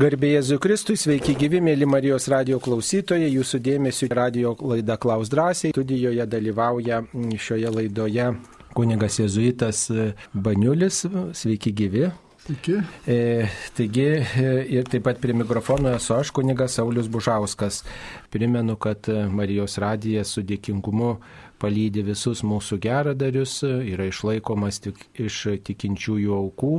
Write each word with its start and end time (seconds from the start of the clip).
Garbėjai 0.00 0.38
Jėzui 0.38 0.56
Kristui, 0.56 0.94
sveiki 0.96 1.34
gyvi, 1.36 1.58
mėly 1.60 1.84
Marijos 1.84 2.24
radio 2.32 2.56
klausytojai, 2.64 3.26
jūsų 3.28 3.58
dėmesio 3.60 4.06
radio 4.08 4.54
laida 4.56 4.94
Klaus 4.96 5.28
drąsiai. 5.28 5.74
Studijoje 5.74 6.24
dalyvauja 6.32 7.02
šioje 7.36 7.68
laidoje 7.74 8.30
kunigas 8.72 9.18
Jėzuitas 9.20 9.82
Baniulis, 10.32 11.02
sveiki 11.36 11.74
gyvi. 11.76 12.06
Iki. 12.54 12.78
E, 13.04 13.16
taigi 13.76 14.06
e, 14.16 14.54
ir 14.78 14.88
taip 14.88 15.04
pat 15.10 15.20
prie 15.20 15.36
mikrofono 15.36 15.92
esu 15.98 16.14
aš, 16.16 16.30
kunigas 16.38 16.78
Saulis 16.78 17.10
Bužauskas. 17.12 17.82
Primenu, 18.32 18.78
kad 18.80 19.10
Marijos 19.28 19.76
radijas 19.76 20.32
su 20.32 20.40
dėkingumu 20.40 21.18
palydi 21.60 22.00
visus 22.08 22.40
mūsų 22.40 22.80
geradarius, 22.88 23.58
yra 23.60 24.08
išlaikomas 24.08 24.80
tik 24.88 25.04
iš 25.20 25.42
tikinčiųjų 25.68 26.32
aukų. 26.38 26.72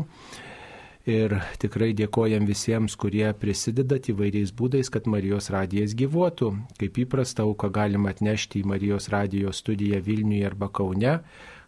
Ir 1.04 1.34
tikrai 1.60 1.90
dėkojam 1.92 2.46
visiems, 2.48 2.94
kurie 2.96 3.26
prisidedat 3.36 4.08
įvairiais 4.08 4.54
būdais, 4.56 4.88
kad 4.88 5.10
Marijos 5.12 5.50
radijas 5.52 5.98
gyvuotų. 6.00 6.54
Kaip 6.80 7.00
įprasta, 7.04 7.44
auką 7.44 7.68
galima 7.76 8.14
atnešti 8.14 8.62
į 8.62 8.70
Marijos 8.72 9.10
radijos 9.12 9.60
studiją 9.60 10.00
Vilniuje 10.06 10.48
arba 10.48 10.72
Kaune. 10.72 11.18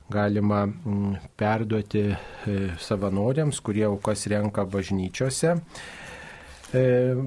Galima 0.08 0.64
mm, 0.70 1.20
perduoti 1.36 2.06
e, 2.08 2.18
savanoriams, 2.80 3.60
kurie 3.60 3.84
aukas 3.90 4.24
renka 4.32 4.64
bažnyčiose 4.70 5.56
e, 6.72 6.84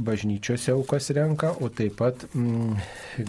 bažnyčiose 0.08 0.72
aukas 0.72 1.10
renka, 1.12 1.52
o 1.60 1.68
taip 1.68 1.98
pat 1.98 2.24
mm, 2.32 2.76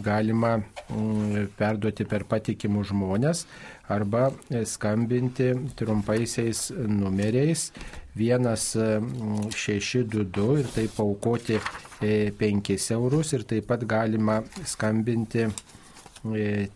galima 0.06 0.56
mm, 0.60 1.50
perduoti 1.60 2.08
per 2.08 2.30
patikimus 2.30 2.94
žmonės 2.94 3.44
arba 3.90 4.30
skambinti 4.70 5.52
trumpaisiais 5.76 6.70
numeriais 6.78 7.72
1622 8.18 10.60
ir 10.60 10.68
taip 10.74 10.96
paukoti 10.98 11.60
5 12.00 12.74
e, 12.74 12.78
eurus 12.96 13.34
ir 13.34 13.44
taip 13.48 13.68
pat 13.70 13.84
galima 13.86 14.44
skambinti 14.66 15.46
e, 15.46 15.50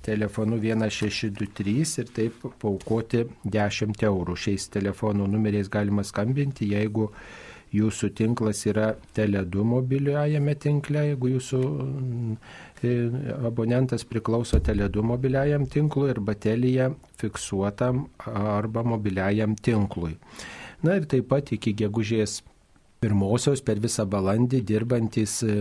telefonu 0.02 0.58
1623 0.62 2.00
ir 2.04 2.08
taip 2.16 2.34
paukoti 2.62 3.26
10 3.46 4.04
eurų. 4.10 4.36
Šiais 4.46 4.70
telefonų 4.74 5.28
numeriais 5.34 5.70
galima 5.74 6.04
skambinti, 6.06 6.70
jeigu 6.76 7.10
jūsų 7.74 8.10
tinklas 8.14 8.66
yra 8.70 8.92
Tele2 9.18 9.64
mobiliajame 9.66 10.54
tinkle, 10.62 11.08
jeigu 11.10 11.28
jūsų 11.34 11.60
e, 12.84 12.86
abonentas 13.50 14.06
priklauso 14.06 14.58
Tele2 14.62 15.02
mobiliajam 15.14 15.66
tinklui 15.66 16.10
ir 16.14 16.20
batelija 16.22 16.92
fiksuotam 17.22 18.06
arba 18.28 18.84
mobiliajam 18.86 19.56
tinklui. 19.56 20.14
Na 20.84 20.98
ir 21.00 21.06
taip 21.08 21.30
pat 21.32 21.54
iki 21.56 21.72
gegužės 21.80 22.42
pirmosios 23.04 23.62
per 23.64 23.80
visą 23.84 24.06
balandį 24.08 24.62
dirbantis 24.68 25.38
e, 25.44 25.56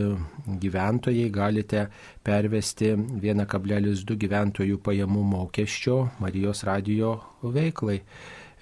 gyventojai 0.62 1.29
galite 1.34 1.84
pervesti 2.27 2.92
1,2 2.95 4.17
gyventojų 4.25 4.79
pajamų 4.87 5.23
mokesčio 5.33 5.97
Marijos 6.23 6.62
radio 6.69 7.17
veiklai. 7.42 8.01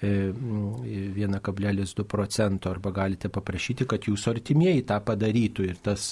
1,2 0.01 2.03
procento 2.09 2.71
arba 2.71 2.89
galite 2.95 3.29
paprašyti, 3.29 3.85
kad 3.85 4.07
jūsų 4.09 4.31
artimieji 4.33 4.81
tą 4.89 4.97
padarytų 5.05 5.67
ir 5.67 5.77
tas 5.83 6.07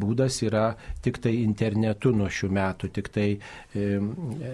būdas 0.00 0.42
yra 0.46 0.76
tik 1.02 1.18
tai 1.24 1.34
internetu 1.42 2.12
nuo 2.14 2.28
šių 2.30 2.48
metų, 2.54 2.88
tik 2.94 3.08
tai 3.14 3.28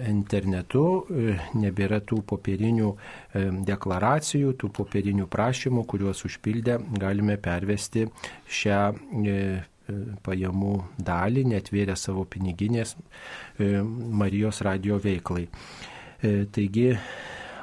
internetu 0.09 1.05
e, 1.05 1.37
nebėra 1.61 2.01
tų 2.01 2.21
popierinių 2.27 2.89
deklaracijų, 3.67 4.53
tų 4.59 4.67
popierinių 4.81 5.27
prašymų, 5.31 5.85
kuriuos 5.85 6.25
užpildę 6.27 6.79
galime 7.01 7.37
pervesti 7.41 8.07
šią 8.49 8.81
e, 8.91 8.93
pajamų 10.25 10.73
dalį, 11.03 11.45
netvėrę 11.51 11.95
savo 11.99 12.23
piniginės 12.29 12.95
Marijos 13.59 14.61
radio 14.63 14.99
veiklai. 15.01 15.47
E, 16.21 16.45
taigi 16.53 16.91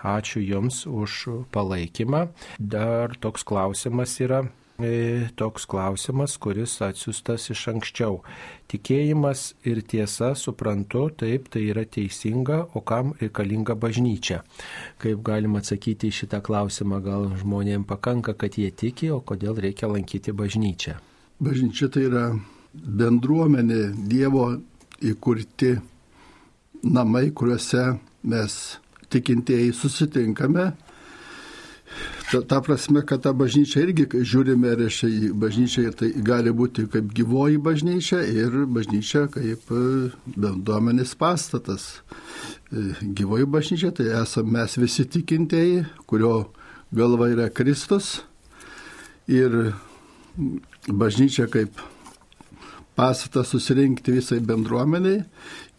ačiū 0.02 0.42
Jums 0.42 0.86
už 0.86 1.46
palaikymą. 1.54 2.28
Dar 2.58 3.16
toks 3.16 3.44
klausimas 3.44 4.14
yra 4.20 4.44
e, 4.78 5.28
toks 5.34 5.66
klausimas, 5.66 6.36
kuris 6.38 6.78
atsiustas 6.84 7.48
iš 7.50 7.64
anksčiau. 7.72 8.20
Tikėjimas 8.70 9.52
ir 9.66 9.80
tiesa, 9.82 10.34
suprantu, 10.38 11.08
taip, 11.10 11.48
tai 11.52 11.66
yra 11.72 11.84
teisinga, 11.84 12.60
o 12.78 12.82
kam 12.86 13.14
reikalinga 13.20 13.74
bažnyčia? 13.74 14.42
Kaip 15.02 15.22
galima 15.26 15.62
atsakyti 15.62 16.12
į 16.12 16.18
šitą 16.20 16.42
klausimą, 16.46 17.02
gal 17.04 17.30
žmonėms 17.42 17.88
pakanka, 17.88 18.36
kad 18.38 18.58
jie 18.60 18.70
tiki, 18.70 19.10
o 19.10 19.20
kodėl 19.20 19.58
reikia 19.58 19.90
lankyti 19.90 20.34
bažnyčią? 20.36 20.98
Bažnyčia 21.42 21.90
tai 21.90 22.06
yra 22.08 22.26
bendruomenė, 22.74 23.94
Dievo 24.10 24.50
įkurti 25.02 25.76
namai, 26.82 27.30
kuriuose 27.34 27.98
mes 28.28 28.54
tikintieji 29.12 29.72
susitinkame. 29.72 30.72
Ta, 32.30 32.42
ta 32.44 32.60
prasme, 32.60 33.00
kad 33.08 33.22
tą 33.24 33.32
bažnyčią 33.32 33.80
irgi 33.86 34.04
žiūrime, 34.12 34.74
reiškia, 34.76 35.08
į 35.08 35.28
bažnyčią 35.40 35.92
tai 35.96 36.10
gali 36.24 36.52
būti 36.52 36.84
kaip 36.92 37.08
gyvoji 37.16 37.56
bažnyčia 37.64 38.20
ir 38.28 38.58
bažnyčia 38.68 39.24
kaip 39.32 39.72
e, 39.72 39.84
bendruomenės 40.36 41.14
pastatas. 41.16 41.86
E, 42.68 42.90
gyvoji 43.16 43.48
bažnyčia 43.48 43.94
tai 43.96 44.10
esame 44.20 44.58
mes 44.58 44.76
visi 44.76 45.06
tikintieji, 45.08 45.86
kurio 46.04 46.50
galva 46.92 47.30
yra 47.32 47.48
Kristus. 47.48 48.18
Ir 49.28 49.72
bažnyčia 50.88 51.48
kaip 51.48 51.80
pastatas 52.98 53.54
susirinkti 53.54 54.12
visai 54.18 54.42
bendruomeniai 54.44 55.24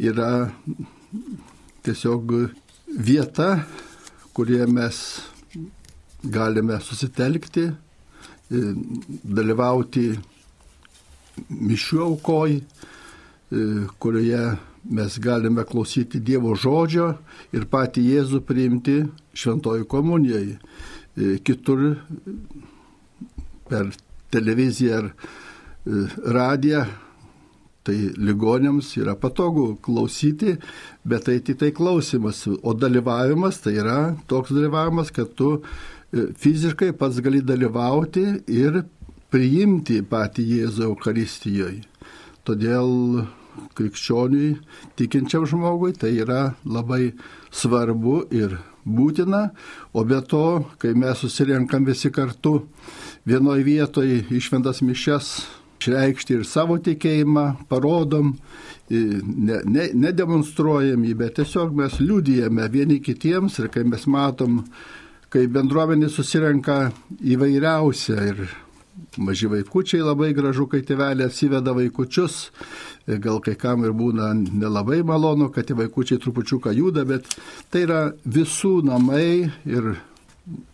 yra 0.09 0.49
tiesiog 1.85 2.33
vieta, 2.97 3.65
kurie 4.33 4.65
mes 4.67 5.21
galime 6.23 6.79
susitelkti, 6.81 7.65
e, 7.69 8.61
dalyvauti 9.23 10.07
mišių 11.49 12.01
aukoj, 12.05 12.57
e, 12.59 12.63
kurioje 13.99 14.43
mes 14.89 15.19
galime 15.19 15.63
klausyti 15.67 16.19
Dievo 16.19 16.55
žodžio 16.55 17.13
ir 17.53 17.67
patį 17.69 18.05
Jėzų 18.13 18.41
priimti 18.47 19.03
šventojų 19.33 19.85
komunijai. 19.87 20.57
E, 21.17 21.37
kitur 21.43 21.99
per 23.69 23.91
televiziją 24.31 24.97
ar 25.03 25.13
radiją 26.25 26.85
Tai 27.87 27.95
ligonėms 28.19 28.91
yra 28.99 29.15
patogu 29.15 29.77
klausyti, 29.81 30.57
bet 31.07 31.25
tai 31.29 31.39
tik 31.39 31.61
tai 31.61 31.71
klausimas. 31.75 32.43
O 32.47 32.75
dalyvavimas 32.75 33.61
tai 33.63 33.77
yra 33.79 33.99
toks 34.27 34.51
dalyvavimas, 34.51 35.13
kad 35.15 35.31
tu 35.39 35.55
e, 35.59 36.27
fiziškai 36.35 36.91
pats 36.99 37.21
gali 37.23 37.39
dalyvauti 37.41 38.25
ir 38.51 38.83
priimti 39.31 40.01
patį 40.03 40.45
Jėzų 40.53 40.89
Eucharistijoje. 40.89 41.85
Todėl 42.47 42.89
krikščioniui, 43.77 44.57
tikinčiam 44.99 45.45
žmogui 45.49 45.93
tai 45.97 46.13
yra 46.23 46.55
labai 46.65 47.13
svarbu 47.51 48.23
ir 48.35 48.57
būtina, 48.85 49.49
o 49.93 50.03
be 50.07 50.19
to, 50.25 50.63
kai 50.81 50.95
mes 50.97 51.19
susirenkam 51.21 51.85
visi 51.87 52.11
kartu 52.11 52.63
vienoje 53.27 53.65
vietoje 53.67 54.23
išventas 54.33 54.81
mišes 54.85 55.33
išreikšti 55.79 56.33
ir 56.35 56.45
savo 56.45 56.77
tikėjimą, 56.77 57.55
parodom, 57.69 58.35
nedemonstruojam 58.89 61.01
ne, 61.01 61.07
ne 61.07 61.09
jį, 61.09 61.17
bet 61.17 61.35
tiesiog 61.39 61.75
mes 61.75 61.99
liūdėjame 62.01 62.69
vieni 62.71 62.99
kitiems 62.99 63.59
ir 63.59 63.69
kai 63.69 63.83
mes 63.83 64.07
matom, 64.07 64.65
kai 65.29 65.47
bendruomenė 65.47 66.09
susirenka 66.09 66.91
įvairiausia 67.21 68.23
ir 68.31 68.49
maži 69.17 69.47
vaikučiai 69.47 70.01
labai 70.03 70.33
gražu, 70.35 70.67
kai 70.67 70.81
tėvelė 70.85 71.25
atsiveda 71.29 71.73
vaikučius, 71.73 72.51
gal 73.07 73.39
kai 73.39 73.55
kam 73.55 73.85
ir 73.85 73.93
būna 73.95 74.33
nelabai 74.35 75.03
malonu, 75.05 75.49
kad 75.53 75.69
tie 75.69 75.77
vaikučiai 75.77 76.19
trupučiuką 76.19 76.73
juda, 76.75 77.05
bet 77.07 77.29
tai 77.71 77.85
yra 77.87 78.11
visų 78.25 78.81
namai 78.89 79.51
ir 79.65 79.93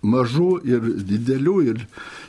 mažų 0.05 0.49
ir 0.67 0.85
didelių 1.07 1.55
ir 1.71 1.81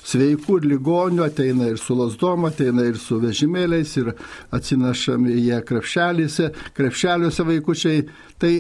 sveikų 0.06 0.60
ir 0.60 0.68
ligonių, 0.72 1.24
ateina 1.26 1.70
ir 1.70 1.80
su 1.82 1.96
lasdom, 1.98 2.46
ateina 2.48 2.86
ir 2.86 2.98
su 3.00 3.18
vežimėliais 3.22 3.92
ir 4.00 4.12
atsinešami 4.54 5.34
jie 5.34 5.58
krepšelėse, 5.66 6.50
krepšeliuose 6.76 7.46
vaikučiai. 7.46 8.06
Tai 8.38 8.52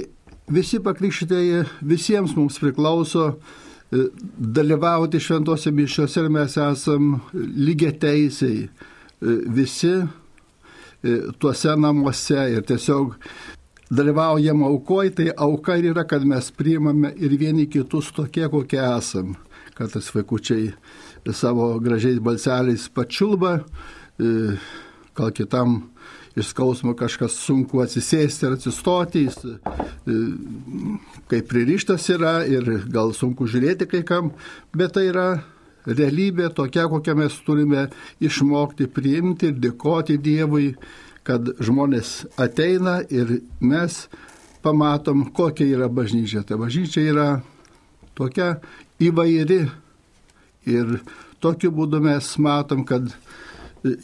visi 0.48 0.80
pakrikštytieji 0.82 1.64
visiems 1.86 2.36
mums 2.36 2.60
priklauso 2.62 3.28
e, 3.32 4.06
dalyvauti 4.58 5.20
šventose 5.22 5.72
mišiuose 5.74 6.22
ir 6.22 6.30
mes 6.32 6.56
esam 6.68 7.16
lygiai 7.34 7.96
teisiai 8.02 8.66
e, 8.66 8.68
visi 9.58 9.94
e, 9.96 10.06
tuose 11.38 11.74
namuose 11.78 12.48
ir 12.54 12.66
tiesiog 12.66 13.16
dalyvaujam 13.90 14.62
aukoj, 14.66 15.10
tai 15.14 15.30
auka 15.36 15.76
ir 15.78 15.92
yra, 15.92 16.06
kad 16.08 16.24
mes 16.26 16.50
priimame 16.50 17.12
ir 17.16 17.36
vieni 17.38 17.68
kitus 17.70 18.10
tokie, 18.14 18.48
kokie 18.50 18.82
esam. 18.82 19.34
Kad 19.76 19.92
tas 19.92 20.08
vaikučiai 20.14 20.72
savo 21.36 21.74
gražiais 21.80 22.18
balseliais 22.22 22.88
pačiulba, 22.88 23.58
e, 24.18 24.56
gal 25.16 25.32
kitam 25.36 25.82
iš 26.36 26.50
skausmo 26.52 26.94
kažkas 26.96 27.36
sunku 27.40 27.80
atsisėsti 27.80 28.46
ir 28.46 28.56
atsistoti, 28.56 29.26
jis 29.26 29.38
e, 29.44 29.56
kaip 31.30 31.48
pririštas 31.50 32.08
yra 32.14 32.38
ir 32.48 32.68
gal 32.92 33.14
sunku 33.16 33.48
žiūrėti 33.48 33.88
kai 33.90 34.02
kam, 34.06 34.32
bet 34.76 34.96
tai 34.96 35.08
yra 35.10 35.28
realybė 35.86 36.50
tokia, 36.54 36.88
kokią 36.90 37.14
mes 37.16 37.36
turime 37.46 37.86
išmokti 38.20 38.88
priimti 38.90 39.52
ir 39.52 39.60
dėkoti 39.62 40.18
Dievui, 40.22 40.72
kad 41.26 41.50
žmonės 41.62 42.24
ateina 42.38 43.00
ir 43.10 43.40
mes 43.60 44.04
pamatom, 44.62 45.26
kokia 45.34 45.66
yra 45.76 45.88
bažnyčia. 45.92 46.44
Ta 46.46 46.58
bažnyčia 46.58 47.04
yra 47.10 47.28
tokia 48.18 48.56
įvairi 49.02 49.64
ir 50.66 50.98
tokiu 51.42 51.72
būdu 51.74 52.00
mes 52.02 52.30
matom, 52.42 52.84
kad 52.86 53.10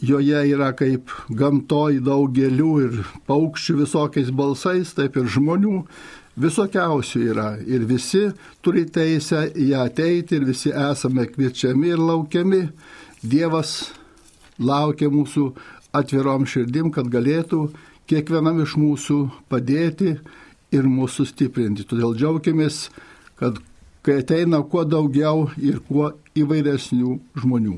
joje 0.01 0.43
yra 0.53 0.71
kaip 0.77 1.11
gamtoj 1.29 1.99
daug 2.05 2.31
gėlių 2.35 2.73
ir 2.85 2.99
paukščių 3.27 3.79
visokiais 3.83 4.31
balsais, 4.31 4.93
taip 4.95 5.17
ir 5.19 5.27
žmonių 5.27 5.83
visokiausių 6.39 7.23
yra. 7.33 7.49
Ir 7.67 7.85
visi 7.89 8.29
turi 8.63 8.85
teisę 8.89 9.45
į 9.51 9.69
ją 9.73 9.83
ateiti 9.89 10.39
ir 10.39 10.47
visi 10.47 10.71
esame 10.71 11.27
kviečiami 11.29 11.93
ir 11.93 12.01
laukiami. 12.01 12.63
Dievas 13.23 13.91
laukia 14.59 15.09
mūsų 15.11 15.51
atvirom 15.93 16.47
širdim, 16.49 16.91
kad 16.93 17.09
galėtų 17.13 17.67
kiekvienam 18.09 18.61
iš 18.63 18.75
mūsų 18.79 19.19
padėti 19.51 20.17
ir 20.73 20.89
mūsų 20.89 21.27
stiprinti. 21.29 21.85
Todėl 21.87 22.17
džiaugiamės, 22.17 22.87
kad 23.39 23.61
kai 24.03 24.19
ateina 24.23 24.59
kuo 24.67 24.83
daugiau 24.83 25.47
ir 25.61 25.79
kuo 25.87 26.11
įvairesnių 26.37 27.17
žmonių. 27.43 27.77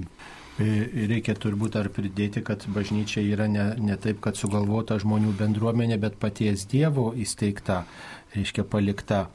E, 0.56 0.68
reikia 1.12 1.36
turbūt 1.36 1.76
dar 1.76 1.90
pridėti, 1.92 2.40
kad 2.46 2.64
bažnyčia 2.72 3.20
yra 3.28 3.50
ne, 3.52 3.74
ne 3.76 3.98
taip, 4.00 4.22
kad 4.24 4.40
sugalvota 4.40 4.96
žmonių 5.02 5.34
bendruomenė, 5.36 5.98
bet 6.00 6.16
paties 6.22 6.64
Dievo 6.72 7.10
įsteigta, 7.20 7.82
reiškia 8.36 8.64
palikta. 8.64 9.26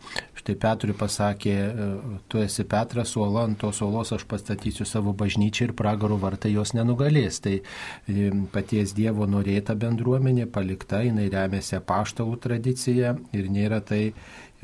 Štai 0.40 0.56
Petrui 0.56 0.94
pasakė, 0.96 1.52
e, 1.52 1.86
tu 2.32 2.40
esi 2.40 2.64
Petras, 2.64 3.12
uola, 3.20 3.44
ant 3.44 3.58
tos 3.60 3.82
uolos 3.84 4.14
aš 4.16 4.24
pastatysiu 4.30 4.86
savo 4.88 5.12
bažnyčią 5.12 5.68
ir 5.68 5.74
pragaro 5.76 6.16
vartai 6.20 6.54
jos 6.54 6.72
nenugalės. 6.76 7.42
Tai 7.44 7.58
e, 7.60 8.30
paties 8.54 8.94
Dievo 8.96 9.28
norėta 9.28 9.76
bendruomenė 9.76 10.48
palikta, 10.48 11.02
jinai 11.04 11.28
remiasi 11.32 11.82
paštalų 11.84 12.40
tradicija 12.40 13.16
ir 13.36 13.50
nėra 13.52 13.82
tai 13.84 14.02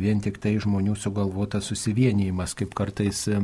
vien 0.00 0.20
tik 0.20 0.38
tai 0.42 0.56
žmonių 0.62 0.94
sugalvotas 0.98 1.68
susivienijimas, 1.70 2.54
kaip 2.58 2.74
kartais 2.76 3.22
e, 3.32 3.38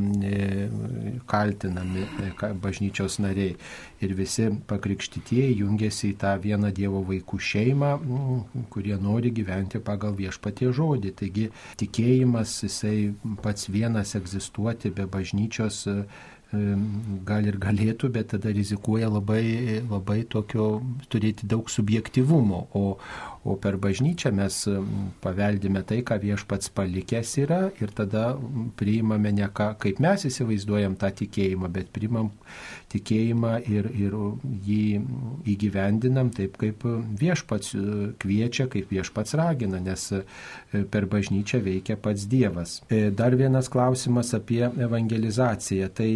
kaltinami 1.29 2.05
e, 2.05 2.51
bažnyčios 2.61 3.19
nariai. 3.23 3.55
Ir 4.03 4.13
visi 4.17 4.49
pakrikštytieji 4.67 5.61
jungiasi 5.61 6.11
į 6.11 6.17
tą 6.21 6.33
vieną 6.43 6.73
Dievo 6.75 7.03
vaikų 7.07 7.39
šeimą, 7.39 7.93
kurie 8.73 8.97
nori 8.99 9.31
gyventi 9.31 9.81
pagal 9.83 10.17
viešpatie 10.19 10.73
žodį. 10.75 11.13
Taigi 11.21 11.47
tikėjimas, 11.79 12.59
jisai 12.67 13.13
pats 13.45 13.71
vienas 13.71 14.13
egzistuoti 14.19 14.91
be 14.93 15.07
bažnyčios 15.09 15.85
gal 17.25 17.47
ir 17.49 17.57
galėtų, 17.61 18.09
bet 18.13 18.29
tada 18.33 18.51
rizikuoja 18.53 19.09
labai, 19.09 19.81
labai 19.89 20.21
tokio 20.29 20.67
turėti 21.09 21.47
daug 21.49 21.69
subjektivumo. 21.71 22.67
O, 22.77 22.83
o 23.43 23.55
per 23.59 23.77
bažnyčią 23.81 24.31
mes 24.35 24.57
paveldime 25.23 25.83
tai, 25.87 25.99
ką 26.07 26.19
viešpats 26.21 26.71
palikęs 26.75 27.33
yra 27.43 27.61
ir 27.81 27.91
tada 27.95 28.33
priimame 28.79 29.33
ne 29.35 29.49
ką, 29.51 29.73
kaip 29.83 29.99
mes 30.03 30.23
įsivaizduojam 30.29 30.95
tą 30.99 31.11
tikėjimą, 31.21 31.69
bet 31.73 31.91
priimam 31.95 32.31
tikėjimą 32.93 33.53
ir, 33.67 33.89
ir 34.05 34.15
jį 34.67 34.85
įgyvendinam 35.55 36.31
taip, 36.35 36.55
kaip 36.61 36.85
viešpats 37.19 37.73
kviečia, 38.21 38.69
kaip 38.71 38.93
viešpats 38.93 39.35
ragina, 39.39 39.81
nes 39.83 40.07
per 40.93 41.09
bažnyčią 41.11 41.59
veikia 41.65 41.97
pats 41.99 42.27
Dievas. 42.29 42.77
E, 42.89 43.09
dar 43.11 43.35
vienas 43.35 43.69
klausimas 43.73 44.33
apie 44.37 44.63
evangelizaciją. 44.87 45.89
Tai 45.97 46.09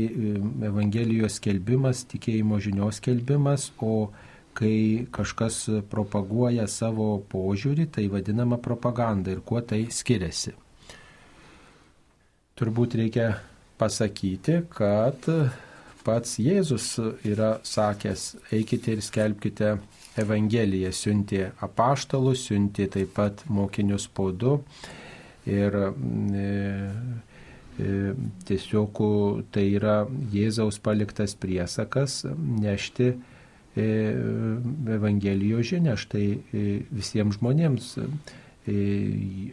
Evangelijos 0.68 1.38
skelbimas, 1.42 2.06
tikėjimo 2.12 2.60
žinios 2.64 3.02
skelbimas, 3.02 3.72
o 3.84 4.10
kai 4.58 5.06
kažkas 5.14 5.60
propaguoja 5.92 6.66
savo 6.72 7.12
požiūrį, 7.30 7.86
tai 7.94 8.08
vadinama 8.10 8.58
propaganda 8.58 9.36
ir 9.36 9.44
kuo 9.46 9.62
tai 9.62 9.86
skiriasi. 9.94 10.56
Turbūt 12.58 12.98
reikia 12.98 13.28
pasakyti, 13.78 14.64
kad 14.74 15.30
pats 16.08 16.40
Jėzus 16.42 16.96
yra 17.28 17.58
sakęs, 17.68 18.32
eikite 18.56 18.96
ir 18.96 19.04
skelbkite 19.06 19.76
Evangeliją, 20.18 20.90
siuntė 20.96 21.52
apaštalus, 21.62 22.48
siuntė 22.48 22.88
taip 22.96 23.14
pat 23.14 23.44
mokinius 23.54 24.08
po 24.10 24.32
du. 24.32 24.58
Ir 25.48 25.78
e, 25.78 26.48
e, 27.78 27.92
tiesiog 28.50 29.04
tai 29.54 29.68
yra 29.78 30.00
Jėzaus 30.34 30.82
paliktas 30.84 31.38
priesakas 31.38 32.24
nešti 32.34 33.14
Evangelijos 33.78 35.72
žinia 35.72 35.96
štai 36.00 36.28
e, 36.34 36.66
visiems 36.92 37.38
žmonėms. 37.38 37.94
E, 37.98 38.76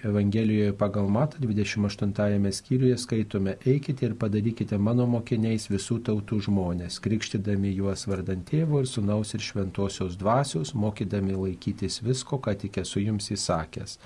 Evangelijoje 0.03 0.73
pagal 0.79 1.09
Matą 1.09 1.39
28 1.39 2.51
skyriuje 2.53 2.97
skaitome, 2.99 3.57
eikite 3.67 4.09
ir 4.09 4.17
padarykite 4.19 4.79
mano 4.79 5.07
mokiniais 5.07 5.69
visų 5.71 6.01
tautų 6.09 6.41
žmonės, 6.49 6.99
krikštydami 7.05 7.77
juos 7.77 8.09
vardant 8.11 8.43
tėvo 8.49 8.83
ir 8.83 8.91
sunaus 8.91 9.35
ir 9.37 9.45
šventosios 9.45 10.19
dvasios, 10.19 10.75
mokydami 10.75 11.39
laikytis 11.39 12.01
visko, 12.03 12.41
ką 12.43 12.57
tik 12.65 12.83
esu 12.83 13.05
jums 13.05 13.31
įsakęs. 13.31 14.01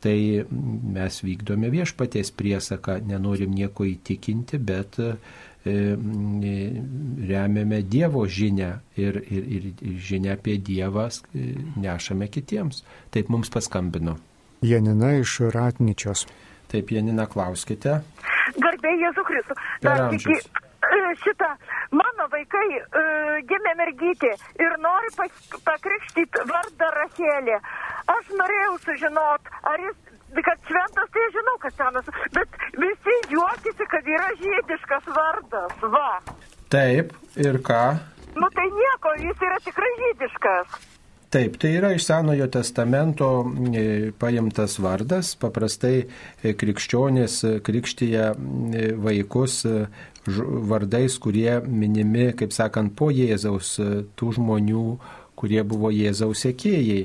Tai 0.00 0.16
mes 0.96 1.20
vykdome 1.20 1.68
viešpaties 1.68 2.30
priesaką, 2.32 3.02
nenorim 3.04 3.52
nieko 3.52 3.84
įtikinti, 3.84 4.56
bet 4.56 4.96
E, 4.96 5.12
remiame 7.30 7.82
Dievo 7.82 8.26
žinę 8.26 8.70
ir, 8.96 9.20
ir, 9.30 9.44
ir 9.52 9.98
žinę 10.00 10.32
apie 10.32 10.58
Dievą 10.58 11.08
e, 11.08 11.10
nešame 11.76 12.28
kitiems. 12.28 12.84
Taip 13.10 13.28
mums 13.28 13.50
paskambino. 13.52 14.16
Janina 14.62 15.12
iš 15.20 15.40
Ratničios. 15.52 16.26
Taip, 16.70 16.90
Janina, 16.94 17.26
klauskite. 17.26 18.00
Garbė 18.56 18.92
Jėzų 19.02 19.24
Kristų. 19.26 19.56
Amžius. 19.90 20.48
E, 20.80 21.00
šitą, 21.22 21.48
mano 21.92 22.26
vaikai 22.32 22.68
uh, 22.78 23.36
gimė 23.48 23.74
mergytė 23.78 24.30
ir 24.62 24.76
nori 24.80 25.10
pakrikštyti 25.66 26.44
vardą 26.48 26.88
Rachelė. 26.96 27.58
Aš 28.10 28.30
norėjau 28.38 28.78
sužinot, 28.86 29.50
ar 29.70 29.84
jis 29.84 30.09
kad 30.46 30.58
šventas, 30.68 31.10
tai 31.14 31.26
žinau, 31.36 31.56
kad 31.62 31.74
senas, 31.78 32.12
bet 32.36 32.60
visi 32.84 33.16
juokisi, 33.34 33.88
kad 33.90 34.14
yra 34.16 34.30
žydiškas 34.42 35.10
vardas, 35.16 35.74
va. 35.96 36.12
Taip, 36.70 37.12
ir 37.36 37.60
ką? 37.66 37.82
Nu 38.38 38.46
tai 38.54 38.68
nieko, 38.70 39.16
jis 39.26 39.44
yra 39.48 39.58
tikrai 39.66 39.90
žydiškas. 40.04 40.80
Taip, 41.30 41.60
tai 41.62 41.76
yra 41.78 41.92
iš 41.94 42.08
Senojo 42.08 42.48
testamento 42.50 43.26
e, 43.70 44.10
paimtas 44.18 44.80
vardas. 44.82 45.36
Paprastai 45.38 45.92
e, 46.02 46.54
krikščionės 46.58 47.36
e, 47.46 47.52
krikštyje 47.62 48.24
vaikus 48.98 49.60
vardais, 50.72 51.18
kurie 51.22 51.60
minimi, 51.70 52.32
kaip 52.34 52.50
sakant, 52.50 52.96
po 52.98 53.12
Jėzaus 53.14 53.76
tų 54.18 54.32
žmonių 54.40 54.84
kurie 55.40 55.62
buvo 55.64 55.90
Jėzaus 55.94 56.44
sekėjai. 56.44 57.04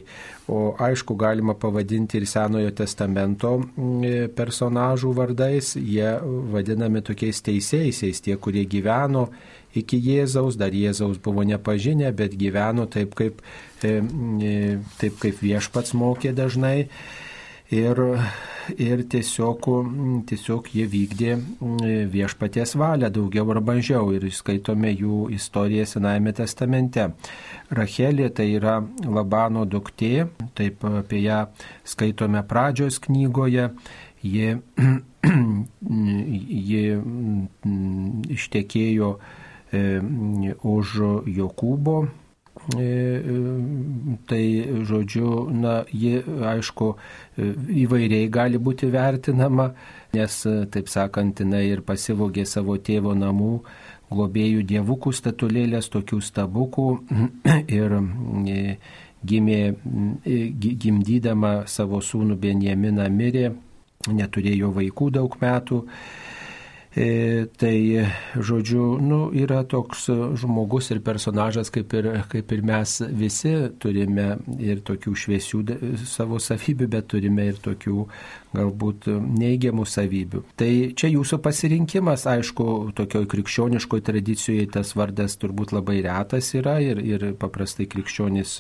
O 0.52 0.76
aišku, 0.78 1.16
galima 1.18 1.56
pavadinti 1.58 2.20
ir 2.20 2.28
Senojo 2.30 2.70
testamento 2.78 3.56
mm, 3.64 4.36
personažų 4.38 5.14
vardais, 5.18 5.74
jie 5.80 6.12
vadinami 6.54 7.02
tokiais 7.06 7.42
teisėjais, 7.46 8.22
tie, 8.22 8.36
kurie 8.38 8.68
gyveno 8.70 9.30
iki 9.76 10.00
Jėzaus, 10.00 10.60
dar 10.60 10.76
Jėzaus 10.76 11.18
buvo 11.24 11.44
nepažinę, 11.48 12.12
bet 12.16 12.38
gyveno 12.40 12.86
taip, 12.92 13.16
kaip, 13.18 13.42
e, 13.82 13.98
e, 13.98 14.56
taip, 15.02 15.18
kaip 15.24 15.42
viešpats 15.42 15.96
mokė 15.98 16.36
dažnai 16.38 16.90
ir, 17.74 18.00
ir 18.78 19.04
tiesiog, 19.10 19.68
tiesiog 20.30 20.70
jie 20.74 20.86
vykdė 20.90 21.36
viešpaties 22.12 22.76
valią 22.78 23.10
daugiau 23.14 23.50
ar 23.54 23.62
mažiau 23.66 24.12
ir 24.14 24.28
skaitome 24.32 24.92
jų 24.94 25.30
istoriją 25.36 25.86
Senajame 25.90 26.34
testamente. 26.38 27.10
Rachelė 27.72 28.30
tai 28.36 28.52
yra 28.58 28.80
Labano 29.06 29.66
duktė, 29.66 30.28
taip 30.58 30.86
apie 30.86 31.24
ją 31.26 31.46
skaitome 31.84 32.44
pradžios 32.46 33.00
knygoje. 33.00 33.72
Ji, 34.26 34.56
ji 36.70 36.86
ištekėjo 38.34 39.10
e, 39.16 39.82
už 40.66 40.94
Jokūbo 41.30 41.98
E, 42.06 42.10
e, 42.10 42.25
tai, 44.30 44.46
žodžiu, 44.88 45.50
na, 45.52 45.84
ji, 45.92 46.22
aišku, 46.24 46.88
e, 47.38 47.50
įvairiai 47.84 48.30
gali 48.32 48.58
būti 48.58 48.90
vertinama, 48.94 49.70
nes, 50.16 50.38
taip 50.72 50.90
sakant, 50.90 51.44
jinai 51.44 51.66
ir 51.68 51.84
pasivogė 51.86 52.46
savo 52.48 52.78
tėvo 52.78 53.14
namų 53.18 53.60
globėjų 54.14 54.64
dievukų 54.70 55.14
statulėlės, 55.14 55.90
tokių 55.94 56.22
stabukų 56.24 56.88
ir 57.80 57.98
e, 58.00 58.62
gimė, 59.26 59.62
e, 60.24 60.40
gimdydama 60.56 61.56
savo 61.68 62.02
sūnų 62.02 62.40
Benjaminą 62.40 63.10
mirė, 63.12 63.52
neturėjo 64.08 64.72
vaikų 64.76 65.12
daug 65.20 65.38
metų. 65.42 65.84
E, 65.86 66.35
tai, 66.96 67.78
žodžiu, 68.40 68.86
nu, 69.04 69.20
yra 69.36 69.66
toks 69.68 70.06
žmogus 70.40 70.88
ir 70.96 71.02
personažas, 71.04 71.72
kaip 71.74 71.92
ir, 72.00 72.08
kaip 72.32 72.54
ir 72.56 72.64
mes 72.64 72.94
visi. 73.12 73.52
Turime 73.84 74.30
ir 74.64 74.80
tokių 74.88 75.16
šviesių 75.26 75.62
savo 76.08 76.40
savybių, 76.40 76.88
bet 76.96 77.10
turime 77.12 77.50
ir 77.52 77.60
tokių 77.64 78.06
galbūt 78.56 79.10
neigiamų 79.12 79.86
savybių. 79.90 80.44
Tai 80.60 80.72
čia 80.98 81.12
jūsų 81.12 81.40
pasirinkimas, 81.46 82.26
aišku, 82.30 82.68
tokioj 82.98 83.28
krikščioniškoje 83.32 84.06
tradicijoje 84.10 84.70
tas 84.78 84.96
vardas 84.98 85.38
turbūt 85.42 85.76
labai 85.76 86.02
retas 86.06 86.54
yra 86.58 86.78
ir, 86.84 87.02
ir 87.04 87.28
paprastai 87.40 87.88
krikščionis 87.92 88.58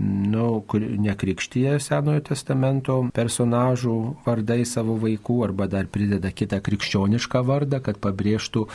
nu, 0.00 0.64
nekrikštyje 1.06 1.78
Senojo 1.82 2.22
testamento 2.30 2.98
personažų 3.14 3.96
vardai 4.26 4.62
savo 4.68 4.96
vaikų 5.00 5.38
arba 5.48 5.66
dar 5.70 5.88
prideda 5.90 6.30
kitą 6.34 6.60
krikščionišką 6.64 7.42
vardą, 7.46 7.80
kad 7.84 7.98
pabrėžtų, 8.02 8.66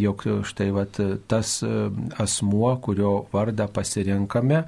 jog 0.00 0.26
štai 0.48 0.68
vat, 0.76 1.00
tas 1.30 1.56
asmuo, 2.20 2.74
kurio 2.84 3.14
vardą 3.32 3.68
pasirinkame, 3.72 4.64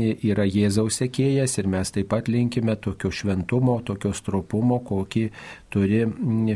yra 0.00 0.46
Jėzaus 0.48 0.98
sekėjas 1.02 1.58
ir 1.60 1.68
mes 1.70 1.92
taip 1.92 2.08
pat 2.12 2.28
linkime 2.32 2.76
tokio 2.80 3.10
šventumo, 3.12 3.78
tokio 3.84 4.12
stropumo, 4.16 4.80
kokį 4.86 5.24
turi 5.72 6.02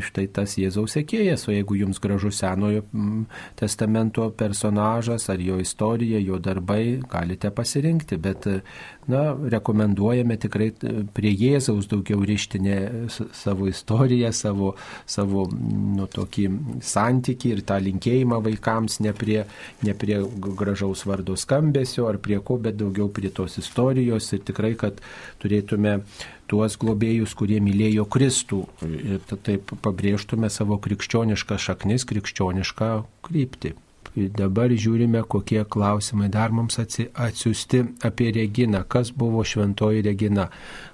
štai 0.03 0.27
tas 0.33 0.57
Jėzaus 0.57 0.97
sekėjas. 0.97 1.47
O 1.47 1.55
jeigu 1.55 1.77
jums 1.81 2.01
gražus 2.03 2.41
Senojo 2.41 2.83
testamento 3.59 4.29
personažas 4.37 5.29
ar 5.29 5.41
jo 5.43 5.59
istorija, 5.61 6.19
jo 6.19 6.39
darbai, 6.41 6.99
galite 7.11 7.51
pasirinkti, 7.53 8.17
bet 8.17 8.49
na, 9.07 9.21
rekomenduojame 9.55 10.37
tikrai 10.41 10.69
prie 11.15 11.31
Jėzaus 11.31 11.87
daugiau 11.91 12.25
ryštinę 12.27 12.77
savo 13.35 13.67
istoriją, 13.71 14.31
savo, 14.35 14.73
savo 15.07 15.47
nu, 15.51 16.07
tokį 16.11 16.47
santykį 16.83 17.53
ir 17.55 17.63
tą 17.67 17.79
linkėjimą 17.87 18.41
vaikams, 18.49 18.99
ne 19.05 19.13
prie, 19.17 19.43
ne 19.87 19.95
prie 19.97 20.19
gražaus 20.59 21.05
vardo 21.07 21.37
skambesio 21.39 22.09
ar 22.11 22.19
prie 22.23 22.41
ko, 22.43 22.59
bet 22.61 22.79
daugiau 22.79 23.07
prie 23.13 23.31
tos 23.31 23.57
istorijos 23.61 24.31
ir 24.35 24.43
tikrai, 24.47 24.75
kad 24.79 24.99
turėtume 25.41 26.01
tuos 26.47 26.77
globėjus, 26.79 27.35
kurie 27.37 27.59
mylėjo 27.63 28.07
Kristų 28.11 28.61
ir 28.87 29.23
taip 29.47 29.73
pabrėžtume 29.83 30.51
savo 30.51 30.79
krikščionišką 30.83 31.59
šaknis, 31.59 32.07
krikščionišką 32.07 32.93
kryptį. 33.27 33.75
Dabar 34.17 34.71
žiūrime, 34.73 35.19
kokie 35.29 35.59
klausimai 35.69 36.27
dar 36.33 36.49
mums 36.49 36.79
atsiųsti 36.81 37.83
apie 38.07 38.31
Reginą. 38.33 38.81
Kas 38.89 39.11
buvo 39.13 39.43
šventoji 39.45 40.01
Regina? 40.07 40.47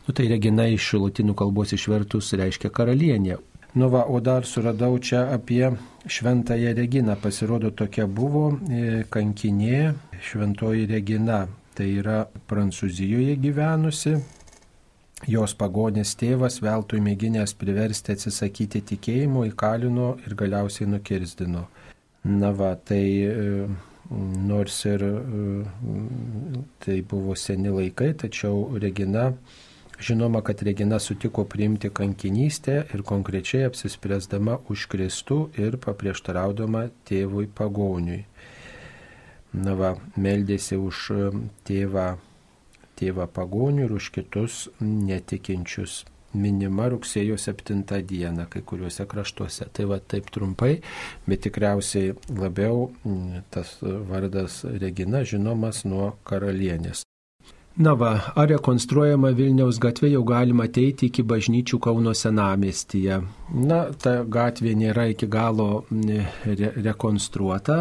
Nu, 0.03 0.11
tai 0.11 0.27
Regina 0.27 0.65
iš 0.67 0.89
latinų 0.99 1.35
kalbos 1.39 1.71
išvertus 1.71 2.33
reiškia 2.35 2.71
karalienė. 2.75 3.37
Nu 3.79 3.87
va, 3.93 4.03
o 4.11 4.19
dar 4.19 4.43
suradau 4.45 4.99
čia 4.99 5.23
apie 5.31 5.71
šventąją 6.05 6.73
Reginą. 6.75 7.15
Pasirodo, 7.15 7.71
tokia 7.71 8.09
buvo 8.11 8.57
e, 8.67 9.05
kankinė 9.09 9.93
šventoji 10.19 10.89
Regina. 10.91 11.45
Tai 11.73 11.87
yra 11.89 12.25
Prancūzijoje 12.51 13.37
gyvenusi. 13.39 14.17
Jos 15.31 15.55
pagonės 15.55 16.11
tėvas 16.19 16.59
veltui 16.59 16.99
mėginęs 16.99 17.55
priversti 17.55 18.17
atsisakyti 18.17 18.83
tikėjimo 18.91 19.45
įkalino 19.47 20.17
ir 20.27 20.35
galiausiai 20.35 20.91
nukirzdino. 20.91 21.63
Na 22.23 22.51
va, 22.55 22.75
tai 22.75 23.07
e, 23.27 23.67
nors 24.47 24.83
ir 24.87 25.01
e, 25.03 25.11
tai 26.79 27.01
buvo 27.01 27.35
seni 27.35 27.67
laikai, 27.67 28.13
tačiau 28.15 28.77
Regina, 28.79 29.33
žinoma, 29.99 30.39
kad 30.41 30.63
Regina 30.63 30.99
sutiko 31.03 31.43
priimti 31.43 31.91
kankinystę 31.91 32.77
ir 32.95 33.03
konkrečiai 33.03 33.67
apsispręsdama 33.67 34.61
už 34.71 34.87
Kristų 34.93 35.39
ir 35.59 35.75
paprieštaraudama 35.83 36.85
tėvui 37.03 37.49
pagoniui. 37.51 38.23
Na 39.53 39.75
va, 39.75 39.91
meldėsi 40.15 40.79
už 40.79 41.03
e, 41.11 41.29
tėvą, 41.67 42.07
tėvą 42.95 43.27
pagonių 43.35 43.89
ir 43.89 43.99
už 43.99 44.11
kitus 44.15 44.63
netikinčius 44.79 46.05
minima 46.33 46.89
rugsėjo 46.91 47.37
7 47.37 47.83
dieną 48.09 48.47
kai 48.49 48.63
kuriuose 48.65 49.05
kraštuose. 49.09 49.69
Tai 49.73 49.87
va 49.91 49.99
taip 49.99 50.29
trumpai, 50.33 50.75
bet 51.27 51.45
tikriausiai 51.47 52.13
labiau 52.39 52.89
mm, 53.03 53.47
tas 53.53 53.77
vardas 53.81 54.63
Regina 54.83 55.23
žinomas 55.23 55.85
nuo 55.85 56.13
karalienės. 56.27 57.05
Na 57.75 57.95
va, 57.97 58.11
ar 58.37 58.51
rekonstruojama 58.51 59.31
Vilniaus 59.33 59.79
gatvė 59.81 60.11
jau 60.11 60.21
galima 60.29 60.67
ateiti 60.69 61.07
iki 61.09 61.23
bažnyčių 61.25 61.79
Kauno 61.81 62.11
senamestyje. 62.13 63.15
Na, 63.65 63.79
ta 63.97 64.19
gatvė 64.35 64.75
nėra 64.77 65.07
iki 65.09 65.25
galo 65.25 65.81
re 65.89 66.69
rekonstruota 66.77 67.79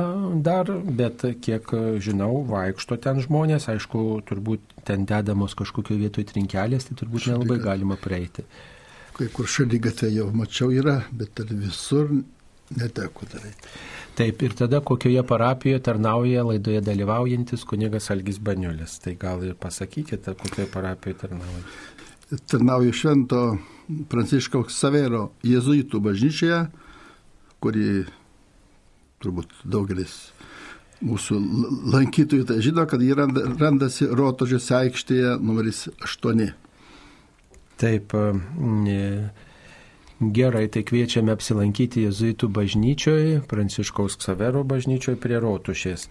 dar, 0.49 0.73
bet 1.01 1.27
kiek 1.45 1.69
žinau, 2.01 2.41
vaikšto 2.49 2.97
ten 3.05 3.21
žmonės, 3.21 3.69
aišku, 3.69 4.23
turbūt 4.31 4.79
ten 4.89 5.05
dedamos 5.05 5.53
kažkokio 5.61 5.99
vietoj 6.01 6.25
trinkelės, 6.33 6.89
tai 6.89 6.97
turbūt 7.03 7.29
nelabai 7.29 7.61
galima 7.61 8.01
praeiti. 8.01 8.47
Kai 9.13 9.29
kur 9.29 9.45
šaly 9.45 9.77
gatvė 9.77 10.09
jau 10.15 10.31
mačiau 10.33 10.73
yra, 10.73 11.03
bet 11.13 11.45
ar 11.45 11.53
visur 11.53 12.09
neteko 12.77 13.29
daryti. 13.33 13.73
Taip, 14.17 14.43
ir 14.45 14.53
tada 14.57 14.83
kokioje 14.85 15.23
parapijoje 15.25 15.81
tarnauja 15.89 16.45
laidoje 16.45 16.83
dalyvaujantis 16.85 17.65
kunigas 17.65 18.11
Algis 18.13 18.39
Baniulis. 18.39 18.99
Tai 19.01 19.15
gal 19.21 19.45
ir 19.47 19.55
pasakykite, 19.61 20.35
kokioje 20.43 20.69
parapijoje 20.73 21.19
tarnauja. 21.25 21.63
Tarnauju 22.51 22.93
Švento 22.97 23.41
Pranciškaus 24.09 24.77
Savero 24.77 25.31
jėzuitų 25.45 26.01
bažnyčioje, 26.05 26.61
kuri 27.61 27.87
turbūt 29.23 29.53
daugelis 29.65 30.33
mūsų 31.03 31.39
lankytojų 31.93 32.47
tai 32.49 32.59
žino, 32.65 32.85
kad 32.89 33.03
jį 33.03 33.17
randasi 33.17 34.09
Rotožės 34.13 34.69
aikštėje 34.77 35.37
numeris 35.43 35.87
8. 36.05 36.53
Taip, 37.81 38.15
ne 38.61 39.01
Gerai, 40.23 40.69
tai 40.71 40.85
kviečiame 40.87 41.33
apsilankyti 41.35 42.05
Jėzuitų 42.05 42.47
bažnyčioje, 42.55 43.41
Pranciškaus 43.51 44.15
Ksavero 44.21 44.61
bažnyčioje 44.63 45.19
prie 45.19 45.41
Rotušės. 45.43 46.05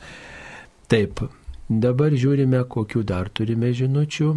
Taip, 0.91 1.21
dabar 1.71 2.11
žiūrime, 2.11 2.59
kokiu 2.67 3.05
dar 3.07 3.29
turime 3.31 3.69
žinučių. 3.71 4.33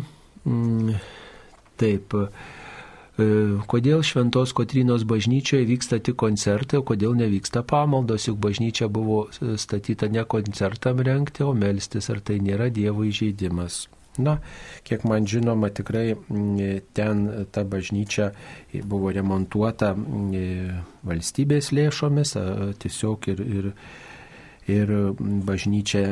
Mm, 0.46 0.92
taip, 1.80 2.14
e, 2.14 3.26
kodėl 3.66 4.04
Šventos 4.06 4.54
Kotrinos 4.54 5.02
bažnyčioje 5.10 5.66
vyksta 5.72 5.98
tik 5.98 6.20
koncertai, 6.22 6.78
o 6.78 6.86
kodėl 6.86 7.18
nevyksta 7.18 7.64
pamaldos, 7.66 8.28
juk 8.30 8.38
bažnyčia 8.46 8.86
buvo 8.86 9.24
statyta 9.34 10.06
ne 10.06 10.22
koncertam 10.22 11.02
renkti, 11.02 11.42
o 11.42 11.50
melstis, 11.50 12.12
ar 12.14 12.22
tai 12.22 12.38
nėra 12.38 12.70
Dievo 12.70 13.02
įžeidimas. 13.10 13.88
Na, 14.18 14.38
kiek 14.86 15.02
man 15.04 15.26
žinoma, 15.26 15.72
tikrai 15.74 16.14
mm, 16.14 16.80
ten 16.94 17.46
ta 17.50 17.64
bažnyčia 17.66 18.30
buvo 18.86 19.10
remontuota 19.10 19.90
mm, 19.94 20.84
valstybės 21.02 21.72
lėšomis, 21.74 22.36
tiesiog 22.78 23.28
ir, 23.32 23.42
ir, 23.42 23.68
ir 24.70 24.94
bažnyčia, 25.18 26.04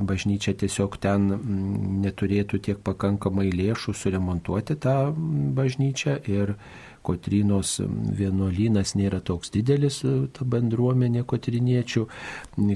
bažnyčia 0.00 0.56
tiesiog 0.56 0.96
ten 1.02 1.28
mm, 1.36 2.00
neturėtų 2.06 2.62
tiek 2.70 2.80
pakankamai 2.80 3.50
lėšų 3.52 3.92
suremontuoti 3.92 4.78
tą 4.80 4.96
bažnyčią 5.60 6.16
ir 6.32 6.56
Kotrinos 7.06 7.76
vienuolynas 8.18 8.94
nėra 8.98 9.20
toks 9.24 9.52
didelis, 9.54 10.00
e, 10.04 10.14
ta 10.34 10.46
bendruomenė 10.48 11.22
kotriniečių, 11.28 12.02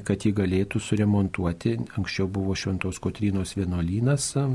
kad 0.07 0.27
jį 0.27 0.33
galėtų 0.39 0.83
suremontuoti. 0.83 1.77
Anksčiau 1.99 2.29
buvo 2.31 2.55
Šventos 2.55 3.01
Kotrinos 3.03 3.57
vienuolynas, 3.59 4.31
e, 4.39 4.47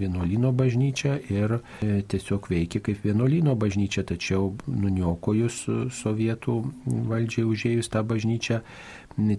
vienuolyno 0.00 0.54
bažnyčia 0.56 1.18
ir 1.28 1.58
e, 1.58 2.00
tiesiog 2.08 2.48
veikia 2.52 2.80
kaip 2.80 3.04
vienuolyno 3.04 3.56
bažnyčia, 3.58 4.06
tačiau 4.08 4.54
nuniokojus 4.66 5.62
sovietų 5.92 6.58
valdžiai 7.12 7.46
užėjus 7.48 7.92
tą 7.92 8.04
bažnyčią, 8.08 8.62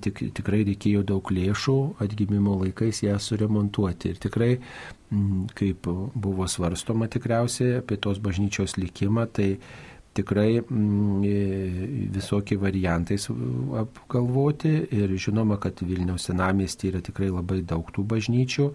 tik, 0.01 0.22
tikrai 0.38 0.63
reikėjo 0.70 1.03
daug 1.13 1.34
lėšų 1.34 1.77
atgimimo 2.03 2.60
laikais 2.62 3.03
ją 3.08 3.18
suremontuoti. 3.20 4.13
Ir 4.13 4.22
tikrai 4.22 4.51
kaip 5.58 5.88
buvo 6.13 6.48
svarstoma 6.50 7.10
tikriausiai 7.12 7.79
apie 7.82 7.98
tos 8.01 8.22
bažnyčios 8.24 8.77
likimą, 8.79 9.27
tai 9.34 9.50
tikrai 10.13 10.62
mm, 10.62 11.24
e, 11.25 12.08
visokie 12.13 12.58
variantai 12.62 13.17
apgalvoti 13.82 14.74
ir 14.93 15.15
žinoma, 15.17 15.58
kad 15.62 15.82
Vilniaus 15.82 16.29
senamiestyje 16.29 16.93
yra 16.93 17.01
tikrai 17.05 17.32
labai 17.34 17.62
daug 17.65 17.89
tų 17.96 18.05
bažnyčių 18.13 18.70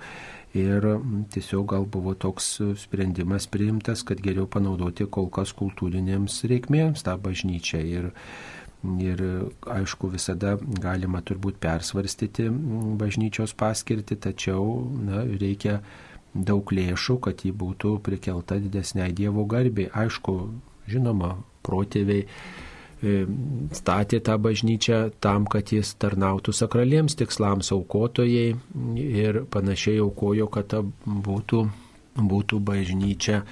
ir 0.59 0.89
mm, 0.97 1.25
tiesiog 1.35 1.67
gal 1.75 1.87
buvo 1.87 2.15
toks 2.19 2.57
sprendimas 2.83 3.47
priimtas, 3.51 4.03
kad 4.03 4.23
geriau 4.25 4.49
panaudoti 4.51 5.07
kol 5.07 5.31
kas 5.31 5.55
kultūrinėms 5.59 6.43
reikmėms 6.51 7.07
tą 7.07 7.19
bažnyčią. 7.23 7.83
Ir 7.87 8.13
Ir 8.79 9.21
aišku, 9.67 10.07
visada 10.13 10.53
galima 10.55 11.19
turbūt 11.27 11.57
persvarstyti 11.59 12.45
bažnyčios 13.01 13.51
paskirtį, 13.59 14.19
tačiau 14.23 14.69
na, 15.03 15.25
reikia 15.41 15.81
daug 16.35 16.73
lėšų, 16.73 17.19
kad 17.25 17.45
ji 17.45 17.53
būtų 17.57 17.99
prikelta 18.05 18.59
didesniai 18.61 19.13
Dievo 19.17 19.45
garbiai. 19.49 19.91
Aišku, 19.93 20.35
žinoma, 20.89 21.37
protėviai 21.67 22.25
e, 22.25 23.19
statė 23.77 24.21
tą 24.25 24.39
bažnyčią 24.43 25.01
tam, 25.25 25.49
kad 25.51 25.73
jis 25.73 25.95
tarnautų 26.01 26.55
sakraliems 26.57 27.19
tikslams 27.19 27.73
aukotojai 27.75 28.55
ir 29.05 29.43
panašiai 29.53 30.01
aukojo, 30.05 30.49
kad 30.53 30.71
ta 30.75 30.83
būtų, 31.07 31.65
būtų 32.19 32.63
bažnyčia 32.71 33.43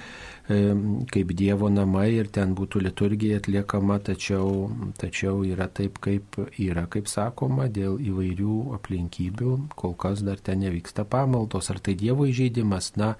kaip 0.47 1.31
Dievo 1.35 1.67
namai 1.67 2.07
ir 2.15 2.29
ten 2.31 2.53
būtų 2.55 2.79
liturgija 2.85 3.41
atliekama, 3.41 3.97
tačiau, 3.99 4.69
tačiau 4.95 5.41
yra 5.43 5.67
taip, 5.67 5.99
kaip 5.99 6.39
yra, 6.55 6.85
kaip 6.87 7.09
sakoma, 7.11 7.67
dėl 7.67 7.97
įvairių 7.99 8.55
aplinkybių, 8.77 9.57
kol 9.75 9.97
kas 9.99 10.23
dar 10.23 10.39
ten 10.39 10.63
nevyksta 10.63 11.03
pamaldos. 11.03 11.67
Ar 11.73 11.81
tai 11.83 11.97
Dievo 11.99 12.29
įžeidimas? 12.31 12.93
Na, 12.95 13.15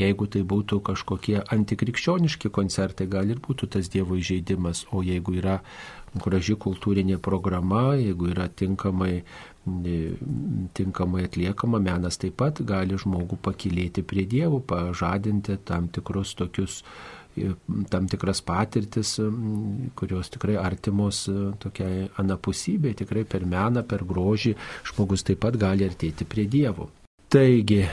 jeigu 0.00 0.24
tai 0.32 0.40
būtų 0.40 0.80
kažkokie 0.88 1.42
antikrikščioniški 1.44 2.48
koncertai, 2.48 3.10
gal 3.12 3.28
ir 3.28 3.44
būtų 3.44 3.74
tas 3.76 3.92
Dievo 3.92 4.16
įžeidimas, 4.16 4.86
o 4.90 5.04
jeigu 5.04 5.36
yra 5.36 5.60
graži 6.16 6.56
kultūrinė 6.58 7.20
programa, 7.22 7.94
jeigu 7.94 8.32
yra 8.32 8.48
tinkamai 8.48 9.20
tinkamai 10.74 11.26
atliekama, 11.28 11.78
menas 11.84 12.16
taip 12.20 12.38
pat 12.40 12.62
gali 12.66 12.96
žmogų 12.98 13.38
pakilėti 13.44 14.02
prie 14.02 14.24
dievų, 14.28 14.62
pažadinti 14.66 15.58
tam 15.68 15.88
tikrus 15.92 16.34
tokius 16.38 16.80
tam 17.88 18.06
tikras 18.10 18.40
patirtis, 18.42 19.14
kurios 19.94 20.30
tikrai 20.34 20.56
artimos 20.58 21.22
tokiai 21.62 22.08
anapusybei, 22.18 22.96
tikrai 22.98 23.24
per 23.24 23.46
meną, 23.46 23.84
per 23.86 24.04
grožį 24.04 24.56
žmogus 24.90 25.24
taip 25.26 25.42
pat 25.44 25.58
gali 25.60 25.86
artėti 25.86 26.26
prie 26.26 26.48
dievų. 26.50 26.88
Taigi, 27.30 27.84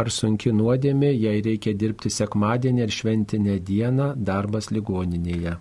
ar 0.00 0.10
sunki 0.10 0.54
nuodėmė, 0.56 1.12
jei 1.12 1.44
reikia 1.44 1.74
dirbti 1.76 2.10
sekmadienį 2.10 2.86
ir 2.86 2.94
šventinę 2.98 3.58
dieną, 3.60 4.14
darbas 4.16 4.70
ligoninėje? 4.72 5.58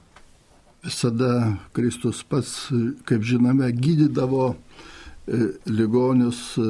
Visada 0.83 1.57
Kristus 1.73 2.23
pats, 2.27 2.69
kaip 3.07 3.23
žinome, 3.23 3.71
gydydavo 3.71 4.53
e, 4.53 5.37
ligonius 5.71 6.57
e, 6.57 6.69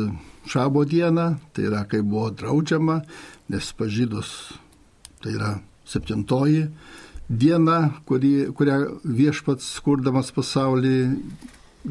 šabo 0.49 0.85
dieną, 0.85 1.33
tai 1.53 1.69
yra 1.69 1.83
kai 1.89 2.03
buvo 2.05 2.29
draudžiama, 2.29 3.01
nes 3.49 3.71
pažydus 3.77 4.53
tai 5.23 5.33
yra 5.37 5.55
septintoji 5.87 6.67
diena, 7.29 7.93
kuri, 8.05 8.49
kurią 8.55 8.77
viešpats 9.03 9.73
skurdamas 9.77 10.31
pasaulį 10.35 10.97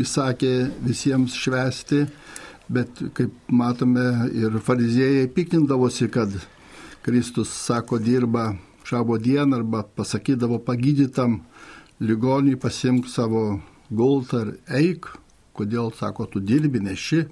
įsakė 0.02 0.52
visiems 0.84 1.36
švesti, 1.36 2.04
bet 2.72 3.02
kaip 3.16 3.32
matome 3.52 4.28
ir 4.36 4.58
fariziejai 4.64 5.28
piktindavosi, 5.34 6.08
kad 6.12 6.32
Kristus 7.02 7.50
sako 7.50 7.98
dirba 7.98 8.52
šabo 8.86 9.18
dieną 9.18 9.58
arba 9.58 9.82
pasakydavo 9.82 10.60
pagydytam 10.64 11.40
ligonį 12.02 12.56
pasimk 12.60 13.08
savo 13.10 13.60
gultą 13.92 14.42
ir 14.46 14.52
eik, 14.80 15.08
kodėl, 15.56 15.92
sako, 15.94 16.26
tu 16.26 16.40
dirbi 16.40 16.80
neši 16.82 17.20
e, 17.22 17.28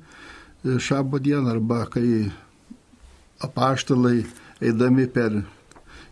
šabo 0.78 1.18
dieną, 1.22 1.48
arba 1.54 1.86
kai 1.90 2.28
apaštalai 3.40 4.24
eidami 4.60 5.06
per 5.10 5.40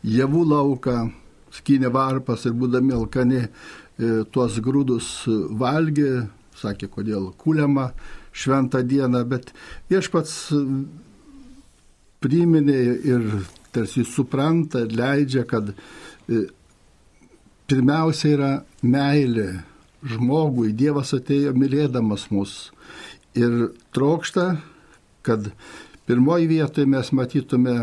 javų 0.07 0.45
lauką, 0.53 0.97
skynė 1.53 1.93
varpas 1.93 2.47
ir 2.49 2.57
būdami 2.59 2.97
alkani 2.97 3.43
e, 3.45 3.49
tuos 4.33 4.59
grūdus 4.65 5.11
valgė, 5.61 6.29
sakė, 6.59 6.89
kodėl 6.91 7.31
kuliama 7.39 7.91
šventą 8.33 8.83
dieną, 8.87 9.23
bet 9.29 9.53
viešpats 9.91 10.35
priminė 12.23 12.79
ir 13.07 13.27
tarsi 13.75 14.05
supranta 14.07 14.83
ir 14.87 14.95
leidžia, 14.97 15.45
kad 15.47 15.71
e, 15.71 16.47
pirmiausia 17.69 18.33
yra 18.35 18.53
meilė 18.83 19.49
žmogui. 20.09 20.73
Dievas 20.77 21.13
atėjo 21.17 21.55
mylėdamas 21.57 22.29
mus 22.33 22.57
ir 23.39 23.71
trokšta, 23.95 24.51
kad 25.27 25.51
pirmoji 26.09 26.49
vietoje 26.51 26.89
mes 26.89 27.13
matytume 27.13 27.77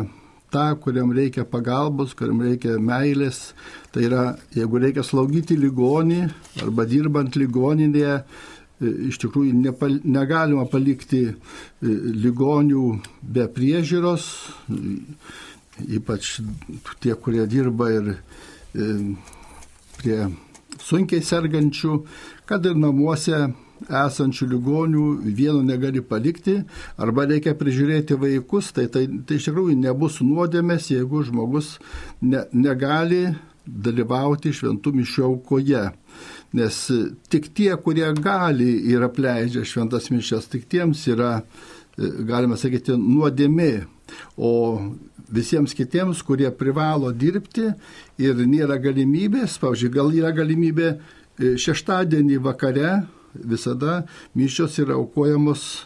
tą, 0.54 0.66
kuriam 0.82 1.12
reikia 1.14 1.46
pagalbos, 1.46 2.16
kuriam 2.18 2.42
reikia 2.46 2.80
meilės. 2.82 3.54
Tai 3.94 4.06
yra, 4.08 4.26
jeigu 4.56 4.82
reikia 4.82 5.06
slaugyti 5.06 5.58
ligonį 5.60 6.22
arba 6.64 6.88
dirbant 6.90 7.38
ligoninėje, 7.40 8.18
e, 8.22 8.94
iš 9.12 9.20
tikrųjų 9.24 9.54
nepal, 9.60 10.00
negalima 10.04 10.66
palikti 10.72 11.24
e, 11.30 11.36
ligonių 12.26 12.88
be 13.22 13.48
priežiūros, 13.56 14.28
ypač 16.00 16.38
tie, 17.04 17.16
kurie 17.20 17.46
dirba 17.52 17.92
ir 17.94 18.14
e, 18.16 18.92
prie 20.06 20.30
sunkiai 20.86 21.24
sergančių, 21.26 22.02
kad 22.46 22.66
ir 22.70 22.78
namuose 22.78 23.48
esančių 23.86 24.48
ligonių 24.54 25.06
vieno 25.36 25.64
negali 25.66 26.04
palikti, 26.06 26.60
arba 27.02 27.26
reikia 27.30 27.56
prižiūrėti 27.58 28.18
vaikus, 28.22 28.72
tai 28.76 28.88
tai, 28.92 29.06
tai 29.28 29.40
iš 29.40 29.50
tikrųjų 29.50 29.76
nebus 29.82 30.22
nuodėmės, 30.24 30.92
jeigu 30.94 31.26
žmogus 31.28 31.76
ne, 32.22 32.46
negali 32.54 33.28
dalyvauti 33.66 34.54
šventų 34.54 34.94
mišių 35.00 35.26
aukoje. 35.26 35.88
Nes 36.56 36.78
tik 37.34 37.50
tie, 37.58 37.72
kurie 37.82 38.08
gali 38.16 38.70
ir 38.94 39.04
apleidžia 39.04 39.66
šventas 39.68 40.12
mišes, 40.14 40.48
tik 40.54 40.70
tiems 40.72 41.02
yra, 41.12 41.40
galima 41.98 42.56
sakyti, 42.62 42.96
nuodėmė. 42.96 43.74
O 44.38 44.54
visiems 45.30 45.74
kitiems, 45.74 46.22
kurie 46.26 46.52
privalo 46.52 47.12
dirbti 47.12 47.70
ir 48.22 48.42
nėra 48.46 48.78
galimybės, 48.82 49.60
pavyzdžiui, 49.62 49.94
gal 49.94 50.12
yra 50.14 50.32
galimybė 50.36 50.90
e, 50.92 51.56
šeštadienį 51.62 52.42
vakare 52.46 52.92
visada 53.36 54.04
mišios 54.36 54.78
yra 54.84 55.00
aukojamos 55.00 55.86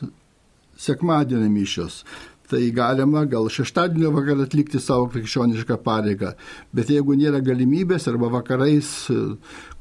sekmadienį 0.80 1.50
mišios. 1.54 2.04
Tai 2.50 2.62
galima 2.74 3.28
gal 3.30 3.46
šeštadienio 3.54 4.10
vakarą 4.16 4.48
atlikti 4.48 4.80
savo 4.82 5.06
krikščionišką 5.14 5.76
pareigą. 5.86 6.32
Bet 6.74 6.90
jeigu 6.90 7.14
nėra 7.14 7.44
galimybės 7.46 8.08
arba 8.10 8.32
vakarais, 8.34 8.90
e, 9.14 9.20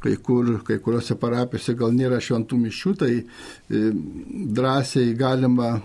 kai, 0.04 0.16
kur, 0.24 0.58
kai 0.66 0.76
kuriuose 0.84 1.16
parapijose 1.20 1.76
gal 1.78 1.96
nėra 1.96 2.20
šventų 2.20 2.60
mišių, 2.66 2.94
tai 3.00 3.12
e, 3.16 3.24
drąsiai 4.58 5.16
galima 5.16 5.78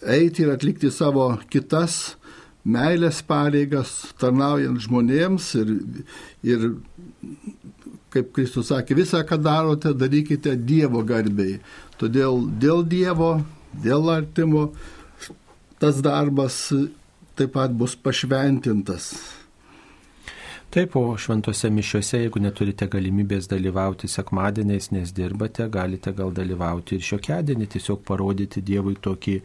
eiti 0.00 0.44
ir 0.44 0.52
atlikti 0.52 0.90
savo 0.92 1.32
kitas 1.50 2.16
meilės 2.64 3.22
pareigas, 3.26 3.92
tarnaujant 4.20 4.80
žmonėms 4.84 5.48
ir, 5.60 5.72
ir 6.44 6.68
kaip 8.12 8.30
Kristus 8.36 8.70
sakė, 8.70 8.98
visą, 8.98 9.22
ką 9.26 9.38
darote, 9.40 9.94
darykite 9.96 10.56
Dievo 10.56 11.02
garbiai. 11.06 11.58
Todėl 12.00 12.44
dėl 12.60 12.84
Dievo, 12.84 13.32
dėl 13.84 14.10
artimo, 14.12 14.70
tas 15.80 16.00
darbas 16.04 16.66
taip 17.38 17.54
pat 17.56 17.72
bus 17.76 17.94
pašventintas. 17.96 19.12
Taip, 20.70 20.94
o 20.94 21.16
šventose 21.18 21.66
mišiuose, 21.74 22.20
jeigu 22.20 22.38
neturite 22.38 22.86
galimybės 22.86 23.48
dalyvauti 23.50 24.06
sekmadieniais, 24.06 24.92
nes 24.94 25.10
dirbate, 25.10 25.64
galite 25.66 26.12
gal 26.14 26.30
dalyvauti 26.30 26.94
ir 26.94 27.06
šiokiadienį, 27.08 27.66
tiesiog 27.72 28.04
parodyti 28.06 28.62
Dievui 28.62 28.94
tokį 29.02 29.40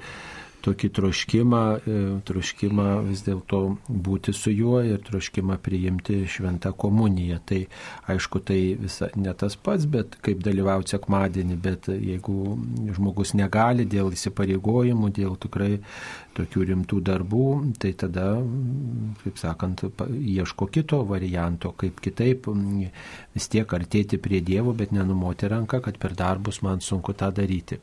tokį 0.65 0.89
troškimą, 0.97 1.61
e, 1.77 1.99
troškimą 2.25 2.87
vis 3.05 3.21
dėlto 3.25 3.59
būti 3.89 4.33
su 4.33 4.53
juo 4.53 4.81
ir 4.85 5.03
troškimą 5.05 5.57
priimti 5.61 6.23
šventą 6.29 6.73
komuniją. 6.73 7.39
Tai 7.45 7.61
aišku, 8.13 8.41
tai 8.45 8.59
visa 8.79 9.09
ne 9.15 9.33
tas 9.33 9.55
pats, 9.55 9.85
bet 9.85 10.17
kaip 10.25 10.43
dalyvauti 10.45 10.95
sekmadienį, 10.95 11.57
bet 11.61 11.89
jeigu 11.93 12.57
žmogus 12.97 13.35
negali 13.37 13.85
dėl 13.85 14.13
įsipareigojimų, 14.15 15.11
dėl 15.15 15.37
tikrai 15.41 15.79
tokių 16.35 16.67
rimtų 16.71 17.01
darbų, 17.05 17.47
tai 17.79 17.93
tada, 17.95 18.27
kaip 19.23 19.39
sakant, 19.39 19.85
ieško 20.11 20.67
kito 20.67 21.03
varianto, 21.07 21.71
kaip 21.77 22.01
kitaip 22.03 22.49
vis 23.35 23.49
tiek 23.51 23.77
artėti 23.77 24.19
prie 24.21 24.41
Dievo, 24.45 24.73
bet 24.75 24.91
nenumoti 24.91 25.49
ranką, 25.51 25.81
kad 25.85 25.99
per 26.01 26.17
darbus 26.17 26.61
man 26.65 26.83
sunku 26.83 27.15
tą 27.15 27.31
daryti 27.35 27.79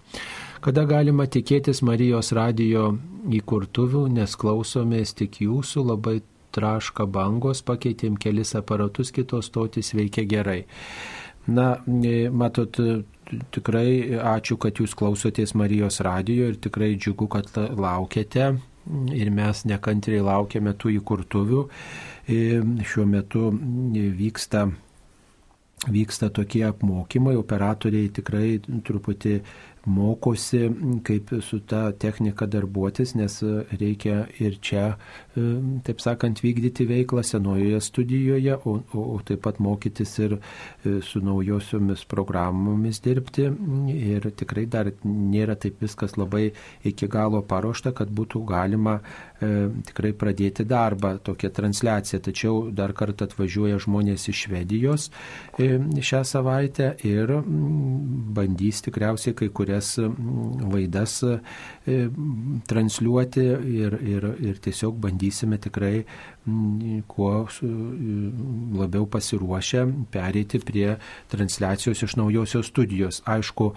kada 0.62 0.84
galima 0.86 1.26
tikėtis 1.26 1.82
Marijos 1.86 2.32
radijo 2.36 2.92
įkurtuvių, 3.34 4.06
nes 4.14 4.36
klausomės 4.38 5.14
tik 5.18 5.40
jūsų, 5.42 5.84
labai 5.90 6.20
traška 6.54 7.06
bangos, 7.10 7.62
pakeitėm 7.66 8.18
kelis 8.20 8.54
aparatus, 8.58 9.10
kitos 9.14 9.48
stotis 9.50 9.92
veikia 9.96 10.24
gerai. 10.28 10.60
Na, 11.50 11.72
e, 11.86 12.28
matot, 12.30 12.78
tikrai 13.54 14.14
ačiū, 14.34 14.58
kad 14.62 14.78
jūs 14.78 14.94
klausotės 14.98 15.56
Marijos 15.58 15.98
radijo 16.04 16.52
ir 16.52 16.60
tikrai 16.62 16.92
džiugu, 16.94 17.26
kad 17.32 17.50
laukiate 17.56 18.52
ir 19.16 19.30
mes 19.34 19.64
nekantriai 19.66 20.22
laukiame 20.22 20.76
tų 20.78 20.96
įkurtuvių. 21.00 21.66
E, 22.30 22.40
šiuo 22.86 23.06
metu 23.10 23.50
vyksta 24.22 24.68
vyksta 25.90 26.30
tokie 26.30 26.62
apmokymai, 26.66 27.34
operatoriai 27.38 28.10
tikrai 28.14 28.60
truputį 28.86 29.40
mokosi, 29.86 30.68
kaip 31.04 31.32
su 31.42 31.60
ta 31.60 31.90
technika 31.92 32.46
darbuotis, 32.46 33.14
nes 33.18 33.38
reikia 33.80 34.26
ir 34.38 34.58
čia, 34.62 34.84
taip 35.32 36.00
sakant, 36.04 36.42
vykdyti 36.44 36.84
veiklą 36.88 37.22
senojoje 37.24 37.80
studijoje, 37.80 38.56
o, 38.64 38.74
o, 38.92 39.04
o 39.14 39.20
taip 39.24 39.40
pat 39.46 39.60
mokytis 39.64 40.12
ir 40.20 40.34
e, 40.36 40.98
su 41.00 41.22
naujosiomis 41.24 42.04
programomis 42.10 43.00
dirbti. 43.04 43.48
Ir 43.92 44.28
tikrai 44.36 44.66
dar 44.68 44.90
nėra 45.04 45.56
taip 45.56 45.80
viskas 45.82 46.18
labai 46.20 46.50
iki 46.88 47.08
galo 47.08 47.40
paruošta, 47.48 47.94
kad 47.96 48.12
būtų 48.12 48.42
galima 48.48 48.98
e, 48.98 49.70
tikrai 49.88 50.12
pradėti 50.12 50.66
darbą, 50.68 51.14
tokią 51.24 51.52
transliaciją. 51.56 52.20
Tačiau 52.28 52.58
dar 52.70 52.92
kartą 52.96 53.28
atvažiuoja 53.30 53.80
žmonės 53.82 54.28
iš 54.28 54.44
Švedijos 54.46 55.08
e, 55.56 55.78
šią 56.02 56.22
savaitę 56.28 56.92
ir 57.08 57.32
bandys 58.36 58.82
tikriausiai 58.84 59.36
kai 59.38 59.48
kurias 59.54 59.94
vaidas 59.96 61.18
e, 61.24 61.38
transliuoti 62.68 63.48
ir, 63.80 63.98
ir, 64.12 64.28
ir 64.52 64.60
tiesiog 64.62 65.00
bandysime 65.22 65.58
tikrai 65.58 66.04
kuo 67.06 67.46
labiau 68.74 69.06
pasiruošę 69.06 69.86
pereiti 70.10 70.58
prie 70.58 70.96
transliacijos 71.30 72.02
iš 72.02 72.16
naujosios 72.16 72.66
studijos. 72.66 73.22
Aišku, 73.26 73.72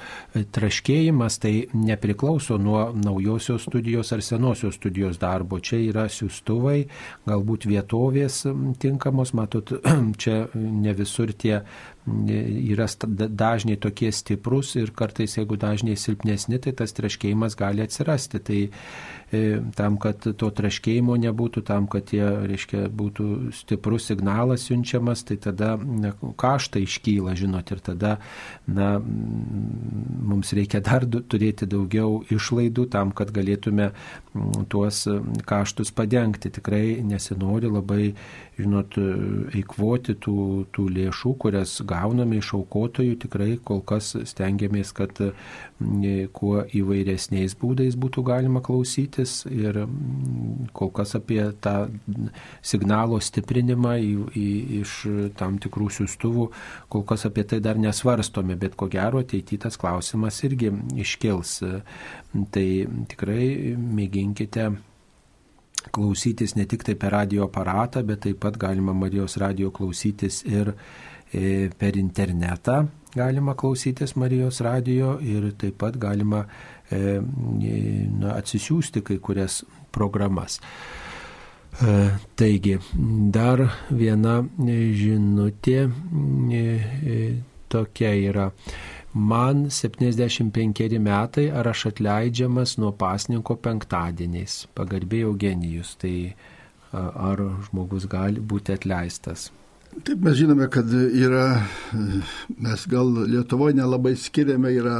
traškėjimas 0.52 1.38
tai 1.40 1.68
nepriklauso 1.74 2.58
nuo 2.58 2.92
naujosios 2.94 3.68
studijos 3.70 4.12
ar 4.14 4.22
senosios 4.22 4.76
studijos 4.76 5.20
darbo. 5.22 5.60
Čia 5.60 5.78
yra 5.92 6.08
siūstuvai, 6.10 6.88
galbūt 7.28 7.70
vietovės 7.70 8.46
tinkamos, 8.80 9.34
matot, 9.38 9.76
čia 10.22 10.48
ne 10.56 10.94
visur 10.98 11.34
tie 11.34 11.62
yra 12.06 12.86
dažniai 13.06 13.78
tokie 13.82 14.12
stiprus 14.14 14.76
ir 14.78 14.92
kartais, 14.94 15.38
jeigu 15.38 15.58
dažniai 15.58 15.98
silpnesni, 15.98 16.60
tai 16.62 16.74
tas 16.78 16.94
traškėjimas 16.94 17.58
gali 17.58 17.82
atsirasti. 17.82 18.42
Tai 18.46 18.60
tam, 19.78 19.98
kad 20.02 20.24
to 20.24 20.50
traškėjimo 20.60 21.18
nebūtų, 21.22 21.64
tam, 21.68 21.88
kad 21.92 22.08
tie, 22.12 22.24
reiškia, 22.24 22.86
būtų 22.94 23.28
stiprus 23.56 24.10
signalas 24.12 24.68
siunčiamas, 24.70 25.26
tai 25.28 25.38
tada 25.42 25.76
na, 25.78 26.14
kaštai 26.40 26.86
iškyla, 26.86 27.36
žinot, 27.40 27.72
ir 27.74 27.84
tada 27.86 28.16
na, 28.68 28.96
mums 29.02 30.54
reikia 30.58 30.84
dar 30.86 31.06
turėti 31.06 31.68
daugiau 31.70 32.24
išlaidų 32.34 32.88
tam, 32.94 33.14
kad 33.16 33.34
galėtume 33.36 33.92
tuos 34.72 35.06
kaštus 35.48 35.94
padengti. 35.96 36.52
Tikrai 36.56 37.00
nesinori 37.06 37.72
labai 37.72 38.14
žinot, 38.60 38.96
eikvoti 39.56 40.16
tų, 40.22 40.38
tų 40.76 40.88
lėšų, 40.96 41.34
kurias 41.42 41.78
gauname 41.88 42.40
iš 42.40 42.54
aukotojų, 42.60 43.18
tikrai 43.26 43.50
kol 43.64 43.82
kas 43.88 44.14
stengiamės, 44.32 44.94
kad 44.96 45.20
kuo 46.32 46.62
įvairesniais 46.72 47.58
būdais 47.60 47.98
būtų 48.00 48.24
galima 48.24 48.62
klausytis 48.64 49.42
ir 49.52 49.82
kol 50.72 50.92
kas 50.96 51.18
apie 51.20 51.42
tą 51.60 51.90
signalo 52.64 53.20
stiprinimą 53.20 53.98
į, 54.00 54.14
į, 54.40 54.48
iš 54.80 54.96
tam 55.36 55.60
tikrų 55.60 55.90
siūstuvų, 55.98 56.48
kol 56.88 57.04
kas 57.04 57.28
apie 57.28 57.44
tai 57.44 57.60
dar 57.60 57.76
nesvarstome, 57.76 58.56
bet 58.56 58.80
ko 58.80 58.88
gero 58.88 59.20
ateitytas 59.20 59.76
klausimas 59.76 60.40
irgi 60.48 60.72
iškils. 61.04 61.60
Tai 62.56 62.68
tikrai 63.12 63.76
mėginkite 63.76 64.72
klausytis 65.92 66.56
ne 66.56 66.66
tik 66.66 66.88
tai 66.88 66.96
per 66.96 67.12
radio 67.12 67.50
aparatą, 67.50 68.04
bet 68.08 68.24
taip 68.26 68.40
pat 68.40 68.58
galima 68.58 68.96
Marijos 68.96 69.36
radio 69.44 69.72
klausytis 69.76 70.44
ir 70.48 70.72
e, 71.34 71.70
per 71.78 72.00
internetą. 72.00 72.86
Galima 73.16 73.56
klausytis 73.56 74.16
Marijos 74.20 74.60
radio 74.62 75.16
ir 75.24 75.48
taip 75.56 75.78
pat 75.80 75.96
galima 75.98 76.44
e, 76.92 77.22
na, 77.22 78.36
atsisiųsti 78.36 79.04
kai 79.08 79.18
kurias 79.24 79.62
programas. 79.96 80.60
E, 81.80 81.96
taigi, 82.36 82.76
dar 83.38 83.64
viena 83.90 84.42
žinutė 85.00 85.80
tokia 87.72 88.14
yra. 88.34 88.50
Man 89.16 89.70
75 89.72 91.00
metai, 91.00 91.48
ar 91.56 91.72
aš 91.72 91.86
atleidžiamas 91.94 92.76
nuo 92.84 92.92
pasninko 93.00 93.56
penktadieniais, 93.64 94.66
pagarbiai 94.76 95.24
Eugenijus, 95.30 95.96
tai 96.02 96.18
ar 96.92 97.40
žmogus 97.70 98.10
gali 98.12 98.44
būti 98.44 98.76
atleistas. 98.76 99.54
Taip 100.04 100.20
mes 100.26 100.36
žinome, 100.36 100.68
kad 100.70 100.92
yra, 100.92 101.64
mes 102.60 102.88
gal 102.92 103.14
Lietuvoje 103.30 103.78
nelabai 103.78 104.16
skiriame, 104.20 104.74
yra 104.76 104.98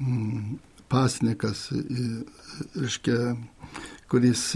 mm, 0.00 0.56
pasnikas, 0.88 1.68
reiškia, 2.74 3.34
kuris 4.08 4.54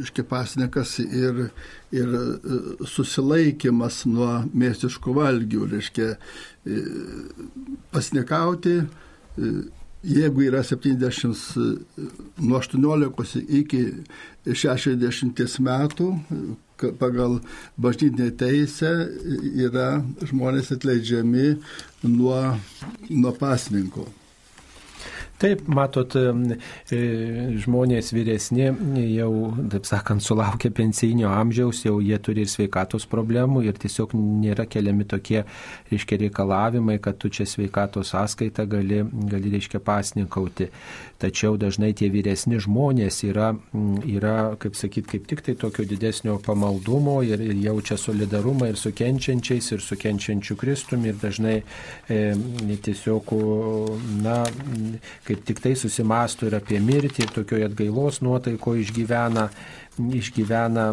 iškia 0.00 0.24
pasnekas 0.24 0.94
ir, 1.02 1.48
ir 1.92 2.16
susilaikimas 2.88 4.04
nuo 4.08 4.30
mėsiškų 4.54 5.16
valgių, 5.18 5.66
reiškia 5.74 6.12
E, 6.66 6.82
pasnikauti, 7.90 8.70
e, 8.70 8.84
jeigu 10.02 10.44
yra 10.46 10.62
70 10.62 11.56
e, 11.58 12.04
nuo 12.38 12.60
18 12.60 13.42
iki 13.48 13.80
60 14.46 15.58
metų, 15.66 16.06
pagal 16.98 17.38
bažnytinę 17.80 18.30
teisę 18.40 18.90
yra 19.66 20.02
žmonės 20.28 20.72
atleidžiami 20.76 21.46
nuo, 22.08 22.40
nuo 23.10 23.32
pasninko. 23.38 24.08
Taip, 25.40 25.64
matot, 25.66 26.14
e, 26.14 26.98
žmonės 27.64 28.12
vyresni 28.14 28.68
jau, 29.16 29.30
taip 29.72 29.88
sakant, 29.88 30.22
sulaukia 30.22 30.70
pensinio 30.74 31.32
amžiaus, 31.34 31.80
jau 31.86 31.96
jie 32.04 32.18
turi 32.22 32.44
ir 32.44 32.50
sveikatos 32.50 33.08
problemų 33.10 33.64
ir 33.66 33.78
tiesiog 33.82 34.14
nėra 34.14 34.68
keliami 34.70 35.06
tokie, 35.10 35.42
reiškia, 35.90 36.20
reikalavimai, 36.26 37.00
kad 37.02 37.18
tu 37.18 37.30
čia 37.32 37.46
sveikatos 37.48 38.12
sąskaitą 38.14 38.68
gali, 38.70 39.02
gali 39.32 39.54
reiškia, 39.56 39.82
pasninkauti. 39.82 40.68
Tačiau 41.22 41.54
dažnai 41.54 41.92
tie 41.94 42.08
vyresni 42.10 42.58
žmonės 42.62 43.20
yra, 43.28 43.52
yra 44.10 44.36
kaip 44.62 44.74
sakyt, 44.78 45.06
kaip 45.10 45.26
tik 45.30 45.42
tai 45.46 45.54
tokio 45.58 45.86
didesnio 45.86 46.38
pamaldumo 46.42 47.20
ir, 47.22 47.42
ir 47.42 47.60
jaučia 47.62 47.98
solidarumą 47.98 48.72
ir 48.72 48.78
su 48.80 48.90
kenčiančiais, 48.90 49.72
ir 49.74 49.82
su 49.82 49.98
kenčiančiu 49.98 50.56
Kristumi 50.58 51.12
ir 51.12 51.20
dažnai 51.22 51.60
e, 52.10 52.18
tiesiog, 52.82 53.30
na, 54.24 54.40
kaip 55.28 55.31
kaip 55.32 55.46
tik 55.48 55.62
tai 55.64 55.72
susimastų 55.78 56.50
ir 56.50 56.58
apie 56.58 56.80
mirtį, 56.82 57.24
ir 57.24 57.32
tokioje 57.32 57.68
atgailos 57.70 58.20
nuotaiko 58.24 58.74
išgyvena, 58.76 59.46
išgyvena, 59.98 60.86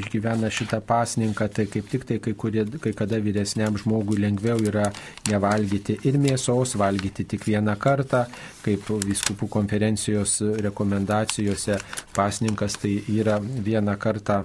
išgyvena 0.00 0.50
šitą 0.52 0.80
pasninką, 0.84 1.48
tai 1.52 1.66
kaip 1.68 1.88
tik 1.92 2.06
tai 2.08 2.18
kai, 2.24 2.34
kurie, 2.38 2.64
kai 2.80 2.92
kada 2.96 3.20
vyresniam 3.24 3.76
žmogui 3.80 4.20
lengviau 4.20 4.60
yra 4.64 4.88
nevalgyti 5.28 5.98
ir 6.08 6.20
mėsos, 6.20 6.76
valgyti 6.80 7.26
tik 7.28 7.44
vieną 7.48 7.76
kartą, 7.80 8.24
kaip 8.64 8.88
viskupų 9.04 9.50
konferencijos 9.52 10.40
rekomendacijose 10.64 11.78
pasninkas 12.16 12.80
tai 12.80 12.96
yra 13.12 13.38
vieną 13.40 13.96
kartą 14.00 14.42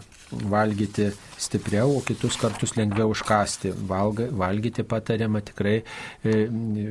valgyti 0.50 1.12
stipriau, 1.44 1.98
o 1.98 2.02
kitus 2.06 2.38
kartus 2.40 2.76
lengviau 2.78 3.12
užkasti. 3.14 3.74
Valga, 3.90 4.28
valgyti 4.32 4.84
patariama 4.88 5.42
tikrai, 5.46 5.82
e, 6.24 6.34
e, 6.34 6.88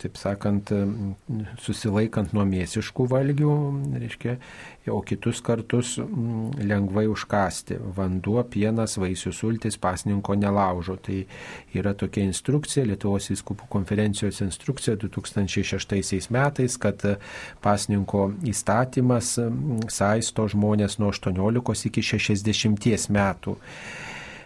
taip 0.00 0.18
sakant, 0.20 0.72
susilaikant 1.62 2.34
nuo 2.36 2.46
mėsiškų 2.48 3.06
valgių, 3.10 3.54
reiškia, 4.00 4.36
o 4.90 5.00
kitus 5.06 5.42
kartus 5.44 5.96
mm, 6.00 6.62
lengvai 6.70 7.06
užkasti. 7.10 7.78
Vanduo, 7.96 8.40
pienas, 8.50 8.96
vaisių 9.00 9.32
sultis 9.36 9.78
pasninko 9.80 10.36
nelaužo. 10.38 10.96
Tai 11.00 11.18
yra 11.76 11.94
tokia 11.98 12.24
instrukcija, 12.28 12.86
Lietuvos 12.88 13.30
įskupų 13.34 13.68
konferencijos 13.70 14.40
instrukcija 14.44 14.96
2006 15.00 16.30
metais, 16.34 16.78
kad 16.80 17.04
pasninko 17.64 18.30
įstatymas 18.50 19.36
mm, 19.42 19.90
saisto 19.92 20.46
žmonės 20.50 20.98
nuo 21.02 21.12
18 21.14 21.90
iki 21.90 22.04
60 22.04 22.29
metų. 23.12 23.56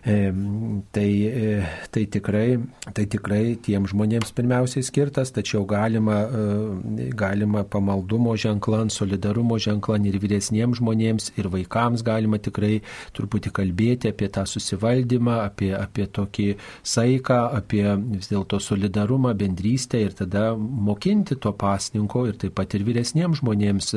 Tai, 0.04 0.82
e, 0.92 1.62
tai, 1.90 2.04
tikrai, 2.04 2.60
tai 2.92 3.06
tikrai 3.08 3.54
tiem 3.64 3.86
žmonėms 3.88 4.34
pirmiausiai 4.36 4.84
skirtas, 4.84 5.30
tačiau 5.32 5.62
galima, 5.64 6.18
e, 6.28 7.06
galima 7.16 7.62
pamaldumo 7.64 8.34
ženklan, 8.36 8.92
solidarumo 8.92 9.56
ženklan 9.56 10.04
ir 10.04 10.18
vyresniems 10.20 10.82
žmonėms, 10.82 11.30
ir 11.40 11.48
vaikams 11.48 12.04
galima 12.04 12.36
tikrai 12.36 12.82
truputį 13.16 13.54
kalbėti 13.56 14.12
apie 14.12 14.28
tą 14.28 14.44
susivaldymą, 14.44 15.38
apie, 15.46 15.70
apie 15.78 16.04
tokį 16.04 16.50
saiką, 16.84 17.40
apie 17.62 17.86
vis 18.04 18.28
dėlto 18.28 18.60
solidarumą, 18.60 19.32
bendrystę 19.40 20.04
ir 20.04 20.12
tada 20.20 20.50
mokinti 20.58 21.40
to 21.40 21.54
pasninko 21.56 22.26
ir 22.28 22.36
taip 22.44 22.58
pat 22.60 22.76
ir 22.76 22.84
vyresniems 22.84 23.40
žmonėms 23.40 23.94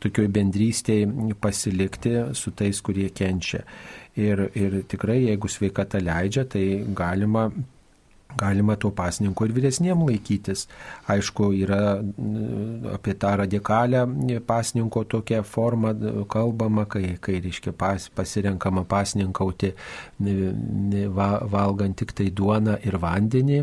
tokioj 0.00 0.32
bendrystėje 0.32 1.36
pasilikti 1.44 2.16
su 2.32 2.56
tais, 2.56 2.80
kurie 2.80 3.12
kenčia. 3.12 3.66
Ir, 4.20 4.42
ir 4.52 4.82
tikrai, 4.84 5.22
jeigu 5.24 5.48
sveikata 5.48 6.00
leidžia, 6.02 6.44
tai 6.44 6.84
galima 6.92 7.46
galima 8.38 8.76
to 8.76 8.90
pasninko 8.94 9.46
ir 9.46 9.54
vyresniem 9.56 10.04
laikytis. 10.06 10.66
Aišku, 11.12 11.50
yra 11.64 11.98
apie 12.94 13.14
tą 13.18 13.34
radikalią 13.42 14.06
pasninko 14.46 15.04
tokią 15.04 15.42
formą 15.46 15.92
kalbama, 16.30 16.86
kai, 16.90 17.16
kai 17.20 17.40
reiškia, 17.44 17.74
pas, 17.76 18.08
pasirenkama 18.14 18.84
pasninkauti 18.88 19.72
valgant 21.52 21.98
tik 21.98 22.14
tai 22.16 22.28
duoną 22.30 22.78
ir 22.86 22.98
vandenį, 23.02 23.60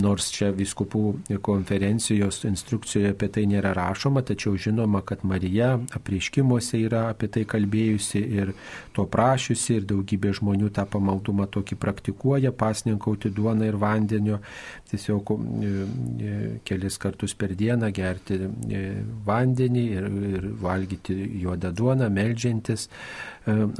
nors 0.00 0.30
čia 0.34 0.50
viskupų 0.56 1.04
konferencijos 1.44 2.42
instrukcijoje 2.48 3.14
apie 3.14 3.28
tai 3.32 3.46
nėra 3.50 3.74
rašoma, 3.76 4.22
tačiau 4.26 4.56
žinoma, 4.60 5.02
kad 5.06 5.24
Marija 5.26 5.74
apriškimuose 5.96 6.80
yra 6.80 7.08
apie 7.10 7.30
tai 7.32 7.44
kalbėjusi 7.48 8.22
ir 8.40 8.54
to 8.96 9.06
prašiusi 9.10 9.80
ir 9.80 9.88
daugybė 9.90 10.34
žmonių 10.40 10.70
tą 10.76 10.86
pamaldumą 10.90 11.48
tokį 11.52 11.78
praktikuoja, 11.80 12.52
pasninkauti 12.52 13.32
duoną 13.34 13.59
duoną 13.60 13.66
ir 13.68 13.76
vandeniu, 13.78 14.38
tiesiog 14.90 15.30
e, 15.30 15.36
e, 16.20 16.60
kelis 16.64 16.98
kartus 16.98 17.34
per 17.34 17.54
dieną 17.54 17.90
gerti 17.92 18.38
e, 18.40 19.02
vandenį 19.26 19.84
ir, 19.96 20.08
ir 20.30 20.48
valgyti 20.60 21.14
juodą 21.42 21.72
duoną, 21.72 22.10
melžiantis 22.10 22.88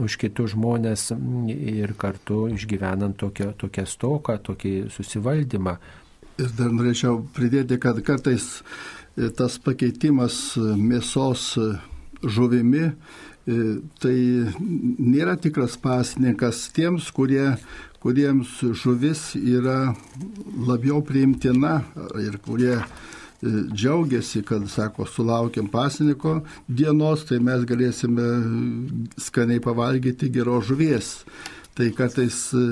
už 0.01 0.17
kitus 0.17 0.55
žmonės 0.55 1.11
ir 1.49 1.95
kartu 1.99 2.49
išgyvenant 2.55 3.17
tokią, 3.21 3.53
tokią 3.61 3.87
stoką, 3.87 4.39
tokį 4.43 4.91
susivaldymą. 4.91 5.77
Ir 6.41 6.53
dar 6.57 6.73
norėčiau 6.73 7.21
pridėti, 7.37 7.77
kad 7.79 8.01
kartais 8.03 8.63
tas 9.37 9.59
pakeitimas 9.61 10.57
mėsos 10.57 11.59
žuvimi 12.25 12.87
tai 14.01 14.17
nėra 15.01 15.37
tikras 15.41 15.77
pasninkas 15.81 16.69
tiems, 16.77 17.11
kurie 17.13 17.57
kuriems 18.01 18.61
žuvis 18.83 19.35
yra 19.37 19.93
labiau 20.67 21.03
priimtina 21.05 21.81
ir 22.21 22.39
kurie 22.45 22.77
e, 22.79 22.85
džiaugiasi, 23.75 24.43
kad, 24.49 24.65
sako, 24.73 25.07
sulaukiam 25.07 25.69
pasniko 25.69 26.41
dienos, 26.67 27.27
tai 27.29 27.41
mes 27.45 27.67
galėsime 27.69 28.29
skaniai 29.21 29.61
pavalgyti 29.65 30.31
geros 30.33 30.71
žuvies. 30.71 31.13
Tai 31.77 31.91
kartais 31.97 32.39
e, 32.57 32.65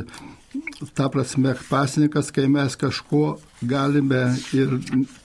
ta 0.97 1.11
prasme 1.13 1.53
pasnikas, 1.69 2.33
kai 2.33 2.49
mes 2.49 2.77
kažko 2.81 3.39
galime 3.61 4.23
ir 4.57 4.79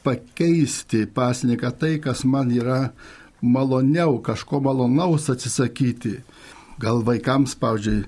pakeisti 0.03 1.05
pasniką 1.07 1.71
tai, 1.79 1.95
kas 2.03 2.25
man 2.27 2.51
yra 2.51 2.91
maloniau, 3.43 4.19
kažko 4.23 4.59
malonaus 4.63 5.29
atsisakyti. 5.31 6.17
Gal 6.79 7.03
vaikams, 7.07 7.55
pavyzdžiui, 7.59 8.03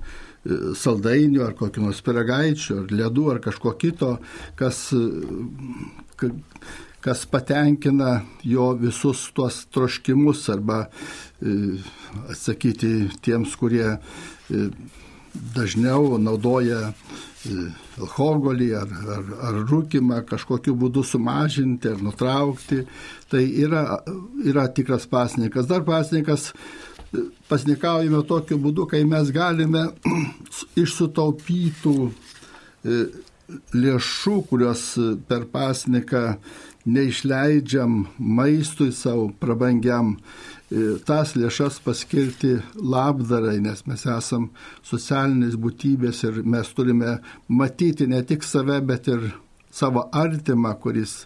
saldainių 0.78 1.42
ar 1.46 1.56
kokio 1.58 1.86
nors 1.86 2.02
piragaičių, 2.06 2.82
ar 2.84 2.92
ledų, 2.94 3.30
ar 3.34 3.40
kažko 3.44 3.74
kito, 3.82 4.12
kas, 4.60 4.82
kas 7.06 7.26
patenkina 7.30 8.20
jo 8.46 8.72
visus 8.82 9.28
tuos 9.36 9.64
troškimus 9.74 10.46
arba 10.54 10.86
e, 10.86 11.56
atsakyti 12.30 12.94
tiems, 13.26 13.56
kurie 13.62 13.88
e, 13.96 14.68
dažniau 15.56 16.20
naudoja 16.22 16.82
e, 16.90 17.68
alkoholį 18.02 18.70
ar, 18.80 18.96
ar, 19.18 19.28
ar 19.50 19.60
rūkimą 19.70 20.22
kažkokiu 20.30 20.76
būdu 20.82 21.04
sumažinti 21.06 21.94
ar 21.94 22.02
nutraukti. 22.06 22.84
Tai 23.32 23.44
yra, 23.44 23.86
yra 24.46 24.68
tikras 24.74 25.10
pasnikas. 25.10 25.70
Dar 25.70 25.86
pasnikas 25.88 26.52
pasnikaujame 27.50 28.22
tokiu 28.28 28.58
būdu, 28.62 28.88
kai 28.90 29.04
mes 29.08 29.32
galime 29.36 29.88
iš 30.84 30.96
sutaupytų 31.00 31.96
e, 32.06 33.00
lėšų, 33.76 34.38
kurios 34.50 34.88
per 35.30 35.46
pasniką 35.52 36.26
neišleidžiam 36.86 38.04
maistui 38.18 38.92
savo 38.94 39.30
prabangiam, 39.42 40.14
e, 40.70 40.98
tas 41.06 41.34
lėšas 41.38 41.80
paskirti 41.86 42.56
labdarai, 42.78 43.58
nes 43.62 43.82
mes 43.90 44.06
esam 44.06 44.52
socialinės 44.86 45.58
būtybės 45.62 46.24
ir 46.30 46.44
mes 46.46 46.70
turime 46.78 47.18
matyti 47.48 48.08
ne 48.08 48.22
tik 48.22 48.46
save, 48.46 48.80
bet 48.86 49.10
ir 49.10 49.32
savo 49.74 50.06
artimą, 50.14 50.76
kuris 50.82 51.24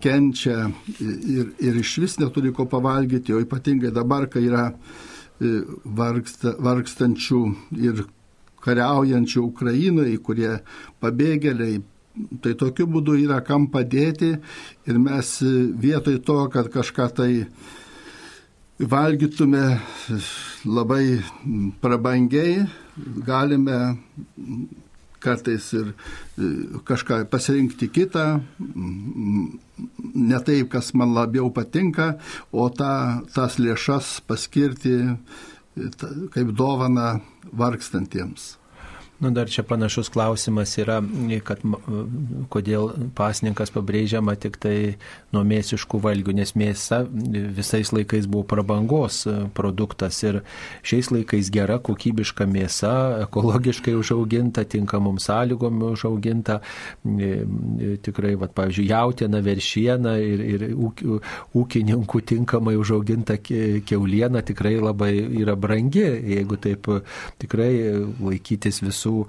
kenčia 0.00 0.70
ir, 1.00 1.50
ir 1.60 1.80
iš 1.82 1.98
vis 2.00 2.18
neturi 2.20 2.54
ko 2.56 2.64
pavalgyti, 2.70 3.34
o 3.34 3.42
ypatingai 3.42 3.92
dabar, 3.94 4.28
kai 4.32 4.46
yra 4.46 4.70
vargsta, 5.40 6.54
vargstančių 6.60 7.40
ir 7.80 8.04
kariaujančių 8.64 9.42
Ukrainoje, 9.44 10.18
kurie 10.24 10.52
pabėgėliai. 11.00 11.80
Tai 12.42 12.52
tokiu 12.58 12.88
būdu 12.90 13.14
yra 13.22 13.38
kam 13.46 13.68
padėti 13.72 14.34
ir 14.34 14.98
mes 15.00 15.28
vietoj 15.80 16.18
to, 16.26 16.38
kad 16.52 16.68
kažką 16.72 17.06
tai 17.16 17.30
valgytume 18.80 19.78
labai 20.66 21.20
prabangiai, 21.80 22.66
galime 23.24 23.78
kartais 25.22 25.70
ir 25.76 25.92
e, 25.92 26.50
kažką 26.88 27.22
pasirinkti 27.32 27.90
kitą, 27.92 28.26
ne 30.14 30.40
taip, 30.46 30.70
kas 30.72 30.92
man 30.98 31.14
labiau 31.16 31.50
patinka, 31.54 32.14
o 32.52 32.68
ta, 32.68 33.20
tas 33.34 33.58
lėšas 33.60 34.18
paskirti 34.28 34.96
e, 35.00 35.18
kaip 36.34 36.54
dovana 36.56 37.20
vargstantiems. 37.52 38.59
Nu, 39.20 39.30
dar 39.30 39.48
čia 39.52 39.62
panašus 39.68 40.08
klausimas 40.08 40.70
yra, 40.80 40.96
kad 41.44 41.60
kodėl 42.48 42.86
pasninkas 43.12 43.68
pabrėžiama 43.74 44.32
tik 44.40 44.54
tai 44.56 44.76
nuo 45.34 45.42
mėsiškų 45.44 45.98
valgių, 46.00 46.32
nes 46.38 46.54
mėsa 46.56 47.02
visais 47.58 47.92
laikais 47.92 48.24
buvo 48.24 48.46
prabangos 48.48 49.18
e, 49.28 49.34
produktas 49.52 50.22
ir 50.24 50.38
šiais 50.80 51.10
laikais 51.12 51.50
gera, 51.52 51.76
kokybiška 51.84 52.46
mėsa, 52.48 52.94
ekologiškai 53.26 53.92
užauginta, 53.98 54.64
tinkamom 54.64 55.20
sąlygom 55.20 55.84
užauginta, 55.90 56.62
e, 57.04 57.28
e, 57.44 57.92
tikrai, 58.00 58.32
va, 58.40 58.48
pavyzdžiui, 58.56 58.88
jautina 58.88 59.44
veršiena 59.44 60.16
ir, 60.24 60.46
ir 60.54 60.66
ūkininkų 61.60 62.24
tinkamai 62.32 62.78
užauginta 62.80 63.36
keuliena 63.44 64.40
tikrai 64.48 64.78
labai 64.80 65.12
yra 65.42 65.60
brangi, 65.60 66.08
jeigu 66.38 66.56
taip 66.56 66.88
tikrai 67.44 67.70
laikytis 68.16 68.80
visų 68.80 69.09
visų, 69.10 69.26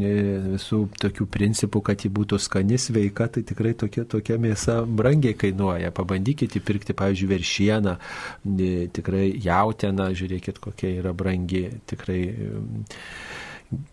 e, 0.00 0.12
visų 0.54 0.80
tokių 1.00 1.26
principų, 1.32 1.82
kad 1.88 2.04
ji 2.04 2.10
būtų 2.10 2.38
skani, 2.40 2.78
sveika, 2.78 3.28
tai 3.28 3.42
tikrai 3.42 3.74
tokia, 3.74 4.04
tokia 4.04 4.38
mėsa 4.38 4.82
brangiai 4.86 5.34
kainuoja. 5.34 5.92
Pabandykite 5.92 6.60
pirkti, 6.60 6.92
pavyzdžiui, 6.94 7.30
veršieną, 7.32 7.96
e, 8.46 8.88
tikrai 8.92 9.32
jautieną, 9.42 10.10
žiūrėkit, 10.14 10.60
kokia 10.60 10.92
yra 11.00 11.12
brangi, 11.12 11.68
tikrai 11.86 12.22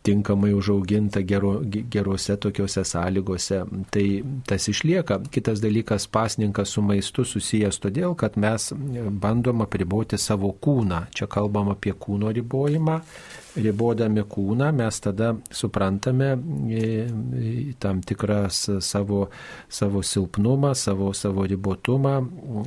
tinkamai 0.04 0.52
užauginta 0.54 1.22
gero, 1.22 1.60
gerose 1.64 2.38
tokiuose 2.38 2.84
sąlygose, 2.86 3.64
tai 3.94 4.06
tas 4.48 4.68
išlieka. 4.72 5.20
Kitas 5.32 5.62
dalykas, 5.64 6.08
pasninkas 6.12 6.76
su 6.76 6.84
maistu 6.86 7.26
susijęs 7.26 7.82
todėl, 7.84 8.16
kad 8.20 8.38
mes 8.38 8.72
bandom 9.22 9.66
apriboti 9.66 10.18
savo 10.18 10.52
kūną. 10.54 11.06
Čia 11.16 11.30
kalbam 11.32 11.72
apie 11.76 11.94
kūno 11.94 12.34
ribojimą 12.36 13.00
ribodami 13.58 14.24
kūną, 14.30 14.70
mes 14.76 15.00
tada 15.04 15.32
suprantame 15.52 16.30
e, 16.70 17.74
tam 17.82 18.02
tikras 18.06 18.62
savo, 18.86 19.28
savo 19.70 20.04
silpnumą, 20.06 20.74
savo, 20.78 21.12
savo 21.18 21.46
ribotumą 21.50 22.16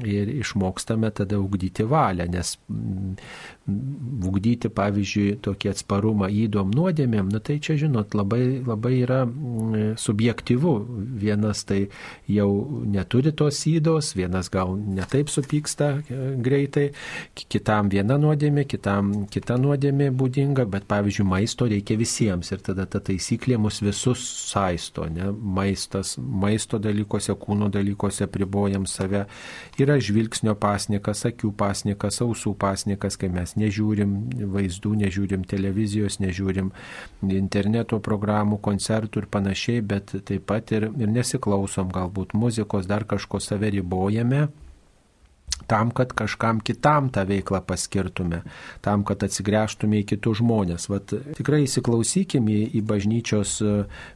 ir 0.08 0.32
išmokstame 0.40 1.12
tada 1.14 1.38
ugdyti 1.40 1.86
valią, 1.88 2.26
nes 2.32 2.56
ugdyti, 3.68 4.66
pavyzdžiui, 4.74 5.36
tokį 5.44 5.70
atsparumą 5.70 6.26
įdom 6.34 6.72
nuodėmėm, 6.74 7.28
nu 7.30 7.38
tai 7.44 7.60
čia, 7.62 7.76
žinot, 7.78 8.16
labai, 8.18 8.58
labai 8.66 8.94
yra 9.04 9.20
subjektivu. 10.00 10.72
Vienas 11.22 11.62
tai 11.68 11.84
jau 12.30 12.48
neturi 12.90 13.32
tos 13.36 13.60
įdos, 13.70 14.12
vienas 14.18 14.50
gal 14.52 14.74
netaip 14.74 15.30
supyksta 15.30 15.92
e, 16.02 16.18
greitai, 16.42 16.88
kitam 17.38 17.90
viena 17.92 18.18
nuodėmė, 18.20 18.66
kitam 18.70 19.12
kita 19.30 19.58
nuodėmė 19.62 20.10
būdinga, 20.18 20.66
bet 20.70 20.88
pavyzdžiui, 20.90 21.28
maisto 21.28 21.68
reikia 21.70 21.98
visiems 22.00 22.50
ir 22.50 22.64
tada 22.66 22.88
ta 22.90 23.02
taisyklė 23.04 23.60
mus 23.62 23.78
visus 23.84 24.24
saisto, 24.50 25.06
ne? 25.06 25.30
Maistas, 25.30 26.16
maisto 26.18 26.82
dalykuose, 26.82 27.36
kūno 27.38 27.70
dalykuose 27.72 28.26
pribojam 28.32 28.88
save. 28.90 29.26
Yra 29.78 30.00
žvilgsnio 30.02 30.56
pasnikas, 30.58 31.22
akių 31.30 31.54
pasnikas, 31.58 32.18
ausų 32.24 32.56
pasnikas, 32.58 33.18
kai 33.20 33.30
mes 33.32 33.51
nežiūrim 33.60 34.16
vaizdų, 34.52 34.94
nežiūrim 35.04 35.46
televizijos, 35.48 36.18
nežiūrim 36.22 36.72
interneto 37.28 38.00
programų, 38.02 38.58
koncertų 38.64 39.24
ir 39.24 39.30
panašiai, 39.32 39.84
bet 39.84 40.16
taip 40.28 40.48
pat 40.50 40.74
ir, 40.76 40.90
ir 40.92 41.12
nesiklausom 41.12 41.92
galbūt 41.94 42.36
muzikos, 42.38 42.90
dar 42.90 43.06
kažko 43.08 43.42
save 43.42 43.72
ribojame 43.76 44.48
tam, 45.66 45.90
kad 45.90 46.12
kažkam 46.12 46.60
kitam 46.60 47.08
tą 47.12 47.24
veiklą 47.28 47.62
paskirtume, 47.66 48.42
tam, 48.84 49.04
kad 49.08 49.22
atsigręžtume 49.24 50.02
į 50.02 50.08
kitus 50.14 50.40
žmonės. 50.42 50.88
Vat, 50.92 51.14
tikrai 51.38 51.62
įsiklausykime 51.66 52.52
į, 52.52 52.64
į 52.78 52.82
bažnyčios 52.88 53.54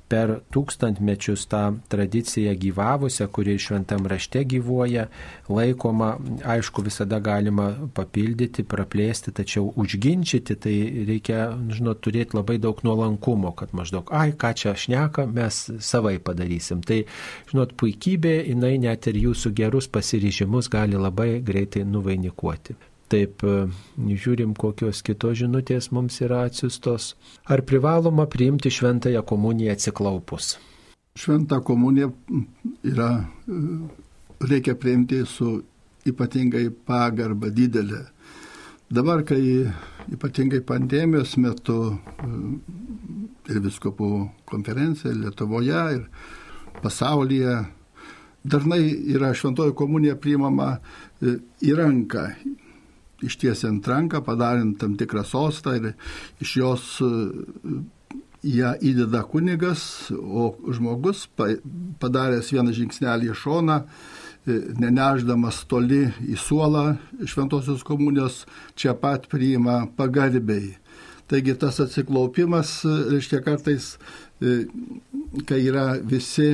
per 0.09 0.33
tūkstantmečius 0.55 1.47
tą 1.51 1.63
tradiciją 1.91 2.55
gyvavusią, 2.63 3.27
kuri 3.35 3.57
šventam 3.61 4.07
rašte 4.07 4.45
gyvuoja, 4.47 5.07
laikoma, 5.51 6.13
aišku, 6.47 6.85
visada 6.87 7.19
galima 7.23 7.73
papildyti, 7.97 8.65
praplėsti, 8.67 9.35
tačiau 9.37 9.73
užginčyti, 9.75 10.59
tai 10.63 10.75
reikia, 11.11 11.51
žinot, 11.75 12.03
turėti 12.07 12.39
labai 12.39 12.59
daug 12.63 12.83
nuolankumo, 12.87 13.53
kad 13.59 13.75
maždaug, 13.77 14.11
ai, 14.15 14.31
ką 14.39 14.55
čia 14.59 14.73
aš 14.75 14.89
neka, 14.95 15.27
mes 15.27 15.63
savai 15.83 16.17
padarysim. 16.23 16.85
Tai, 16.87 17.03
žinot, 17.51 17.75
puikybė, 17.81 18.39
jinai 18.53 18.77
net 18.83 19.11
ir 19.11 19.23
jūsų 19.27 19.55
gerus 19.57 19.91
pasiryžimus 19.91 20.71
gali 20.73 20.99
labai 21.01 21.41
greitai 21.45 21.87
nuvainikuoti. 21.89 22.79
Taip, 23.07 23.43
e, 23.47 23.69
žiūrim, 24.19 24.57
kokios 24.59 24.99
kitos 25.07 25.37
žinutės 25.39 25.93
mums 25.95 26.19
yra 26.27 26.41
atsiustos. 26.49 27.13
Ar 27.47 27.63
privaloma 27.63 28.27
priimti 28.27 28.73
šventąją 28.75 29.23
komuniją 29.23 29.77
atsiklaupus? 29.77 30.57
Šventą 31.15 31.61
komuniją 31.63 32.11
yra, 32.83 33.11
e, 33.47 33.61
reikia 34.51 34.75
priimti 34.75 35.23
su 35.27 35.61
ypatingai 36.07 36.67
pagarba 36.71 37.53
didelė. 37.55 38.03
Dabar, 38.91 39.23
kai 39.27 39.71
ypatingai 40.11 40.65
pandemijos 40.67 41.37
metu 41.39 41.79
e, 41.95 42.35
ir 43.55 43.63
viskopų 43.71 44.11
konferencija 44.51 45.15
Lietuvoje 45.15 45.87
ir 45.95 46.05
pasaulyje 46.83 47.57
dažnai 48.43 48.83
yra 49.15 49.31
šventoji 49.35 49.79
komunija 49.79 50.19
priimama 50.19 50.81
į 51.23 51.75
ranką, 51.79 52.29
ištiesiant 53.25 53.87
ranką, 53.89 54.21
padarant 54.25 54.77
tam 54.81 54.97
tikrą 54.99 55.25
sostą 55.25 55.77
ir 55.79 55.93
iš 56.43 56.57
jos 56.61 56.85
e, 57.05 57.11
ją 58.47 58.75
įdeda 58.85 59.23
kunigas, 59.31 60.11
o 60.13 60.53
žmogus 60.73 61.27
padaręs 62.01 62.53
vieną 62.53 62.75
žingsnelį 62.77 63.33
į 63.33 63.39
šoną, 63.41 63.79
e, 63.83 64.59
neneždamas 64.83 65.65
toli 65.71 66.05
į 66.27 66.37
suolą 66.41 66.87
šventosios 67.25 67.85
komunijos, 67.87 68.45
čia 68.77 68.95
pat 68.95 69.31
priima 69.33 69.85
pagarbiai. 69.97 70.77
Taigi 71.27 71.57
tas 71.59 71.81
atsiklaupimas, 71.83 72.79
e, 72.85 72.97
reiškia 73.17 73.43
kartais, 73.43 73.97
kai 75.49 75.63
yra 75.65 75.95
visi 76.05 76.53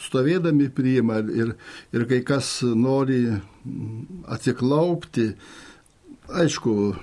stovėdami 0.00 0.70
priima 0.74 1.18
ir, 1.18 1.54
ir 1.94 2.06
kai 2.10 2.20
kas 2.26 2.60
nori 2.62 3.26
atsiklaupti, 4.30 5.32
aišku, 6.28 6.94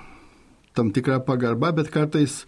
tam 0.73 0.91
tikra 0.91 1.19
pagarba, 1.25 1.71
bet 1.75 1.91
kartais, 1.91 2.45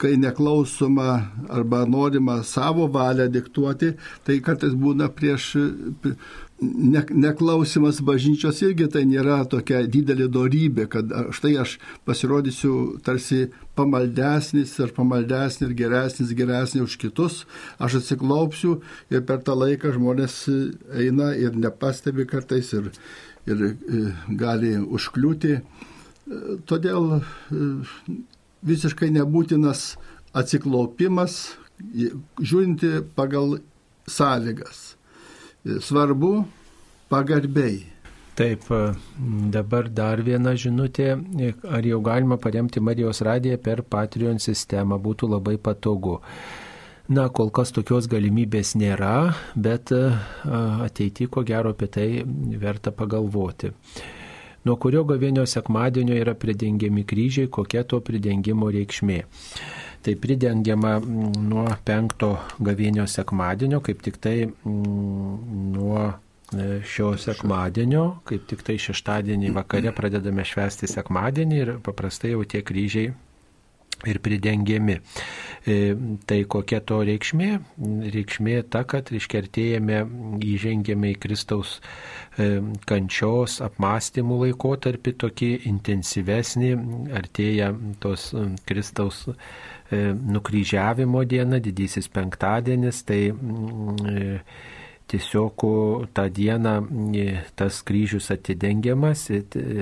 kai 0.00 0.16
neklausoma 0.16 1.18
arba 1.50 1.84
norima 1.86 2.42
savo 2.42 2.88
valią 2.92 3.28
diktuoti, 3.32 3.92
tai 4.24 4.40
kartais 4.44 4.72
būna 4.78 5.10
prieš 5.12 5.52
ne, 6.62 7.02
neklausimas 7.10 8.00
bažnyčios 8.04 8.62
irgi 8.64 8.88
tai 8.92 9.02
nėra 9.08 9.42
tokia 9.50 9.82
didelė 9.90 10.28
dorybė, 10.32 10.86
kad 10.92 11.12
štai 11.34 11.52
aš 11.62 11.76
pasirodysiu 12.08 13.00
tarsi 13.04 13.46
pamaldesnis 13.78 14.74
ir 14.80 14.92
pamaldesnis 14.96 15.68
ir 15.68 15.76
geresnis, 15.76 16.34
geresnis 16.36 16.86
už 16.86 16.96
kitus, 17.00 17.42
aš 17.82 18.00
atsiklaupsiu 18.02 18.78
ir 19.12 19.24
per 19.28 19.42
tą 19.46 19.56
laiką 19.58 19.94
žmonės 19.96 20.38
eina 21.02 21.32
ir 21.38 21.56
nepastebi 21.58 22.28
kartais 22.30 22.72
ir, 22.76 22.90
ir 23.50 23.62
e, 23.66 23.74
gali 24.38 24.74
užkliūti. 24.78 25.52
E, 25.58 25.62
todėl 26.68 27.18
e, 27.18 27.20
visiškai 28.66 29.10
nebūtinas 29.18 29.92
atsiklaupimas, 30.38 31.38
žiūrinti 31.82 33.00
pagal 33.16 33.58
sąlygas. 34.08 34.92
Svarbu 35.82 36.44
pagarbiai. 37.10 37.82
Taip, 38.38 38.64
dabar 39.52 39.90
dar 39.92 40.22
viena 40.24 40.54
žinutė, 40.56 41.10
ar 41.68 41.84
jau 41.84 41.98
galima 42.02 42.38
paremti 42.40 42.80
Marijos 42.80 43.20
radiją 43.26 43.58
per 43.60 43.82
Patreon 43.84 44.40
sistemą, 44.40 44.96
būtų 45.04 45.28
labai 45.34 45.58
patogu. 45.60 46.16
Na, 47.12 47.26
kol 47.28 47.50
kas 47.52 47.72
tokios 47.76 48.06
galimybės 48.08 48.72
nėra, 48.78 49.34
bet 49.58 49.90
ateity 49.92 51.26
ko 51.28 51.42
gero 51.44 51.72
apie 51.74 51.88
tai 51.92 52.06
verta 52.62 52.92
pagalvoti. 52.94 53.72
Nuo 54.62 54.76
kurio 54.78 55.02
gavėnio 55.04 55.42
sekmadienio 55.50 56.14
yra 56.16 56.32
pridengiami 56.38 57.02
kryžiai, 57.10 57.50
kokia 57.52 57.82
to 57.90 57.98
pridengimo 58.06 58.70
reikšmė. 58.72 59.18
Tai 60.06 60.14
pridengiama 60.22 60.92
nuo 61.02 61.66
penkto 61.84 62.30
gavėnio 62.62 63.04
sekmadienio, 63.10 63.82
kaip 63.82 64.00
tik 64.06 64.16
tai 64.22 64.36
nuo 64.62 66.06
e, 66.06 66.14
šio 66.94 67.10
sekmadienio, 67.26 68.06
kaip 68.30 68.46
tik 68.54 68.62
tai 68.70 68.78
šeštadienį 68.86 69.52
vakare 69.58 69.92
pradedame 69.98 70.46
švęsti 70.46 70.88
sekmadienį 70.94 71.60
ir 71.64 71.74
paprastai 71.90 72.32
jau 72.32 72.46
tie 72.46 72.62
kryžiai 72.66 73.12
ir 74.06 74.18
pridengiami. 74.22 74.98
E, 75.66 75.76
tai 76.26 76.42
kokia 76.50 76.80
to 76.86 77.00
reikšmė? 77.06 77.50
Reikšmė 78.14 78.56
ta, 78.72 78.82
kad 78.88 79.12
iškertėjame, 79.14 80.00
įžengėme 80.52 81.12
į 81.14 81.20
Kristaus 81.22 81.76
e, 81.78 82.58
kančios 82.88 83.60
apmąstymų 83.64 84.40
laikotarpį 84.46 85.14
tokį 85.24 85.52
intensyvesnį, 85.70 86.72
artėja 87.20 87.72
tos 88.02 88.32
e, 88.34 88.48
Kristaus 88.68 89.26
nukryžiavimo 89.92 91.20
diena, 91.28 91.58
didysis 91.60 92.06
penktadienis, 92.08 93.02
tai 93.04 93.18
tiesiog 95.12 95.64
tą 96.16 96.24
dieną 96.32 96.74
tas 97.56 97.82
kryžius 97.84 98.30
atidengiamas, 98.32 99.26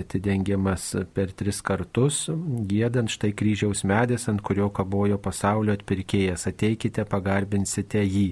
atidengiamas 0.02 0.90
per 1.14 1.30
tris 1.36 1.60
kartus, 1.62 2.24
gėdant 2.70 3.10
štai 3.12 3.30
kryžiaus 3.36 3.84
medis, 3.86 4.26
ant 4.30 4.42
kurio 4.42 4.70
kabojo 4.74 5.20
pasaulio 5.22 5.76
atpirkėjas. 5.78 6.48
Ateikite, 6.50 7.04
pagarbinsite 7.06 8.02
jį. 8.02 8.26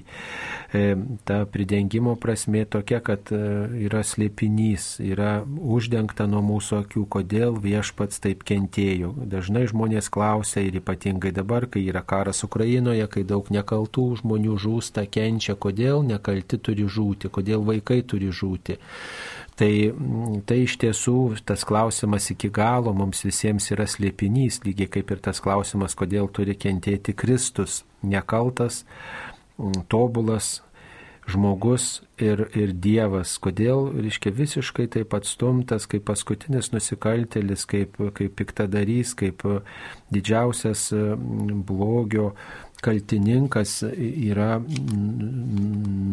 E, 0.74 0.82
ta 1.28 1.44
pridengimo 1.46 2.16
prasme 2.20 2.64
tokia, 2.66 2.98
kad 3.04 3.30
e, 3.32 3.40
yra 3.86 4.02
slėpinys, 4.02 4.98
yra 5.04 5.44
uždengta 5.46 6.26
nuo 6.30 6.42
mūsų 6.44 6.82
akių, 6.82 7.04
kodėl 7.14 7.60
viešpats 7.62 8.22
taip 8.24 8.42
kentėjo. 8.48 9.14
Dažnai 9.30 9.66
žmonės 9.70 10.10
klausia 10.12 10.64
ir 10.66 10.80
ypatingai 10.82 11.32
dabar, 11.36 11.68
kai 11.70 11.84
yra 11.86 12.02
karas 12.02 12.42
Ukrainoje, 12.46 13.06
kai 13.12 13.24
daug 13.28 13.52
nekaltų 13.54 14.08
žmonių 14.22 14.58
žūsta, 14.66 15.06
kenčia, 15.06 15.54
kodėl 15.54 16.02
nekalti 16.08 16.58
turi 16.58 16.87
žūti, 16.90 17.30
kodėl 17.32 17.64
vaikai 17.66 18.00
turi 18.02 18.32
žūti. 18.34 18.78
Tai, 19.58 19.72
tai 20.46 20.60
iš 20.62 20.76
tiesų 20.78 21.16
tas 21.48 21.64
klausimas 21.66 22.28
iki 22.30 22.50
galo 22.54 22.92
mums 22.94 23.24
visiems 23.26 23.66
yra 23.74 23.88
slėpinys, 23.90 24.60
lygiai 24.62 24.92
kaip 24.98 25.10
ir 25.10 25.22
tas 25.24 25.42
klausimas, 25.42 25.98
kodėl 25.98 26.30
turi 26.30 26.54
kentėti 26.54 27.14
Kristus, 27.18 27.82
nekaltas, 28.06 28.84
tobulas 29.90 30.60
žmogus 31.28 32.00
ir, 32.22 32.46
ir 32.56 32.72
Dievas. 32.72 33.34
Kodėl, 33.42 33.90
reiškia, 33.98 34.32
visiškai 34.34 34.88
taip 34.94 35.14
atstumtas, 35.16 35.86
kaip 35.90 36.06
paskutinis 36.08 36.70
nusikaltelis, 36.72 37.66
kaip, 37.68 37.98
kaip 38.16 38.34
piktadarys, 38.38 39.14
kaip 39.18 39.44
didžiausias 40.14 40.88
blogio 41.68 42.32
kaltininkas 42.84 43.82
yra 43.98 44.58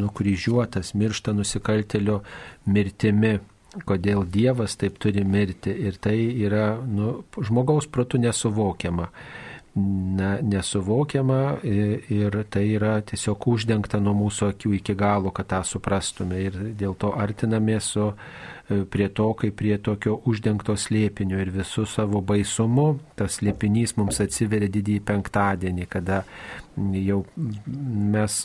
nukryžiuotas, 0.02 0.94
miršta 0.98 1.34
nusikaltelio 1.34 2.22
mirtimi. 2.66 3.40
Kodėl 3.86 4.24
Dievas 4.32 4.78
taip 4.80 4.96
turi 5.04 5.26
mirti 5.28 5.74
ir 5.88 5.98
tai 6.00 6.16
yra 6.46 6.78
nu, 6.80 7.26
žmogaus 7.44 7.90
protų 7.92 8.22
nesuvokiama. 8.24 9.10
Na, 9.76 10.38
nesuvokiama 10.40 11.58
ir 11.68 12.38
tai 12.48 12.64
yra 12.78 12.94
tiesiog 13.04 13.44
uždengta 13.52 14.00
nuo 14.00 14.14
mūsų 14.16 14.54
akių 14.54 14.72
iki 14.78 14.96
galo, 14.96 15.34
kad 15.36 15.50
tą 15.52 15.60
suprastume 15.68 16.40
ir 16.46 16.56
dėl 16.80 16.96
to 16.96 17.12
artinamės 17.12 17.90
su 17.98 18.06
prie 18.66 19.10
to, 19.14 19.28
kaip 19.38 19.56
prie 19.60 19.76
tokio 19.78 20.16
uždengto 20.26 20.74
slėpinio 20.80 21.38
ir 21.42 21.52
visų 21.54 21.86
savo 21.90 22.22
baisumu 22.26 22.88
tas 23.16 23.38
slėpinys 23.40 23.94
mums 24.00 24.18
atsiveria 24.24 24.70
didįjį 24.72 25.04
penktadienį, 25.06 25.86
kada 25.92 26.24
jau 26.76 27.20
mes 27.36 28.40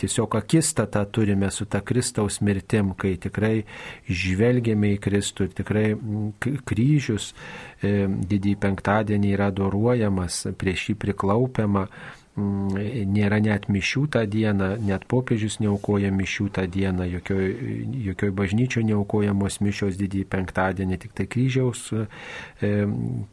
tiesiog 0.00 0.38
akistatą 0.40 1.04
turime 1.12 1.50
su 1.52 1.66
ta 1.70 1.82
Kristaus 1.84 2.40
mirtim, 2.40 2.94
kai 2.98 3.14
tikrai 3.20 3.62
žvelgiame 4.08 4.94
į 4.96 5.02
Kristų 5.04 5.46
ir 5.46 5.54
tikrai 5.60 5.84
kryžius 6.66 7.30
e, 7.30 8.08
didįjį 8.08 8.56
penktadienį 8.64 9.36
yra 9.36 9.52
adoruojamas, 9.52 10.46
prieš 10.58 10.90
jį 10.90 10.98
priklaupiama 11.04 11.86
nėra 12.36 13.38
net 13.44 13.68
mišių 13.68 14.06
tą 14.14 14.22
dieną, 14.30 14.68
net 14.80 15.04
popiežius 15.10 15.58
neaukoja 15.60 16.08
mišių 16.14 16.46
tą 16.56 16.64
dieną, 16.64 17.04
jokioj, 17.18 17.50
jokioj 18.08 18.32
bažnyčioje 18.38 18.86
neaukojamos 18.88 19.60
mišios 19.60 19.98
didįjį 20.00 20.28
penktadienį, 20.32 20.98
tik 21.02 21.12
tai 21.18 21.26
kryžiaus 21.28 21.90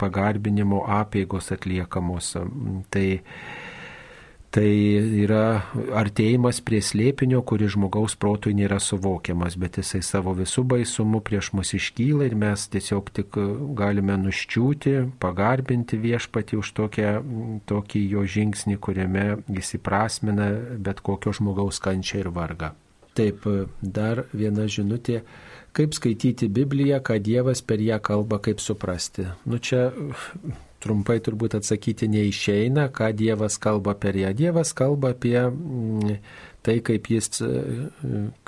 pagarbinimo 0.02 0.84
apėgos 1.00 1.52
atliekamos. 1.56 2.36
Tai 2.92 3.08
Tai 4.50 4.66
yra 5.22 5.62
artėjimas 5.94 6.58
prie 6.66 6.80
slėpinio, 6.82 7.44
kuris 7.46 7.76
žmogaus 7.76 8.16
protui 8.18 8.56
nėra 8.58 8.80
suvokiamas, 8.82 9.54
bet 9.62 9.78
jisai 9.78 10.02
savo 10.02 10.34
visų 10.34 10.64
baisumu 10.72 11.20
prieš 11.22 11.52
mus 11.54 11.76
iškyla 11.78 12.26
ir 12.26 12.34
mes 12.34 12.64
tiesiog 12.74 13.12
tik 13.14 13.38
galime 13.78 14.16
nuščiūti, 14.18 14.96
pagarbinti 15.22 16.00
viešpatį 16.02 16.58
už 16.64 16.72
tokią, 16.80 17.12
tokį 17.70 18.02
jo 18.16 18.26
žingsnį, 18.26 18.80
kuriame 18.82 19.28
jis 19.54 19.76
įprasmina 19.78 20.50
bet 20.82 21.04
kokio 21.06 21.36
žmogaus 21.38 21.78
kančią 21.86 22.24
ir 22.24 22.32
vargą. 22.34 22.72
Taip, 23.20 23.46
dar 23.82 24.24
viena 24.34 24.66
žinutė 24.66 25.22
kaip 25.78 25.94
skaityti 25.94 26.50
Bibliją, 26.50 27.04
ką 27.06 27.20
Dievas 27.22 27.62
per 27.62 27.86
ją 27.86 28.02
kalba, 28.02 28.42
kaip 28.42 28.66
suprasti. 28.66 29.28
Nu 29.46 29.62
čia 29.62 29.92
trumpai 30.84 31.20
turbūt 31.24 31.58
atsakyti 31.60 32.10
neišeina, 32.12 32.88
ką 32.96 33.12
Dievas 33.18 33.60
kalba 33.62 33.96
per 34.00 34.18
ją. 34.20 34.34
Dievas 34.38 34.74
kalba 34.78 35.14
apie 35.16 35.38
mm, 35.42 36.18
tai, 36.66 36.80
kaip 36.86 37.08
jis 37.12 37.42
e, 37.46 37.52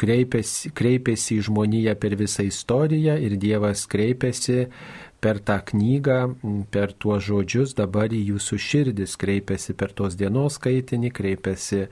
kreipiasi, 0.02 0.74
kreipiasi 0.78 1.40
į 1.40 1.46
žmoniją 1.50 1.96
per 2.02 2.18
visą 2.20 2.46
istoriją 2.48 3.18
ir 3.22 3.38
Dievas 3.42 3.88
kreipiasi 3.92 4.68
per 5.22 5.38
tą 5.46 5.60
knygą, 5.70 6.18
per 6.74 6.96
tuos 6.98 7.22
žodžius 7.28 7.76
dabar 7.78 8.10
į 8.10 8.24
jūsų 8.32 8.58
širdis, 8.58 9.14
kreipiasi 9.22 9.76
per 9.78 9.94
tos 9.94 10.18
dienos 10.18 10.58
skaitinį, 10.58 11.12
kreipiasi 11.14 11.84
e, 11.84 11.90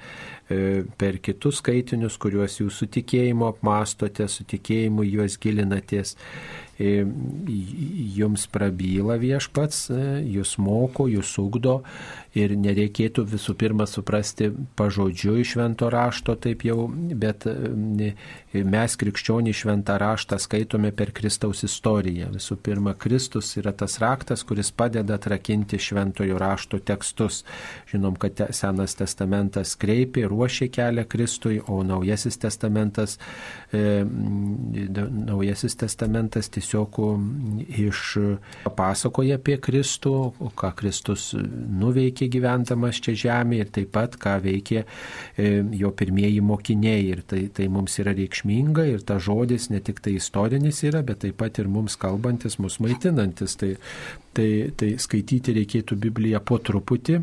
per 0.97 1.19
kitus 1.21 1.61
skaitinius, 1.61 2.17
kuriuos 2.21 2.57
jūsų 2.63 2.89
tikėjimo 2.97 3.51
apmastote, 3.53 4.25
su 4.25 4.47
tikėjimu 4.49 5.05
juos 5.05 5.37
gilinatės 5.41 6.15
jums 6.79 8.47
prabyla 8.47 9.17
viešpats, 9.19 9.89
e, 9.91 10.03
jūs 10.37 10.55
moko, 10.63 11.09
jūs 11.11 11.33
ugdo 11.41 11.81
ir 12.37 12.53
nereikėtų 12.55 13.25
visų 13.27 13.55
pirma 13.59 13.87
suprasti 13.89 14.51
pažodžiu 14.79 15.35
iš 15.41 15.55
švento 15.55 15.89
rašto 15.91 16.35
taip 16.39 16.63
jau, 16.63 16.85
bet 16.89 17.47
e, 17.49 18.13
mes 18.63 18.95
krikščionį 19.01 19.53
šventą 19.59 19.97
raštą 19.99 20.39
skaitome 20.39 20.93
per 20.95 21.11
Kristaus 21.15 21.65
istoriją. 21.67 22.29
Visų 22.37 22.59
pirma, 22.63 22.93
Kristus 22.95 23.51
yra 23.59 23.73
tas 23.75 23.97
raktas, 23.99 24.45
kuris 24.47 24.71
padeda 24.71 25.17
atrakinti 25.19 25.81
šventojo 25.81 26.39
rašto 26.39 26.79
tekstus. 26.79 27.43
Žinom, 27.91 28.15
kad 28.21 28.39
Senas 28.55 28.95
testamentas 28.95 29.75
kreipė, 29.79 30.27
ruošė 30.29 30.69
kelią 30.71 31.07
Kristui, 31.09 31.59
o 31.67 31.81
Naujasis 31.83 32.39
testamentas, 32.39 33.17
e, 33.73 34.05
Naujasis 34.05 35.75
testamentas 35.75 36.47
tiesiog 36.53 36.68
tiesiog 36.69 37.19
iš 37.67 38.01
pasakoja 38.75 39.37
apie 39.39 39.57
Kristų, 39.61 40.13
ką 40.57 40.71
Kristus 40.77 41.33
nuveikė 41.33 42.29
gyventamas 42.29 42.99
čia 43.01 43.15
žemėje 43.17 43.65
ir 43.65 43.71
taip 43.73 43.91
pat 43.95 44.17
ką 44.19 44.37
veikė 44.43 44.83
e, 44.83 45.63
jo 45.79 45.91
pirmieji 45.91 46.41
mokiniai. 46.41 47.09
Ir 47.09 47.23
tai, 47.27 47.47
tai 47.53 47.67
mums 47.71 47.97
yra 47.99 48.13
reikšminga 48.13 48.85
ir 48.85 49.01
ta 49.01 49.19
žodis 49.19 49.69
ne 49.69 49.79
tik 49.81 50.01
tai 50.03 50.17
istorinis 50.19 50.83
yra, 50.83 51.01
bet 51.03 51.23
taip 51.23 51.39
pat 51.39 51.59
ir 51.59 51.67
mums 51.67 51.97
kalbantis, 51.99 52.59
mus 52.59 52.79
maitinantis. 52.79 53.57
Tai, 53.59 53.75
tai, 54.33 54.49
tai 54.77 54.95
skaityti 55.01 55.55
reikėtų 55.57 55.97
Bibliją 55.99 56.41
po 56.45 56.59
truputį 56.61 57.21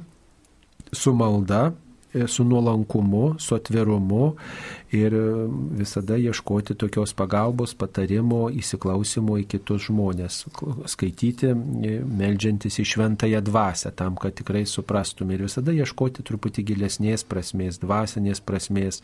su 0.93 1.13
malda 1.15 1.71
su 2.27 2.45
nuolankumu, 2.45 3.35
su 3.39 3.55
atvirumu 3.55 4.35
ir 4.91 5.15
e, 5.15 5.21
visada 5.79 6.17
ieškoti 6.17 6.75
tokios 6.75 7.13
pagalbos, 7.17 7.75
patarimo, 7.79 8.47
įsiklausimo 8.55 9.39
į 9.43 9.47
kitus 9.51 9.89
žmonės, 9.89 10.39
skaityti, 10.93 11.51
e, 11.51 11.97
melžiantis 12.07 12.79
į 12.81 12.87
šventąją 12.93 13.43
dvasę, 13.47 13.93
tam, 13.99 14.17
kad 14.21 14.37
tikrai 14.39 14.65
suprastume 14.71 15.37
ir 15.37 15.47
visada 15.47 15.75
ieškoti 15.75 16.25
truputį 16.27 16.67
gilesnės 16.71 17.27
prasmės, 17.29 17.81
dvasinės 17.83 18.43
prasmės, 18.47 19.03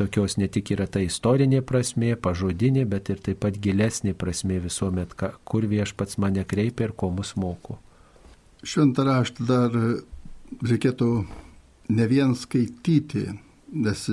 tokios 0.00 0.38
ne 0.40 0.48
tik 0.48 0.74
yra 0.74 0.88
ta 0.90 1.02
istorinė 1.04 1.62
prasmė, 1.62 2.14
pažodinė, 2.16 2.84
bet 2.90 3.12
ir 3.14 3.22
taip 3.22 3.42
pat 3.46 3.58
gilesnė 3.62 4.16
prasmė 4.18 4.60
visuomet, 4.66 5.14
kur 5.44 5.70
viešpats 5.70 6.18
mane 6.18 6.44
kreipia 6.44 6.90
ir 6.90 6.96
ko 6.98 7.10
mus 7.14 7.34
moko. 7.40 7.78
Šventą 8.64 9.04
raštą 9.04 9.44
dar 9.46 9.74
reikėtų 10.64 11.08
ne 11.88 12.06
vien 12.08 12.34
skaityti, 12.34 13.26
nes 13.72 14.04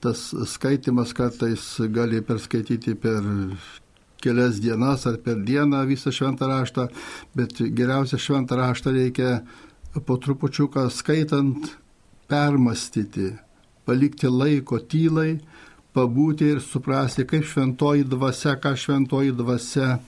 tas 0.00 0.20
skaitimas 0.48 1.12
kartais 1.16 1.64
gali 1.92 2.22
perskaityti 2.24 2.94
per 2.96 3.24
kelias 4.20 4.60
dienas 4.60 5.06
ar 5.06 5.16
per 5.24 5.40
dieną 5.44 5.84
visą 5.88 6.12
šventą 6.12 6.48
raštą, 6.48 6.88
bet 7.36 7.60
geriausia 7.76 8.18
šventą 8.20 8.56
raštą 8.60 8.92
reikia 8.96 9.40
po 10.06 10.16
trupučiuką 10.16 10.88
skaitant 10.92 11.72
permastyti, 12.28 13.32
palikti 13.84 14.28
laiko 14.28 14.78
tylai, 14.78 15.40
pabūti 15.94 16.52
ir 16.54 16.60
suprasti, 16.62 17.26
kaip 17.26 17.48
šventoji 17.48 18.06
dvasia, 18.06 18.54
ką 18.62 18.76
šventoji 18.78 19.34
dvasia 19.34 19.98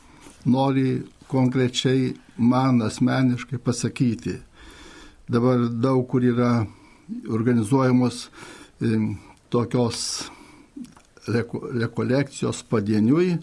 nori 0.45 1.03
konkrečiai 1.29 2.13
man 2.37 2.83
asmeniškai 2.83 3.59
pasakyti. 3.59 4.37
Dabar 5.29 5.67
daug 5.73 6.05
kur 6.11 6.23
yra 6.23 6.53
organizuojamos 7.29 8.29
tokios 9.53 10.31
rekolekcijos 11.75 12.63
padieniui, 12.67 13.37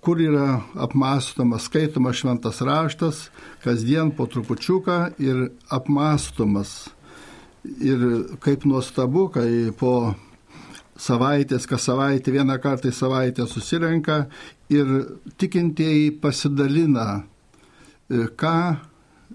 kur 0.00 0.20
yra 0.20 0.60
apmastomas, 0.80 1.66
skaitomas 1.68 2.20
šventas 2.20 2.60
raštas, 2.64 3.28
kasdien 3.64 4.12
po 4.16 4.26
trupučiuką 4.26 4.98
ir 5.18 5.48
apmastomas. 5.72 6.90
Ir 7.80 8.00
kaip 8.44 8.64
nuostabu, 8.68 9.28
kai 9.32 9.72
po 9.76 10.14
savaitės, 11.00 11.66
kas 11.66 11.88
savaitę, 11.88 12.32
vieną 12.32 12.58
kartą 12.62 12.90
į 12.92 12.96
savaitę 12.96 13.46
susirenka 13.48 14.26
ir 14.72 14.90
tikintieji 15.40 16.12
pasidalina, 16.20 17.24
e, 18.08 18.28
ką 18.36 18.76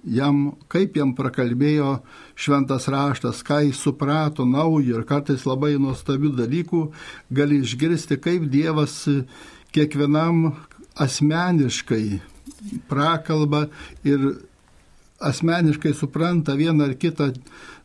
jam, 0.03 0.41
kaip 0.71 0.97
jam 0.97 1.13
prakalbėjo 1.17 1.99
šventas 2.39 2.87
raštas, 2.91 3.43
ką 3.45 3.61
jis 3.67 3.81
suprato 3.83 4.45
naujo 4.47 4.99
ir 4.99 5.07
kartais 5.07 5.45
labai 5.47 5.75
nuostabių 5.81 6.33
dalykų, 6.39 6.83
gali 7.31 7.61
išgirsti, 7.63 8.19
kaip 8.21 8.47
Dievas 8.51 9.01
kiekvienam 9.75 10.53
asmeniškai 10.99 12.19
prakalba 12.89 13.67
ir 14.07 14.31
asmeniškai 15.19 15.93
supranta 15.95 16.55
vieną 16.55 16.89
ar 16.89 16.95
kitą 16.99 17.33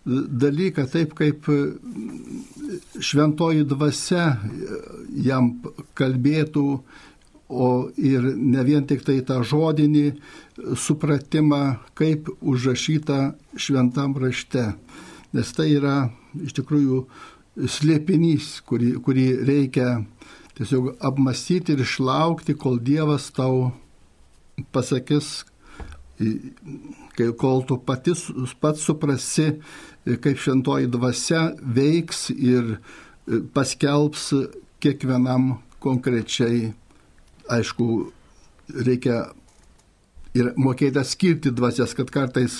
dalyką 0.05 0.85
taip, 0.93 1.15
kaip 1.17 1.49
šventoji 3.01 3.65
dvasia 3.69 4.27
jam 5.25 5.55
kalbėtų 5.99 6.67
o 7.55 7.69
ir 7.97 8.25
ne 8.35 8.65
vien 8.67 8.87
tik 8.87 9.05
tai 9.07 9.21
tą 9.27 9.41
žodinį 9.47 10.05
supratimą, 10.79 11.79
kaip 11.99 12.29
užrašyta 12.41 13.35
šventam 13.57 14.17
rašte. 14.19 14.73
Nes 15.35 15.53
tai 15.55 15.71
yra 15.79 16.11
iš 16.43 16.55
tikrųjų 16.59 17.05
slėpinys, 17.71 18.59
kurį, 18.67 18.95
kurį 19.05 19.27
reikia 19.47 20.03
tiesiog 20.59 20.95
apmastyti 21.03 21.75
ir 21.75 21.83
išlaukti, 21.83 22.55
kol 22.59 22.79
Dievas 22.83 23.31
tau 23.35 23.73
pasakys, 24.75 25.45
kol 27.39 27.65
tu 27.67 27.79
patys, 27.83 28.29
pats 28.63 28.85
suprasi, 28.87 29.57
kaip 30.05 30.39
šventoji 30.39 30.91
dvasia 30.93 31.49
veiks 31.59 32.29
ir 32.35 32.77
paskelbs 33.55 34.31
kiekvienam 34.85 35.57
konkrečiai 35.83 36.73
aišku, 37.53 37.88
reikia 38.74 39.24
ir 40.34 40.51
mokėti 40.59 40.99
atskirti 40.99 41.53
dvasias, 41.55 41.92
kad 41.95 42.11
kartais 42.11 42.57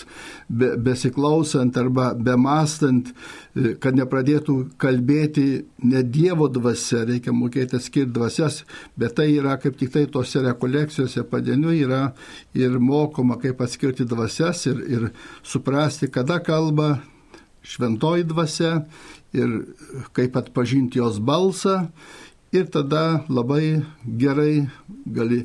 be, 0.47 0.71
besiklausant 0.79 1.75
arba 1.81 2.13
bemastant, 2.15 3.11
e, 3.11 3.75
kad 3.83 3.99
nepradėtų 3.99 4.57
kalbėti 4.81 5.65
ne 5.83 6.05
Dievo 6.07 6.47
dvasia, 6.53 7.03
reikia 7.09 7.35
mokėti 7.35 7.79
atskirti 7.81 8.15
dvasias, 8.15 8.61
bet 8.97 9.17
tai 9.19 9.33
yra 9.33 9.57
kaip 9.63 9.79
tik 9.81 9.91
tai 9.97 10.05
tose 10.07 10.43
rekolekcijose 10.45 11.27
padienių 11.31 11.75
yra 11.81 12.05
ir 12.55 12.79
mokoma, 12.79 13.41
kaip 13.43 13.65
atskirti 13.67 14.07
dvasias 14.07 14.67
ir, 14.71 14.85
ir 14.87 15.11
suprasti, 15.43 16.11
kada 16.15 16.39
kalba 16.45 17.01
šventoji 17.65 18.29
dvasia 18.31 18.85
ir 19.35 19.65
kaip 20.15 20.37
atpažinti 20.39 21.01
jos 21.01 21.19
balsą 21.19 21.89
ir 22.55 22.71
tada 22.71 23.25
labai 23.29 23.83
gerai 24.07 24.67
gali 25.07 25.45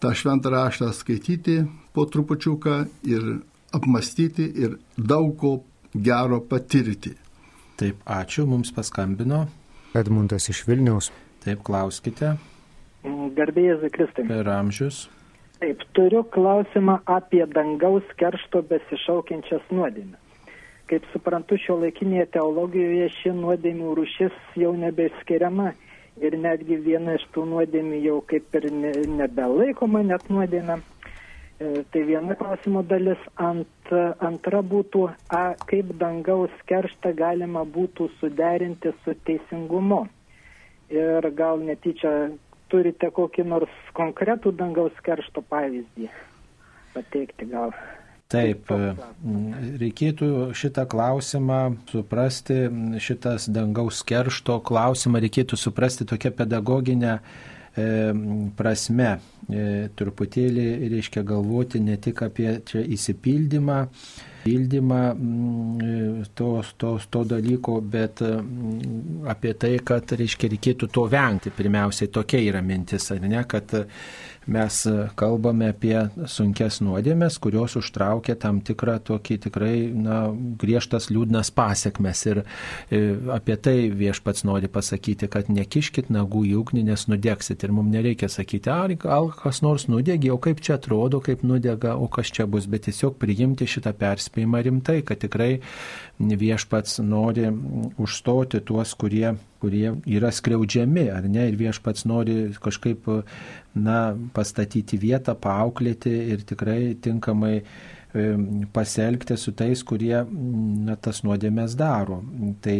tą 0.00 0.12
šventą 0.16 0.50
raštą 0.50 0.90
skaityti 0.92 1.56
po 1.94 2.06
trupučiuką 2.06 2.76
ir 3.04 3.22
apmastyti 3.72 4.46
ir 4.64 4.78
daug 4.96 5.36
ko 5.38 5.52
gero 5.94 6.40
patirti. 6.40 7.14
Taip, 7.76 8.02
ačiū, 8.04 8.46
mums 8.46 8.72
paskambino. 8.76 9.46
Edmundas 9.94 10.48
iš 10.52 10.64
Vilniaus. 10.68 11.10
Taip, 11.44 11.62
klauskite. 11.64 12.34
Garbėjai 13.36 13.78
Zikristai. 13.84 14.26
Per 14.28 14.48
amžius. 14.52 15.06
Taip, 15.60 15.84
turiu 15.96 16.22
klausimą 16.34 16.98
apie 17.08 17.44
dangaus 17.54 18.06
keršto 18.20 18.62
besišaukiančias 18.68 19.70
nuodėmės. 19.72 20.18
Kaip 20.90 21.06
suprantu, 21.12 21.54
šio 21.62 21.76
laikinėje 21.84 22.26
teologijoje 22.34 23.08
ši 23.20 23.32
nuodėmių 23.38 23.94
rušis 23.94 24.36
jau 24.58 24.72
nebeskiriama 24.74 25.70
ir 26.20 26.36
netgi 26.38 26.78
viena 26.84 27.16
iš 27.18 27.26
tų 27.34 27.46
nuodėmių 27.50 28.00
jau 28.04 28.16
kaip 28.30 28.56
ir 28.60 28.70
ne, 28.72 28.92
nebelaikoma 29.20 30.02
net 30.06 30.26
nuodėmė. 30.32 30.78
E, 31.60 31.82
tai 31.92 32.02
viena 32.08 32.36
klausimo 32.40 32.82
dalis. 32.86 33.20
Ant, 33.36 33.92
antra 34.24 34.62
būtų, 34.64 35.06
a, 35.28 35.42
kaip 35.70 35.92
dangaus 36.00 36.54
kerštą 36.70 37.12
galima 37.18 37.64
būtų 37.64 38.10
suderinti 38.20 38.94
su 39.04 39.16
teisingumu. 39.28 40.04
Ir 40.90 41.30
gal 41.38 41.60
netyčia 41.62 42.32
turite 42.70 43.10
kokį 43.14 43.46
nors 43.50 43.80
konkretų 43.98 44.54
dangaus 44.58 44.96
keršto 45.06 45.42
pavyzdį 45.50 46.10
pateikti 46.94 47.46
gal. 47.50 47.74
Taip, 48.30 48.68
reikėtų 49.80 50.26
šitą 50.54 50.84
klausimą 50.90 51.58
suprasti, 51.90 52.60
šitas 53.02 53.48
dangaus 53.50 54.04
keršto 54.06 54.60
klausimą 54.62 55.18
reikėtų 55.24 55.58
suprasti 55.58 56.06
tokia 56.06 56.30
pedagoginė 56.38 57.16
e, 57.16 57.88
prasme. 58.54 59.16
E, 59.50 59.64
truputėlį 59.98 60.66
reiškia 60.92 61.24
galvoti 61.26 61.82
ne 61.82 61.98
tik 61.98 62.22
apie 62.22 62.52
čia 62.70 62.84
įsipildymą, 62.94 63.80
pildymą 64.44 65.02
to, 66.38 66.52
to, 66.78 66.94
to 67.10 67.24
dalyko, 67.34 67.80
bet 67.82 68.22
apie 69.34 69.56
tai, 69.58 69.72
kad 69.84 70.14
reiškia 70.22 70.54
reikėtų 70.54 70.88
to 70.94 71.08
vengti. 71.10 71.50
Pirmiausiai 71.50 72.14
tokia 72.14 72.46
yra 72.46 72.62
mintis, 72.62 73.10
ar 73.10 73.26
ne, 73.26 73.42
kad 73.50 73.74
mes 74.48 74.76
kalbame 75.20 75.70
apie 75.70 75.96
sunkes 76.30 76.80
nuodėmės, 76.84 77.36
kurios 77.42 77.76
užtraukia 77.80 78.36
tam 78.40 78.60
tikrą 78.64 78.96
tokį 79.04 79.36
tikrai 79.46 79.74
na, 79.92 80.20
griežtas 80.60 81.10
liūdnas 81.12 81.52
pasiekmes. 81.56 82.22
Ir 82.30 82.42
e, 82.42 83.02
apie 83.34 83.56
tai 83.60 83.76
viešpats 83.92 84.46
nori 84.48 84.70
pasakyti, 84.72 85.28
kad 85.32 85.50
nekiškit 85.52 86.10
nagų 86.12 86.46
į 86.50 86.54
ugnį, 86.62 86.86
nes 86.90 87.06
nudegsit. 87.10 87.64
Ir 87.64 87.74
mums 87.76 87.92
nereikia 87.94 88.30
sakyti, 88.32 88.72
ar 88.72 88.94
gal 89.00 89.30
kas 89.36 89.60
nors 89.66 89.86
nudegė, 89.92 90.32
o 90.34 90.40
kaip 90.42 90.62
čia 90.64 90.78
atrodo, 90.78 91.20
kaip 91.24 91.44
nudega, 91.46 91.96
o 91.96 92.08
kas 92.12 92.32
čia 92.32 92.48
bus, 92.50 92.68
bet 92.70 92.88
tiesiog 92.88 93.18
priimti 93.20 93.68
šitą 93.68 93.92
perspėjimą 94.00 94.64
rimtai, 94.66 95.00
kad 95.06 95.20
tikrai 95.22 95.52
viešpats 96.20 97.00
nori 97.04 97.48
užstoti 98.00 98.64
tuos, 98.64 98.96
kurie 98.98 99.36
kurie 99.60 99.94
yra 100.08 100.30
skriaudžiami, 100.34 101.06
ar 101.12 101.26
ne, 101.28 101.46
ir 101.50 101.58
viešpats 101.60 102.06
nori 102.08 102.36
kažkaip, 102.62 103.08
na, 103.76 103.98
pastatyti 104.36 104.98
vietą, 105.00 105.36
paauklėti 105.38 106.12
ir 106.34 106.44
tikrai 106.48 106.94
tinkamai 107.02 107.56
e, 107.60 107.64
pasielgti 108.74 109.36
su 109.38 109.54
tais, 109.56 109.84
kurie, 109.86 110.16
na, 110.86 110.96
tas 110.96 111.22
nuodėmės 111.26 111.76
daro. 111.78 112.22
Tai, 112.64 112.78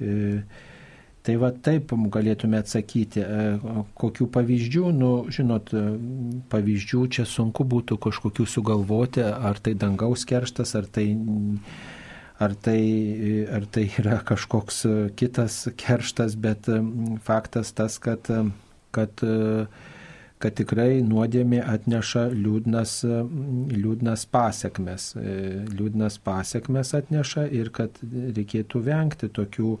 e, 0.00 0.42
tai 1.24 1.36
va 1.40 1.52
taip 1.68 1.94
galėtume 2.16 2.60
atsakyti, 2.60 3.22
e, 3.22 3.54
kokių 4.02 4.28
pavyzdžių, 4.34 4.84
nu, 4.98 5.12
žinot, 5.32 5.72
pavyzdžių 6.52 7.06
čia 7.16 7.28
sunku 7.28 7.64
būtų 7.64 8.00
kažkokių 8.08 8.50
sugalvoti, 8.58 9.24
ar 9.24 9.62
tai 9.62 9.78
dangaus 9.78 10.26
kerštas, 10.28 10.76
ar 10.80 10.90
tai 10.90 11.08
ar 12.40 12.54
tai, 12.56 12.82
ar 13.52 13.66
tai 13.68 13.86
yra 14.00 14.20
kažkoks 14.24 14.84
kitas 15.16 15.62
kerštas, 15.76 16.36
bet 16.40 16.68
faktas 17.26 17.72
tas, 17.76 17.98
kad, 18.00 18.30
kad, 18.96 19.24
kad 20.40 20.56
tikrai 20.56 21.02
nuodėmė 21.04 21.60
atneša 21.60 22.30
liūdnas, 22.32 22.94
liūdnas 23.74 24.24
pasiekmes. 24.32 25.10
Liūdnas 25.74 26.16
pasiekmes 26.24 26.94
atneša 26.96 27.44
ir 27.60 27.68
kad 27.76 28.00
reikėtų 28.08 28.86
vengti 28.88 29.28
tokių 29.28 29.76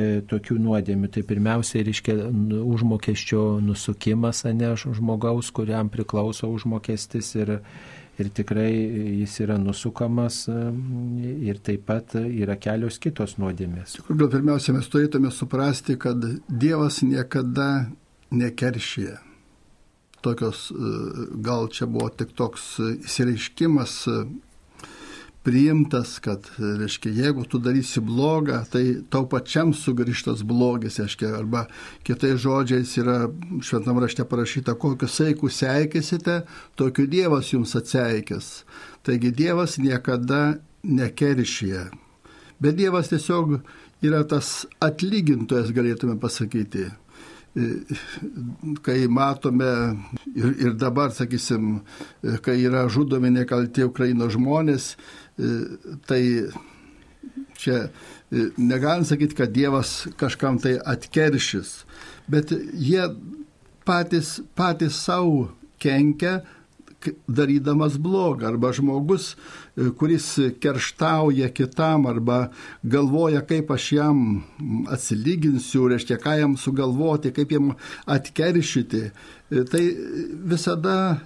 tokių 0.00 0.56
nuodėmių. 0.62 1.08
Tai 1.12 1.22
pirmiausia, 1.26 1.82
reiškia 1.84 2.14
užmokesčio 2.62 3.58
nusukimas, 3.60 4.44
ne 4.46 4.70
žmogaus, 4.78 5.50
kuriam 5.50 5.90
priklauso 5.92 6.48
užmokestis 6.48 7.34
ir, 7.36 7.58
ir 8.20 8.28
tikrai 8.36 8.70
jis 9.20 9.38
yra 9.44 9.56
nusukamas 9.60 10.42
e, 10.48 10.58
ir 11.50 11.62
taip 11.64 11.86
pat 11.88 12.16
yra 12.20 12.58
kelios 12.60 13.00
kitos 13.02 13.36
nuodėmės. 13.40 13.98
Gal 14.10 14.30
pirmiausia, 14.32 14.74
mes 14.76 14.90
turėtume 14.92 15.32
suprasti, 15.34 15.96
kad 16.00 16.22
Dievas 16.48 17.00
niekada 17.06 17.88
nekeršyje. 18.30 19.16
Tokios, 20.24 20.68
e, 20.70 20.94
gal 21.44 21.70
čia 21.72 21.88
buvo 21.90 22.10
tik 22.12 22.36
toks 22.36 22.76
įsireiškimas 23.00 24.04
priimtas, 25.42 26.18
kad, 26.20 26.44
reiškia, 26.58 27.12
jeigu 27.12 27.44
tu 27.48 27.58
darysi 27.58 28.00
blogą, 28.04 28.60
tai 28.72 28.84
tau 29.12 29.24
pačiam 29.28 29.72
sugrįžtas 29.76 30.42
blogis, 30.46 30.98
reiškia, 31.00 31.32
arba 31.38 31.64
kitais 32.04 32.40
žodžiais 32.42 32.92
yra 33.00 33.18
šventam 33.64 34.02
rašte 34.02 34.26
parašyta, 34.28 34.76
kokius 34.80 35.16
saikus 35.20 35.60
seikėsite, 35.62 36.42
tokiu 36.76 37.08
Dievas 37.10 37.52
jums 37.54 37.72
atseikės. 37.78 38.50
Taigi 39.06 39.32
Dievas 39.32 39.78
niekada 39.80 40.58
nekeršyje. 40.84 41.88
Bet 42.60 42.76
Dievas 42.76 43.08
tiesiog 43.08 43.60
yra 44.04 44.24
tas 44.28 44.66
atlygintojas, 44.84 45.72
galėtume 45.76 46.20
pasakyti 46.20 46.90
kai 48.82 49.06
matome 49.08 49.96
ir, 50.34 50.52
ir 50.66 50.76
dabar, 50.78 51.10
sakysim, 51.10 51.80
kai 52.44 52.60
yra 52.62 52.84
žudomi 52.88 53.32
nekalti 53.34 53.82
Ukrainos 53.84 54.36
žmonės, 54.36 54.94
tai 56.06 56.22
čia 57.60 57.88
negalim 58.56 59.04
sakyti, 59.04 59.34
kad 59.34 59.52
Dievas 59.52 60.06
kažkam 60.20 60.58
tai 60.62 60.78
atkeršys, 60.78 61.84
bet 62.30 62.52
jie 62.72 63.08
patys, 63.84 64.38
patys 64.56 65.02
savo 65.04 65.50
kenkia 65.80 66.40
darydamas 67.28 67.96
blogą, 67.98 68.46
arba 68.46 68.72
žmogus, 68.72 69.34
e, 69.76 69.90
kuris 69.96 70.26
kerštauja 70.60 71.48
kitam, 71.48 72.06
arba 72.06 72.50
galvoja, 72.82 73.40
kaip 73.46 73.70
aš 73.72 73.92
jam 73.96 74.18
atsilyginsiu, 74.92 75.86
reiškia, 75.88 76.18
ką 76.20 76.36
jam 76.42 76.56
sugalvoti, 76.60 77.32
kaip 77.32 77.52
jam 77.56 77.72
atkeršyti, 78.04 79.02
e, 79.08 79.64
tai 79.70 79.84
visada 80.52 81.20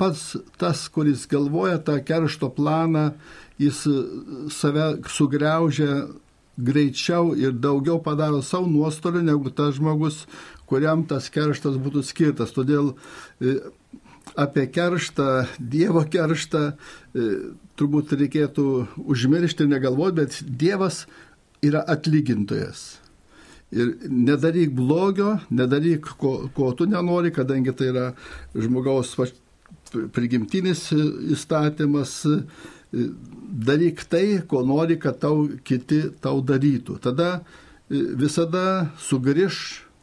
pats 0.00 0.38
tas, 0.56 0.88
kuris 0.88 1.26
galvoja 1.28 1.78
tą 1.84 1.98
keršto 2.04 2.48
planą, 2.56 3.10
jis 3.60 3.84
save 4.56 4.86
sugriaužia 5.12 6.06
greičiau 6.60 7.34
ir 7.36 7.52
daugiau 7.56 8.00
padaro 8.02 8.42
savo 8.44 8.68
nuostolių 8.70 9.22
negu 9.24 9.52
tas 9.54 9.76
žmogus, 9.78 10.24
kuriam 10.68 11.04
tas 11.08 11.30
kerštas 11.32 11.78
būtų 11.80 12.04
skirtas. 12.06 12.54
Todėl 12.56 12.92
e, 13.40 13.56
apie 14.38 14.66
kerštą, 14.70 15.28
Dievo 15.58 16.04
kerštą 16.10 16.62
e, 16.70 17.28
turbūt 17.80 18.14
reikėtų 18.20 18.66
užmiršti 19.00 19.66
ir 19.66 19.72
negalvoti, 19.74 20.18
bet 20.20 20.40
Dievas 20.44 21.04
yra 21.64 21.82
atlygintojas. 21.88 22.98
Ir 23.70 23.94
nedaryk 24.10 24.72
blogio, 24.74 25.36
nedaryk, 25.54 26.08
ko, 26.18 26.50
ko 26.54 26.72
tu 26.74 26.88
nenori, 26.90 27.30
kadangi 27.30 27.74
tai 27.76 27.92
yra 27.92 28.06
žmogaus 28.58 29.14
prigimtinis 30.14 30.88
įstatymas, 31.36 32.20
e, 32.26 32.42
daryk 32.90 34.04
tai, 34.10 34.40
ko 34.46 34.62
nori, 34.66 34.98
kad 34.98 35.20
tau 35.22 35.46
kiti 35.64 36.02
tau 36.22 36.42
darytų. 36.42 36.98
Tada 37.02 37.30
e, 37.40 38.02
visada 38.18 38.90
sugrįž 39.02 39.60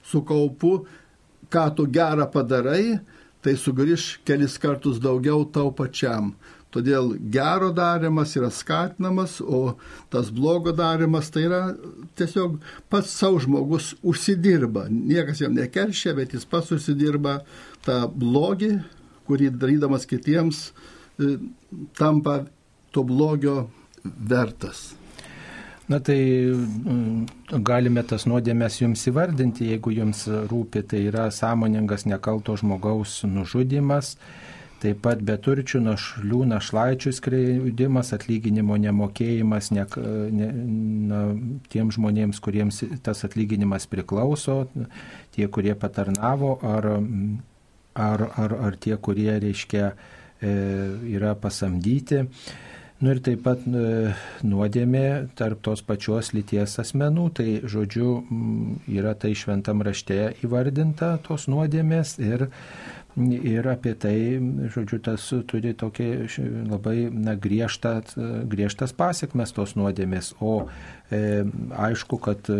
su 0.08 0.24
kaupu, 0.28 0.86
ką 1.52 1.66
tu 1.76 1.88
gerą 1.92 2.28
padarai, 2.32 3.00
tai 3.44 3.56
sugrįž 3.60 4.18
kelis 4.28 4.58
kartus 4.60 5.02
daugiau 5.04 5.46
tau 5.52 5.72
pačiam. 5.76 6.34
Todėl 6.76 7.14
gero 7.32 7.70
darimas 7.72 8.34
yra 8.36 8.50
skatinamas, 8.52 9.38
o 9.40 9.78
tas 10.12 10.28
blogo 10.36 10.74
darimas 10.76 11.32
tai 11.32 11.46
yra 11.48 11.62
tiesiog 12.20 12.58
pats 12.92 13.14
savo 13.16 13.40
žmogus 13.40 13.94
užsidirba. 14.04 14.90
Niekas 14.92 15.42
jam 15.42 15.56
nekeršia, 15.56 16.14
bet 16.18 16.36
jis 16.36 16.44
pats 16.46 16.74
užsidirba 16.76 17.40
tą 17.88 18.04
blogį, 18.12 18.74
kurį 19.28 19.50
darydamas 19.56 20.06
kitiems 20.08 20.68
e, 20.68 21.38
tampa 21.96 22.42
to 22.92 23.04
blogio 23.08 23.68
vertas. 24.04 24.98
Na 25.88 26.00
tai 26.04 26.20
mm, 26.52 27.62
galime 27.64 28.04
tas 28.04 28.26
nuodėmės 28.28 28.82
jums 28.82 29.06
įvardinti, 29.08 29.70
jeigu 29.72 29.94
jums 29.96 30.26
rūpi, 30.52 30.84
tai 30.84 31.06
yra 31.08 31.30
sąmoningas 31.32 32.04
nekalto 32.10 32.58
žmogaus 32.60 33.22
nužudimas, 33.24 34.18
taip 34.84 35.00
pat 35.06 35.24
beturčių 35.26 35.80
našlių 35.86 36.42
našlaičių 36.52 37.14
skreidimas, 37.16 38.12
atlyginimo 38.14 38.76
nemokėjimas 38.84 39.72
ne, 39.74 39.88
ne, 40.36 40.52
na, 41.08 41.24
tiem 41.72 41.96
žmonėms, 41.96 42.44
kuriems 42.44 42.84
tas 43.08 43.24
atlyginimas 43.24 43.88
priklauso, 43.88 44.66
tie, 45.38 45.48
kurie 45.48 45.72
patarnavo, 45.80 46.58
ar, 46.68 46.92
ar, 47.96 48.28
ar, 48.44 48.60
ar 48.68 48.78
tie, 48.84 48.98
kurie, 49.00 49.32
reiškia, 49.40 49.94
e, 50.44 50.56
yra 51.16 51.32
pasamdyti. 51.40 52.26
Nu 52.98 53.12
ir 53.14 53.20
taip 53.22 53.44
pat 53.46 53.62
e, 53.70 54.14
nuodėmė 54.42 55.30
tarp 55.38 55.60
tos 55.66 55.84
pačios 55.86 56.32
lyties 56.34 56.80
asmenų, 56.82 57.26
tai 57.38 57.50
žodžiu 57.62 58.14
yra 58.90 59.14
tai 59.14 59.36
šventam 59.38 59.84
rašte 59.86 60.32
įvardinta 60.42 61.12
tos 61.28 61.46
nuodėmės 61.52 62.18
ir 62.18 62.48
Ir 63.18 63.66
apie 63.66 63.96
tai, 63.98 64.38
žodžiu, 64.70 65.00
tas 65.02 65.24
turi 65.50 65.72
tokį 65.74 66.06
labai 66.70 67.08
na, 67.10 67.34
griežtą, 67.34 67.96
griežtas 68.46 68.94
pasiekmes 68.94 69.56
tos 69.58 69.74
nuodėmės. 69.74 70.36
O 70.38 70.68
aišku, 71.10 72.18
kad 72.20 72.50
e, 72.52 72.56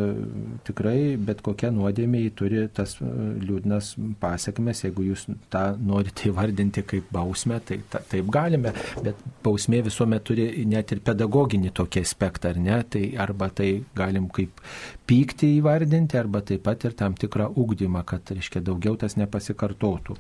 tikrai 0.64 1.18
bet 1.20 1.42
kokia 1.44 1.68
nuodėmė 1.76 2.22
turi 2.38 2.62
tas 2.72 2.96
e, 3.02 3.08
liūdnas 3.44 3.90
pasiekmes. 4.22 4.86
Jeigu 4.86 5.04
jūs 5.10 5.26
tą 5.52 5.64
norite 5.84 6.30
įvardinti 6.30 6.86
kaip 6.88 7.10
bausmę, 7.12 7.60
tai 7.68 7.82
ta, 7.92 8.00
taip 8.08 8.30
galime. 8.32 8.72
Bet 9.04 9.20
bausmė 9.44 9.82
visuomet 9.90 10.24
turi 10.28 10.48
net 10.70 10.94
ir 10.96 11.02
pedagoginį 11.04 11.74
tokį 11.76 12.04
aspektą, 12.08 12.54
ar 12.54 12.62
ne? 12.64 12.78
Tai 12.88 13.04
arba 13.26 13.50
tai 13.52 13.72
galim 13.98 14.30
kaip 14.32 14.62
pykti 15.08 15.58
įvardinti, 15.58 16.16
arba 16.20 16.40
taip 16.48 16.64
pat 16.68 16.86
ir 16.88 16.96
tam 16.96 17.18
tikrą 17.20 17.50
ugdymą, 17.60 18.06
kad, 18.08 18.32
reiškia, 18.32 18.64
daugiau 18.64 18.96
tas 19.00 19.18
nepasikartotų. 19.20 20.16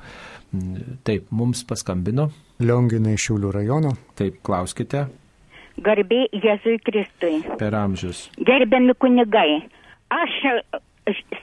Taip, 1.07 1.31
mums 1.31 1.63
paskambino. 1.67 2.27
Lionginai 2.59 3.15
Šiaulių 3.19 3.53
rajono. 3.55 3.93
Taip, 4.19 4.41
klauskite. 4.43 5.05
Garbė 5.83 6.25
Jėzui 6.33 6.77
Kristui. 6.83 7.41
Per 7.59 7.75
amžius. 7.77 8.27
Gerbiami 8.49 8.95
kunigai, 8.97 9.61
aš 10.13 10.37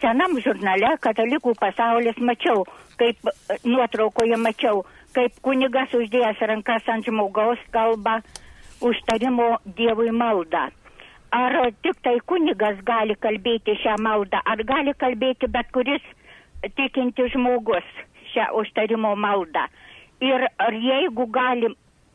senam 0.03 0.39
žurnale 0.45 0.95
Katalikų 1.05 1.55
pasaulis 1.61 2.19
mačiau, 2.19 2.65
kaip 3.01 3.31
nuotraukoje 3.65 4.39
mačiau, 4.41 4.83
kaip 5.17 5.37
kunigas 5.47 5.95
uždėjęs 5.95 6.43
rankas 6.51 6.89
ant 6.91 7.07
žmogaus 7.07 7.61
kalba 7.75 8.21
užtarimo 8.85 9.59
Dievui 9.79 10.11
maldą. 10.11 10.67
Ar 11.35 11.55
tik 11.83 11.99
tai 12.03 12.19
kunigas 12.27 12.79
gali 12.87 13.15
kalbėti 13.19 13.79
šią 13.83 13.97
maldą, 14.03 14.43
ar 14.45 14.61
gali 14.67 14.95
kalbėti 14.99 15.51
bet 15.51 15.71
kuris 15.75 16.03
tikinti 16.77 17.31
žmogus? 17.33 17.87
šią 18.35 18.51
užtarimo 18.61 19.15
maldą. 19.17 19.67
Ir 20.21 20.47
ar 20.59 20.73
jeigu 20.73 21.27
gali 21.27 21.71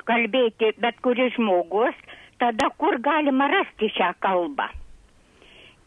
kalbėti 0.09 0.73
bet 0.83 0.99
kuris 1.05 1.35
žmogus, 1.37 1.97
tada 2.41 2.69
kur 2.81 2.97
galima 3.05 3.49
rasti 3.53 3.91
šią 3.95 4.13
kalbą? 4.25 4.69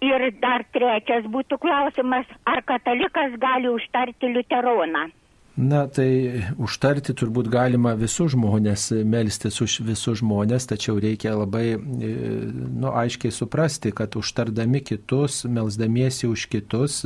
Ir 0.03 0.29
dar 0.43 0.65
trečias 0.75 1.27
būtų 1.31 1.59
klausimas, 1.63 2.27
ar 2.47 2.63
katalikas 2.67 3.37
gali 3.43 3.71
užtarti 3.71 4.33
liuteroną? 4.35 5.09
Na, 5.53 5.83
tai 5.85 6.41
užtarti 6.57 7.13
turbūt 7.13 7.51
galima 7.53 7.91
visus 8.01 8.31
žmonės, 8.33 8.87
melstis 9.05 9.59
už 9.61 9.83
visus 9.85 10.23
žmonės, 10.23 10.65
tačiau 10.71 10.97
reikia 10.97 11.35
labai, 11.37 11.75
e, 11.77 12.13
nu, 12.73 12.89
aiškiai 12.89 13.29
suprasti, 13.37 13.93
kad 13.93 14.17
užtardami 14.17 14.81
kitus, 14.81 15.43
melsdamiesi 15.45 16.31
už 16.31 16.47
kitus, 16.49 17.03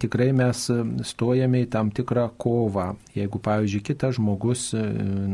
tikrai 0.00 0.30
mes 0.32 0.62
stojame 1.10 1.60
į 1.66 1.68
tam 1.74 1.90
tikrą 1.92 2.30
kovą. 2.40 2.94
Jeigu, 3.12 3.36
pavyzdžiui, 3.44 3.82
kitas 3.84 4.16
žmogus, 4.16 4.70
e, 4.72 4.80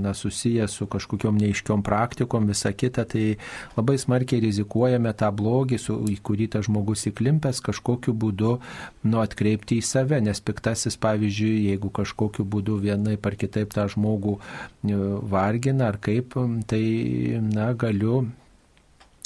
na, 0.02 0.10
susijęs 0.10 0.74
su 0.74 0.88
kažkokiam 0.90 1.38
neiškiom 1.38 1.86
praktikom, 1.86 2.50
visa 2.50 2.74
kita, 2.74 3.06
tai 3.06 3.36
labai 3.78 3.94
smarkiai 3.94 4.42
rizikuojame 4.42 5.14
tą 5.14 5.30
blogį, 5.30 5.78
su, 5.78 6.00
į 6.10 6.18
kurį 6.18 6.50
tas 6.56 6.66
žmogus 6.66 7.06
įklimpęs, 7.12 7.62
kažkokiu 7.62 8.10
būdu, 8.10 8.58
nu, 9.06 9.22
atkreipti 9.22 9.78
į 9.78 9.86
save, 9.86 10.18
nes 10.18 10.42
piktasis, 10.42 10.98
pavyzdžiui, 10.98 11.70
jeigu 11.70 11.94
kažkokiu 11.94 12.23
kokiu 12.24 12.46
būdu 12.56 12.78
vienai 12.84 13.16
par 13.20 13.38
kitaip 13.40 13.74
tą 13.76 13.86
žmogų 13.94 14.38
e, 14.38 15.02
vargina 15.34 15.92
ar 15.92 16.00
kaip, 16.02 16.38
tai 16.70 16.84
na, 17.52 17.72
galiu 17.78 18.24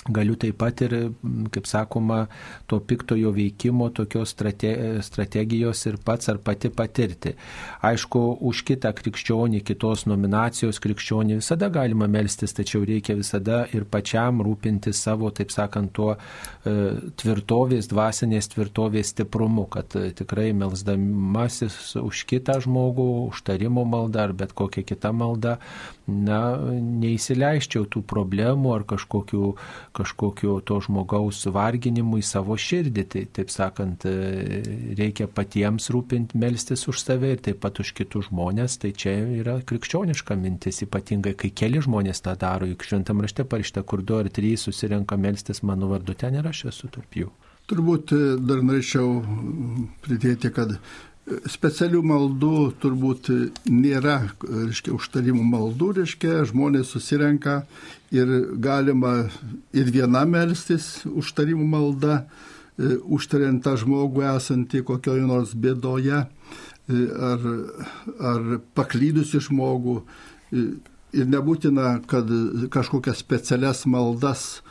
galiu 0.09 0.36
taip 0.40 0.57
pat 0.59 0.80
ir, 0.86 0.94
kaip 1.53 1.66
sakoma, 1.68 2.22
to 2.70 2.78
piktojo 2.80 3.32
veikimo, 3.36 3.90
tokios 3.94 4.32
strate, 4.34 4.70
strategijos 5.05 5.84
ir 5.90 5.99
pats 6.05 6.30
ar 6.32 6.40
pati 6.44 6.70
patirti. 6.72 7.34
Aišku, 7.84 8.22
už 8.51 8.62
kitą 8.68 8.92
krikščionį, 8.96 9.62
kitos 9.66 10.07
nominacijos 10.09 10.80
krikščionį 10.84 11.40
visada 11.42 11.70
galima 11.72 12.09
melstis, 12.11 12.57
tačiau 12.57 12.84
reikia 12.88 13.18
visada 13.18 13.64
ir 13.74 13.84
pačiam 13.90 14.42
rūpinti 14.44 14.94
savo, 14.96 15.30
taip 15.34 15.53
sakant, 15.55 15.92
tuo 15.92 16.14
tvirtovės, 17.18 17.88
dvasinės 17.90 18.50
tvirtovės 18.54 19.12
stiprumu, 19.14 19.66
kad 19.70 19.94
e, 19.98 20.10
tikrai 20.16 20.50
melsdamasis 20.56 21.96
už 22.00 22.24
kitą 22.28 22.58
žmogų, 22.64 23.08
užtarimo 23.32 23.84
maldą 23.88 24.28
ar 24.28 24.34
bet 24.36 24.54
kokią 24.56 24.84
kitą 24.88 25.12
maldą, 25.16 25.56
na, 26.08 26.40
neįsileiščiau 27.02 27.86
tų 27.92 28.02
problemų 28.08 28.72
ar 28.78 28.86
kažkokių 28.88 29.52
kažkokio 29.98 30.58
to 30.64 30.78
žmogaus 30.84 31.42
varginimui 31.52 32.22
savo 32.24 32.56
širdį. 32.58 33.04
Tai, 33.12 33.24
taip 33.38 33.52
sakant, 33.52 34.06
e, 34.08 34.62
reikia 34.98 35.28
patiems 35.28 35.90
rūpinti, 35.94 36.38
melstis 36.38 36.86
už 36.90 37.02
save 37.02 37.34
ir 37.34 37.42
taip 37.44 37.60
pat 37.64 37.80
už 37.82 37.92
kitus 37.98 38.28
žmonės. 38.30 38.78
Tai 38.82 38.92
čia 38.96 39.14
yra 39.40 39.58
krikščioniška 39.68 40.36
mintis, 40.38 40.82
ypatingai 40.86 41.34
kai 41.38 41.52
keli 41.52 41.82
žmonės 41.84 42.22
tą 42.24 42.36
daro. 42.40 42.68
Juk 42.68 42.86
šventam 42.86 43.22
rašte 43.24 43.46
parašta, 43.48 43.84
kur 43.84 44.02
du 44.02 44.18
ar 44.18 44.30
trys 44.32 44.68
susirenka 44.68 45.18
melstis 45.20 45.62
mano 45.62 45.90
vardu, 45.92 46.16
ten 46.18 46.38
ir 46.38 46.48
aš 46.59 46.64
esu 46.72 46.90
tarp 46.94 47.20
jų. 47.22 47.30
Turbūt 47.68 48.14
e, 48.16 48.22
dar 48.40 48.64
norėčiau 48.64 49.20
pridėti, 50.04 50.50
kad 50.54 50.78
specialių 51.48 52.00
maldų 52.06 52.52
turbūt 52.82 53.30
nėra, 53.68 54.18
reiškia, 54.42 54.94
užtarimų 54.96 55.44
maldų, 55.48 55.90
reiškia, 56.00 56.42
žmonės 56.48 56.92
susirenka 56.94 57.62
ir 58.14 58.30
galima 58.62 59.28
ir 59.76 59.92
viena 59.92 60.24
melstis 60.28 61.04
užtarimų 61.09 61.66
malda, 61.68 62.22
e, 62.78 62.96
užtariant 63.04 63.62
tą 63.64 63.76
žmogų 63.80 64.24
esantį 64.30 64.84
kokioje 64.88 65.26
nors 65.28 65.54
bėdoje 65.54 66.24
e, 66.24 66.28
ar, 67.32 67.48
ar 68.32 68.50
paklydusi 68.78 69.42
žmogų. 69.48 70.00
E, 70.52 70.66
ir 71.18 71.28
nebūtina, 71.28 71.98
kad 72.09 72.28
kažkokias 72.72 73.22
specialias 73.24 73.86
maldas 73.88 74.62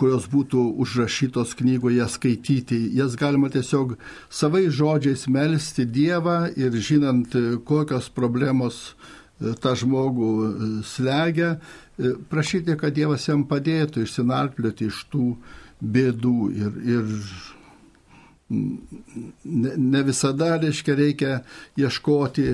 kurios 0.00 0.26
būtų 0.32 0.62
užrašytos 0.80 1.52
knygoje 1.58 2.06
skaityti. 2.08 2.78
Jas 2.96 3.16
galima 3.20 3.50
tiesiog 3.52 3.96
savai 4.32 4.66
žodžiais 4.72 5.26
melstį 5.28 5.86
Dievą 5.92 6.38
ir 6.56 6.76
žinant, 6.80 7.36
kokios 7.68 8.08
problemos 8.16 8.80
e, 8.88 9.52
tą 9.60 9.74
žmogų 9.76 10.32
e, 10.48 10.68
slegia, 10.88 11.54
e, 11.98 12.14
prašyti, 12.32 12.78
kad 12.80 12.96
Dievas 12.96 13.28
jam 13.28 13.44
padėtų 13.50 14.06
išsinarplioti 14.06 14.88
iš 14.88 15.04
tų 15.12 15.34
bėdų 15.80 16.36
ir, 16.56 16.80
ir 16.96 17.14
ne, 18.50 19.74
ne 19.76 20.02
visada, 20.08 20.54
reiškia, 20.60 20.96
reikia 20.96 21.36
ieškoti 21.78 22.48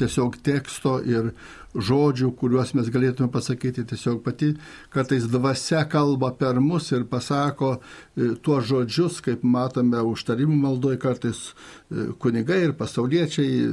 tiesiog 0.00 0.40
teksto 0.44 0.98
ir 1.04 1.30
žodžių, 1.76 2.30
kuriuos 2.38 2.72
mes 2.76 2.88
galėtume 2.92 3.28
pasakyti 3.32 3.84
tiesiog 3.88 4.22
pati, 4.24 4.52
kartais 4.94 5.28
dvasia 5.30 5.84
kalba 5.90 6.32
per 6.36 6.60
mus 6.62 6.90
ir 6.92 7.06
pasako 7.10 7.76
e, 7.76 8.34
tuos 8.42 8.66
žodžius, 8.70 9.20
kaip 9.24 9.44
matome 9.44 10.00
užtarimų 10.00 10.58
maldoj, 10.64 10.98
kartais 11.02 11.42
e, 11.50 12.10
kunigai 12.22 12.62
ir 12.68 12.76
pasauliečiai 12.78 13.70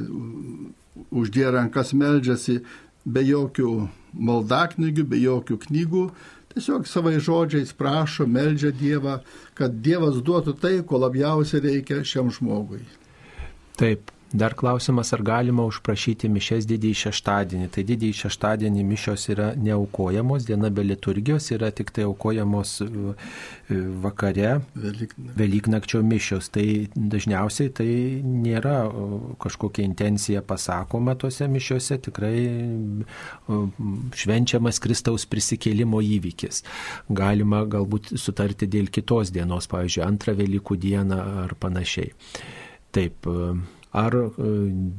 uždė 1.14 1.50
rankas 1.56 1.94
meldžiasi 1.98 2.60
be 3.04 3.24
jokių 3.26 3.70
maldaknygių, 4.14 5.06
be 5.10 5.20
jokių 5.24 5.60
knygų, 5.66 6.04
tiesiog 6.54 6.88
savai 6.88 7.18
žodžiais 7.24 7.74
prašo, 7.78 8.28
meldžia 8.30 8.72
Dievą, 8.76 9.20
kad 9.58 9.80
Dievas 9.86 10.22
duotų 10.26 10.56
tai, 10.62 10.76
ko 10.88 11.02
labiausiai 11.02 11.64
reikia 11.64 12.04
šiam 12.06 12.30
žmogui. 12.34 12.84
Taip, 13.80 14.12
Dar 14.34 14.54
klausimas, 14.58 15.14
ar 15.14 15.22
galima 15.22 15.62
užprašyti 15.70 16.26
mišes 16.34 16.66
didįjį 16.66 16.96
šeštadienį. 17.04 17.68
Tai 17.70 17.82
didįjį 17.86 18.16
šeštadienį 18.18 18.86
mišios 18.90 19.28
yra 19.30 19.52
neaukojamos, 19.54 20.48
diena 20.48 20.72
be 20.74 20.82
liturgijos 20.88 21.52
yra 21.54 21.70
tik 21.70 21.92
tai 21.94 22.08
aukojamos 22.08 22.72
e, 22.82 22.88
e, 23.70 23.78
vakare, 24.02 24.56
Velyknakčio 25.38 26.02
mišios. 26.08 26.50
Tai 26.56 26.66
dažniausiai 26.96 27.74
tai 27.78 27.88
nėra 28.26 28.80
kažkokia 29.44 29.86
intencija 29.86 30.42
pasakoma 30.42 31.14
tose 31.14 31.46
mišiose, 31.54 32.00
tikrai 32.10 32.34
švenčiamas 34.24 34.82
Kristaus 34.82 35.28
prisikėlimo 35.30 36.02
įvykis. 36.18 36.64
Galima 37.22 37.62
galbūt 37.70 38.16
sutarti 38.18 38.66
dėl 38.66 38.90
kitos 38.90 39.30
dienos, 39.38 39.70
pavyzdžiui, 39.70 40.04
antrą 40.10 40.34
Velykų 40.42 40.82
dieną 40.90 41.22
ar 41.46 41.54
panašiai. 41.62 42.10
Taip, 42.94 43.30
ar 43.94 44.18
e, 44.18 44.28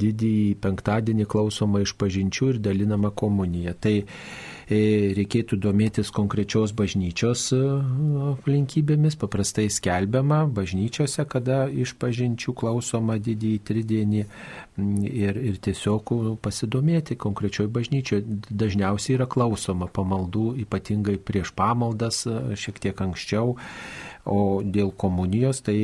didįjį 0.03 0.57
penktadienį 0.65 1.29
klausoma 1.31 1.83
iš 1.85 1.97
pažinčių 2.01 2.55
ir 2.55 2.61
dalinama 2.69 3.11
komunija. 3.11 3.75
Tai 3.75 3.97
E, 4.65 5.13
reikėtų 5.13 5.59
domėtis 5.61 6.09
konkrečios 6.15 6.73
bažnyčios 6.73 7.51
e, 7.53 7.59
aplinkybėmis, 8.31 9.17
paprastai 9.21 9.67
skelbiama 9.69 10.45
bažnyčiose, 10.57 11.27
kada 11.29 11.67
iš 11.69 11.93
pažinčių 12.01 12.55
klausoma 12.57 13.19
didįjį 13.21 13.59
tridienį 13.69 14.23
ir, 14.25 15.41
ir 15.51 15.61
tiesiog 15.69 16.15
pasidomėti 16.41 17.19
konkrečioje 17.21 17.69
bažnyčioje. 17.77 18.25
Dažniausiai 18.49 19.19
yra 19.19 19.29
klausoma 19.29 19.91
pamaldų, 19.93 20.55
ypatingai 20.65 21.19
prieš 21.21 21.53
pamaldas, 21.53 22.25
šiek 22.57 22.81
tiek 22.81 23.05
anksčiau. 23.05 23.59
O 24.25 24.63
dėl 24.65 24.89
komunijos, 24.97 25.59
tai, 25.67 25.77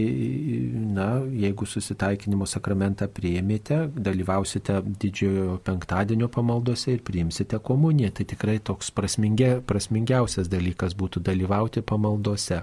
na, 0.72 1.18
jeigu 1.43 1.66
susitaikinimo 1.68 2.47
sakramentą 2.49 3.05
priėmėte, 3.12 3.82
dalyvausite 3.93 4.78
didžiojo 4.80 5.59
penktadienio 5.66 6.30
pamaldose 6.32 6.95
ir 6.95 7.03
priimsite 7.05 7.61
komuniją. 7.61 8.14
Tai 8.16 8.24
tikrai 8.32 8.55
toks 8.64 8.88
prasmingia, 8.97 9.59
prasmingiausias 9.61 10.49
dalykas 10.49 10.97
būtų 10.97 11.20
dalyvauti 11.26 11.82
pamaldose. 11.84 12.62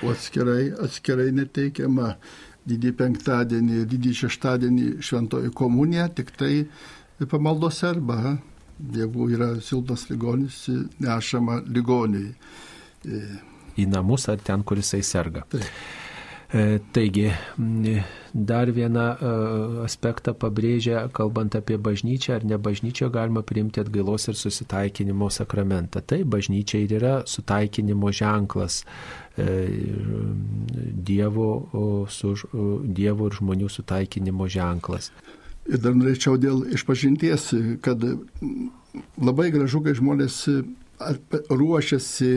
O 0.00 0.14
atskirai, 0.14 0.70
atskirai 0.86 1.28
neteikiama 1.36 2.14
didį 2.68 2.94
penktadienį, 2.96 3.82
didį 3.92 4.14
šeštadienį 4.22 4.88
šventoji 5.04 5.52
komunija, 5.60 6.08
tik 6.08 6.32
tai 6.40 6.64
pamaldose 7.28 7.84
arba, 7.90 8.38
jeigu 8.96 9.28
yra 9.36 9.52
silpnas 9.60 10.08
ligonis, 10.08 10.64
nešama 11.04 11.60
ligoniai 11.68 12.32
į 13.78 13.88
namus 13.92 14.28
ar 14.32 14.42
ten, 14.44 14.66
kur 14.66 14.80
jisai 14.82 15.02
serga. 15.06 15.46
Taip. 15.52 15.72
E, 16.52 16.80
taigi, 16.92 17.30
dar 18.32 18.70
vieną 18.72 19.04
e, 19.04 19.30
aspektą 19.84 20.32
pabrėžia, 20.32 21.02
kalbant 21.12 21.52
apie 21.58 21.76
bažnyčią 21.76 22.38
ar 22.38 22.44
ne 22.48 22.56
bažnyčią, 22.56 23.10
galima 23.12 23.42
priimti 23.44 23.82
atgailos 23.82 24.30
ir 24.32 24.36
susitaikinimo 24.40 25.28
sakramentą. 25.28 26.00
Tai 26.00 26.22
bažnyčia 26.24 26.80
ir 26.80 26.94
yra 26.96 27.14
sutaikinimo 27.28 28.08
ženklas 28.16 28.80
e, 29.36 29.44
dievo, 31.10 31.50
su, 32.08 32.32
dievo 32.96 33.28
ir 33.28 33.36
žmonių 33.42 33.68
sutaikinimo 33.68 34.48
ženklas. 34.48 35.10
Ir 35.68 35.82
dar 35.84 35.98
norėčiau 36.00 36.40
dėl 36.40 36.64
išpažinties, 36.72 37.50
kad 37.84 38.00
labai 39.20 39.50
gražu, 39.52 39.82
kai 39.84 39.92
žmonės 40.00 40.40
ruošiasi 41.52 42.32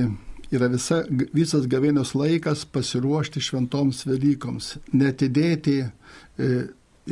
yra 0.51 0.67
visa, 0.71 1.01
visas 1.33 1.67
gavėnios 1.71 2.13
laikas 2.17 2.65
pasiruošti 2.67 3.41
šventoms 3.43 4.05
Velykoms, 4.07 4.75
netidėti 4.93 5.79
e, 5.81 6.51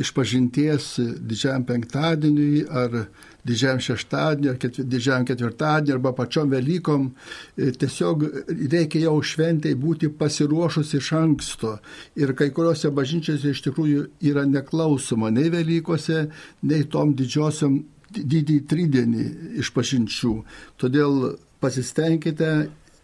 išpažinties 0.00 0.92
didžiajam 1.26 1.64
penktadieniui 1.66 2.62
ar 2.68 3.06
didžiajam 3.46 3.80
šeštadieniui 3.82 4.52
ar 4.52 4.58
ketvi, 4.60 4.84
didžiajam 4.92 5.26
ketvirtadieniui 5.28 5.96
arba 5.96 6.12
pačiom 6.16 6.52
Velykom. 6.52 7.08
E, 7.56 7.70
tiesiog 7.80 8.26
reikia 8.70 9.06
jau 9.08 9.16
šventai 9.32 9.74
būti 9.80 10.12
pasiruošus 10.20 10.94
iš 11.00 11.12
anksto. 11.18 11.78
Ir 12.20 12.34
kai 12.38 12.50
kuriuose 12.54 12.92
bažnyčiose 12.94 13.54
iš 13.54 13.64
tikrųjų 13.66 14.06
yra 14.30 14.44
neklausoma 14.48 15.32
nei 15.34 15.50
Velykose, 15.52 16.26
nei 16.68 16.86
tom 16.92 17.16
didžiosiom 17.18 17.80
didį 18.10 18.58
tridienį 18.70 19.24
išpažinčių. 19.62 20.34
Todėl 20.80 21.38
pasistengkite 21.60 22.50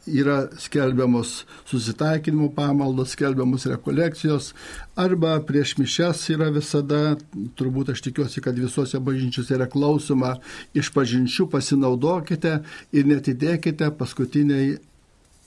yra 0.07 0.49
skelbiamos 0.59 1.45
susitaikinimo 1.67 2.51
pamaldos, 2.55 3.15
skelbiamos 3.17 3.67
rekolekcijos, 3.67 4.53
arba 4.97 5.37
prieš 5.47 5.77
mišes 5.79 6.25
yra 6.35 6.51
visada, 6.55 7.17
turbūt 7.59 7.93
aš 7.95 8.05
tikiuosi, 8.07 8.43
kad 8.45 8.59
visose 8.59 9.01
bažnyčiose 9.03 9.57
yra 9.59 9.69
klausoma 9.71 10.37
iš 10.77 10.93
pažinčių, 10.95 11.49
pasinaudokite 11.53 12.61
ir 12.93 13.11
netidėkite 13.11 13.91
paskutiniai 13.99 14.77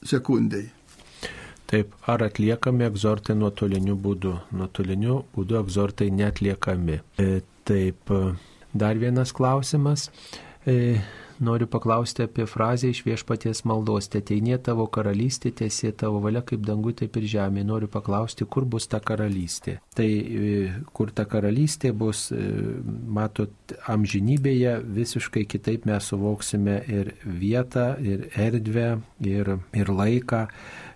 sekundai. 0.04 0.68
Taip, 1.70 1.94
ar 2.10 2.24
atliekami 2.26 2.88
egzortai 2.88 3.36
nuotoliniu 3.38 3.94
būdu? 3.94 4.34
Nuotoliniu 4.58 5.20
būdu 5.36 5.60
egzortai 5.60 6.10
netliekami. 6.10 6.98
E, 7.22 7.42
taip, 7.70 8.10
dar 8.74 8.98
vienas 8.98 9.34
klausimas. 9.38 10.08
E, 10.66 10.98
noriu 11.40 11.68
paklausti 11.68 12.24
apie 12.26 12.46
frazę 12.50 12.90
iš 12.92 13.02
viešpaties 13.08 13.64
maldos, 13.70 14.10
teteinė 14.14 14.60
tavo 14.64 14.88
karalystė, 14.92 15.52
tiesie 15.62 15.92
tavo 15.96 16.22
valia 16.24 16.42
kaip 16.46 16.64
dangu, 16.68 16.94
taip 16.96 17.18
ir 17.20 17.28
žemė. 17.34 17.64
Noriu 17.68 17.90
paklausti, 17.92 18.46
kur 18.46 18.66
bus 18.70 18.88
ta 18.92 19.00
karalystė. 19.04 19.78
Tai 19.96 20.08
e, 20.08 20.52
kur 20.96 21.14
ta 21.16 21.26
karalystė 21.30 21.94
bus, 21.96 22.28
e, 22.32 22.44
matot, 23.20 23.54
amžinybėje 23.90 24.80
visiškai 25.00 25.46
kitaip 25.50 25.88
mes 25.90 26.12
suvoksime 26.12 26.82
ir 26.90 27.14
vietą, 27.24 27.94
ir 28.02 28.30
erdvę, 28.36 28.92
ir, 29.26 29.56
ir 29.74 29.94
laiką. 29.94 30.46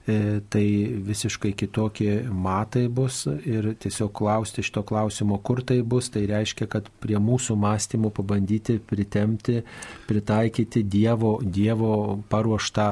E, 0.03 0.41
tai 0.49 0.67
visiškai 0.99 1.53
kitokie 1.55 2.25
matai 2.27 2.89
bus 2.91 3.21
ir 3.47 3.69
tiesiog 3.79 4.09
klausti 4.11 4.59
šito 4.59 4.81
klausimo, 4.83 5.37
kur 5.39 5.61
tai 5.63 5.77
bus, 5.79 6.09
tai 6.11 6.25
reiškia, 6.27 6.67
kad 6.67 6.89
prie 6.99 7.15
mūsų 7.23 7.55
mąstymų 7.55 8.11
pabandyti 8.11 8.75
pritemti, 8.83 9.61
pritaikyti 10.09 10.83
Dievo, 10.83 11.37
dievo 11.39 12.19
paruoštą 12.27 12.89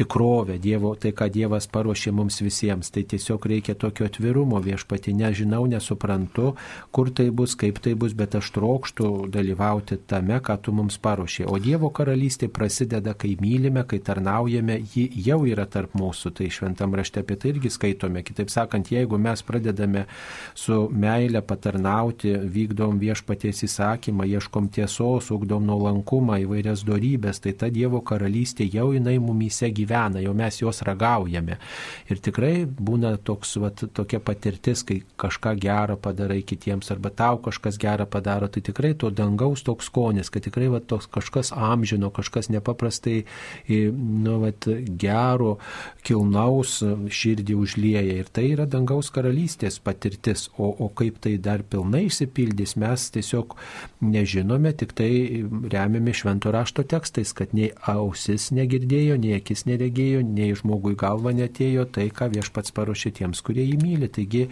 tikrovę, 0.00 0.56
dievo, 0.58 0.94
tai 0.96 1.12
ką 1.12 1.28
Dievas 1.34 1.68
paruošė 1.68 2.14
mums 2.16 2.40
visiems. 2.40 2.88
Tai 2.94 3.04
tiesiog 3.12 3.44
reikia 3.52 3.76
tokio 3.76 4.08
atvirumo 4.08 4.62
viešpati, 4.64 5.12
nežinau, 5.12 5.66
nesuprantu, 5.68 6.54
kur 6.88 7.12
tai 7.12 7.28
bus, 7.28 7.58
kaip 7.60 7.82
tai 7.84 7.92
bus, 7.92 8.16
bet 8.16 8.38
aš 8.40 8.48
trokštų 8.56 9.10
dalyvauti 9.36 10.00
tame, 10.08 10.40
ką 10.40 10.56
tu 10.64 10.72
mums 10.72 10.96
paruošė. 10.96 11.44
O 11.44 11.60
Dievo 11.60 11.92
karalystė 11.92 12.48
prasideda, 12.48 13.12
kai 13.12 13.36
mylime, 13.36 13.84
kai 13.84 14.00
tarnaujame, 14.00 14.80
ji 14.96 15.10
jau 15.28 15.42
yra 15.44 15.68
tarp 15.68 15.92
mūsų. 16.00 16.32
Tai 16.40 16.53
šventam 16.54 16.94
rašte 16.94 17.22
apie 17.22 17.36
tai 17.40 17.54
irgi 17.54 17.72
skaitome. 17.72 18.22
Kitaip 18.26 18.52
sakant, 18.52 18.90
jeigu 18.92 19.18
mes 19.20 19.42
pradedame 19.46 20.04
su 20.58 20.84
meilė 20.92 21.42
patarnauti, 21.44 22.34
vykdom 22.54 23.00
viešpaties 23.02 23.64
įsakymą, 23.66 24.26
ieškom 24.36 24.68
tiesos, 24.74 25.30
ugdom 25.34 25.66
nuolankumą, 25.68 26.38
įvairias 26.44 26.84
darybės, 26.86 27.42
tai 27.44 27.54
ta 27.58 27.70
Dievo 27.74 28.00
karalystė 28.06 28.68
jau 28.70 28.90
jinai 28.94 29.16
mumyse 29.22 29.70
gyvena, 29.74 30.22
jau 30.22 30.34
mes 30.36 30.60
jos 30.60 30.82
ragaujame. 30.86 31.58
Ir 32.10 32.22
tikrai 32.22 32.52
būna 32.64 33.16
toks, 33.18 33.56
vat, 33.62 33.84
tokia 33.96 34.20
patirtis, 34.22 34.84
kai 34.86 35.00
kažką 35.20 35.56
gerą 35.60 35.98
padarai 36.00 36.42
kitiems 36.46 36.92
arba 36.94 37.10
tau 37.10 37.40
kažkas 37.42 37.78
gerą 37.80 38.06
padaro, 38.10 38.48
tai 38.48 38.62
tikrai 38.64 38.94
to 38.98 39.10
dangaus 39.10 39.64
toks 39.66 39.90
skonis, 39.90 40.30
kad 40.30 40.46
tikrai 40.46 40.70
vat, 40.72 40.86
toks 40.90 41.08
kažkas 41.10 41.52
amžino, 41.54 42.12
kažkas 42.14 42.50
nepaprastai 42.52 43.24
nu, 43.68 44.38
vat, 44.42 44.68
gero, 45.00 45.56
kilna 46.04 46.43
dangaus 46.44 46.82
širdį 47.08 47.54
užlieja 47.56 48.18
ir 48.20 48.28
tai 48.28 48.50
yra 48.52 48.66
dangaus 48.68 49.08
karalystės 49.10 49.78
patirtis, 49.80 50.50
o, 50.58 50.68
o 50.68 50.88
kaip 50.92 51.16
tai 51.24 51.38
dar 51.38 51.62
pilnai 51.62 52.04
išsipildys, 52.08 52.76
mes 52.76 53.06
tiesiog 53.14 53.56
nežinome, 54.04 54.72
tik 54.76 54.92
tai 54.92 55.44
remiame 55.72 56.12
švento 56.12 56.52
rašto 56.52 56.84
tekstais, 56.84 57.32
kad 57.32 57.54
nei 57.56 57.70
ausis 57.88 58.50
negirdėjo, 58.52 59.16
nei 59.16 59.38
akis 59.38 59.64
neregėjo, 59.64 60.20
nei 60.22 60.52
žmogui 60.54 60.94
galva 61.00 61.32
netėjo 61.32 61.86
tai, 61.88 62.10
ką 62.12 62.28
viešpats 62.34 62.74
paruošė 62.76 63.14
tiems, 63.20 63.40
kurie 63.40 63.64
jį 63.64 63.80
myli. 63.80 64.10
Taigi 64.12 64.48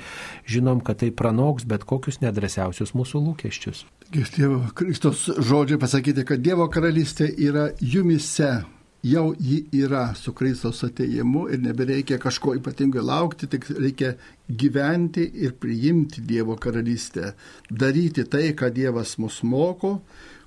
žinom, 0.49 0.81
kad 0.81 1.03
tai 1.03 1.13
pranoks 1.13 1.69
bet 1.69 1.85
kokius 1.85 2.23
nedrasiausius 2.25 2.97
mūsų 2.97 3.21
lūkesčius. 3.29 3.85
Dievo 4.13 4.65
Kristos 4.77 5.29
žodžiai 5.41 5.81
pasakyti, 5.81 6.25
kad 6.29 6.41
Dievo 6.45 6.69
karalystė 6.73 7.29
yra 7.37 7.71
jumise 7.81 8.63
jau 9.03 9.35
ji 9.39 9.65
yra 9.75 10.15
su 10.15 10.33
Kristaus 10.33 10.85
ateimu 10.87 11.49
ir 11.51 11.63
nebereikia 11.63 12.19
kažko 12.23 12.55
ypatingai 12.59 13.03
laukti, 13.03 13.49
tik 13.51 13.67
reikia 13.71 14.15
gyventi 14.49 15.25
ir 15.45 15.57
priimti 15.59 16.23
Dievo 16.23 16.57
karalystę, 16.57 17.33
daryti 17.71 18.25
tai, 18.25 18.53
ką 18.55 18.71
Dievas 18.75 19.17
mus 19.19 19.41
moko, 19.43 19.99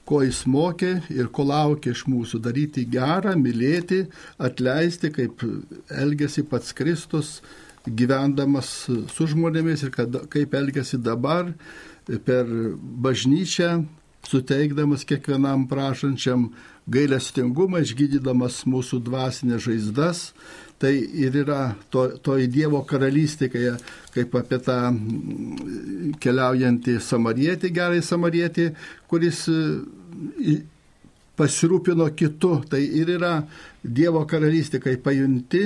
ko 0.06 0.22
jis 0.24 0.46
mokė 0.48 0.94
ir 1.12 1.28
ko 1.34 1.44
laukia 1.50 1.92
iš 1.92 2.06
mūsų, 2.08 2.40
daryti 2.46 2.86
gerą, 2.88 3.36
mylėti, 3.42 4.06
atleisti, 4.40 5.12
kaip 5.12 5.44
elgesi 5.90 6.46
pats 6.48 6.72
Kristus, 6.78 7.40
gyvendamas 7.86 8.72
su 8.88 9.28
žmonėmis 9.30 9.84
ir 9.86 9.92
kad, 9.94 10.16
kaip 10.32 10.54
elgesi 10.58 11.02
dabar 11.02 11.52
per 12.26 12.50
bažnyčią, 13.06 13.84
suteikdamas 14.26 15.06
kiekvienam 15.06 15.68
prašančiam 15.70 16.48
gailestingumą, 16.92 17.82
išgydydamas 17.82 18.64
mūsų 18.70 19.02
dvasinės 19.06 19.66
žaizdas. 19.66 20.30
Tai 20.82 20.92
ir 20.92 21.38
yra 21.40 21.76
to, 21.90 22.10
toji 22.20 22.50
Dievo 22.52 22.82
karalystė, 22.88 23.48
kai, 23.50 23.70
kaip 24.12 24.34
apie 24.36 24.60
tą 24.60 24.80
keliaujantį 26.22 26.98
samarietį, 27.00 27.72
gerai 27.78 28.02
samarietį, 28.04 28.68
kuris 29.08 29.46
e, 29.48 30.58
pasirūpino 31.40 32.10
kitu. 32.20 32.58
Tai 32.70 32.82
ir 32.84 33.14
yra 33.16 33.38
Dievo 33.82 34.26
karalystė, 34.28 34.84
kai 34.84 34.98
pajunti 35.00 35.64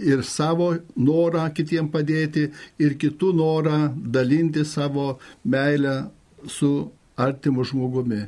ir 0.00 0.24
savo 0.24 0.72
norą 0.96 1.44
kitiem 1.54 1.90
padėti, 1.92 2.48
ir 2.80 2.96
kitų 2.96 3.34
norą 3.36 3.80
dalinti 3.92 4.64
savo 4.64 5.18
meilę 5.44 5.96
su 6.48 6.90
artimu 7.20 7.64
žmogumi. 7.68 8.24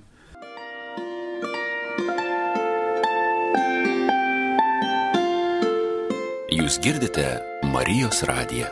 Jūs 6.73 6.81
girdite 6.81 7.25
Marijos 7.69 8.23
radiją. 8.25 8.65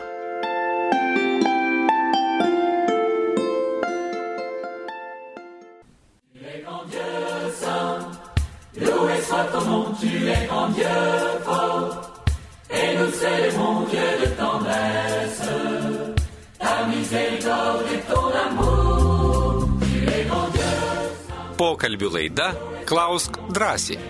Pokalbių 21.61 22.09
laida 22.17 22.49
Klausk 22.89 23.37
drąsiai. 23.53 24.01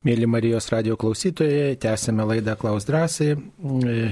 Mėly 0.00 0.26
Marijos 0.26 0.70
radio 0.72 0.96
klausytojai, 0.96 1.76
tęsime 1.76 2.24
laidą 2.24 2.54
Klaus 2.56 2.86
drąsiai. 2.88 3.34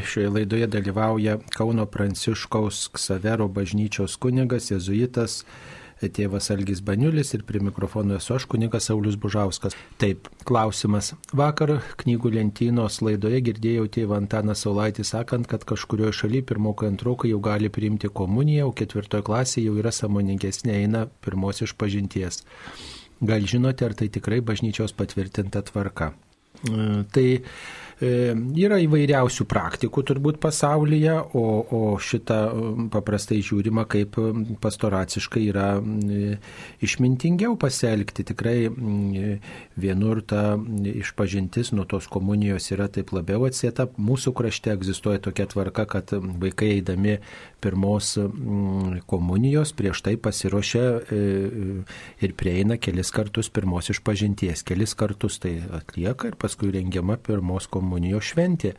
Šioje 0.05 0.29
laidoje 0.31 0.67
dalyvauja 0.71 1.39
Kauno 1.57 1.87
Pranciškaus 1.89 2.85
Ksavero 2.93 3.49
bažnyčios 3.49 4.19
kunigas, 4.21 4.69
jezuitas 4.71 5.41
tėvas 6.03 6.51
Algis 6.55 6.81
Baniulis 6.85 7.35
ir 7.35 7.43
prie 7.49 7.61
mikrofono 7.65 8.17
esu 8.19 8.37
aš 8.37 8.47
kunigas 8.51 8.89
Saulis 8.89 9.17
Bužauskas. 9.19 9.75
Taip, 9.99 10.29
klausimas. 10.49 11.13
Vakar 11.37 11.79
knygų 12.03 12.33
lentynos 12.37 13.01
laidoje 13.03 13.41
girdėjau 13.49 13.89
tėvą 13.99 14.21
Antaną 14.23 14.55
Saulaitį 14.59 15.07
sakant, 15.09 15.49
kad 15.51 15.67
kažkurioje 15.69 16.21
šalyje 16.21 16.47
pirmokai 16.53 16.93
antrokai 16.93 17.33
jau 17.33 17.43
gali 17.43 17.73
priimti 17.73 18.11
komuniją, 18.21 18.71
o 18.71 18.77
ketvirtoje 18.77 19.27
klasėje 19.27 19.67
jau 19.67 19.77
yra 19.83 19.93
samoningesnė 19.95 20.79
eina 20.85 21.07
pirmos 21.25 21.65
iš 21.67 21.75
pažinties. 21.79 22.45
Gal 23.19 23.43
žinote, 23.51 23.83
ar 23.83 23.99
tai 23.99 24.07
tikrai 24.15 24.39
bažnyčios 24.47 24.95
patvirtinta 24.95 25.65
tvarka? 25.67 26.13
Tai 27.13 27.27
yra 28.01 28.79
įvairiausių 28.79 29.45
praktikų 29.51 30.05
turbūt 30.07 30.39
pasaulyje, 30.43 31.15
o, 31.35 31.45
o 31.75 31.81
šitą 31.99 32.39
paprastai 32.95 33.41
žiūrima, 33.43 33.85
kaip 33.91 34.19
pastoraciškai 34.63 35.43
yra 35.51 35.69
išmintingiau 36.85 37.57
pasielgti. 37.59 38.27
Tikrai 38.29 38.69
vienur 39.79 40.23
ta 40.23 40.45
išpažintis 40.59 41.73
nuo 41.75 41.89
tos 41.91 42.07
komunijos 42.11 42.71
yra 42.75 42.87
taip 42.93 43.11
labiau 43.17 43.49
atsieta. 43.49 43.89
Mūsų 43.99 44.35
krašte 44.39 44.75
egzistuoja 44.77 45.23
tokia 45.27 45.49
tvarka, 45.51 45.89
kad 45.91 46.15
vaikai 46.15 46.77
eidami 46.79 47.19
pirmos 47.61 48.13
komunijos 49.07 49.73
prieš 49.77 50.03
tai 50.07 50.17
pasiruošia 50.21 50.85
ir 52.23 52.35
prieina 52.39 52.79
kelis 52.81 53.11
kartus 53.15 53.51
pirmos 53.51 53.91
išpažinties. 53.93 54.63
Kelis 54.67 54.95
kartus 54.99 55.39
tai 55.43 55.57
atlieka 55.81 56.33
ir 56.33 56.39
paskui 56.41 56.71
rengiama 56.75 57.19
pirmos 57.23 57.69
komunijos 57.71 58.31
šventė. 58.33 58.75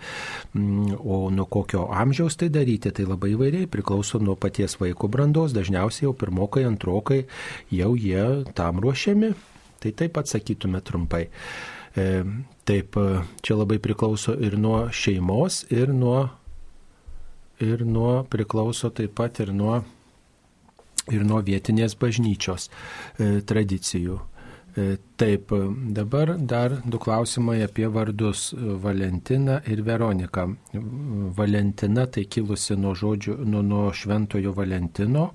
O 0.99 1.21
nuo 1.33 1.47
kokio 1.49 1.87
amžiaus 1.91 2.39
tai 2.39 2.51
daryti, 2.53 2.93
tai 2.95 3.07
labai 3.09 3.33
įvairiai 3.35 3.69
priklauso 3.71 4.21
nuo 4.23 4.37
paties 4.39 4.79
vaiko 4.79 5.11
brandos. 5.11 5.55
Dažniausiai 5.57 6.07
jau 6.07 6.15
pirmokai, 6.17 6.65
antrokai 6.69 7.23
jau 7.73 7.93
jie 7.99 8.25
tam 8.57 8.81
ruošiami. 8.83 9.33
Tai 9.79 9.91
taip 9.95 10.17
atsakytume 10.19 10.81
trumpai. 10.83 11.27
E, 11.95 12.05
taip, 12.67 12.97
čia 13.41 13.55
labai 13.57 13.79
priklauso 13.81 14.35
ir 14.35 14.57
nuo 14.59 14.89
šeimos, 14.93 15.63
ir 15.73 15.93
nuo, 15.95 16.27
ir 17.59 17.85
nuo 17.85 18.23
priklauso 18.29 18.89
taip 18.95 19.15
pat 19.19 19.39
ir 19.43 19.53
nuo, 19.53 19.81
ir 21.11 21.25
nuo 21.27 21.41
vietinės 21.45 21.97
bažnyčios 21.99 22.69
e, 22.69 23.39
tradicijų. 23.41 24.19
Taip, 25.17 25.51
dabar 25.93 26.37
dar 26.37 26.81
du 26.85 26.99
klausimai 26.99 27.63
apie 27.63 27.87
vardus- 27.87 28.53
Valentina 28.83 29.61
ir 29.67 29.81
Veronika. 29.81 30.47
Valentina 31.39 32.05
tai 32.05 32.23
kilusi 32.25 32.77
nuo, 32.77 32.93
žodžių, 32.93 33.35
nuo, 33.45 33.61
nuo 33.61 33.91
šventojo 33.91 34.53
Valentino 34.55 35.31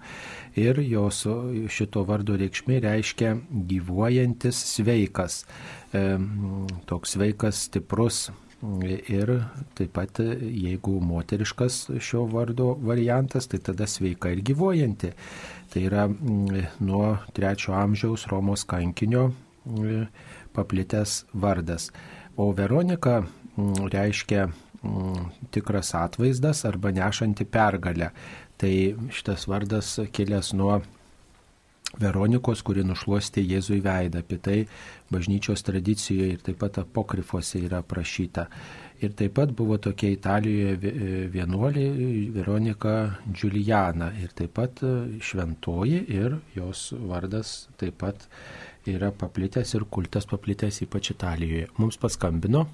ir 0.57 0.81
jos 0.81 1.27
šito 1.68 2.05
vardo 2.07 2.39
reikšmė 2.39 2.81
reiškia 2.87 3.35
gyvuojantis 3.72 4.62
sveikas. 4.77 5.45
Toks 6.87 7.16
sveikas, 7.16 7.66
stiprus, 7.66 8.31
Ir 8.65 9.31
taip 9.77 9.91
pat, 9.93 10.21
jeigu 10.41 10.97
moteriškas 11.05 11.91
šio 12.01 12.23
vardo 12.33 12.71
variantas, 12.81 13.49
tai 13.51 13.61
tada 13.61 13.87
sveika 13.91 14.31
ir 14.33 14.41
gyvuojanti. 14.47 15.11
Tai 15.73 15.83
yra 15.85 16.07
nuo 16.81 17.17
trečio 17.37 17.75
amžiaus 17.77 18.27
Romos 18.31 18.65
kankinio 18.65 19.31
paplitęs 20.55 21.25
vardas. 21.35 21.91
O 22.37 22.53
Veronika 22.57 23.23
reiškia 23.93 24.49
tikras 25.51 25.95
atvaizdas 25.95 26.65
arba 26.65 26.93
nešanti 26.93 27.45
pergalę. 27.45 28.11
Tai 28.57 28.75
šitas 29.12 29.49
vardas 29.51 29.99
kilęs 30.12 30.53
nuo 30.57 30.81
Veronikos, 32.01 32.62
kuri 32.66 32.84
nušuostė 32.86 33.45
Jėzui 33.45 33.80
veidą. 33.84 34.24
Apie 34.24 34.38
tai 34.42 34.59
bažnyčios 35.12 35.62
tradicijoje 35.66 36.34
ir 36.34 36.42
taip 36.45 36.59
pat 36.62 36.80
apokrifuose 36.82 37.62
yra 37.66 37.82
prašyta. 37.86 38.49
Ir 39.05 39.12
taip 39.18 39.34
pat 39.36 39.51
buvo 39.57 39.76
tokia 39.82 40.12
Italijoje 40.14 40.95
vienuolė 41.34 41.88
Veronika 42.34 42.95
Giuliana. 43.26 44.12
Ir 44.22 44.32
taip 44.36 44.55
pat 44.59 44.80
šventoji 45.20 46.05
ir 46.14 46.38
jos 46.57 46.92
vardas 47.09 47.57
taip 47.80 47.99
pat 48.05 48.28
yra 48.88 49.11
paplitęs 49.16 49.74
ir 49.76 49.86
kultas 49.90 50.26
paplitęs 50.30 50.82
ypač 50.86 51.12
Italijoje. 51.14 51.68
Mums 51.78 52.01
paskambino. 52.01 52.66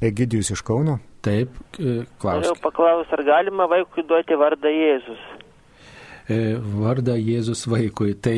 Egidijus 0.00 0.50
iš 0.54 0.62
Kauno. 0.64 0.98
Taip, 1.24 1.52
klausiu. 1.76 2.52
Noriu 2.52 2.62
paklausti, 2.62 3.12
ar 3.16 3.22
galima 3.26 3.66
vaikui 3.68 4.04
duoti 4.08 4.36
vardą 4.38 4.70
Jėzus? 4.72 5.24
Vardą 6.28 7.14
Jėzus 7.18 7.66
vaikui. 7.70 8.14
Tai 8.18 8.34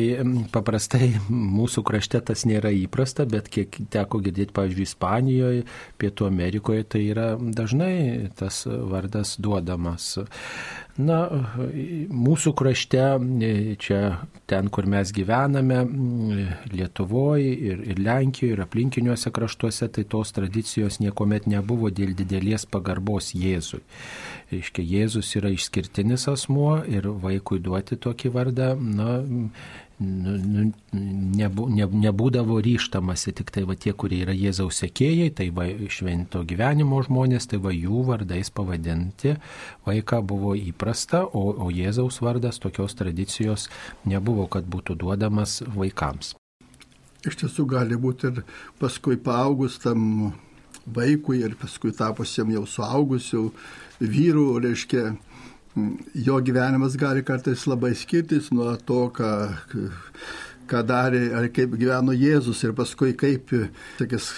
paprastai 0.53 1.11
mūsų 1.29 1.83
krašte 1.87 2.21
tas 2.31 2.45
nėra 2.49 2.71
įprasta, 2.75 3.25
bet 3.29 3.49
kiek 3.51 3.79
teko 3.93 4.21
girdėti, 4.25 4.53
pavyzdžiui, 4.55 4.87
Ispanijoje, 4.89 5.65
Pietų 6.01 6.29
Amerikoje, 6.29 6.85
tai 6.95 7.03
yra 7.09 7.29
dažnai 7.39 8.29
tas 8.39 8.63
vardas 8.65 9.37
duodamas. 9.41 10.15
Na, 10.99 11.17
mūsų 12.11 12.51
krašte, 12.59 12.99
čia 13.79 13.99
ten, 14.51 14.67
kur 14.67 14.83
mes 14.89 15.13
gyvename, 15.15 15.77
Lietuvoje 16.73 17.53
ir, 17.69 17.83
ir 17.93 18.01
Lenkijoje, 18.03 18.57
ir 18.57 18.63
aplinkiniuose 18.65 19.31
kraštuose, 19.31 19.87
tai 19.95 20.03
tos 20.03 20.33
tradicijos 20.35 20.99
niekuomet 20.99 21.47
nebuvo 21.47 21.87
dėl 21.87 22.11
didelės 22.19 22.67
pagarbos 22.67 23.31
Jėzui. 23.31 23.79
Reiškia, 24.51 24.83
Jėzus 24.91 25.31
yra 25.39 25.53
išskirtinis 25.55 26.27
asmuo 26.31 26.81
ir 26.83 27.07
vaikui 27.23 27.61
duoti 27.63 27.95
tokį 27.95 28.33
vardą, 28.35 28.73
na, 28.75 29.21
nu, 29.99 30.35
nu, 30.37 30.65
nebū, 31.35 31.67
ne, 31.75 31.85
nebūdavo 32.05 32.59
ryštamasi 32.63 33.33
tik 33.35 33.51
tai 33.55 33.65
va 33.67 33.75
tie, 33.75 33.91
kurie 33.91 34.21
yra 34.23 34.35
Jėzaus 34.35 34.79
sekėjai, 34.83 35.29
tai 35.35 35.49
va 35.55 35.67
švento 35.91 36.43
gyvenimo 36.47 37.01
žmonės, 37.05 37.49
tai 37.51 37.59
va 37.63 37.73
jų 37.75 38.03
vardais 38.07 38.51
pavadinti 38.55 39.35
vaiką 39.87 40.21
buvo 40.23 40.55
įprasta, 40.55 41.25
o, 41.27 41.45
o 41.51 41.69
Jėzaus 41.73 42.21
vardas 42.23 42.61
tokios 42.63 42.95
tradicijos 42.99 43.67
nebuvo, 44.07 44.47
kad 44.47 44.67
būtų 44.67 44.95
duodamas 45.03 45.59
vaikams. 45.75 46.35
Iš 47.27 47.41
tiesų 47.41 47.65
gali 47.67 47.97
būti 47.99 48.31
ir 48.31 48.43
paskui 48.79 49.19
paaugus 49.19 49.75
tam 49.83 50.31
vaikui 50.87 51.41
ir 51.43 51.57
paskui 51.59 51.91
tapusiam 51.95 52.51
jau 52.53 52.63
suaugusiu 52.67 53.49
vyrų, 53.99 54.45
reiškia, 54.63 55.09
jo 56.13 56.37
gyvenimas 56.45 56.97
gali 56.99 57.23
kartais 57.25 57.65
labai 57.69 57.93
skirtis 57.97 58.51
nuo 58.55 58.73
to, 58.85 59.01
ką, 59.15 59.31
ką 60.69 60.83
darė 60.87 61.23
ar 61.37 61.49
kaip 61.55 61.75
gyveno 61.79 62.15
Jėzus 62.15 62.63
ir 62.67 62.75
paskui 62.77 63.15
kaip, 63.19 63.53
sakys, 63.99 64.29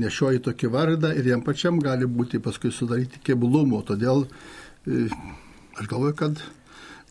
nešioji 0.00 0.44
tokį 0.48 0.72
vardą 0.74 1.14
ir 1.16 1.32
jam 1.32 1.44
pačiam 1.46 1.80
gali 1.82 2.08
būti 2.08 2.42
paskui 2.44 2.72
sudaryti 2.74 3.22
keblumų. 3.24 3.82
Todėl 3.88 4.26
aš 4.88 5.90
galvoju, 5.90 6.16
kad 6.18 6.44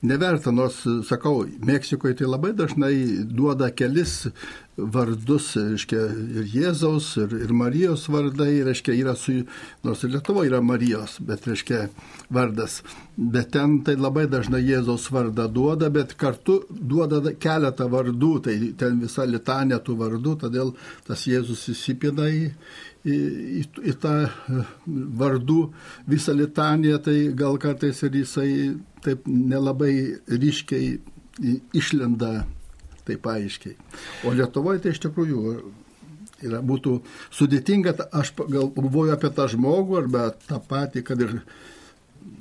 neverta, 0.02 0.52
nors, 0.52 0.84
sakau, 1.08 1.46
Meksikoje 1.66 2.20
tai 2.22 2.30
labai 2.30 2.54
dažnai 2.58 2.94
duoda 3.26 3.70
kelis 3.74 4.28
vardus, 4.78 5.56
reiškia, 5.58 6.04
ir 6.38 6.50
Jėzaus, 6.54 7.10
ir, 7.24 7.34
ir 7.48 7.54
Marijos 7.58 8.06
vardai, 8.14 8.62
reiškia, 8.68 8.94
yra 8.94 9.16
su, 9.18 9.40
nors 9.86 10.04
ir 10.06 10.12
Lietuvoje 10.14 10.52
yra 10.52 10.60
Marijos, 10.62 11.18
bet, 11.26 11.48
reiškia, 11.50 11.88
vardas. 12.34 12.84
Bet 13.18 13.50
ten 13.56 13.80
tai 13.86 13.96
labai 13.98 14.28
dažnai 14.30 14.62
Jėzaus 14.62 15.08
vardą 15.14 15.48
duoda, 15.50 15.90
bet 15.94 16.14
kartu 16.20 16.60
duoda 16.70 17.34
keletą 17.34 17.88
vardų, 17.90 18.34
tai 18.46 18.58
ten 18.78 19.00
visa 19.02 19.26
litanė 19.26 19.82
tų 19.82 19.98
vardų, 20.04 20.36
todėl 20.46 20.76
tas 21.08 21.26
Jėzus 21.26 21.66
įsipina 21.74 22.30
į, 22.30 22.44
į, 23.02 23.18
į, 23.64 23.66
į 23.82 23.96
tą 24.04 24.14
vardų 25.24 25.64
visą 26.06 26.38
litaniją, 26.38 27.02
tai 27.02 27.18
gal 27.34 27.58
kartais 27.62 28.04
ir 28.06 28.22
jisai 28.22 28.52
taip 29.06 29.28
nelabai 29.28 29.94
ryškiai 30.28 30.98
išlenda 31.78 32.46
taip 33.08 33.28
aiškiai. 33.32 33.76
O 34.28 34.34
Lietuvoje 34.36 34.82
tai 34.84 34.94
iš 34.96 35.02
tikrųjų 35.06 35.42
yra, 36.48 36.62
būtų 36.66 36.98
sudėtinga, 37.34 37.96
aš 38.12 38.34
galvoju 38.38 39.14
apie 39.16 39.32
tą 39.34 39.48
žmogų 39.54 40.02
arba 40.02 40.30
tą 40.48 40.60
patį, 40.70 41.04
kad 41.08 41.24
ir 41.24 41.40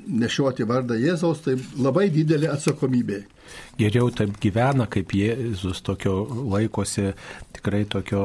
nešioti 0.06 0.66
vardą 0.68 0.98
Jėzaus, 1.00 1.42
tai 1.44 1.56
labai 1.82 2.08
didelė 2.14 2.50
atsakomybė. 2.54 3.24
Geriau 3.78 4.08
taip 4.10 4.38
gyvena, 4.42 4.88
kaip 4.90 5.12
Jėzus 5.14 5.82
tokio 5.86 6.14
laikosi, 6.50 7.12
tikrai 7.54 7.84
tokio, 7.90 8.22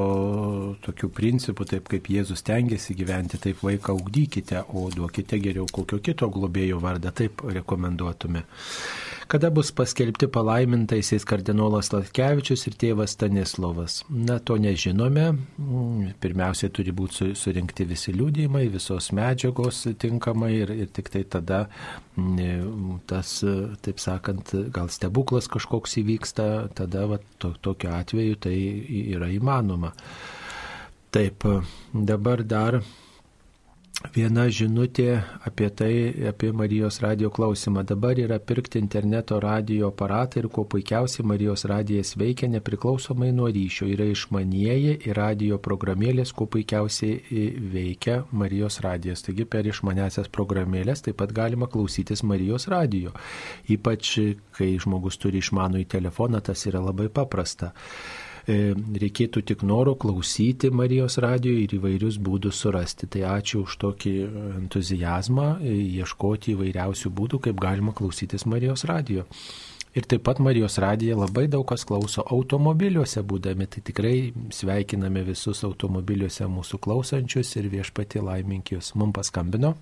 tokių 0.85 1.11
principų, 1.13 1.67
taip 1.73 1.91
kaip 1.91 2.09
Jėzus 2.09 2.41
tengiasi 2.47 2.95
gyventi, 2.97 3.39
taip 3.41 3.61
vaiką 3.65 3.95
ugdykite, 3.99 4.63
o 4.73 4.87
duokite 4.93 5.41
geriau 5.43 5.67
kokio 5.69 6.01
kito 6.01 6.29
globėjo 6.31 6.81
vardą, 6.81 7.13
taip 7.21 7.45
rekomenduotume 7.45 8.45
kada 9.31 9.49
bus 9.49 9.69
paskelbti 9.71 10.27
palaimintaisiais 10.27 11.23
kardinolas 11.23 11.93
Latkevičius 11.93 12.65
ir 12.67 12.73
tėvas 12.81 13.13
Stanislovas. 13.15 14.01
Na, 14.11 14.41
to 14.43 14.57
nežinome. 14.59 15.29
Pirmiausia, 16.19 16.67
turi 16.75 16.91
būti 16.91 17.29
surinkti 17.39 17.87
visi 17.87 18.11
liūdėjimai, 18.11 18.65
visos 18.73 19.07
medžiagos 19.15 19.85
tinkamai 20.03 20.51
ir, 20.57 20.73
ir 20.83 20.91
tik 20.91 21.13
tai 21.13 21.23
tada 21.23 21.61
tas, 23.07 23.33
taip 23.85 24.01
sakant, 24.03 24.53
gal 24.73 24.89
stebuklas 24.91 25.47
kažkoks 25.51 25.97
įvyksta, 26.01 26.47
tada 26.77 27.05
va, 27.09 27.19
to, 27.41 27.53
tokiu 27.63 27.93
atveju 27.95 28.39
tai 28.47 28.55
yra 29.15 29.31
įmanoma. 29.31 29.93
Taip, 31.11 31.43
dabar 31.91 32.43
dar 32.47 32.81
viena 34.15 34.47
žinutė 34.51 35.21
apie 35.47 35.67
tai, 35.73 35.91
apie 36.29 36.51
Marijos 36.55 36.99
radio 37.03 37.29
klausimą. 37.33 37.83
Dabar 37.87 38.19
yra 38.19 38.39
pirkti 38.39 38.79
interneto 38.81 39.39
radio 39.39 39.91
aparatą 39.91 40.41
ir 40.41 40.47
kuo 40.53 40.65
puikiausiai 40.65 41.25
Marijos 41.27 41.65
radijas 41.69 42.15
veikia 42.19 42.49
nepriklausomai 42.51 43.31
nuo 43.35 43.49
ryšio. 43.51 43.87
Yra 43.91 44.07
išmanieji 44.11 44.97
ir 45.07 45.17
radio 45.17 45.59
programėlės, 45.61 46.33
kuo 46.35 46.49
puikiausiai 46.51 47.45
veikia 47.73 48.23
Marijos 48.31 48.81
radijas. 48.85 49.23
Taigi 49.27 49.45
per 49.45 49.69
išmanesias 49.69 50.31
programėlės 50.33 51.05
taip 51.05 51.21
pat 51.21 51.35
galima 51.35 51.69
klausytis 51.71 52.23
Marijos 52.23 52.67
radio. 52.71 53.13
Ypač 53.71 54.17
kai 54.57 54.73
žmogus 54.81 55.21
turi 55.21 55.43
išmanų 55.43 55.85
į 55.85 55.87
telefoną, 55.97 56.41
tas 56.43 56.65
yra 56.67 56.83
labai 56.83 57.09
paprasta. 57.13 57.71
E, 58.49 58.73
reikėtų 58.73 59.43
tik 59.51 59.65
noro 59.67 59.93
klausyti 60.01 60.71
Marijos 60.73 61.19
radijo 61.21 61.59
ir 61.61 61.75
įvairius 61.77 62.17
būdus 62.17 62.61
surasti. 62.63 63.09
Tai 63.11 63.25
ačiū 63.37 63.65
už 63.67 63.75
tokį 63.83 64.13
entuzijazmą, 64.63 65.49
e, 65.61 65.75
ieškoti 66.01 66.55
įvairiausių 66.55 67.11
būdų, 67.19 67.41
kaip 67.47 67.61
galima 67.61 67.93
klausytis 67.93 68.47
Marijos 68.49 68.87
radijo. 68.89 69.27
Ir 69.93 70.07
taip 70.07 70.23
pat 70.23 70.39
Marijos 70.39 70.79
radiją 70.79 71.19
labai 71.19 71.49
daug 71.51 71.65
kas 71.67 71.83
klauso 71.85 72.23
automobiliuose 72.23 73.21
būdami, 73.27 73.67
tai 73.67 73.81
tikrai 73.83 74.31
sveikiname 74.55 75.21
visus 75.27 75.65
automobiliuose 75.67 76.47
mūsų 76.47 76.79
klausančius 76.79 77.51
ir 77.59 77.67
viešpati 77.73 78.23
laiminkius. 78.23 78.93
Mums 78.95 79.17
paskambino. 79.19 79.75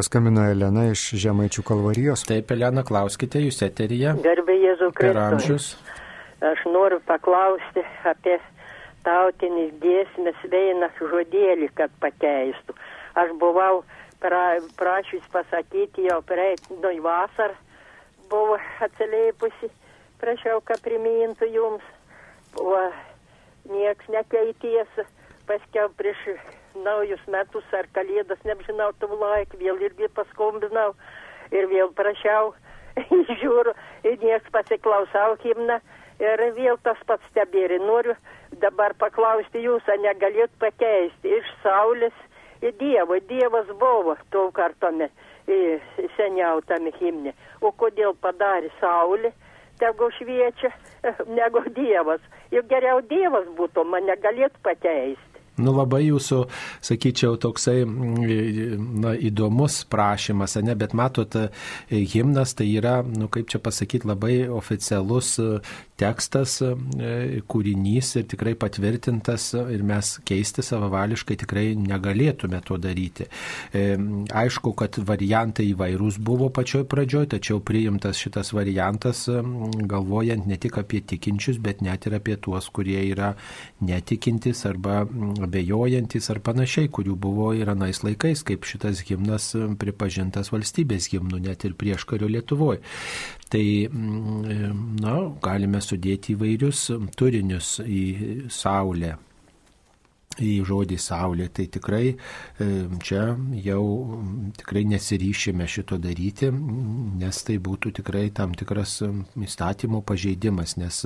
Paskambino 0.00 0.46
Elena 0.48 0.86
iš 0.92 1.10
Žemaičių 1.20 1.62
kalvarijos. 1.66 2.24
Taip, 2.24 2.50
Elena, 2.54 2.86
klauskite, 2.86 3.42
jūs 3.44 3.60
eterija. 3.66 4.16
Garbė 4.24 4.56
Jėzų 4.62 4.92
Kristų. 4.94 5.12
Per 5.12 5.22
amžius. 5.26 5.70
Aš 6.38 6.60
noriu 6.70 7.00
paklausti 7.02 7.82
apie 8.06 8.36
tautinis 9.02 9.72
giesmės 9.82 10.38
veina 10.52 10.86
žodėlį, 11.00 11.66
kad 11.74 11.90
pakeistų. 11.98 12.76
Aš 13.18 13.32
buvau 13.40 13.82
pra, 14.22 14.60
prašys 14.78 15.24
pasakyti 15.32 16.06
jau 16.06 16.20
praeitoj 16.22 17.00
vasar, 17.02 17.56
buvo 18.30 18.60
atsilėpusi, 18.86 19.72
prašiau, 20.22 20.62
kad 20.62 20.78
primintų 20.86 21.50
jums, 21.50 21.90
buvo 22.54 22.86
nieks 23.74 24.06
nekeities, 24.06 25.02
paskiau 25.50 25.90
prieš 25.98 26.22
naujus 26.86 27.22
metus 27.26 27.66
ar 27.74 27.90
kalėdas, 27.98 28.38
nežinau, 28.46 28.92
tu 29.00 29.10
laik, 29.10 29.58
vėl 29.58 29.82
irgi 29.82 30.06
paskombinau 30.14 30.92
ir 31.50 31.66
vėl 31.66 31.90
prašiau, 31.98 32.54
žiūriu, 33.40 33.74
ir 34.06 34.20
nieks 34.22 34.54
pasiklausau 34.54 35.34
himną 35.42 35.82
ir 36.22 36.44
vėl 36.56 36.78
tas 36.82 37.00
pats 37.06 37.34
tebėri. 37.36 37.78
Noriu 37.82 38.16
dabar 38.62 38.94
paklausti 38.98 39.62
jūs, 39.64 39.86
ar 39.88 40.00
negalėt 40.02 40.52
pakeisti 40.62 41.36
iš 41.38 41.50
Saulės 41.62 42.16
į 42.62 42.74
Dievą. 42.80 43.20
Dievas 43.28 43.70
buvo 43.80 44.16
tuo 44.30 44.48
kartame 44.52 45.10
seniautame 46.16 46.92
himne. 47.00 47.32
O 47.60 47.72
kodėl 47.72 48.14
padarė 48.20 48.70
Saulė, 48.80 49.32
tegu 49.80 50.10
šviečia, 50.18 50.72
negu 51.38 51.64
Dievas. 51.74 52.20
Juk 52.52 52.68
geriau 52.70 53.00
Dievas 53.04 53.48
būtų, 53.56 53.86
man 53.88 54.08
negalėt 54.08 54.56
pakeisti. 54.62 55.24
Nu 55.58 55.72
labai 55.74 56.04
jūsų, 56.04 56.44
sakyčiau, 56.86 57.34
toksai 57.42 57.80
na, 57.82 59.16
įdomus 59.18 59.80
prašymas, 59.90 60.54
ne, 60.62 60.76
bet 60.78 60.94
matot, 60.94 61.34
himnas 61.90 62.54
tai 62.58 62.68
yra, 62.78 63.00
nu 63.02 63.26
kaip 63.32 63.50
čia 63.50 63.58
pasakyti, 63.62 64.06
labai 64.06 64.46
oficialus 64.54 65.34
tekstas, 65.98 66.58
e, 66.62 67.40
kūrinys 67.48 68.14
ir 68.20 68.26
tikrai 68.30 68.54
patvirtintas 68.58 69.50
ir 69.58 69.82
mes 69.86 70.14
keisti 70.28 70.64
savavališkai 70.64 71.38
tikrai 71.42 71.66
negalėtume 71.78 72.60
to 72.66 72.78
daryti. 72.80 73.28
E, 73.72 73.84
aišku, 74.42 74.74
kad 74.78 75.00
variantai 75.08 75.68
įvairūs 75.72 76.20
buvo 76.24 76.50
pačioj 76.54 76.86
pradžioj, 76.90 77.28
tačiau 77.34 77.62
priimtas 77.64 78.20
šitas 78.22 78.52
variantas 78.56 79.26
galvojant 79.28 80.46
ne 80.48 80.58
tik 80.60 80.78
apie 80.80 81.02
tikinčius, 81.02 81.58
bet 81.62 81.82
net 81.84 82.06
ir 82.08 82.18
apie 82.18 82.36
tuos, 82.40 82.70
kurie 82.74 83.00
yra 83.10 83.34
netikintis 83.84 84.64
arba 84.68 85.02
abejojantis 85.44 86.30
ar 86.32 86.42
panašiai, 86.44 86.90
kurių 86.92 87.16
buvo 87.18 87.50
ir 87.56 87.70
anais 87.72 88.02
laikais, 88.04 88.44
kaip 88.46 88.66
šitas 88.68 89.02
himnas 89.08 89.50
pripažintas 89.80 90.52
valstybės 90.54 91.10
himnu, 91.12 91.42
net 91.42 91.66
ir 91.68 91.76
prieš 91.78 92.06
kario 92.08 92.30
Lietuvoje. 92.30 92.82
Tai, 93.48 93.64
na, 95.00 95.14
galime 95.40 95.80
sudėti 95.80 96.34
įvairius 96.36 96.82
turinius 97.16 97.78
į 97.80 98.02
Saulę 98.52 99.14
į 100.42 100.52
žodį 100.68 100.98
Saulė, 101.00 101.48
tai 101.54 101.66
tikrai 101.72 102.04
e, 102.12 102.68
čia 103.04 103.22
jau 103.64 103.82
tikrai 104.58 104.84
nesiryšime 104.88 105.66
šito 105.68 105.98
daryti, 106.02 106.50
nes 106.52 107.42
tai 107.46 107.58
būtų 107.62 107.92
tikrai 108.00 108.28
tam 108.34 108.54
tikras 108.58 108.98
įstatymo 109.36 110.02
pažeidimas, 110.06 110.76
nes 110.80 111.00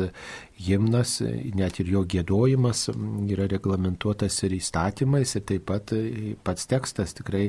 himnas, 0.62 1.18
net 1.56 1.80
ir 1.82 1.92
jo 1.96 2.04
gėdojimas 2.08 2.86
yra 3.32 3.48
reglamentuotas 3.50 4.38
ir 4.46 4.56
įstatymais 4.58 5.36
ir 5.38 5.46
taip 5.48 5.66
pat 5.70 5.92
pats 6.44 6.68
tekstas 6.70 7.16
tikrai 7.18 7.48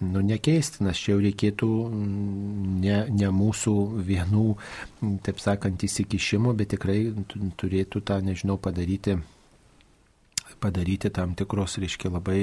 nu, 0.00 0.22
nekeistinas, 0.26 1.00
čia 1.00 1.14
jau 1.14 1.22
reikėtų 1.24 1.70
ne, 1.92 2.98
ne 3.10 3.30
mūsų 3.32 3.76
vienų, 4.08 4.48
taip 5.26 5.42
sakant, 5.42 5.82
įsikišimo, 5.82 6.54
bet 6.58 6.74
tikrai 6.76 6.98
turėtų 7.60 8.04
tą, 8.08 8.20
nežinau, 8.24 8.58
padaryti 8.62 9.18
padaryti 10.62 11.10
tam 11.14 11.34
tikros, 11.38 11.76
reiškia, 11.82 12.12
labai 12.14 12.38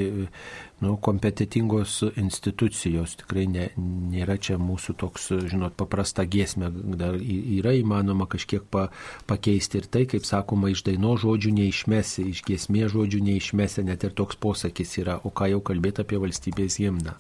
nu, 0.83 0.95
kompetitingos 1.05 2.01
institucijos. 2.19 3.15
Tikrai 3.23 3.45
ne, 3.51 3.69
nėra 3.79 4.37
čia 4.41 4.59
mūsų 4.61 4.95
toks, 4.99 5.29
žinot, 5.51 5.77
paprasta 5.79 6.25
giesmė, 6.27 6.71
dar 6.99 7.17
yra 7.19 7.73
įmanoma 7.79 8.27
kažkiek 8.29 8.67
pa, 8.71 8.89
pakeisti 9.29 9.81
ir 9.81 9.89
tai, 9.91 10.05
kaip 10.09 10.27
sakoma, 10.27 10.71
iš 10.73 10.85
daino 10.87 11.15
žodžių 11.19 11.55
neišmesi, 11.61 12.29
iš 12.33 12.43
giesmė 12.47 12.87
žodžių 12.91 13.23
neišmesi, 13.31 13.87
net 13.87 14.05
ir 14.07 14.15
toks 14.17 14.39
posakis 14.39 14.97
yra, 15.01 15.19
o 15.23 15.33
ką 15.33 15.51
jau 15.55 15.63
kalbėti 15.71 16.03
apie 16.05 16.21
valstybės 16.21 16.81
himną. 16.83 17.17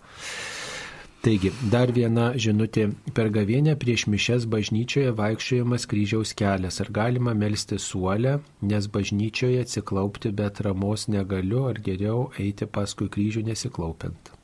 Taigi, 1.19 1.49
dar 1.71 1.91
viena 1.91 2.29
žinutė. 2.39 2.85
Per 3.15 3.27
gavienę 3.35 3.73
prieš 3.81 4.05
mišes 4.07 4.45
bažnyčioje 4.53 5.11
vaikščiojamas 5.17 5.87
kryžiaus 5.91 6.31
kelias. 6.41 6.79
Ar 6.79 6.93
galima 6.95 7.35
melstį 7.35 7.81
suolę, 7.83 8.37
nes 8.71 8.87
bažnyčioje 8.95 9.67
atsiklaupti 9.67 10.31
be 10.31 10.47
atramos 10.47 11.09
negaliu, 11.11 11.65
ar 11.73 11.83
geriau 11.83 12.29
eiti 12.39 12.71
paskui 12.79 13.11
kryžių 13.11 13.43
nesiklaupiant? 13.51 14.35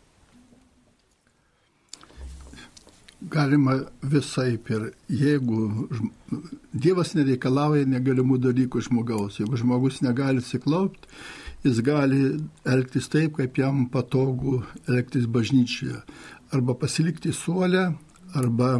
galima 3.29 3.79
visaip 4.03 4.69
ir 4.69 4.91
jeigu 5.09 5.89
Dievas 6.75 7.13
nereikalauja 7.15 7.85
negalimų 7.87 8.37
dalykų 8.43 8.81
žmogaus, 8.89 9.39
jeigu 9.39 9.57
žmogus 9.61 10.01
negali 10.03 10.43
siklaupti, 10.43 11.07
jis 11.63 11.79
gali 11.85 12.19
elgtis 12.67 13.07
taip, 13.09 13.37
kaip 13.39 13.57
jam 13.57 13.85
patogu 13.89 14.59
elgtis 14.89 15.25
bažnyčioje. 15.31 16.01
Arba 16.55 16.73
pasilikti 16.79 17.33
suolę, 17.35 17.89
arba 18.39 18.77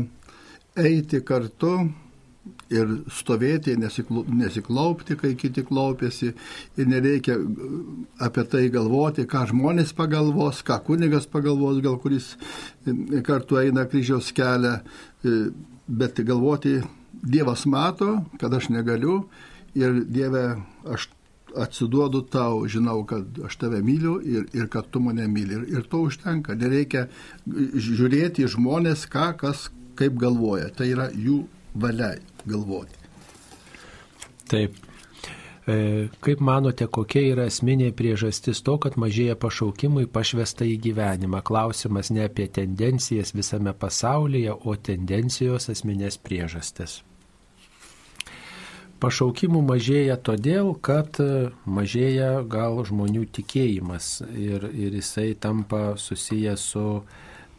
eiti 0.79 1.19
kartu 1.27 1.73
ir 2.71 2.91
stovėti, 3.11 3.73
nesiklaupti, 3.77 5.17
kai 5.19 5.33
kiti 5.39 5.63
klaupėsi 5.65 6.31
ir 6.77 6.87
nereikia 6.89 7.35
apie 8.25 8.45
tai 8.51 8.67
galvoti, 8.73 9.25
ką 9.29 9.45
žmonės 9.51 9.91
pagalvos, 9.97 10.61
ką 10.65 10.79
kunigas 10.87 11.27
pagalvos, 11.29 11.81
gal 11.83 11.97
kuris 12.01 12.33
kartu 13.25 13.59
eina 13.61 13.85
kryžiaus 13.89 14.31
kelią, 14.35 14.77
bet 15.87 16.21
galvoti, 16.27 16.79
Dievas 17.25 17.63
mato, 17.65 18.19
kad 18.37 18.53
aš 18.53 18.67
negaliu 18.69 19.23
ir 19.73 20.03
Dieve, 20.05 20.43
aš 20.85 21.07
atsiduodu 21.61 22.21
tau, 22.31 22.63
žinau, 22.67 23.01
kad 23.07 23.39
aš 23.47 23.57
tave 23.61 23.81
myliu 23.85 24.17
ir, 24.21 24.47
ir 24.53 24.67
kad 24.71 24.89
tu 24.91 25.01
mane 25.03 25.27
myli. 25.31 25.59
Ir, 25.59 25.67
ir 25.77 25.89
to 25.91 26.05
užtenka. 26.09 26.55
Nereikia 26.59 27.07
žiūrėti 27.47 28.47
žmonės, 28.51 29.07
ką 29.11 29.31
kas 29.39 29.69
kaip 29.99 30.17
galvoja. 30.19 30.71
Tai 30.75 30.89
yra 30.91 31.09
jų 31.11 31.43
valia 31.75 32.15
galvoti. 32.45 32.99
Taip. 34.51 34.75
E, 35.65 35.75
kaip 36.21 36.41
manote, 36.45 36.85
kokia 36.85 37.23
yra 37.31 37.47
esminė 37.49 37.89
priežastis 37.97 38.61
to, 38.65 38.75
kad 38.81 38.99
mažėja 39.01 39.33
pašaukimui 39.41 40.05
pašvesta 40.13 40.67
į 40.69 40.75
gyvenimą? 40.83 41.41
Klausimas 41.47 42.11
ne 42.13 42.27
apie 42.27 42.45
tendencijas 42.53 43.33
visame 43.33 43.73
pasaulyje, 43.73 44.53
o 44.53 44.75
tendencijos 44.77 45.71
esminės 45.73 46.19
priežastis. 46.21 46.99
Pašaukimų 49.05 49.59
mažėja 49.61 50.15
todėl, 50.17 50.71
kad 50.81 51.19
mažėja 51.69 52.39
gal 52.49 52.79
žmonių 52.89 53.27
tikėjimas 53.37 54.23
ir, 54.33 54.65
ir 54.73 54.95
jisai 54.97 55.35
tampa 55.37 55.93
susijęs 56.01 56.63
su 56.71 56.85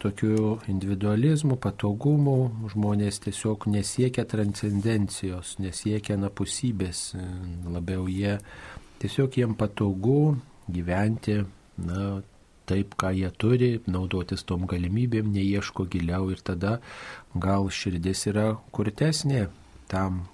tokiu 0.03 0.57
individualizmu, 0.67 1.55
patogumu, 1.63 2.51
žmonės 2.75 3.23
tiesiog 3.29 3.69
nesiekia 3.71 4.27
transcendencijos, 4.27 5.55
nesiekia 5.63 6.19
napusybės, 6.19 7.13
labiau 7.63 8.11
jie 8.11 8.41
tiesiog 8.99 9.39
jiem 9.39 9.55
patogu 9.55 10.37
gyventi, 10.67 11.45
na, 11.79 12.21
taip, 12.67 12.99
ką 12.99 13.15
jie 13.15 13.31
turi, 13.39 13.75
naudotis 13.87 14.43
tom 14.43 14.67
galimybėm, 14.67 15.31
neieško 15.31 15.87
giliau 15.95 16.33
ir 16.35 16.43
tada 16.43 16.81
gal 17.39 17.71
širdis 17.71 18.27
yra 18.35 18.57
kurtesnė 18.75 19.47
tam 19.87 20.25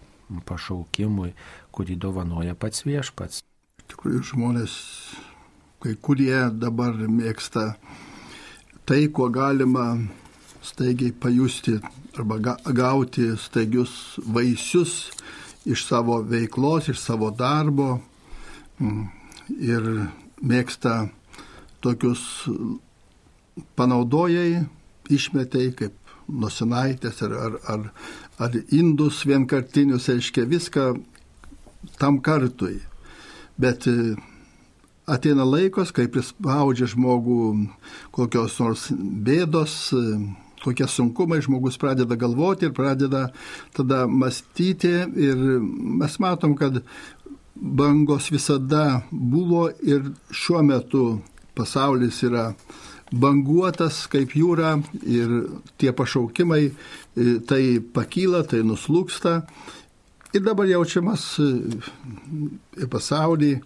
pašaukimui, 0.47 1.33
kurį 1.75 1.99
dovanoja 2.01 2.55
pats 2.55 2.87
viešpats. 2.87 3.43
Tikrųjų, 3.93 4.23
žmonės, 4.33 4.75
kai 5.83 5.95
kurie 6.01 6.37
dabar 6.55 6.97
mėgsta 6.97 7.75
tai, 8.89 9.07
kuo 9.09 9.29
galima 9.33 9.87
staigiai 10.63 11.13
pajusti 11.13 11.79
arba 12.19 12.39
gauti 12.65 13.33
staigius 13.41 14.19
vaisius 14.23 15.11
iš 15.65 15.87
savo 15.87 16.21
veiklos, 16.27 16.89
iš 16.89 17.01
savo 17.01 17.31
darbo 17.31 18.01
mm, 18.79 19.03
ir 19.63 19.89
mėgsta 20.43 21.09
tokius 21.83 22.23
panaudojai, 23.79 24.65
išmetai 25.11 25.69
kaip 25.79 25.99
nusinaitės 26.29 27.23
ar, 27.27 27.35
ar, 27.47 27.57
ar, 27.75 27.89
ar 28.39 28.57
indus 28.71 29.23
vienkartinius, 29.27 30.09
reiškia 30.09 30.47
viską 30.49 30.87
tam 31.99 32.21
kartui. 32.23 32.81
Bet 33.61 33.87
ateina 35.07 35.45
laikas, 35.45 35.93
kai 35.95 36.09
prispaudžia 36.11 36.89
žmogų 36.93 37.43
kokios 38.15 38.59
nors 38.63 38.87
bėdos, 38.95 39.75
kokie 40.63 40.87
sunkumai, 40.89 41.43
žmogus 41.43 41.79
pradeda 41.81 42.17
galvoti 42.17 42.69
ir 42.69 42.75
pradeda 42.77 43.27
tada 43.77 44.07
mąstyti 44.07 44.95
ir 45.27 45.43
mes 45.99 46.19
matom, 46.23 46.55
kad 46.57 46.83
bangos 47.55 48.31
visada 48.33 49.03
buvo 49.11 49.69
ir 49.83 50.13
šiuo 50.31 50.63
metu 50.67 51.05
pasaulis 51.55 52.23
yra 52.27 52.53
banguotas 53.13 54.07
kaip 54.13 54.35
jūra 54.37 54.77
ir 55.05 55.33
tie 55.81 55.93
pašaukimai 55.93 56.65
e, 56.69 56.73
tai 57.47 57.63
pakyla, 57.81 58.43
tai 58.49 58.63
nuslūksta. 58.67 59.41
Ir 60.33 60.45
dabar 60.47 60.69
jaučiamas 60.71 61.27
e, 61.45 62.87
pasaulyje 62.89 63.61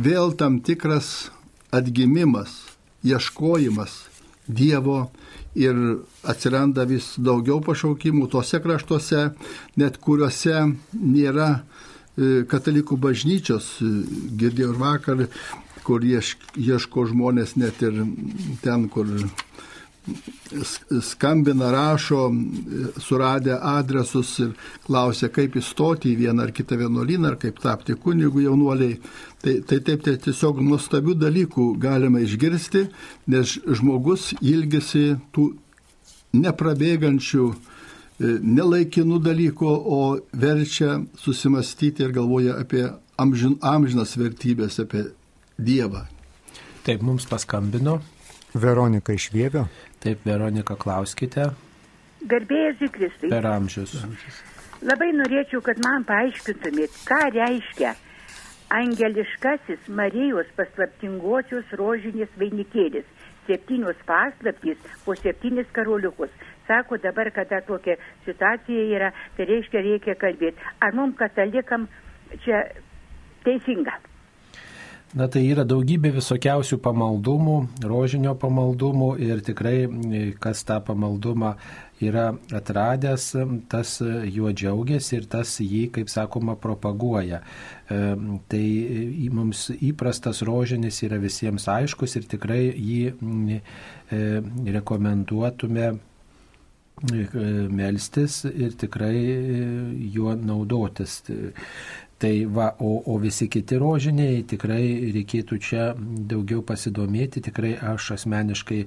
vėl 0.00 0.32
tam 0.40 0.60
tikras 0.64 1.30
atgimimas, 1.72 2.56
ieškojimas 3.04 4.06
Dievo 4.50 5.10
ir 5.54 5.76
atsiranda 6.26 6.82
vis 6.88 7.12
daugiau 7.22 7.60
pašaukimų 7.62 8.26
tose 8.32 8.58
kraštuose, 8.62 9.28
net 9.78 9.98
kuriuose 10.02 10.64
nėra 10.96 11.50
e, 11.54 12.42
katalikų 12.50 12.98
bažnyčios. 12.98 13.76
Girdėjau 14.40 14.72
ir 14.72 14.80
vakar, 14.80 15.22
kur 15.86 16.04
ieško 16.04 17.06
žmonės 17.10 17.56
net 17.60 17.82
ir 17.86 18.02
ten, 18.64 18.88
kur 18.92 19.08
skambina, 21.00 21.70
rašo, 21.70 22.32
suradę 22.96 23.58
adresus 23.62 24.38
ir 24.38 24.52
klausia, 24.86 25.28
kaip 25.32 25.56
įstoti 25.60 26.14
į 26.14 26.18
vieną 26.24 26.46
ar 26.46 26.52
kitą 26.56 26.78
vienuolyną, 26.80 27.32
ar 27.32 27.36
kaip 27.40 27.60
tapti 27.62 27.94
kunigų 27.94 28.46
jaunuoliai. 28.46 28.98
Tai, 29.40 29.54
tai 29.68 29.80
taip 29.84 30.04
tai 30.04 30.16
tiesiog 30.20 30.60
nuostabių 30.64 31.16
dalykų 31.20 31.66
galima 31.80 32.22
išgirsti, 32.24 32.86
nes 33.32 33.58
žmogus 33.78 34.30
ilgisi 34.40 35.14
tų 35.34 35.50
neprabėgančių, 36.36 37.46
e, 37.50 38.34
nelaikinų 38.40 39.20
dalykų, 39.24 39.70
o 39.70 40.02
verčia 40.32 41.00
susimastyti 41.20 42.04
ir 42.04 42.12
galvoja 42.16 42.58
apie 42.60 42.84
amžin, 43.20 43.56
amžinas 43.62 44.16
vertybės, 44.18 44.80
apie 44.82 45.08
Dievą. 45.60 46.04
Taip, 46.86 47.02
mums 47.04 47.26
paskambino. 47.28 48.00
Veronika 48.54 49.12
iš 49.12 49.30
Vievio. 49.32 49.66
Taip, 50.02 50.24
Veronika, 50.26 50.76
klauskite. 50.80 51.50
Garbėjai 52.30 52.88
Kristai. 52.92 53.30
Per 53.32 53.46
amžius. 53.48 53.94
Labai 54.84 55.10
norėčiau, 55.12 55.60
kad 55.64 55.80
man 55.84 56.04
paaiškintumėt, 56.08 56.96
ką 57.08 57.20
reiškia 57.36 57.94
angeliškasis 58.70 59.88
Marijos 59.88 60.50
paslaptingosios 60.56 61.72
rožinės 61.80 62.30
vainikėlis. 62.40 63.08
Septynios 63.48 63.98
paslaptys 64.06 64.78
po 65.04 65.16
septynis 65.18 65.68
karoliukus. 65.74 66.30
Sako 66.68 67.00
dabar, 67.02 67.32
kada 67.34 67.60
tokia 67.66 67.96
situacija 68.26 68.84
yra, 68.96 69.10
tai 69.36 69.48
reiškia 69.48 69.82
reikia 69.86 70.14
kalbėti. 70.20 70.70
Ar 70.80 70.94
mums 70.94 71.18
katalikam 71.18 71.88
čia 72.44 72.62
teisinga? 73.44 73.96
Na 75.10 75.26
tai 75.26 75.40
yra 75.50 75.64
daugybė 75.66 76.12
visokiausių 76.14 76.76
pamaldumų, 76.84 77.54
rožinio 77.82 78.36
pamaldumų 78.38 79.08
ir 79.18 79.40
tikrai 79.42 79.88
kas 80.38 80.60
tą 80.68 80.76
pamaldumą 80.86 81.56
yra 81.98 82.28
atradęs, 82.54 83.24
tas 83.72 83.96
juo 84.30 84.52
džiaugiasi 84.54 85.16
ir 85.18 85.24
tas 85.32 85.56
jį, 85.64 85.88
kaip 85.96 86.12
sakoma, 86.12 86.54
propaguoja. 86.54 87.40
E, 87.42 87.98
tai 88.52 88.62
mums 89.34 89.66
įprastas 89.74 90.44
rožinis 90.46 91.02
yra 91.02 91.18
visiems 91.18 91.66
aiškus 91.72 92.14
ir 92.20 92.28
tikrai 92.30 92.60
jį 92.70 93.00
e, 93.10 94.20
rekomenduotume 94.78 95.88
e, 95.90 95.96
melstis 97.82 98.44
ir 98.46 98.78
tikrai 98.78 99.16
juo 100.14 100.38
naudotis. 100.38 101.18
Tai 102.20 102.44
va, 102.52 102.66
o, 102.84 102.88
o 103.08 103.14
visi 103.16 103.46
kiti 103.48 103.78
rožiniai 103.80 104.42
tikrai 104.44 105.08
reikėtų 105.14 105.56
čia 105.64 105.84
daugiau 106.28 106.60
pasidomėti, 106.68 107.40
tikrai 107.46 107.70
aš 107.92 108.10
asmeniškai 108.18 108.80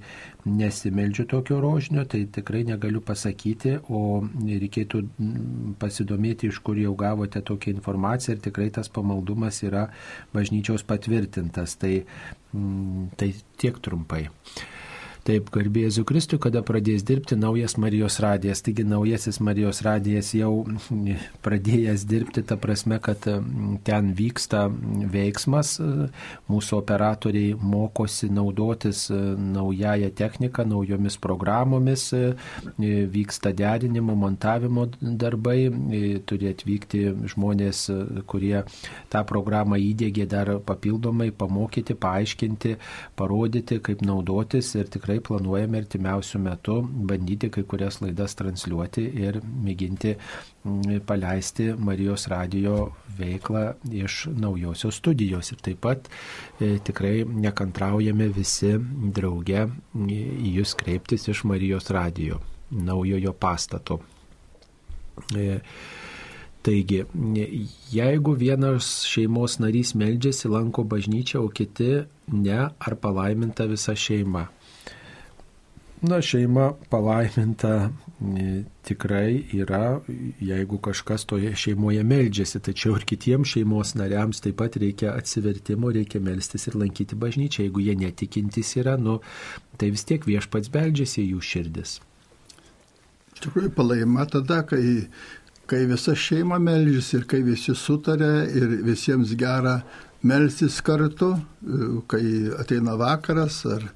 nesimeldžiu 0.45 1.25
tokio 1.31 1.57
rožinio, 1.63 2.03
tai 2.05 2.27
tikrai 2.29 2.61
negaliu 2.67 3.01
pasakyti, 3.01 3.79
o 3.89 4.21
reikėtų 4.21 5.01
mm, 5.01 5.73
pasidomėti, 5.81 6.51
iš 6.53 6.61
kur 6.61 6.77
jau 6.77 6.93
gavote 6.99 7.41
tokią 7.41 7.73
informaciją 7.73 8.37
ir 8.37 8.45
tikrai 8.45 8.69
tas 8.77 8.93
pamaldumas 8.93 9.63
yra 9.65 9.87
bažnyčios 10.35 10.85
patvirtintas. 10.85 11.73
Tai, 11.81 11.95
mm, 12.53 13.09
tai 13.17 13.33
tiek 13.57 13.81
trumpai. 13.81 14.27
Taip, 15.23 15.47
garbėsiu 15.55 16.01
Kristui, 16.03 16.35
kada 16.43 16.59
pradės 16.67 17.05
dirbti 17.07 17.37
naujas 17.39 17.77
Marijos 17.79 18.17
radijas. 18.19 18.59
Taigi 18.59 18.83
naujasis 18.83 19.37
Marijos 19.39 19.77
radijas 19.85 20.33
jau 20.35 20.65
pradėjęs 21.45 22.03
dirbti, 22.09 22.41
ta 22.43 22.57
prasme, 22.59 22.97
kad 22.99 23.23
ten 23.87 24.09
vyksta 24.17 24.65
veiksmas, 25.13 25.77
mūsų 26.51 26.75
operatoriai 26.81 27.53
mokosi 27.55 28.27
naudotis 28.35 29.05
naująją 29.13 30.09
techniką, 30.11 30.65
naujomis 30.67 31.15
programomis, 31.23 32.09
vyksta 33.15 33.55
derinimo, 33.55 34.17
montavimo 34.19 34.89
darbai, 34.99 35.57
turi 36.27 36.51
atvykti 36.51 37.05
žmonės, 37.31 37.85
kurie 38.27 38.65
tą 39.07 39.23
programą 39.31 39.79
įdėgė 39.79 40.27
dar 40.35 40.53
papildomai, 40.67 41.31
pamokyti, 41.31 41.95
paaiškinti, 41.95 42.75
parodyti, 43.15 43.79
kaip 43.87 44.03
naudotis 44.03 44.75
ir 44.75 44.91
tikrai 44.91 45.12
tikrai 45.13 45.21
planuojame 45.21 45.77
artimiausių 45.81 46.39
metų 46.41 46.75
bandyti 47.09 47.49
kai 47.53 47.63
kurias 47.63 47.99
laidas 48.01 48.35
transliuoti 48.35 49.03
ir 49.21 49.39
mėginti 49.43 50.15
mm, 50.15 51.03
paleisti 51.05 51.73
Marijos 51.77 52.27
radio 52.27 52.93
veiklą 53.17 53.75
iš 53.91 54.29
naujosios 54.33 54.97
studijos. 54.97 55.51
Ir 55.51 55.61
taip 55.61 55.81
pat 55.81 56.09
e, 56.59 56.79
tikrai 56.79 57.25
nekantraujame 57.25 58.29
visi 58.33 58.77
drauge 59.13 59.67
į 59.93 60.55
jūs 60.57 60.75
kreiptis 60.75 61.27
iš 61.29 61.43
Marijos 61.45 61.91
radio 61.91 62.39
naujojo 62.71 63.33
pastato. 63.33 63.99
E, 65.35 65.59
Taigi, 66.63 67.01
jeigu 67.91 68.37
vienas 68.39 69.01
šeimos 69.03 69.57
narys 69.59 69.89
meldžiasi, 69.99 70.47
lanko 70.47 70.85
bažnyčią, 70.87 71.41
o 71.43 71.49
kiti 71.51 72.05
ne, 72.31 72.59
ar 72.79 72.95
palaiminta 73.03 73.67
visa 73.67 73.91
šeima. 73.99 74.45
Na, 76.03 76.17
šeima 76.21 76.73
palaiminta 76.91 77.89
tikrai 78.83 79.43
yra, 79.55 80.01
jeigu 80.43 80.77
kažkas 80.83 81.23
toje 81.25 81.53
šeimoje 81.55 82.03
meldžiasi, 82.03 82.59
tačiau 82.63 82.97
ir 82.99 83.05
kitiems 83.07 83.53
šeimos 83.55 83.93
nariams 83.95 84.43
taip 84.43 84.57
pat 84.59 84.75
reikia 84.83 85.13
atsivertimo, 85.15 85.93
reikia 85.95 86.19
melstis 86.23 86.67
ir 86.67 86.75
lankyti 86.79 87.15
bažnyčią. 87.19 87.67
Jeigu 87.67 87.85
jie 87.85 87.95
netikintis 87.99 88.75
yra, 88.83 88.97
nu, 88.99 89.21
tai 89.79 89.93
vis 89.95 90.03
tiek 90.09 90.27
viešpats 90.27 90.71
beldžiasi 90.73 91.23
jų 91.29 91.39
širdis. 91.53 91.97
Iš 93.33 93.45
tikrųjų, 93.47 93.71
palaima 93.75 94.27
tada, 94.27 94.59
kai, 94.67 95.07
kai 95.71 95.85
visa 95.87 96.15
šeima 96.19 96.59
meldžiasi 96.63 97.21
ir 97.21 97.27
kai 97.31 97.45
visi 97.47 97.75
sutarė 97.79 98.33
ir 98.51 98.81
visiems 98.91 99.31
gera 99.39 99.79
melstis 100.23 100.79
kartu, 100.81 101.33
kai 102.07 102.23
ateina 102.59 102.95
vakaras 102.99 103.63
ar, 103.67 103.87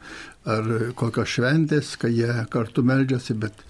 ar 0.45 0.72
kokios 0.99 1.38
šventės, 1.38 1.95
kai 1.99 2.12
jie 2.16 2.34
kartu 2.52 2.84
meldžiasi, 2.88 3.38
bet 3.40 3.64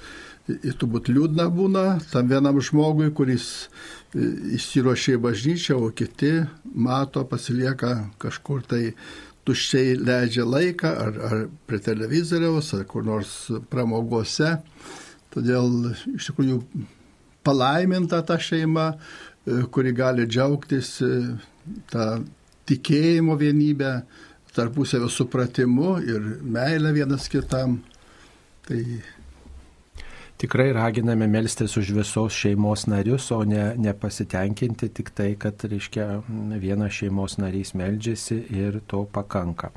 ir 0.48 0.78
turbūt 0.80 1.12
liūdna 1.12 1.48
būna 1.54 1.86
tam 2.12 2.30
vienam 2.32 2.60
žmogui, 2.64 3.12
kuris 3.16 3.68
išsiruošė 4.16 5.18
į 5.18 5.24
bažnyčią, 5.24 5.78
o 5.78 5.92
kiti 5.92 6.34
mato, 6.74 7.26
pasilieka 7.28 7.94
kažkur 8.22 8.64
tai 8.68 8.84
tuščiai 9.48 9.96
leidžia 10.00 10.46
laiką, 10.48 10.92
ar, 11.04 11.20
ar 11.30 11.44
prie 11.68 11.80
televizoriaus, 11.84 12.74
ar 12.76 12.88
kur 12.90 13.06
nors 13.08 13.36
pramogose. 13.72 14.58
Todėl 15.36 15.94
iš 16.16 16.32
tikrųjų 16.32 16.62
palaiminta 17.48 18.24
ta 18.28 18.40
šeima, 18.42 18.90
kuri 19.72 19.94
gali 19.96 20.26
džiaugtis 20.28 20.98
tą 21.92 22.08
tikėjimo 22.68 23.38
vienybę, 23.40 23.92
tarpusavio 24.58 25.10
supratimu 25.10 25.98
ir 26.02 26.26
meilę 26.42 26.94
vienas 26.96 27.28
kitam. 27.30 27.78
Tai 28.68 28.82
tikrai 30.38 30.72
raginame 30.76 31.28
melstis 31.28 31.78
už 31.78 31.92
visos 31.98 32.34
šeimos 32.34 32.88
narius, 32.90 33.32
o 33.32 33.44
ne 33.46 33.72
nepasitenkinti 33.78 34.90
tik 34.90 35.14
tai, 35.16 35.36
kad, 35.40 35.62
reiškia, 35.62 36.08
vienas 36.62 36.98
šeimos 36.98 37.38
narys 37.42 37.74
meldžiasi 37.78 38.42
ir 38.58 38.82
to 38.88 39.06
pakanka. 39.14 39.72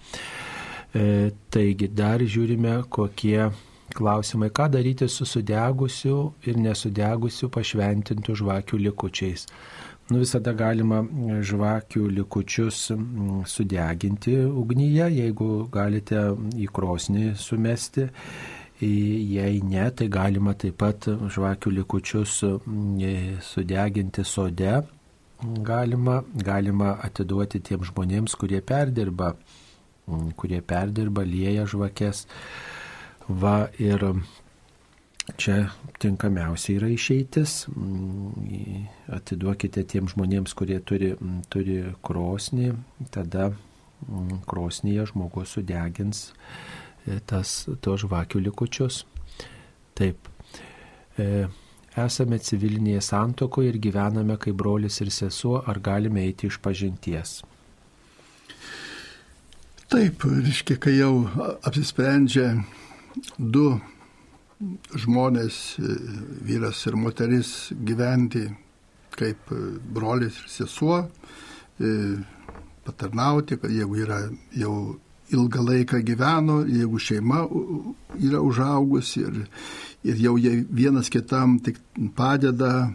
E, 0.90 1.30
taigi 1.52 1.88
dar 1.94 2.24
žiūrime, 2.24 2.80
kokie 2.90 3.50
klausimai, 3.94 4.50
ką 4.54 4.68
daryti 4.74 5.08
su 5.08 5.26
sudegusiu 5.26 6.32
ir 6.46 6.58
nesudegusiu 6.58 7.50
pašventintų 7.52 8.36
žvakių 8.42 8.80
likučiais. 8.88 9.46
Nu, 10.10 10.18
visada 10.18 10.50
galima 10.58 11.04
žvakių 11.46 12.08
likučius 12.10 12.88
sudeginti 13.46 14.32
ugnyje, 14.42 15.04
jeigu 15.14 15.50
galite 15.70 16.24
į 16.58 16.66
krosnį 16.74 17.28
sumesti. 17.38 18.08
Jei 18.80 19.60
ne, 19.62 19.84
tai 19.94 20.08
galima 20.10 20.56
taip 20.58 20.80
pat 20.82 21.06
žvakių 21.06 21.74
likučius 21.76 22.40
sudeginti 23.52 24.26
sode. 24.26 24.80
Galima, 25.70 26.18
galima 26.34 26.96
atiduoti 27.06 27.62
tiems 27.70 27.92
žmonėms, 27.92 28.34
kurie 28.40 28.58
perdirba, 28.66 29.36
kurie 30.34 30.58
perdirba, 30.60 31.22
lieja 31.22 31.70
žvakės. 31.70 32.26
Va 33.30 33.68
ir 33.78 34.10
Čia 35.36 35.70
tinkamiausia 36.01 36.78
yra 36.78 36.89
išeitis. 36.90 37.66
Mm, 37.70 38.86
atiduokite 39.12 39.85
tiems 39.85 40.15
žmonėms, 40.15 40.55
kurie 40.57 40.81
turi, 40.81 41.12
mm, 41.16 41.43
turi 41.52 41.78
krosnį, 42.07 42.73
tada 43.12 43.51
mm, 43.51 44.43
krosnyje 44.48 45.07
žmogus 45.12 45.57
sudegins 45.57 46.31
e, 47.07 47.20
tas 47.27 47.69
to 47.85 47.97
žvakių 48.01 48.43
likučius. 48.48 49.05
Taip. 49.98 50.31
E, 51.20 51.47
esame 52.01 52.40
civilinėje 52.40 53.05
santokoje 53.11 53.74
ir 53.74 53.81
gyvename 53.82 54.39
kaip 54.40 54.57
brolis 54.57 55.01
ir 55.05 55.12
sesuo, 55.12 55.61
ar 55.66 55.82
galime 55.85 56.24
eiti 56.24 56.48
iš 56.48 56.61
pažinties? 56.65 57.40
Taip, 59.90 60.23
reiškia, 60.23 60.77
kai 60.78 60.93
jau 61.01 61.27
apsisprendžia 61.66 62.52
du 63.36 63.81
žmonės, 65.00 65.78
vyras 66.44 66.82
ir 66.86 66.96
moteris 67.00 67.52
gyventi 67.72 68.48
kaip 69.16 69.52
brolis 69.94 70.36
ir 70.42 70.50
sesuo, 70.52 70.98
e, 71.80 71.92
patarnauti, 72.84 73.58
kad 73.60 73.72
jeigu 73.72 74.02
yra 74.04 74.20
jau 74.56 74.74
ilgą 75.30 75.62
laiką 75.66 76.00
gyveno, 76.06 76.60
jeigu 76.66 76.98
šeima 76.98 77.44
yra 78.18 78.40
užaugusi 78.42 79.22
ir, 79.26 79.38
ir 80.04 80.22
jau 80.24 80.36
jie 80.40 80.64
vienas 80.70 81.10
kitam 81.12 81.58
tik 81.62 81.78
padeda, 82.16 82.90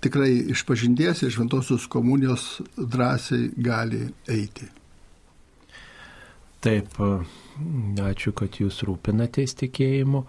tikrai 0.00 0.32
iš 0.54 0.64
pažinties, 0.66 1.22
iš 1.22 1.36
šventosios 1.36 1.86
komunijos 1.90 2.48
drąsiai 2.76 3.50
gali 3.56 4.08
eiti. 4.28 4.66
Taip, 6.60 6.98
ačiū, 8.10 8.32
kad 8.36 8.56
jūs 8.60 8.82
rūpinatės 8.86 9.54
tikėjimu. 9.60 10.24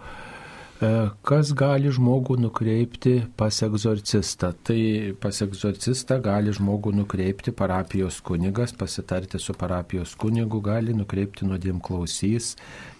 E, 0.82 0.88
kas 1.26 1.52
gali 1.54 1.92
žmogų 1.94 2.36
nukreipti 2.42 3.14
pas 3.38 3.60
egzorcistą? 3.66 4.52
Tai 4.66 4.80
pas 5.22 5.42
egzorcistą 5.44 6.18
gali 6.24 6.54
žmogų 6.56 6.94
nukreipti 7.02 7.54
parapijos 7.54 8.20
kunigas, 8.24 8.74
pasitarti 8.74 9.40
su 9.42 9.54
parapijos 9.58 10.16
kunigu, 10.18 10.62
gali 10.64 10.96
nukreipti 10.96 11.46
nuodėm 11.46 11.80
klausys 11.84 12.56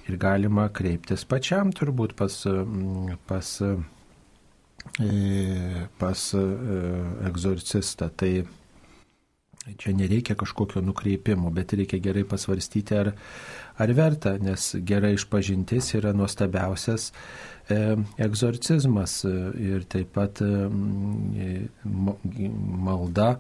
ir 0.09 0.19
galima 0.21 0.69
kreiptis 0.71 1.27
pačiam 1.27 1.73
turbūt 1.75 2.15
pas, 2.19 2.39
pas, 3.27 3.53
e, 5.03 5.87
pas 5.99 6.27
e, 6.39 6.49
egzorcistą. 7.31 8.11
Tai 8.15 8.35
Čia 9.79 9.93
nereikia 9.95 10.35
kažkokio 10.35 10.81
nukreipimo, 10.83 11.51
bet 11.55 11.73
reikia 11.79 12.01
gerai 12.03 12.25
pasvarstyti, 12.27 12.97
ar, 12.99 13.13
ar 13.77 13.93
verta, 13.97 14.37
nes 14.39 14.73
gerai 14.85 15.15
išpažintis 15.17 15.95
yra 15.99 16.13
nuostabiausias 16.17 17.11
e, 17.69 17.79
egzorcizmas 18.27 19.23
ir 19.25 19.87
taip 19.93 20.13
pat 20.17 20.43
e, 20.45 20.53
malda, 22.87 23.35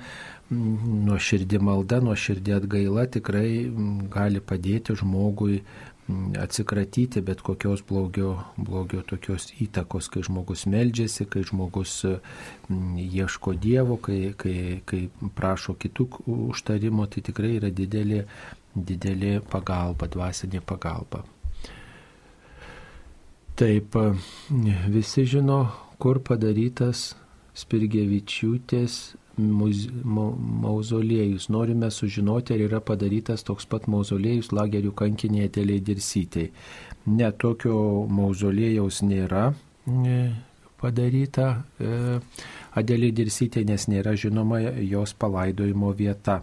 nuoširdį 0.53 1.63
malda, 1.65 2.03
nuoširdį 2.05 2.59
atgaila 2.59 3.07
tikrai 3.13 3.49
gali 4.13 4.45
padėti 4.45 4.97
žmogui 5.01 5.63
atsikratyti 6.39 7.21
bet 7.21 7.41
kokios 7.41 7.83
blogio, 7.89 8.33
blogio 8.57 9.03
tokios 9.07 9.53
įtakos, 9.63 10.09
kai 10.11 10.25
žmogus 10.27 10.65
meldžiasi, 10.67 11.27
kai 11.31 11.45
žmogus 11.47 12.01
ieško 12.69 13.55
Dievo, 13.63 13.97
kai, 14.03 14.33
kai, 14.37 14.57
kai 14.85 15.05
prašo 15.37 15.77
kitų 15.79 16.09
užtarimo, 16.51 17.07
tai 17.07 17.23
tikrai 17.29 17.55
yra 17.61 17.71
didelė, 17.71 18.25
didelė 18.75 19.41
pagalba, 19.53 20.09
dvasinė 20.09 20.63
pagalba. 20.65 21.25
Taip, 23.57 23.97
visi 24.89 25.27
žino, 25.29 25.67
kur 26.01 26.23
padarytas 26.25 27.11
Spirgevičiūtės 27.53 28.95
mauzoliejus. 29.37 31.49
Norime 31.49 31.91
sužinoti, 31.91 32.55
ar 32.55 32.61
yra 32.61 32.81
padarytas 32.81 33.45
toks 33.45 33.67
pat 33.69 33.87
mauzoliejus 33.93 34.53
lagerių 34.53 34.93
kankinėje 34.97 35.51
Adeliai 35.51 35.81
Dirsytei. 35.85 36.49
Ne, 37.07 37.31
tokio 37.33 38.07
mauzoliejaus 38.09 39.03
nėra 39.03 39.51
e, 39.89 40.17
padaryta 40.81 41.49
e, 41.81 42.21
Adeliai 42.79 43.13
Dirsytei, 43.13 43.65
nes 43.69 43.89
nėra 43.89 44.15
žinoma 44.17 44.61
jos 44.81 45.13
palaidojimo 45.15 45.93
vieta. 45.99 46.41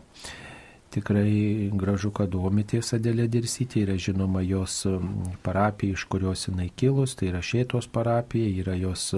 Tikrai 0.90 1.70
gražu, 1.78 2.10
kad 2.16 2.32
domitės 2.34 2.96
Adelė 2.98 3.28
Dirsytė, 3.30 3.84
yra 3.86 3.98
žinoma 4.02 4.42
jos 4.42 4.82
parapija, 5.46 5.94
iš 5.94 6.08
kurios 6.10 6.48
jinai 6.48 6.72
kilus, 6.74 7.14
tai 7.20 7.30
yra 7.30 7.44
Šėtos 7.46 7.86
parapija, 7.94 8.50
yra 8.64 8.74
jos 8.80 9.12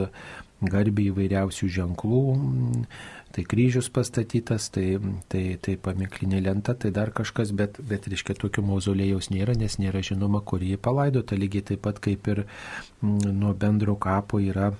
garbiai 0.61 1.10
įvairiausių 1.14 1.69
ženklų, 1.77 2.22
tai 3.31 3.45
kryžius 3.48 3.88
pastatytas, 3.93 4.68
tai, 4.76 4.99
tai, 5.31 5.43
tai 5.64 5.77
paminklinė 5.80 6.43
lenta, 6.43 6.76
tai 6.76 6.91
dar 6.93 7.14
kažkas, 7.15 7.56
bet, 7.56 7.80
bet 7.88 8.11
reiškia, 8.11 8.35
tokio 8.43 8.64
mauzolėjaus 8.68 9.31
nėra, 9.31 9.56
nes 9.57 9.80
nėra 9.81 10.03
žinoma, 10.06 10.43
kur 10.43 10.61
jį 10.61 10.77
palaidota, 10.77 11.39
lygiai 11.39 11.72
taip 11.72 11.85
pat 11.88 12.03
kaip 12.03 12.27
ir 12.35 12.45
nuo 13.02 13.56
bendro 13.56 13.95
kapo 13.95 14.43
yra 14.43 14.73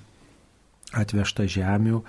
atvežta 0.92 1.48
žemių 1.48 2.02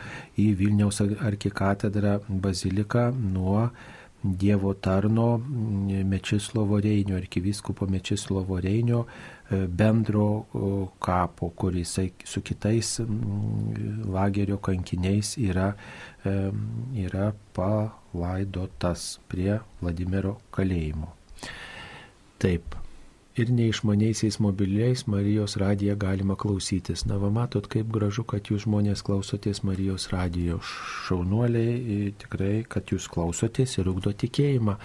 į 0.43 0.47
Vilniaus 0.59 0.99
arkikatedrą 1.03 2.19
baziliką 2.27 3.13
nuo 3.15 3.69
Dievo 4.23 4.75
tarno 4.75 5.39
Mečislovo 5.39 6.79
Reinio, 6.81 7.17
arkivyskupo 7.17 7.87
Mečislovo 7.91 8.61
Reinio 8.61 9.07
e, 9.51 9.67
bendro 9.67 10.47
kapo, 11.03 11.49
kuris 11.59 11.99
su 12.25 12.41
kitais 12.41 13.01
lagerio 14.07 14.61
kankiniais 14.63 15.35
yra, 15.43 15.73
e, 16.25 16.37
yra 17.03 17.33
palaidotas 17.53 19.19
prie 19.27 19.59
Vladimiro 19.81 20.37
kalėjimo. 20.55 21.11
Taip, 22.39 22.79
ir 23.37 23.51
neišmaniaisiais 23.51 24.39
mobiliais 24.41 25.07
Marijos 25.07 25.57
radiją 25.57 25.97
galima 25.97 26.37
klausytis. 26.37 27.07
Na, 27.09 27.17
va 27.17 27.31
matot, 27.33 27.67
kaip 27.67 27.89
gražu, 27.93 28.25
kad 28.29 28.51
jūs 28.51 28.67
žmonės 28.67 29.03
klausotės 29.07 29.63
Marijos 29.65 30.11
radijo. 30.13 30.59
Šaunuoliai, 31.07 32.13
tikrai, 32.21 32.65
kad 32.69 32.93
jūs 32.93 33.09
klausotės 33.13 33.79
ir 33.79 33.89
ugdo 33.89 34.13
tikėjimą. 34.13 34.77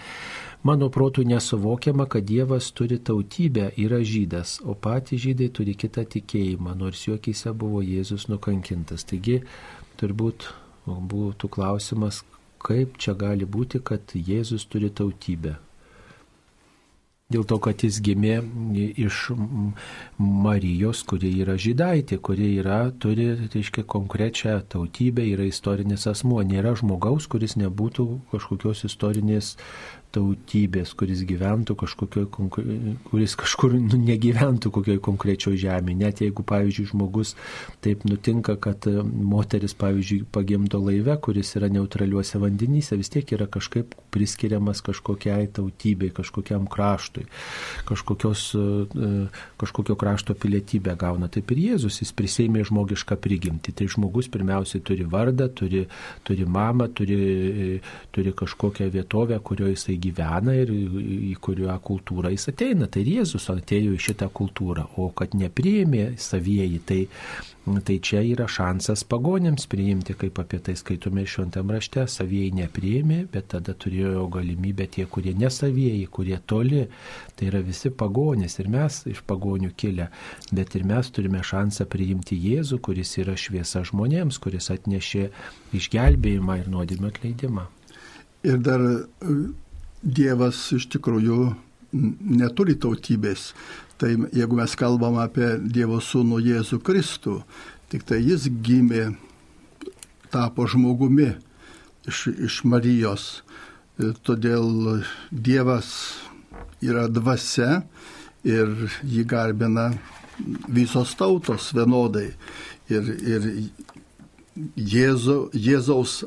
Mano 0.64 0.90
protų 0.94 1.28
nesuvokiama, 1.28 2.08
kad 2.08 2.26
Dievas 2.28 2.72
turi 2.72 2.98
tautybę, 3.00 3.70
yra 3.78 4.00
žydas, 4.00 4.58
o 4.64 4.74
patys 4.74 5.22
žydai 5.28 5.52
turi 5.52 5.76
kitą 5.76 6.08
tikėjimą, 6.16 6.74
nors 6.80 7.04
juokyse 7.08 7.54
buvo 7.54 7.84
Jėzus 7.84 8.30
nukankintas. 8.32 9.06
Taigi, 9.08 9.42
turbūt 10.00 10.50
būtų 10.88 11.52
klausimas, 11.52 12.24
kaip 12.64 12.98
čia 12.98 13.14
gali 13.14 13.46
būti, 13.46 13.84
kad 13.84 14.16
Jėzus 14.16 14.66
turi 14.72 14.90
tautybę. 14.90 15.58
Dėl 17.28 17.44
to, 17.44 17.58
kad 17.60 17.82
jis 17.84 17.98
gimė 18.00 18.38
iš 19.04 19.16
Marijos, 20.16 21.02
kuri 21.10 21.34
yra 21.44 21.58
žydaitė, 21.60 22.22
kuri 22.24 22.54
yra, 22.62 22.78
turi, 23.04 23.26
reiškia, 23.52 23.84
konkrečią 23.84 24.54
tautybę, 24.72 25.26
yra 25.34 25.44
istorinis 25.50 26.08
asmuo. 26.08 26.40
Nėra 26.48 26.72
žmogaus, 26.80 27.28
kuris 27.28 27.58
nebūtų 27.60 28.06
kažkokios 28.32 28.86
istorinės 28.88 29.50
tautybės, 30.16 30.94
kuris 30.98 31.22
gyventų 31.28 31.76
kažkokioj, 31.82 32.28
kuris 33.10 33.36
kažkur 33.40 33.76
nu, 33.76 34.00
negyventų 34.00 34.72
kokioj 34.74 35.00
konkrečioj 35.04 35.58
žemėje. 35.60 35.98
Net 36.00 36.22
jeigu, 36.24 36.46
pavyzdžiui, 36.48 36.88
žmogus 36.94 37.34
taip 37.84 38.06
nutinka, 38.08 38.56
kad 38.62 38.88
e, 38.88 39.02
moteris, 39.04 39.76
pavyzdžiui, 39.78 40.24
pagimdo 40.34 40.80
laive, 40.84 41.16
kuris 41.24 41.52
yra 41.60 41.70
neutraliuose 41.74 42.40
vandenyse, 42.42 42.98
vis 43.00 43.12
tiek 43.14 43.34
yra 43.36 43.50
kažkaip 43.52 43.98
priskiriamas 44.14 44.82
kažkokiai 44.86 45.50
tautybei, 45.58 46.14
kažkokiam 46.16 46.70
kraštui, 46.72 47.28
kažkokios, 47.90 48.48
e, 48.56 49.12
kažkokio 49.60 49.98
krašto 50.00 50.38
pilietybę 50.40 50.96
gauna. 51.00 51.28
Taip 51.32 51.52
ir 51.52 51.64
Jėzus, 51.68 52.00
jis 52.02 52.16
prisėmė 52.16 52.64
žmogišką 52.70 53.20
prigimtį. 53.22 53.76
Tai 53.76 53.90
žmogus 53.92 54.32
pirmiausiai 54.32 54.82
turi 54.88 55.06
vardą, 55.10 55.50
turi, 55.52 55.84
turi 56.24 56.48
mamą, 56.48 56.90
turi, 56.96 57.20
e, 57.20 57.70
turi 58.16 58.32
kažkokią 58.32 58.88
vietovę, 58.94 59.38
kurioje 59.44 59.76
jisai 59.78 59.97
gyvena 60.02 60.56
ir 60.58 60.72
į 60.72 61.36
kurią 61.44 61.76
kultūrą 61.84 62.32
jis 62.34 62.50
ateina. 62.52 62.88
Tai 62.92 63.04
Jėzus 63.06 63.50
atėjo 63.54 63.96
į 63.96 64.02
šitą 64.08 64.30
kultūrą, 64.34 64.88
o 64.98 65.10
kad 65.18 65.36
nepriėmė 65.38 66.14
savieji, 66.22 66.80
tai, 66.88 67.00
tai 67.88 67.98
čia 68.04 68.22
yra 68.26 68.48
šansas 68.52 69.04
pagonėms 69.10 69.68
priimti, 69.72 70.16
kaip 70.20 70.40
apie 70.44 70.60
tai 70.64 70.78
skaitome 70.80 71.26
šventam 71.28 71.72
rašte, 71.74 72.06
savieji 72.12 72.56
nepriėmė, 72.62 73.20
bet 73.34 73.50
tada 73.56 73.76
turėjo 73.76 74.28
galimybę 74.34 74.88
tie, 74.96 75.08
kurie 75.10 75.36
nesavieji, 75.38 76.08
kurie 76.14 76.40
toli, 76.48 76.86
tai 77.36 77.50
yra 77.52 77.64
visi 77.66 77.92
pagonės 77.92 78.60
ir 78.62 78.72
mes 78.74 79.02
iš 79.12 79.24
pagonių 79.28 79.72
kilę, 79.78 80.10
bet 80.52 80.76
ir 80.80 80.88
mes 80.88 81.12
turime 81.14 81.44
šansą 81.46 81.88
priimti 81.92 82.40
Jėzų, 82.48 82.82
kuris 82.86 83.18
yra 83.22 83.38
šviesa 83.38 83.84
žmonėms, 83.88 84.40
kuris 84.44 84.72
atnešė 84.74 85.30
išgelbėjimą 85.78 86.62
ir 86.62 86.72
nuodėmio 86.72 87.12
atleidimą. 87.12 87.68
Ir 88.48 88.60
dar 88.64 88.84
Dievas 90.02 90.60
iš 90.76 90.88
tikrųjų 90.94 91.54
neturi 91.94 92.76
tautybės. 92.78 93.52
Tai 93.98 94.12
jeigu 94.36 94.60
mes 94.60 94.76
kalbam 94.78 95.18
apie 95.22 95.56
Dievo 95.58 95.98
sūnų 96.04 96.42
Jėzų 96.46 96.82
Kristų, 96.86 97.40
tik 97.90 98.06
tai 98.06 98.20
jis 98.22 98.46
gimė, 98.46 99.16
tapo 100.30 100.68
žmogumi 100.70 101.32
iš, 102.08 102.28
iš 102.36 102.62
Marijos. 102.68 103.42
Todėl 103.98 105.02
Dievas 105.32 105.90
yra 106.86 107.08
dvasia 107.10 107.82
ir 108.46 108.70
jį 109.02 109.26
garbina 109.26 109.90
visos 110.70 111.16
tautos 111.18 111.72
vienodai. 111.74 112.30
Ir, 112.94 113.10
ir 113.26 113.48
Jėzo, 114.78 115.48
Jėzaus 115.54 116.22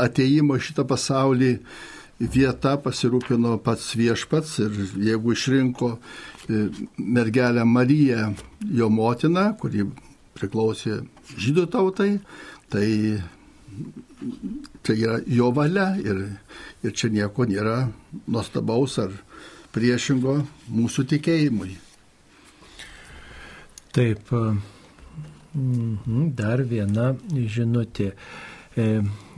ateimo 0.00 0.56
šitą 0.60 0.86
pasaulį 0.88 1.58
vieta 2.20 2.76
pasirūpino 2.84 3.56
pats 3.64 3.94
viešpats 3.96 4.58
ir 4.64 4.78
jeigu 5.08 5.32
išrinko 5.32 5.94
e, 5.96 6.68
mergelę 6.98 7.64
Mariją, 7.64 8.30
jo 8.68 8.88
motiną, 8.92 9.50
kuri 9.60 9.88
priklausė 10.36 11.00
žydų 11.40 11.66
tautai, 11.72 12.12
tai 12.72 12.86
tai 14.82 14.96
yra 14.96 15.20
jo 15.26 15.50
valia 15.54 15.94
ir, 16.00 16.24
ir 16.84 16.92
čia 16.96 17.10
nieko 17.12 17.46
nėra 17.48 17.88
nuostabaus 18.26 18.98
ar 19.02 19.14
priešingo 19.74 20.40
mūsų 20.74 21.06
tikėjimui. 21.14 21.76
Taip, 23.94 24.32
mhm, 25.54 26.30
dar 26.38 26.62
viena 26.66 27.12
žinutė. 27.30 28.12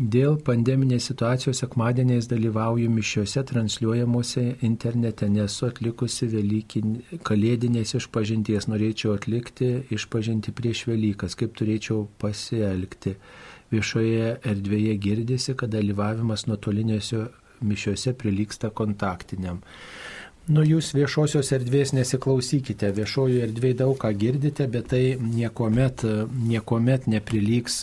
Dėl 0.02 0.34
pandeminės 0.42 1.04
situacijos 1.06 1.60
sekmadieniais 1.62 2.26
dalyvauju 2.26 2.88
mišiuose 2.90 3.44
transliuojamuose 3.46 4.42
internete, 4.66 5.28
nesu 5.30 5.68
atlikusi 5.68 6.26
Velykin, 6.32 6.96
kalėdinės 7.28 7.94
išpažinties, 8.00 8.66
norėčiau 8.72 9.12
atlikti 9.14 9.68
išpažinti 9.94 10.50
prieš 10.58 10.88
Velykas, 10.88 11.36
kaip 11.38 11.54
turėčiau 11.54 12.08
pasielgti. 12.18 13.14
Viešoje 13.70 14.40
erdvėje 14.42 14.96
girdisi, 15.06 15.54
kad 15.54 15.70
dalyvavimas 15.70 16.48
nuotolinėse 16.50 17.22
mišiuose 17.62 18.16
prilyksta 18.18 18.72
kontaktiniam. 18.74 19.62
Nu, 20.50 20.64
jūs 20.66 20.88
viešosios 20.90 21.52
erdvės 21.54 21.92
nesiklausykite, 21.94 22.88
viešojo 22.96 23.44
erdvėje 23.44 23.76
daug 23.84 23.94
ką 24.02 24.08
girdite, 24.18 24.66
bet 24.66 24.88
tai 24.90 25.02
niekuomet, 25.22 26.02
niekuomet 26.48 27.06
neprilygs 27.06 27.76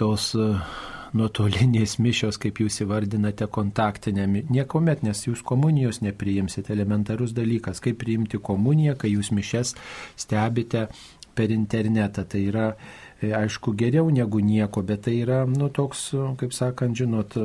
tos 0.00 0.32
nuotolinės 1.14 1.94
mišios, 2.02 2.40
kaip 2.42 2.58
jūs 2.64 2.80
įvardinate, 2.82 3.46
kontaktinėm. 3.54 4.40
Niekuomet, 4.50 5.06
nes 5.06 5.22
jūs 5.28 5.44
komunijos 5.46 6.02
nepriimsite, 6.02 6.74
elementarus 6.74 7.36
dalykas, 7.36 7.78
kaip 7.84 8.02
priimti 8.02 8.42
komuniją, 8.42 8.98
kai 8.98 9.14
jūs 9.14 9.30
mišes 9.30 9.76
stebite 10.18 10.88
per 11.38 11.54
internetą. 11.54 12.26
Tai 12.26 12.40
yra 12.50 12.68
e, 12.72 13.30
aišku, 13.30 13.76
geriau 13.78 14.10
negu 14.10 14.42
nieko, 14.42 14.82
bet 14.82 15.06
tai 15.06 15.20
yra, 15.22 15.44
nu, 15.46 15.70
toks, 15.70 16.08
kaip 16.40 16.56
sakant, 16.56 16.98
žinot, 16.98 17.38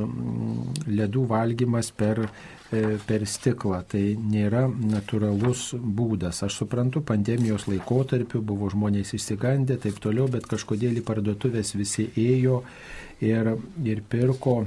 ledų 0.89 1.29
valgymas 1.29 1.93
per 1.93 2.25
E, 2.25 2.56
per 2.69 3.25
stiklą. 3.29 3.81
Tai 3.91 4.03
nėra 4.19 4.65
natūralus 4.67 5.69
būdas. 5.77 6.43
Aš 6.47 6.61
suprantu, 6.63 7.03
pandemijos 7.05 7.67
laikotarpiu 7.71 8.41
buvo 8.41 8.71
žmonės 8.73 9.13
išsigandę, 9.17 9.79
taip 9.83 10.01
toliau, 10.03 10.27
bet 10.31 10.49
kažkodėl 10.49 10.99
į 10.99 11.05
parduotuvės 11.07 11.75
visi 11.79 12.09
ėjo 12.17 12.63
ir, 13.23 13.55
ir 13.83 14.03
pirko 14.09 14.61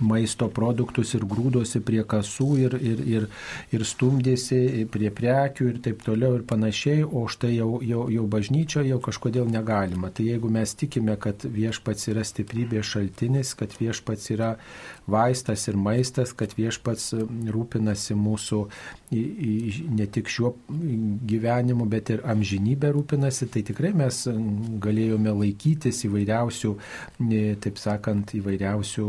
maisto 0.00 0.48
produktus 0.48 1.14
ir 1.16 1.24
grūdosi 1.28 1.80
prie 1.84 2.02
kasų 2.06 2.48
ir, 2.62 2.76
ir, 2.78 3.02
ir, 3.14 3.26
ir 3.74 3.84
stumdėsi 3.86 4.86
prie 4.92 5.10
prekių 5.14 5.70
ir 5.72 5.80
taip 5.84 6.02
toliau 6.06 6.38
ir 6.38 6.44
panašiai, 6.48 7.04
o 7.04 7.26
štai 7.30 7.54
jau, 7.56 7.70
jau, 7.84 8.06
jau 8.12 8.26
bažnyčioje 8.30 8.92
jau 8.92 9.00
kažkodėl 9.02 9.50
negalima. 9.50 10.12
Tai 10.14 10.28
jeigu 10.28 10.50
mes 10.52 10.74
tikime, 10.78 11.16
kad 11.20 11.44
viešpats 11.44 12.10
yra 12.12 12.24
stiprybės 12.26 12.92
šaltinis, 12.94 13.54
kad 13.58 13.74
viešpats 13.78 14.30
yra 14.34 14.54
vaistas 15.08 15.66
ir 15.68 15.76
maistas, 15.80 16.32
kad 16.36 16.52
viešpats 16.56 17.12
rūpinasi 17.52 18.16
mūsų 18.18 18.60
ne 19.98 20.06
tik 20.12 20.28
šiuo 20.28 20.52
gyvenimu, 21.28 21.86
bet 21.88 22.12
ir 22.14 22.24
amžinybę 22.28 22.92
rūpinasi, 22.94 23.48
tai 23.52 23.64
tikrai 23.66 23.94
mes 23.96 24.20
galėjome 24.84 25.32
laikytis 25.42 26.04
įvairiausių, 26.08 26.74
taip 27.64 27.80
sakant, 27.80 28.34
įvairiausių 28.38 29.08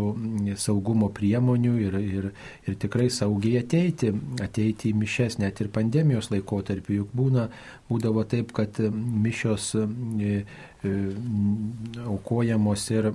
saugumo 0.59 1.11
priemonių 1.15 1.75
ir, 1.87 1.99
ir, 1.99 2.29
ir 2.67 2.79
tikrai 2.79 3.09
saugiai 3.13 3.63
ateiti, 3.63 4.13
ateiti 4.43 4.93
į 4.93 4.97
mišes 5.03 5.39
net 5.43 5.59
ir 5.61 5.71
pandemijos 5.75 6.31
laikotarpiu, 6.33 7.01
juk 7.03 7.13
būna, 7.15 7.49
būdavo 7.89 8.23
taip, 8.29 8.53
kad 8.55 8.79
mišios 8.89 9.73
E, 10.19 10.43
aukojamos 10.79 12.85
ir 12.91 13.09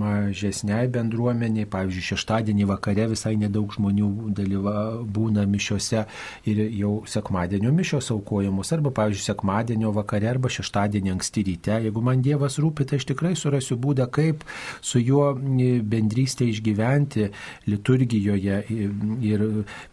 mažesniai 0.00 0.88
bendruomeniai. 0.92 1.68
Pavyzdžiui, 1.70 2.04
šeštadienį 2.12 2.66
vakare 2.68 3.06
visai 3.10 3.36
nedaug 3.40 3.72
žmonių 3.72 4.08
dalyva, 4.36 4.74
būna 5.04 5.46
mišiose 5.48 6.04
ir 6.50 6.60
jau 6.76 6.92
sekmadienio 7.08 7.72
mišios 7.72 8.10
aukojamos. 8.12 8.72
Arba, 8.76 8.92
pavyzdžiui, 8.98 9.28
sekmadienio 9.30 9.94
vakare 9.96 10.28
arba 10.28 10.52
šeštadienį 10.52 11.14
anksti 11.14 11.46
ryte. 11.48 11.78
Jeigu 11.86 12.04
man 12.04 12.24
Dievas 12.24 12.58
rūpi, 12.60 12.84
tai 12.84 13.00
aš 13.00 13.08
tikrai 13.12 13.32
surasiu 13.38 13.78
būdą, 13.80 14.08
kaip 14.12 14.44
su 14.84 15.00
juo 15.00 15.32
bendrystė 15.40 16.50
išgyventi 16.52 17.30
liturgijoje 17.70 18.60
ir 18.68 19.46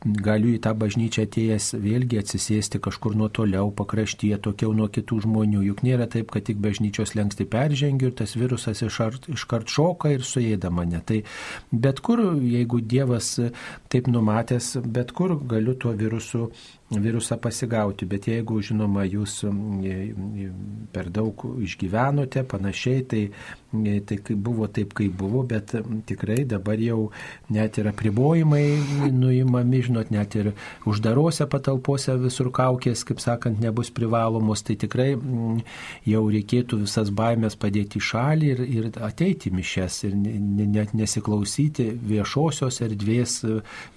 galiu 0.03 0.51
į 0.57 0.59
tą 0.65 0.75
bažnyčią 0.75 1.27
atėjęs 1.27 1.71
vėlgi 1.79 2.19
atsisėsti 2.19 2.83
kažkur 2.83 3.15
nuo 3.15 3.31
toliau, 3.31 3.71
pakraštyje, 3.71 4.41
tokiau 4.43 4.75
nuo 4.75 4.91
kitų 4.91 5.23
žmonių. 5.23 5.63
Juk 5.71 5.85
nėra 5.87 6.09
taip, 6.11 6.33
kad 6.33 6.47
tik 6.47 6.59
bažnyčia 6.61 6.96
bažnyčios 6.97 7.15
lengsti 7.15 7.45
peržengiu 7.45 8.09
ir 8.09 8.15
tas 8.15 8.35
virusas 8.35 8.81
iškart, 8.81 9.29
iškart 9.29 9.67
šoka 9.69 10.09
ir 10.11 10.21
suėda 10.21 10.69
mane. 10.71 11.01
Tai 11.05 11.23
bet 11.71 11.99
kur, 12.01 12.19
jeigu 12.41 12.81
Dievas 12.81 13.39
taip 13.89 14.07
numatęs, 14.07 14.77
bet 14.85 15.11
kur 15.11 15.37
galiu 15.47 15.75
tuo 15.75 15.93
virusu 15.93 16.51
virusą 16.91 17.35
pasigauti, 17.37 18.05
bet 18.07 18.29
jeigu, 18.29 18.61
žinoma, 18.63 19.03
jūs 19.03 19.41
per 20.95 21.09
daug 21.11 21.43
išgyvenote, 21.59 22.45
panašiai, 22.47 23.01
tai, 23.03 23.23
tai 24.07 24.17
buvo 24.31 24.69
taip, 24.71 24.93
kaip 24.95 25.17
buvo, 25.19 25.43
bet 25.43 25.73
tikrai 26.07 26.45
dabar 26.47 26.79
jau 26.79 27.09
net 27.51 27.77
ir 27.81 27.89
apribojimai 27.91 29.11
nuimami, 29.11 29.81
žinot, 29.83 30.13
net 30.15 30.37
ir 30.39 30.53
uždarose 30.87 31.49
patalpose 31.51 32.15
visur 32.21 32.53
kaukės, 32.55 33.03
kaip 33.07 33.19
sakant, 33.23 33.59
nebus 33.59 33.91
privalomos, 33.91 34.63
tai 34.63 34.77
tikrai 34.79 35.09
jau 36.07 36.23
reikėtų 36.31 36.81
visas 36.85 37.11
baimės 37.11 37.59
padėti 37.59 37.99
į 37.99 38.05
šalį 38.13 38.53
ir, 38.53 38.63
ir 38.77 38.89
ateiti 39.03 39.51
mišes 39.51 39.99
ir 40.07 40.15
net 40.15 40.95
nesiklausyti 40.95 41.89
viešosios 42.07 42.79
erdvės 42.87 43.41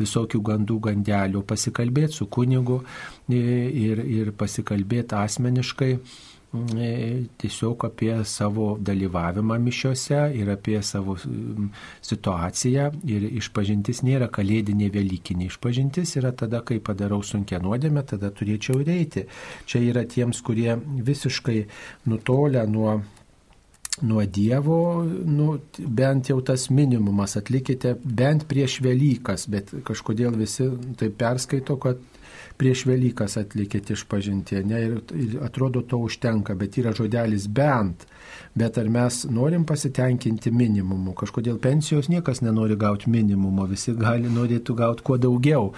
visokių 0.01 0.43
gandų 0.51 0.83
gandelių, 0.91 1.47
pasikalbėti 1.47 2.19
su 2.19 2.27
kunigu, 2.27 2.80
ir, 3.28 4.05
ir 4.05 4.35
pasikalbėti 4.36 5.19
asmeniškai 5.20 5.94
tiesiog 7.39 7.85
apie 7.86 8.24
savo 8.27 8.73
dalyvavimą 8.82 9.59
mišiuose 9.62 10.19
ir 10.35 10.51
apie 10.51 10.81
savo 10.82 11.15
situaciją. 12.02 12.89
Ir 13.07 13.28
išpažintis 13.39 14.02
nėra 14.02 14.27
kalėdinė 14.35 14.90
Velykinė. 14.90 15.47
Išpažintis 15.47 16.16
yra 16.19 16.32
tada, 16.35 16.65
kai 16.66 16.81
padarau 16.82 17.23
sunkia 17.23 17.62
nuodėmė, 17.62 18.02
tada 18.02 18.32
turėčiau 18.35 18.82
eiti. 18.82 19.28
Čia 19.66 19.85
yra 19.93 20.05
tiems, 20.05 20.43
kurie 20.43 20.74
visiškai 21.11 21.65
nutolę 22.11 22.66
nuo 22.66 23.01
nuo 24.01 24.23
Dievo, 24.24 25.05
nu, 25.05 25.59
bent 25.77 26.31
jau 26.31 26.39
tas 26.40 26.70
minimumas 26.73 27.35
atlikite 27.36 27.97
bent 28.01 28.47
prieš 28.48 28.78
Velykas, 28.81 29.44
bet 29.51 29.74
kažkodėl 29.85 30.39
visi 30.40 30.70
tai 30.97 31.11
perskaito, 31.12 31.77
kad 31.77 32.01
prieš 32.61 32.85
Velykas 32.89 33.39
atlikėte 33.41 33.97
išpažinti, 33.97 34.61
ne, 34.69 34.81
ir, 34.87 35.37
atrodo 35.47 35.82
to 35.89 36.01
užtenka, 36.05 36.57
bet 36.61 36.77
yra 36.81 36.93
žodelis 36.97 37.49
bent 37.49 38.05
bet 38.55 38.79
ar 38.79 38.89
mes 38.91 39.25
norim 39.31 39.65
pasitenkinti 39.69 40.51
minimumu? 40.51 41.15
Kažkodėl 41.19 41.59
pensijos 41.63 42.11
niekas 42.11 42.43
nenori 42.43 42.77
gauti 42.81 43.11
minimumo, 43.11 43.67
visi 43.71 43.95
gali 43.97 44.31
norėtų 44.31 44.77
gauti 44.79 45.05
kuo 45.07 45.19
daugiau. 45.21 45.71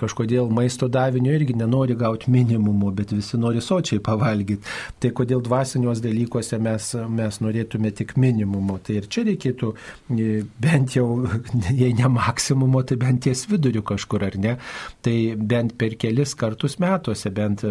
Kažkodėl 0.00 0.48
maisto 0.54 0.88
davinio 0.88 1.34
irgi 1.34 1.56
nenori 1.58 1.96
gauti 1.98 2.30
minimumo, 2.32 2.92
bet 2.94 3.12
visi 3.14 3.38
nori 3.40 3.62
sočiai 3.64 4.02
pavalgyti. 4.04 4.62
Tai 5.02 5.10
kodėl 5.16 5.42
dvasiniuos 5.44 6.02
dalykuose 6.04 6.58
mes, 6.62 6.90
mes 7.08 7.40
norėtume 7.42 7.92
tik 7.96 8.16
minimumo. 8.20 8.78
Tai 8.84 9.00
ir 9.00 9.08
čia 9.10 9.26
reikėtų 9.28 9.72
e, 9.74 10.30
bent 10.62 10.96
jau, 10.96 11.08
jei 11.82 11.92
ne 11.96 12.10
maksimumo, 12.14 12.84
tai 12.86 12.98
bent 13.00 13.24
ties 13.26 13.46
viduriu 13.50 13.84
kažkur, 13.86 14.26
ar 14.30 14.38
ne? 14.40 14.56
Tai 15.04 15.16
bent 15.36 15.76
per 15.80 15.98
kelis 16.00 16.36
kartus 16.38 16.78
metuose, 16.82 17.30
bent 17.34 17.64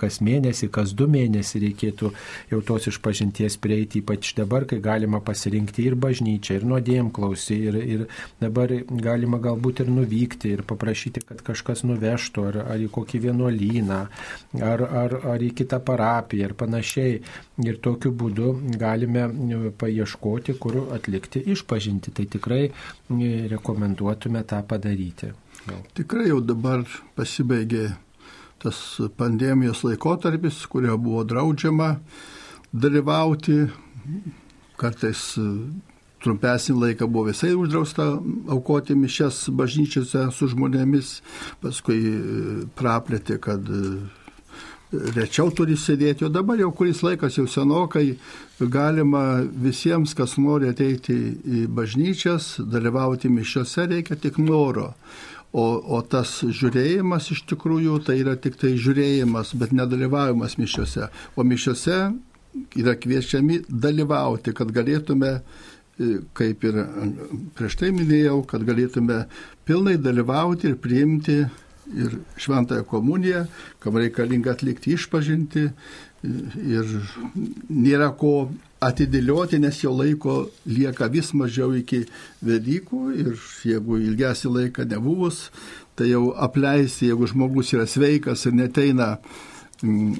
kas 0.00 0.20
mėnesį, 0.24 0.70
kas 0.74 0.92
du 0.96 1.08
mėnesį 1.10 1.62
reikėtų 1.66 2.12
jau 2.52 2.62
tos 2.66 2.88
išpažinties 2.90 3.58
prieiti, 3.62 3.85
ypač 4.00 4.32
dabar, 4.36 4.66
kai 4.68 4.78
galima 4.82 5.20
pasirinkti 5.24 5.84
ir 5.86 5.96
bažnyčią, 6.00 6.58
ir 6.58 6.66
nuodėjim 6.68 7.12
klausy, 7.14 7.58
ir, 7.70 7.76
ir 7.76 8.04
dabar 8.42 8.72
galima 8.90 9.38
galbūt 9.42 9.84
ir 9.84 9.92
nuvykti, 9.92 10.52
ir 10.56 10.64
paprašyti, 10.68 11.22
kad 11.28 11.42
kažkas 11.46 11.84
nuvežtų, 11.86 12.46
ar, 12.50 12.60
ar 12.74 12.82
į 12.82 12.90
kokį 12.94 13.22
vienuolyną, 13.28 14.00
ar, 14.60 14.86
ar, 15.02 15.16
ar 15.34 15.44
į 15.44 15.52
kitą 15.60 15.80
parapiją, 15.84 16.50
ir 16.50 16.56
panašiai. 16.58 17.20
Ir 17.64 17.78
tokiu 17.84 18.12
būdu 18.12 18.52
galime 18.76 19.28
paieškoti, 19.80 20.56
kur 20.60 20.82
atlikti 20.96 21.40
išpažinti. 21.54 22.12
Tai 22.16 22.26
tikrai 22.36 22.62
rekomenduotume 23.52 24.42
tą 24.48 24.60
padaryti. 24.68 25.32
Gal. 25.66 25.80
Tikrai 25.96 26.28
jau 26.28 26.42
dabar 26.44 26.84
pasibaigė 27.16 27.88
tas 28.62 28.78
pandemijos 29.18 29.82
laikotarpis, 29.84 30.62
kurio 30.70 30.96
buvo 30.98 31.24
draudžiama 31.28 31.96
dalyvauti. 32.82 33.66
Kartais 34.76 35.22
e, 35.40 35.46
trumpesnį 36.24 36.76
laiką 36.82 37.08
buvo 37.08 37.30
visai 37.30 37.54
uždrausta 37.56 38.10
aukoti 38.52 38.96
mišes 38.98 39.46
bažnyčiose 39.56 40.26
su 40.36 40.50
žmonėmis, 40.52 41.16
paskui 41.62 41.98
e, 42.10 42.16
praplėtė, 42.76 43.38
kad 43.42 43.70
e, 43.70 43.96
rečiau 45.16 45.50
turi 45.54 45.76
sėdėti, 45.80 46.26
o 46.26 46.32
dabar 46.32 46.60
jau 46.60 46.70
kuris 46.76 47.02
laikas 47.02 47.38
jau 47.38 47.46
senokai 47.50 48.18
galima 48.60 49.42
visiems, 49.44 50.14
kas 50.16 50.36
nori 50.40 50.70
ateiti 50.70 51.16
į 51.16 51.64
bažnyčias, 51.72 52.56
dalyvauti 52.60 53.32
mišiose, 53.32 53.88
reikia 53.90 54.18
tik 54.20 54.38
noro. 54.42 54.92
O, 55.56 55.64
o 55.96 56.02
tas 56.04 56.42
žiūrėjimas 56.44 57.30
iš 57.32 57.44
tikrųjų 57.48 58.00
tai 58.04 58.18
yra 58.20 58.34
tik 58.36 58.58
tai 58.60 58.74
žiūrėjimas, 58.76 59.54
bet 59.56 59.72
nedalyvavimas 59.72 60.58
mišiuose. 60.60 61.06
O 61.32 61.44
mišiuose 61.46 62.00
yra 62.76 62.96
kviečiami 63.00 63.62
dalyvauti, 63.68 64.54
kad 64.56 64.72
galėtume, 64.74 65.32
e, 65.36 66.10
kaip 66.36 66.64
ir 66.68 66.82
prieš 67.58 67.78
tai 67.82 67.92
minėjau, 67.96 68.42
kad 68.48 68.66
galėtume 68.66 69.24
pilnai 69.66 69.96
dalyvauti 70.00 70.70
ir 70.70 70.80
priimti 70.80 71.40
ir 71.94 72.18
šventąją 72.42 72.84
komuniją, 72.90 73.44
kam 73.78 73.98
reikalinga 74.00 74.56
atlikti 74.56 74.96
išpažinti 74.96 75.68
ir 76.26 76.94
nėra 77.70 78.10
ko 78.18 78.48
atidėlioti, 78.82 79.60
nes 79.62 79.78
jo 79.82 79.92
laiko 79.94 80.36
lieka 80.68 81.08
vis 81.12 81.32
mažiau 81.36 81.74
iki 81.78 82.04
Velykų 82.44 83.02
ir 83.22 83.34
jeigu 83.64 84.00
ilgesį 84.08 84.52
laiką 84.52 84.86
nebuvus, 84.90 85.46
tai 85.96 86.10
jau 86.10 86.30
apleisti, 86.34 87.10
jeigu 87.10 87.28
žmogus 87.30 87.72
yra 87.76 87.86
sveikas 87.88 88.44
ir 88.46 88.56
neteina 88.58 89.16
mm, 89.82 90.18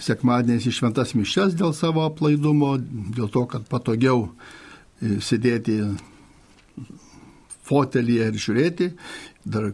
sekmadieniais 0.00 0.66
į 0.68 0.74
šventas 0.76 1.14
mišes 1.18 1.56
dėl 1.58 1.74
savo 1.76 2.04
aplaidumo, 2.06 2.76
dėl 3.16 3.30
to, 3.32 3.44
kad 3.50 3.66
patogiau 3.70 4.28
e, 4.28 5.18
sėdėti 5.24 5.80
fotelyje 7.70 8.28
ir 8.30 8.38
žiūrėti, 8.44 8.90
dar 9.46 9.70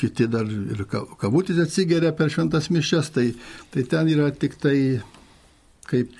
kiti 0.00 0.28
dar 0.30 0.48
ir 0.48 0.84
kavutis 1.20 1.58
atsigeria 1.62 2.12
per 2.16 2.30
šventas 2.32 2.70
mišes, 2.72 3.12
tai, 3.14 3.30
tai 3.74 3.86
ten 3.90 4.10
yra 4.12 4.30
tik 4.30 4.56
tai 4.62 4.76
kaip 5.90 6.14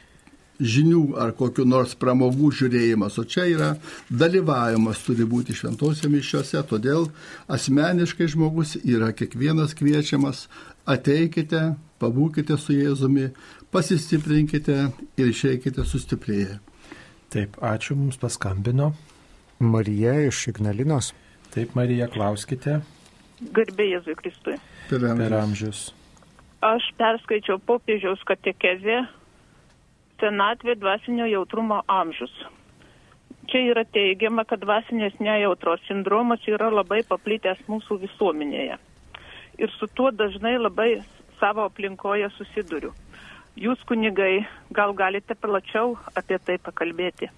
žinių 0.60 1.16
ar 1.20 1.32
kokiu 1.36 1.64
nors 1.64 1.94
pramogų 1.96 2.50
žiūrėjimas, 2.58 3.16
o 3.16 3.24
čia 3.24 3.46
yra 3.48 3.70
dalyvavimas 4.12 5.00
turi 5.06 5.24
būti 5.28 5.56
šventose 5.56 6.10
mišiose, 6.12 6.60
todėl 6.68 7.08
asmeniškai 7.48 8.28
žmogus 8.34 8.76
yra 8.82 9.10
kiekvienas 9.16 9.72
kviečiamas, 9.78 10.46
ateikite, 10.88 11.60
pabūkite 12.00 12.56
su 12.58 12.74
Jėzumi, 12.76 13.30
pasistiprinkite 13.72 14.76
ir 15.20 15.30
išeikite 15.30 15.84
sustiprėję. 15.86 16.58
Taip, 17.30 17.60
ačiū 17.62 17.94
mums 17.98 18.18
paskambino. 18.18 18.92
Marija 19.60 20.16
iš 20.26 20.48
Ignalinos. 20.50 21.12
Taip, 21.54 21.76
Marija, 21.78 22.08
klauskite. 22.10 22.80
Garbė 23.54 23.86
Jėzui 23.92 24.16
Kristui. 24.18 24.56
Per 24.88 25.04
amžius. 25.04 25.20
Per 25.20 25.36
amžius. 25.38 25.80
Aš 26.60 26.90
perskaičiau 26.98 27.60
popiežiaus 27.64 28.20
katekezę 28.28 28.98
senatvė 30.20 30.74
dvasinio 30.76 31.28
jautrumo 31.30 31.80
amžius. 31.88 32.32
Čia 33.50 33.62
yra 33.72 33.84
teigiama, 33.88 34.44
kad 34.44 34.60
dvasinės 34.62 35.16
nejautros 35.24 35.80
sindromas 35.88 36.44
yra 36.48 36.68
labai 36.70 37.00
paplitęs 37.08 37.62
mūsų 37.70 37.98
visuomenėje. 38.04 38.76
Ir 39.60 39.72
su 39.76 39.86
tuo 39.92 40.10
dažnai 40.10 40.56
labai 40.58 41.02
savo 41.40 41.66
aplinkoje 41.68 42.30
susiduriu. 42.36 42.94
Jūs, 43.60 43.82
kunigai, 43.84 44.46
gal 44.72 44.94
galite 44.96 45.34
plačiau 45.36 45.96
apie 46.16 46.38
tai 46.40 46.56
pakalbėti? 46.62 47.28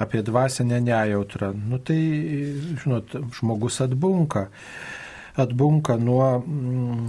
Apie 0.00 0.22
dvasinę 0.26 0.80
nejautrą. 0.80 1.52
Nu 1.54 1.78
tai, 1.78 2.00
žinot, 2.82 3.14
žmogus 3.36 3.82
atbunka. 3.84 4.48
Atbunka 5.36 5.96
nuo, 5.96 6.42
mm, 6.46 7.06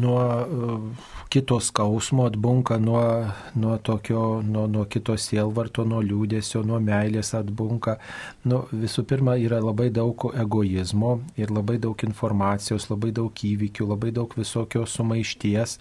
nuo 0.00 0.24
uh, 0.44 1.12
kito 1.34 1.60
skausmo, 1.60 2.26
atbunka 2.26 2.78
nuo, 2.78 3.26
nuo 3.54 3.78
tokio, 3.78 4.42
nuo, 4.42 4.66
nuo 4.66 4.84
kito 4.84 5.16
sielvarto, 5.18 5.82
nuo 5.82 5.98
liūdėsio, 5.98 6.60
nuo 6.62 6.78
meilės 6.78 7.32
atbunka. 7.34 7.96
Nu, 8.46 8.60
visų 8.70 9.02
pirma, 9.10 9.34
yra 9.42 9.58
labai 9.58 9.88
daug 9.90 10.28
egoizmo 10.30 11.16
ir 11.34 11.50
labai 11.50 11.80
daug 11.82 12.04
informacijos, 12.06 12.86
labai 12.92 13.10
daug 13.16 13.42
įvykių, 13.50 13.88
labai 13.90 14.12
daug 14.14 14.36
visokios 14.38 14.94
sumaišties 14.94 15.78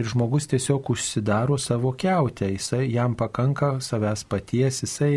ir 0.00 0.08
žmogus 0.08 0.48
tiesiog 0.48 0.88
užsidaro 0.96 1.60
savo 1.60 1.92
keutę, 1.92 2.48
jisai 2.54 2.86
jam 2.94 3.12
pakanka 3.12 3.74
savęs 3.84 4.24
paties, 4.24 4.80
jisai 4.86 5.12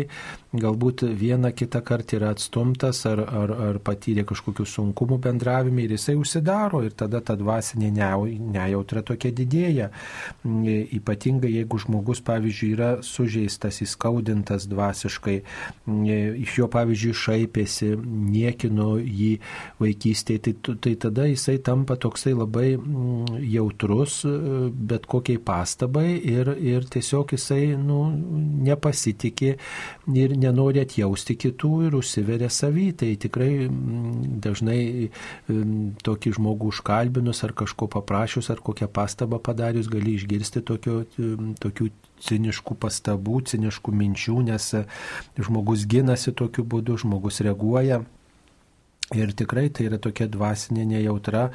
galbūt 0.52 1.02
vieną 1.18 1.52
kitą 1.52 1.82
kartą 1.84 2.16
yra 2.16 2.30
atstumtas 2.32 3.02
ar, 3.06 3.20
ar, 3.20 3.52
ar 3.52 3.78
patyrė 3.84 4.24
kažkokių 4.28 4.64
sunkumų 4.64 5.18
bendravime 5.26 5.84
ir 5.84 5.92
jisai 5.96 6.14
užsidaro 6.16 6.80
ir 6.86 6.94
tada 6.96 7.20
ta 7.20 7.36
dvasinė 7.36 7.90
nejautra 7.92 9.02
tokia 9.04 9.32
didėja. 9.34 9.90
Mm, 10.44 10.86
ypatingai 10.98 11.52
jeigu 11.52 11.80
žmogus, 11.82 12.22
pavyzdžiui, 12.24 12.70
yra 12.76 12.90
sužeistas, 13.04 13.82
įskaudintas 13.84 14.64
dvasiškai, 14.70 15.36
mm, 15.86 16.40
iš 16.46 16.56
jo, 16.62 16.70
pavyzdžiui, 16.72 17.12
šaipėsi, 17.24 17.90
niekino 18.32 18.96
jį 18.96 19.34
vaikystėje, 19.82 20.44
tai, 20.48 20.74
tai 20.80 20.94
tada 20.96 21.28
jisai 21.28 21.58
tampa 21.60 21.98
toksai 22.00 22.32
labai 22.32 22.72
mm, 22.78 23.36
jautrus 23.52 24.22
bet 24.72 25.06
kokiai 25.06 25.38
pastabai 25.44 26.16
ir, 26.16 26.50
ir 26.56 26.88
tiesiog 26.88 27.36
jisai 27.36 27.76
nu, 27.76 28.00
nepasitikė 28.64 29.54
ir 30.16 30.37
nenori 30.38 30.82
atjausti 30.82 31.36
kitų 31.38 31.72
ir 31.88 31.96
užsiveria 31.98 32.50
savy. 32.52 32.90
Tai 32.98 33.10
tikrai 33.20 33.68
dažnai 34.44 34.80
tokį 36.06 36.34
žmogų 36.38 36.72
užkalbinus 36.72 37.44
ar 37.46 37.54
kažko 37.58 37.90
paprašius 37.98 38.50
ar 38.54 38.62
kokią 38.64 38.90
pastabą 38.92 39.40
padarius 39.42 39.90
gali 39.92 40.16
išgirsti 40.18 40.64
tokio, 40.66 41.02
tokių 41.62 41.90
ciniškų 42.28 42.78
pastabų, 42.82 43.42
ciniškų 43.52 43.94
minčių, 43.94 44.38
nes 44.50 44.70
žmogus 45.38 45.86
ginasi 45.90 46.34
tokiu 46.34 46.66
būdu, 46.66 46.98
žmogus 47.04 47.42
reaguoja 47.46 48.02
Ir 49.16 49.30
tikrai 49.32 49.70
tai 49.72 49.86
yra 49.88 49.96
tokia 49.96 50.26
dvasinė 50.28 50.82
nejautra, 50.84 51.46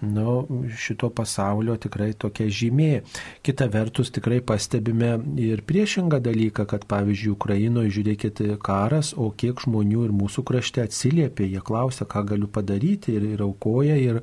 nu, 0.00 0.46
šito 0.80 1.10
pasaulio 1.12 1.74
tikrai 1.76 2.14
tokia 2.16 2.46
žymė. 2.48 3.02
Kita 3.44 3.66
vertus 3.68 4.08
tikrai 4.16 4.38
pastebime 4.40 5.10
ir 5.36 5.60
priešingą 5.68 6.22
dalyką, 6.24 6.64
kad 6.70 6.86
pavyzdžiui, 6.88 7.34
Ukrainoje 7.34 7.92
žiūrėkit 7.98 8.40
karas, 8.64 9.10
o 9.12 9.28
kiek 9.28 9.60
žmonių 9.60 10.06
ir 10.06 10.14
mūsų 10.22 10.44
krašte 10.48 10.86
atsiliepia, 10.86 11.50
jie 11.52 11.60
klausia, 11.60 12.06
ką 12.08 12.22
galiu 12.30 12.48
padaryti 12.48 13.12
ir, 13.18 13.28
ir 13.34 13.44
aukoja 13.44 13.98
ir, 14.00 14.22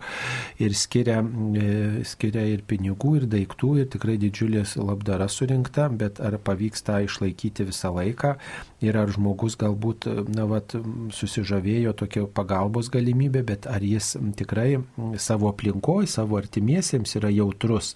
ir 0.57 0.73
skiria, 0.73 1.19
e, 1.21 2.01
skiria 2.09 2.47
ir 2.55 2.65
pinigų, 2.65 3.19
ir 3.21 3.29
daiktų, 3.29 3.75
ir 3.83 3.93
tikrai 3.93 4.17
didžiulės 4.17 4.79
labdara 4.81 5.29
surinkta, 5.29 5.91
bet 5.93 6.17
ar 6.25 6.39
pavyks 6.41 6.89
tą 6.89 7.03
išlaikyti 7.05 7.69
visą 7.69 7.93
laiką 7.93 8.33
ir 8.81 8.97
ar 8.97 9.11
žmogus 9.11 9.57
galbūt, 9.59 10.07
na, 10.31 10.45
vat, 10.49 10.73
susižavėjo 11.13 11.93
tokio 11.99 12.25
pagalbos 12.31 12.78
pagalbos 12.79 12.89
galimybė, 12.91 13.43
bet 13.43 13.67
ar 13.67 13.81
jis 13.83 14.15
tikrai 14.37 14.79
savo 15.17 15.49
aplinkoje, 15.49 16.07
savo 16.07 16.37
artimiesiems 16.37 17.15
yra 17.17 17.29
jautrus, 17.29 17.95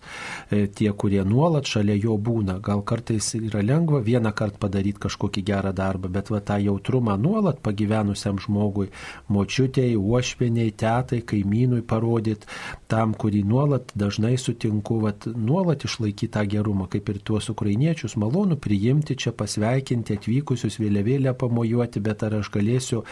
e, 0.51 0.67
tie, 0.67 0.91
kurie 0.91 1.23
nuolat 1.23 1.65
šalia 1.65 1.95
jo 1.95 2.17
būna. 2.17 2.59
Gal 2.61 2.83
kartais 2.83 3.33
yra 3.35 3.61
lengva 3.61 4.01
vieną 4.01 4.33
kartą 4.33 4.59
padaryti 4.59 4.99
kažkokį 4.99 5.43
gerą 5.43 5.73
darbą, 5.73 6.09
bet 6.09 6.29
va 6.29 6.39
tą 6.39 6.57
jautrumą 6.59 7.17
nuolat 7.17 7.61
pagyvenusiam 7.61 8.39
žmogui, 8.39 8.89
močiutėjai, 9.29 9.95
uošveniai, 9.95 10.71
tetai, 10.71 11.21
kaimynui 11.21 11.81
parodyti, 11.81 12.47
tam, 12.87 13.13
kurį 13.13 13.43
nuolat 13.43 13.91
dažnai 13.95 14.37
sutinku, 14.37 14.99
va, 15.01 15.13
nuolat 15.35 15.83
išlaikyti 15.85 16.31
tą 16.33 16.45
gerumą, 16.45 16.89
kaip 16.89 17.09
ir 17.09 17.19
tuos 17.23 17.49
ukrainiečius, 17.49 18.17
malonu 18.17 18.57
priimti 18.57 19.15
čia, 19.15 19.31
pasveikinti 19.31 20.17
atvykusius, 20.17 20.79
vėliavėlę 20.79 21.33
pamojuoti, 21.37 22.03
bet 22.03 22.23
ar 22.23 22.39
aš 22.41 22.51
galėsiu 22.53 23.03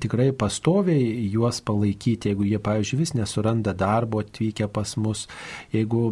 tikrai 0.00 0.32
pastoviai 0.32 1.17
juos 1.32 1.60
palaikyti, 1.64 2.32
jeigu 2.32 2.46
jie, 2.48 2.58
pavyzdžiui, 2.62 2.98
vis 3.02 3.14
nesuranda 3.18 3.74
darbo 3.76 4.22
atvykę 4.22 4.68
pas 4.72 4.94
mus, 5.00 5.26
jeigu 5.74 6.02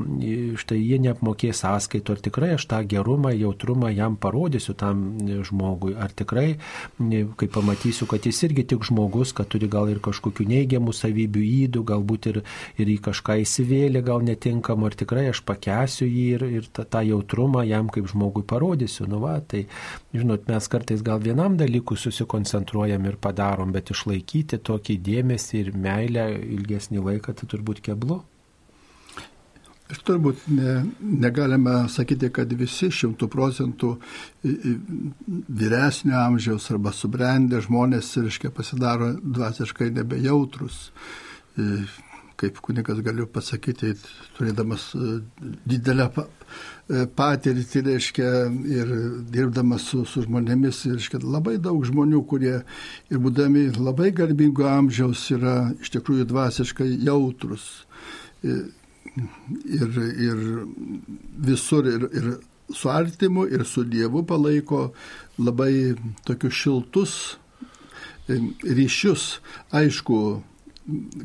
štai 0.61 0.79
jie 0.81 0.99
neapmokės 1.03 1.63
sąskaitų, 1.65 2.17
ar 2.17 2.23
tikrai 2.29 2.51
aš 2.57 2.67
tą 2.71 2.83
gerumą, 2.89 3.33
jautrumą 3.37 3.91
jam 3.95 4.17
parodysiu 4.21 4.75
tam 4.79 5.05
žmogui, 5.47 5.95
ar 5.99 6.15
tikrai, 6.17 6.57
kai 6.99 7.49
pamatysiu, 7.53 8.09
kad 8.11 8.27
jis 8.27 8.43
irgi 8.49 8.67
tik 8.73 8.87
žmogus, 8.87 9.35
kad 9.37 9.51
turi 9.53 9.69
gal 9.71 9.91
ir 9.93 10.01
kažkokių 10.05 10.47
neigiamų 10.51 10.95
savybių 10.97 11.45
įdų, 11.67 11.85
galbūt 11.93 12.31
ir, 12.33 12.43
ir 12.81 12.93
į 12.97 12.99
kažką 13.09 13.39
įsivėlė, 13.43 14.03
gal 14.07 14.25
netinkamų, 14.27 14.91
ar 14.91 14.99
tikrai 14.99 15.27
aš 15.31 15.43
pakesiu 15.47 16.09
jį 16.09 16.27
ir, 16.37 16.47
ir 16.61 16.69
tą, 16.73 16.87
tą 16.89 17.03
jautrumą 17.07 17.65
jam 17.67 17.91
kaip 17.93 18.09
žmogui 18.13 18.45
parodysiu. 18.47 19.07
Nu, 19.11 19.21
va, 19.23 19.39
tai, 19.41 19.67
žinot, 20.15 20.47
mes 20.51 20.71
kartais 20.73 21.03
gal 21.07 21.23
vienam 21.23 21.59
dalykui 21.59 21.99
susikoncentruojam 22.01 23.07
ir 23.09 23.19
padarom, 23.23 23.73
bet 23.75 23.93
išlaikyti 23.95 24.61
tokį 24.67 24.96
tokį 24.97 25.03
dėmesį 25.05 25.61
ir 25.61 25.77
meilę 25.77 26.27
ilgesnį 26.57 27.03
laiką, 27.03 27.35
tai 27.35 27.47
turbūt 27.47 27.83
keblu. 27.83 28.23
Ir 29.89 30.01
turbūt 30.03 30.49
ne, 30.49 30.85
negalime 31.01 31.89
sakyti, 31.89 32.31
kad 32.33 32.51
visi 32.59 32.91
šimtų 32.91 33.29
procentų 33.31 33.99
vyresnio 35.49 36.17
amžiaus 36.19 36.71
arba 36.73 36.93
subrendę 36.93 37.61
žmonės, 37.63 38.17
reiškia, 38.19 38.51
pasidaro 38.51 39.13
dvasiškai 39.23 39.93
nebejautrus 39.95 40.91
kaip 42.37 42.59
kunigas 42.61 42.99
galiu 43.01 43.25
pasakyti, 43.27 43.95
turėdamas 44.37 44.91
didelę 45.65 46.11
patirtį, 46.89 47.83
reiškia, 47.89 48.31
ir 48.71 48.91
dirbdamas 49.35 49.89
su, 49.91 50.05
su 50.07 50.23
žmonėmis, 50.23 50.85
reiškia, 50.93 51.21
labai 51.25 51.57
daug 51.63 51.83
žmonių, 51.87 52.23
kurie 52.31 52.61
ir 53.11 53.23
būdami 53.23 53.69
labai 53.75 54.13
garbingo 54.15 54.69
amžiaus 54.71 55.25
yra 55.35 55.57
iš 55.81 55.91
tikrųjų 55.97 56.29
dvasiškai 56.31 56.89
jautrus. 57.09 57.67
Ir, 58.47 58.69
ir, 59.67 59.99
ir 60.29 60.45
visur, 61.49 61.89
ir, 61.91 62.07
ir 62.15 62.31
su 62.71 62.91
artimu, 62.93 63.47
ir 63.51 63.65
su 63.67 63.85
Dievu 63.85 64.23
palaiko 64.27 64.93
labai 65.39 65.97
tokius 66.27 66.55
šiltus 66.55 67.17
ryšius. 68.29 69.27
Aišku, 69.75 70.21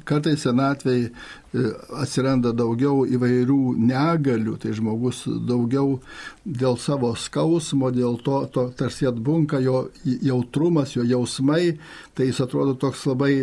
kartais 0.05 0.45
senatvėj 0.45 1.05
e, 1.07 1.11
atsiranda 1.52 2.53
daugiau 2.56 3.03
įvairių 3.11 3.76
negalių, 3.84 4.56
tai 4.61 4.72
žmogus 4.78 5.26
daugiau 5.28 5.98
dėl 6.45 6.78
savo 6.80 7.11
skausmo, 7.19 7.91
dėl 7.91 8.19
to, 8.23 8.45
to 8.53 8.69
tarsi 8.80 9.10
atbunka 9.10 9.60
jo 9.60 9.90
jautrumas, 10.06 10.95
jo 10.95 11.03
jausmai, 11.07 11.78
tai 12.15 12.30
jis 12.30 12.40
atrodo 12.45 12.78
toks 12.80 13.03
labai, 13.10 13.34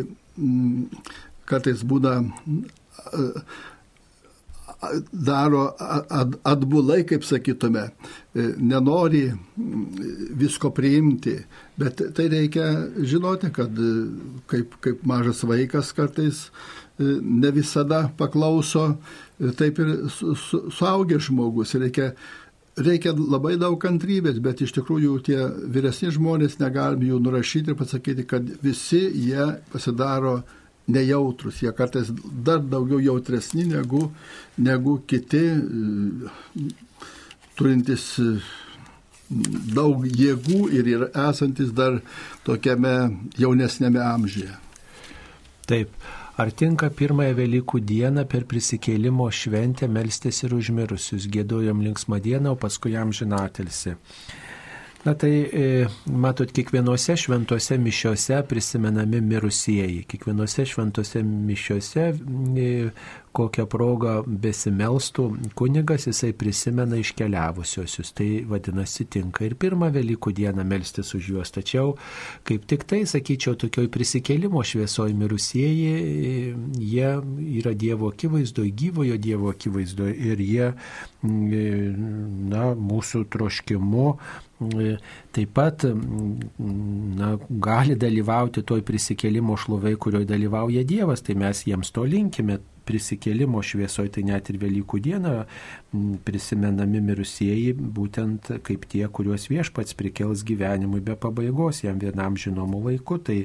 kartais 1.48 1.84
būna 1.84 2.20
daro 5.12 5.64
atbulai, 6.46 7.02
kaip 7.02 7.24
sakytume, 7.26 7.88
e, 8.34 8.44
nenori 8.62 9.24
visko 10.38 10.70
priimti, 10.70 11.34
bet 11.76 12.02
tai 12.14 12.28
reikia 12.30 12.68
žinoti, 13.02 13.50
kad 13.52 13.74
e, 13.74 13.94
kaip, 14.46 14.76
kaip 14.84 15.02
mažas 15.02 15.42
vaikas 15.42 15.90
kartais 15.98 16.44
e, 16.46 16.77
ne 16.98 17.50
visada 17.54 18.08
paklauso, 18.18 18.90
taip 19.58 19.78
ir 19.78 19.94
su, 20.10 20.34
su, 20.34 20.64
suaugęs 20.74 21.28
žmogus. 21.28 21.74
Reikia, 21.78 22.10
reikia 22.76 23.14
labai 23.16 23.56
daug 23.60 23.78
kantrybės, 23.82 24.40
bet 24.42 24.62
iš 24.64 24.74
tikrųjų 24.78 25.16
tie 25.26 25.40
vyresni 25.74 26.12
žmonės 26.14 26.58
negalim 26.62 27.06
jų 27.06 27.20
nurašyti 27.22 27.72
ir 27.72 27.78
pasakyti, 27.78 28.26
kad 28.28 28.54
visi 28.62 29.02
jie 29.14 29.50
pasidaro 29.72 30.40
nejautrus, 30.88 31.60
jie 31.62 31.72
kartais 31.76 32.10
dar 32.44 32.62
daugiau 32.64 33.00
jautresni 33.04 33.66
negu, 33.68 34.08
negu 34.56 34.98
kiti, 35.06 35.44
turintys 37.58 38.14
daug 39.28 40.06
jėgų 40.06 40.60
ir 40.72 41.10
esantis 41.10 41.74
dar 41.76 42.00
tokiame 42.46 42.94
jaunesnėme 43.36 44.00
amžiuje. 44.00 44.54
Taip, 45.68 45.92
ar 46.38 46.52
tinka 46.54 46.90
pirmąją 46.94 47.34
Velykų 47.38 47.80
dieną 47.82 48.24
per 48.30 48.44
prisikėlimo 48.50 49.26
šventę 49.34 49.88
melstis 49.90 50.44
ir 50.46 50.54
užmirusius, 50.54 51.26
gėdojom 51.34 51.82
linksmą 51.86 52.20
dieną, 52.22 52.54
o 52.54 52.60
paskui 52.60 52.94
jam 52.94 53.12
žinatelsi. 53.12 53.96
Na 55.04 55.14
tai, 55.14 55.30
e, 55.30 55.86
matot, 56.10 56.50
kiekvienose 56.52 57.14
šventose 57.16 57.78
mišiose 57.78 58.40
prisimenami 58.50 59.20
mirusieji. 59.22 60.02
Kiekvienose 60.10 60.66
šventose 60.66 61.22
mišiose 61.22 62.08
e, 62.10 62.68
kokią 63.38 63.66
progą 63.70 64.14
besimelstų 64.26 65.26
kunigas, 65.58 66.08
jisai 66.10 66.32
prisimena 66.36 66.98
iškeliavusiosius. 67.00 68.12
Tai 68.18 68.28
vadinasi, 68.50 69.06
tinka 69.10 69.46
ir 69.46 69.56
pirmą 69.60 69.90
Velykų 69.94 70.34
dieną 70.36 70.66
melstis 70.68 71.14
už 71.16 71.30
juos. 71.34 71.52
Tačiau, 71.54 71.94
kaip 72.48 72.66
tik 72.70 72.84
tai, 72.88 73.04
sakyčiau, 73.08 73.56
tokioj 73.58 73.88
prisikėlimo 73.94 74.62
šviesoje 74.66 75.16
mirusieji, 75.18 75.94
jie 76.78 77.14
yra 77.60 77.74
Dievo 77.78 78.12
akivaizdoje, 78.12 78.74
gyvojo 78.82 79.16
Dievo 79.20 79.52
akivaizdoje 79.54 80.18
ir 80.32 80.44
jie, 80.44 80.68
na, 81.22 82.68
mūsų 82.78 83.24
troškimu 83.32 84.12
taip 84.58 85.52
pat 85.54 85.84
na, 85.86 87.36
gali 87.48 87.94
dalyvauti 87.98 88.64
toj 88.66 88.82
prisikėlimo 88.86 89.56
šlovai, 89.58 89.94
kurioje 90.00 90.26
dalyvauja 90.26 90.82
Dievas, 90.86 91.22
tai 91.22 91.38
mes 91.38 91.62
jiems 91.66 91.92
to 91.94 92.02
linkime 92.02 92.58
prisikėlimo 92.88 93.60
šviesoje, 93.64 94.14
tai 94.16 94.24
net 94.28 94.48
ir 94.50 94.58
Velykų 94.62 95.00
dieną 95.04 95.34
prisimenami 96.26 97.02
mirusieji, 97.04 97.74
būtent 97.76 98.54
kaip 98.64 98.88
tie, 98.88 99.04
kuriuos 99.06 99.46
viešpats 99.52 99.96
prikels 99.98 100.46
gyvenimui 100.48 101.02
be 101.04 101.16
pabaigos, 101.20 101.84
jam 101.84 102.00
vienam 102.00 102.36
žinomu 102.40 102.80
laiku, 102.88 103.20
tai 103.20 103.44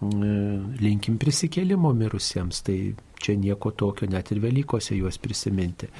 linkim 0.00 1.18
prisikėlimo 1.18 1.92
mirusiems, 1.94 2.62
tai 2.66 2.78
čia 3.18 3.34
nieko 3.36 3.72
tokio, 3.74 4.08
net 4.10 4.30
ir 4.32 4.42
Velykose 4.44 4.96
juos 4.96 5.18
prisiminti. 5.18 5.90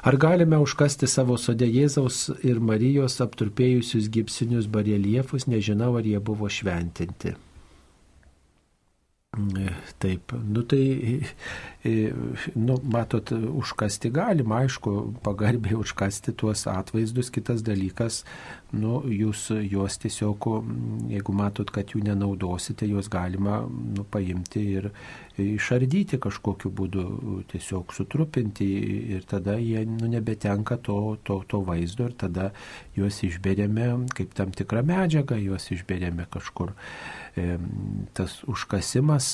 Ar 0.00 0.16
galime 0.16 0.56
užkasti 0.56 1.04
savo 1.10 1.36
sode 1.36 1.66
Jėzaus 1.68 2.30
ir 2.46 2.60
Marijos 2.64 3.18
apturpėjusius 3.20 4.08
gipsinius 4.08 4.70
bareliefus, 4.72 5.44
nežinau, 5.50 5.92
ar 5.98 6.06
jie 6.08 6.20
buvo 6.24 6.48
šventinti. 6.48 7.34
Taip, 10.00 10.32
nu 10.42 10.62
tai, 10.66 10.84
nu, 12.54 12.76
matot, 12.84 13.32
užkasti 13.32 14.10
galima, 14.12 14.60
aišku, 14.64 15.14
pagarbiai 15.24 15.78
užkasti 15.80 16.34
tuos 16.36 16.66
atvaizdus, 16.68 17.30
kitas 17.32 17.62
dalykas, 17.64 18.22
nu, 18.76 19.00
jūs 19.08 19.46
juos 19.64 19.96
tiesiog, 20.02 20.48
jeigu 21.10 21.34
matot, 21.34 21.70
kad 21.72 21.94
jų 21.94 22.02
nenaudosite, 22.04 22.88
juos 22.90 23.08
galima, 23.12 23.62
nu, 23.64 24.04
paimti 24.04 24.64
ir 24.76 24.90
išardyti 25.40 26.18
kažkokiu 26.20 26.70
būdu, 26.76 27.04
tiesiog 27.50 27.94
sutrupinti 27.96 28.68
ir 29.16 29.24
tada 29.28 29.56
jie, 29.56 29.86
nu, 29.88 30.10
nebetenka 30.10 30.76
to, 30.84 31.16
to, 31.24 31.40
to 31.48 31.62
vaizdo 31.64 32.10
ir 32.10 32.16
tada 32.20 32.50
juos 32.96 33.22
išberėme 33.24 33.88
kaip 34.16 34.36
tam 34.36 34.52
tikrą 34.52 34.84
medžiagą, 34.86 35.40
juos 35.40 35.70
išberėme 35.72 36.28
kažkur. 36.30 36.74
Tas 38.16 38.40
užkasimas, 38.50 39.32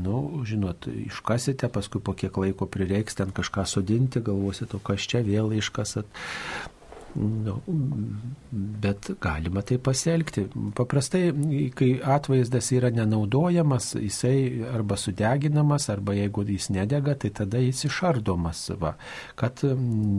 nu, 0.00 0.18
žinot, 0.48 0.86
iškasite, 0.88 1.68
paskui 1.82 2.00
po 2.00 2.14
kiek 2.14 2.36
laiko 2.38 2.68
prireiks 2.70 3.18
ten 3.18 3.32
kažką 3.34 3.66
sodinti, 3.66 4.22
galvosite, 4.22 4.78
o 4.78 4.82
kas 4.82 5.02
čia 5.02 5.24
vėl 5.26 5.50
iškasat. 5.58 6.06
Nu, 7.14 7.62
bet 8.80 9.10
galima 9.20 9.60
tai 9.60 9.76
pasielgti. 9.78 10.46
Paprastai, 10.74 11.26
kai 11.76 11.90
atvaizdas 12.00 12.70
yra 12.72 12.88
nenaudojamas, 12.94 13.90
jisai 14.00 14.64
arba 14.72 14.96
sudeginamas, 14.96 15.90
arba 15.92 16.16
jeigu 16.16 16.46
jis 16.48 16.70
nedega, 16.72 17.14
tai 17.20 17.30
tada 17.36 17.60
jis 17.60 17.84
išardomas, 17.90 18.64
va, 18.80 18.94
kad 19.36 19.60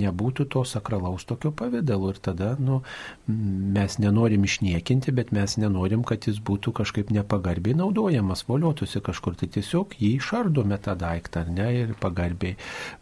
nebūtų 0.04 0.46
to 0.54 0.64
sakralaus 0.70 1.26
tokio 1.26 1.50
pavydalo. 1.50 2.14
Ir 2.14 2.22
tada 2.22 2.54
nu, 2.62 2.84
mes 3.26 3.98
nenorim 3.98 4.46
išniekinti, 4.46 5.16
bet 5.18 5.34
mes 5.34 5.58
nenorim, 5.58 6.06
kad 6.06 6.30
jis 6.30 6.38
būtų 6.46 6.76
kažkaip 6.78 7.10
nepagarbiai 7.16 7.80
naudojamas, 7.82 8.46
voliotųsi 8.46 9.02
kažkur. 9.02 9.40
Tai 9.40 9.50
tiesiog 9.50 9.98
jį 9.98 10.18
išardome 10.20 10.78
tą 10.78 10.94
daiktą, 11.00 11.48
ne, 11.50 11.72
ir 11.84 11.98
pagarbiai 11.98 12.54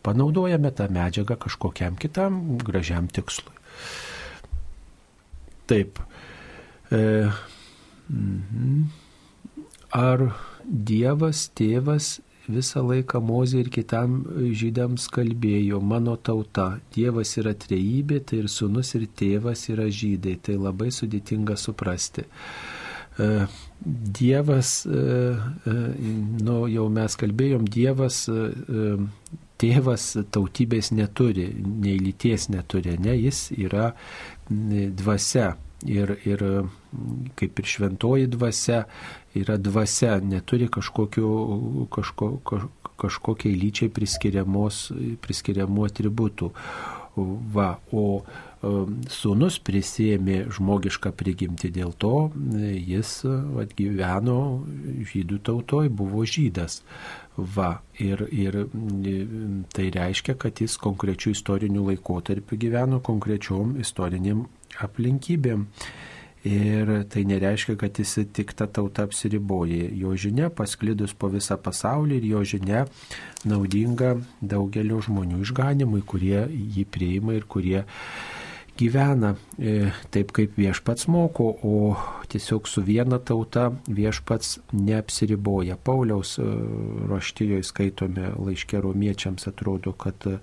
panaudojame 0.06 0.72
tą 0.72 0.88
medžiagą 0.88 1.36
kažkokiam 1.44 2.00
kitam 2.00 2.62
gražiam 2.64 3.12
tikslui. 3.12 3.61
Taip. 5.72 6.02
E, 6.92 7.30
mhm. 8.10 8.90
Ar 9.92 10.28
Dievas, 10.66 11.50
tėvas 11.58 12.20
visą 12.52 12.84
laiką 12.86 13.22
Mozė 13.24 13.64
ir 13.64 13.70
kitam 13.74 14.22
žydams 14.58 15.08
kalbėjo, 15.14 15.80
mano 15.84 16.16
tauta, 16.18 16.80
Dievas 16.96 17.34
yra 17.40 17.54
trejybė, 17.58 18.22
tai 18.28 18.42
ir 18.44 18.50
sunus 18.52 18.94
ir 18.98 19.08
tėvas 19.20 19.68
yra 19.72 19.88
žydai, 19.92 20.38
tai 20.44 20.58
labai 20.60 20.92
sudėtinga 20.96 21.58
suprasti. 21.60 22.26
E, 23.82 23.90
Dievas, 24.20 24.86
e, 24.86 25.72
nu 26.46 26.68
jau 26.70 26.86
mes 26.94 27.16
kalbėjom, 27.18 27.66
Dievas 27.66 28.28
tėvas 29.62 30.06
tautybės 30.34 30.92
neturi, 30.94 31.48
nei 31.58 31.98
lyties 32.02 32.50
neturi, 32.54 32.98
ne, 33.02 33.16
jis 33.18 33.50
yra 33.58 33.92
dvasia. 34.50 35.56
Ir, 35.82 36.12
ir 36.30 36.42
kaip 37.34 37.58
ir 37.58 37.66
šventoji 37.66 38.28
dvasia 38.30 38.84
yra 39.34 39.56
dvasia, 39.58 40.20
neturi 40.22 40.68
kažkokiu, 40.70 41.30
kažko, 41.90 42.28
kaž, 42.46 42.68
kažkokiai 43.02 43.58
lyčiai 43.58 43.90
priskiriamų 43.90 45.88
atributų. 45.88 46.52
Va, 47.56 47.72
o 47.92 48.22
sūnus 48.62 49.58
prisėmė 49.66 50.44
žmogišką 50.54 51.12
prigimtį, 51.18 51.72
dėl 51.74 51.96
to 51.98 52.30
jis 52.62 53.14
gyveno 53.78 54.38
žydų 55.12 55.40
tautoj, 55.48 55.90
buvo 55.90 56.26
žydas. 56.30 56.82
Va, 57.38 57.82
ir, 57.98 58.28
ir 58.30 58.58
tai 59.74 59.90
reiškia, 59.96 60.36
kad 60.38 60.62
jis 60.62 60.78
konkrečių 60.82 61.34
istorinių 61.34 61.88
laikotarpių 61.90 62.60
gyveno 62.68 63.02
konkrečiom 63.02 63.80
istoriniam 63.82 64.46
aplinkybėm. 64.84 65.66
Ir 66.42 66.90
tai 67.14 67.22
nereiškia, 67.30 67.76
kad 67.78 68.00
jis 68.02 68.16
tik 68.34 68.56
tą 68.58 68.66
tautą 68.66 69.06
apsiriboja. 69.06 69.92
Jo 69.94 70.16
žinia 70.18 70.50
pasklidus 70.50 71.14
po 71.14 71.30
visą 71.30 71.58
pasaulį 71.62 72.18
ir 72.18 72.26
jo 72.32 72.42
žinia 72.54 72.86
naudinga 73.46 74.16
daugelio 74.42 74.98
žmonių 75.06 75.44
išganimui, 75.46 76.02
kurie 76.02 76.48
jį 76.50 76.88
priima 76.90 77.38
ir 77.38 77.46
kurie 77.46 77.84
gyvena 78.80 79.36
e, 79.60 79.92
taip, 80.14 80.32
kaip 80.36 80.58
viešpats 80.58 81.08
moko, 81.12 81.48
o 81.64 81.96
tiesiog 82.32 82.68
su 82.70 82.84
viena 82.86 83.20
tauta 83.20 83.70
viešpats 83.88 84.60
neapsiriboja. 84.74 85.78
Pauliaus 85.78 86.38
e, 86.40 86.48
raštijoje 87.12 87.68
skaitome 87.68 88.32
laiškė 88.38 88.82
romiečiams 88.84 89.48
atrodo, 89.52 89.94
kad 89.94 90.28
e, 90.30 90.38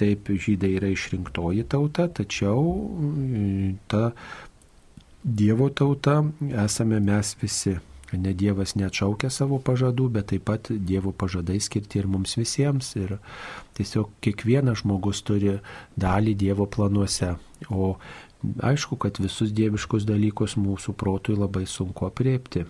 taip 0.00 0.30
žydai 0.30 0.74
yra 0.78 0.90
išrinktoji 0.94 1.66
tauta, 1.70 2.08
tačiau 2.08 2.64
ta 3.90 4.10
Dievo 5.24 5.70
tauta 5.72 6.18
esame 6.66 6.98
mes 7.00 7.30
visi. 7.40 7.78
Ne 8.20 8.34
Dievas 8.36 8.74
neatšaukia 8.78 9.30
savo 9.32 9.58
pažadų, 9.62 10.08
bet 10.18 10.30
taip 10.32 10.46
pat 10.50 10.70
Dievo 10.70 11.12
pažadai 11.12 11.60
skirti 11.62 12.00
ir 12.00 12.10
mums 12.10 12.36
visiems. 12.38 12.94
Ir 13.00 13.18
tiesiog 13.78 14.12
kiekvienas 14.24 14.82
žmogus 14.84 15.24
turi 15.26 15.58
dalį 16.00 16.36
Dievo 16.44 16.68
planuose. 16.70 17.34
O 17.70 17.94
aišku, 18.60 18.96
kad 19.00 19.18
visus 19.22 19.52
dieviškus 19.56 20.06
dalykus 20.08 20.58
mūsų 20.60 20.94
protui 21.00 21.36
labai 21.38 21.64
sunku 21.70 22.08
apriepti. 22.08 22.66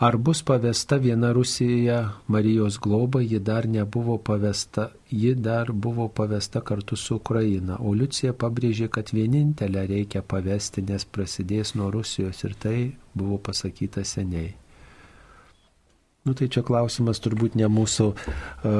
Ar 0.00 0.16
bus 0.16 0.40
pavesta 0.42 0.96
viena 0.96 1.32
Rusija 1.36 1.96
Marijos 2.26 2.78
globa, 2.80 3.20
ji 3.20 3.38
dar 3.38 3.66
nebuvo 3.68 4.16
pavesta, 4.18 4.86
ji 5.10 5.34
dar 5.34 5.72
buvo 5.72 6.08
pavesta 6.08 6.60
kartu 6.60 6.96
su 6.96 7.16
Ukraina, 7.16 7.76
o 7.80 7.92
Liucija 7.92 8.32
pabrėžė, 8.32 8.88
kad 8.88 9.12
vienintelę 9.12 9.82
reikia 9.90 10.22
pavesti, 10.22 10.80
nes 10.88 11.04
prasidės 11.04 11.74
nuo 11.76 11.90
Rusijos 11.92 12.40
ir 12.48 12.56
tai 12.64 12.78
buvo 13.12 13.36
pasakyta 13.50 14.04
seniai. 14.14 14.54
Nu 16.24 16.32
tai 16.32 16.48
čia 16.48 16.64
klausimas 16.64 17.20
turbūt 17.20 17.60
ne 17.60 17.68
mūsų, 17.68 18.08
e, 18.64 18.72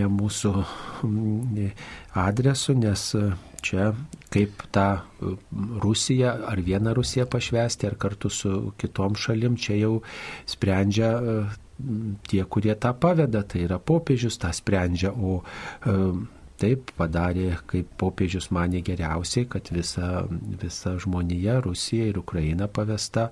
ne 0.00 0.08
mūsų 0.16 0.54
adresu, 2.24 2.72
nes 2.80 3.04
e, 3.20 3.26
čia 3.64 3.90
kaip 4.34 4.64
tą 4.74 4.86
e, 5.00 5.34
Rusiją 5.84 6.36
ar 6.52 6.62
vieną 6.66 6.94
Rusiją 6.98 7.26
pašvesti, 7.30 7.88
ar 7.88 7.98
kartu 8.00 8.30
su 8.30 8.72
kitom 8.80 9.16
šalim, 9.16 9.56
čia 9.56 9.78
jau 9.80 9.98
sprendžia 10.46 11.10
tie, 12.28 12.44
kurie 12.46 12.74
tą 12.78 12.92
paveda, 12.94 13.42
tai 13.42 13.64
yra 13.66 13.80
popiežius 13.82 14.38
tą 14.38 14.52
sprendžia, 14.54 15.10
o 15.10 15.40
taip 16.62 16.92
padarė, 16.98 17.48
kaip 17.70 17.88
popiežius 17.98 18.50
mane 18.54 18.82
geriausiai, 18.86 19.48
kad 19.50 19.68
visa, 19.74 20.24
visa 20.62 20.94
žmonija, 21.02 21.58
Rusija 21.64 22.06
ir 22.12 22.20
Ukraina 22.22 22.68
pavesta 22.70 23.30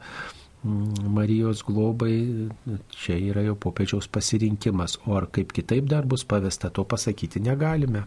Marijos 0.62 1.64
globai, 1.66 2.48
čia 2.94 3.16
yra 3.18 3.42
jau 3.42 3.56
popiežiaus 3.58 4.06
pasirinkimas. 4.12 4.98
O 5.06 5.16
ar 5.18 5.26
kaip 5.34 5.50
kitaip 5.56 5.88
dar 5.90 6.06
bus 6.06 6.22
pavesta, 6.28 6.70
to 6.70 6.84
pasakyti 6.86 7.42
negalime. 7.42 8.04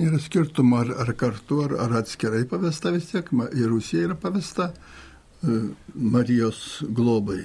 Nėra 0.00 0.20
skirtumo, 0.22 0.80
ar, 0.80 0.94
ar 1.04 1.12
kartu, 1.20 1.60
ar, 1.66 1.76
ar 1.84 1.98
atskirai 2.00 2.46
pavesta 2.48 2.92
vis 2.94 3.10
tiek. 3.12 3.28
Ir 3.52 3.68
Rusija 3.68 4.08
yra 4.08 4.16
pavesta 4.16 4.70
e, 4.72 5.60
Marijos 5.94 6.80
globai. 6.88 7.42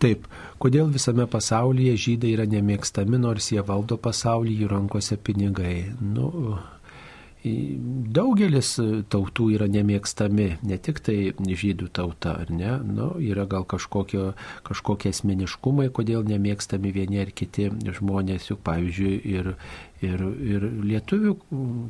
Taip, 0.00 0.26
kodėl 0.58 0.90
visame 0.90 1.26
pasaulyje 1.30 1.94
žydai 2.08 2.34
yra 2.34 2.46
nemėgstami, 2.48 3.20
nors 3.20 3.52
jie 3.52 3.62
valdo 3.62 4.00
pasaulį, 4.00 4.54
jų 4.62 4.70
rankose 4.72 5.18
pinigai. 5.20 5.92
Nu, 6.00 6.56
Daugelis 7.40 8.74
tautų 9.08 9.46
yra 9.54 9.64
nemėgstami, 9.72 10.48
ne 10.60 10.76
tik 10.76 10.98
tai 11.06 11.32
žydų 11.32 11.88
tauta, 11.96 12.34
ar 12.42 12.50
ne? 12.52 12.74
Nu, 12.84 13.14
yra 13.16 13.46
gal 13.48 13.64
kažkokio, 13.64 14.34
kažkokie 14.66 15.14
asmeniškumai, 15.14 15.88
kodėl 15.88 16.26
nemėgstami 16.28 16.92
vieni 16.92 17.22
ar 17.22 17.32
kiti 17.32 17.70
žmonės, 17.96 18.50
juk 18.50 18.60
pavyzdžiui, 18.68 19.14
ir, 19.32 19.54
ir, 20.04 20.26
ir 20.52 20.68
lietuvių 20.92 21.34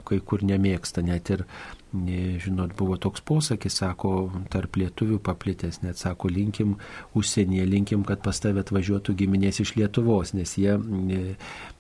kai 0.07 0.21
kur 0.23 0.47
nemėgsta, 0.47 1.03
net 1.03 1.35
ir 1.35 1.47
žinot, 1.93 2.77
buvo 2.79 2.97
toks 2.97 3.21
posakis, 3.27 3.81
sako, 3.81 4.31
tarp 4.51 4.77
lietuvių 4.79 5.19
paplitęs, 5.27 5.81
net 5.83 5.99
sako, 5.99 6.31
linkim 6.31 6.77
užsienyje, 7.19 7.67
linkim, 7.67 8.05
kad 8.07 8.23
pas 8.23 8.39
tave 8.41 8.63
atvažiuotų 8.63 9.17
giminės 9.19 9.61
iš 9.65 9.75
Lietuvos, 9.75 10.35
nes 10.39 10.55
jie, 10.59 10.77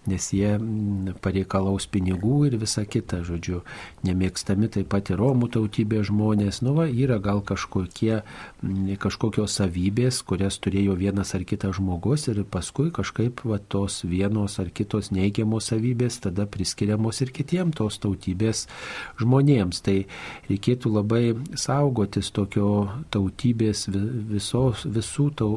nes 0.08 0.30
jie 0.32 0.54
pareikalaus 1.20 1.84
pinigų 1.92 2.46
ir 2.48 2.56
visa 2.60 2.86
kita, 2.88 3.20
žodžiu, 3.26 3.60
nemėgstami 4.06 4.70
taip 4.72 4.88
pat 4.92 5.10
ir 5.12 5.20
Romų 5.20 5.50
tautybės 5.52 6.08
žmonės, 6.08 6.62
nu 6.64 6.72
va, 6.78 6.86
yra 6.88 7.18
gal 7.20 7.42
kažkokie, 7.44 8.22
kažkokios 9.02 9.58
savybės, 9.60 10.22
kurias 10.24 10.56
turėjo 10.62 10.96
vienas 10.96 11.34
ar 11.36 11.44
kitas 11.44 11.76
žmogus 11.76 12.28
ir 12.32 12.40
paskui 12.48 12.88
kažkaip 12.94 13.44
va, 13.44 13.60
tos 13.60 14.00
vienos 14.08 14.56
ar 14.62 14.70
kitos 14.72 15.10
neigiamos 15.12 15.68
savybės 15.70 16.20
tada 16.24 16.46
priskiriamos 16.48 17.20
ir 17.20 17.34
kitiems 17.36 17.76
tos 17.76 18.00
tautybės 18.00 18.66
žmonėms. 19.20 19.82
Tai 19.84 19.96
reikėtų 20.48 20.94
labai 20.96 21.22
saugotis 21.60 22.32
tokio 22.34 22.70
tautybės, 23.12 23.86
visos, 23.90 24.86
visų, 24.88 25.28
tau, 25.36 25.50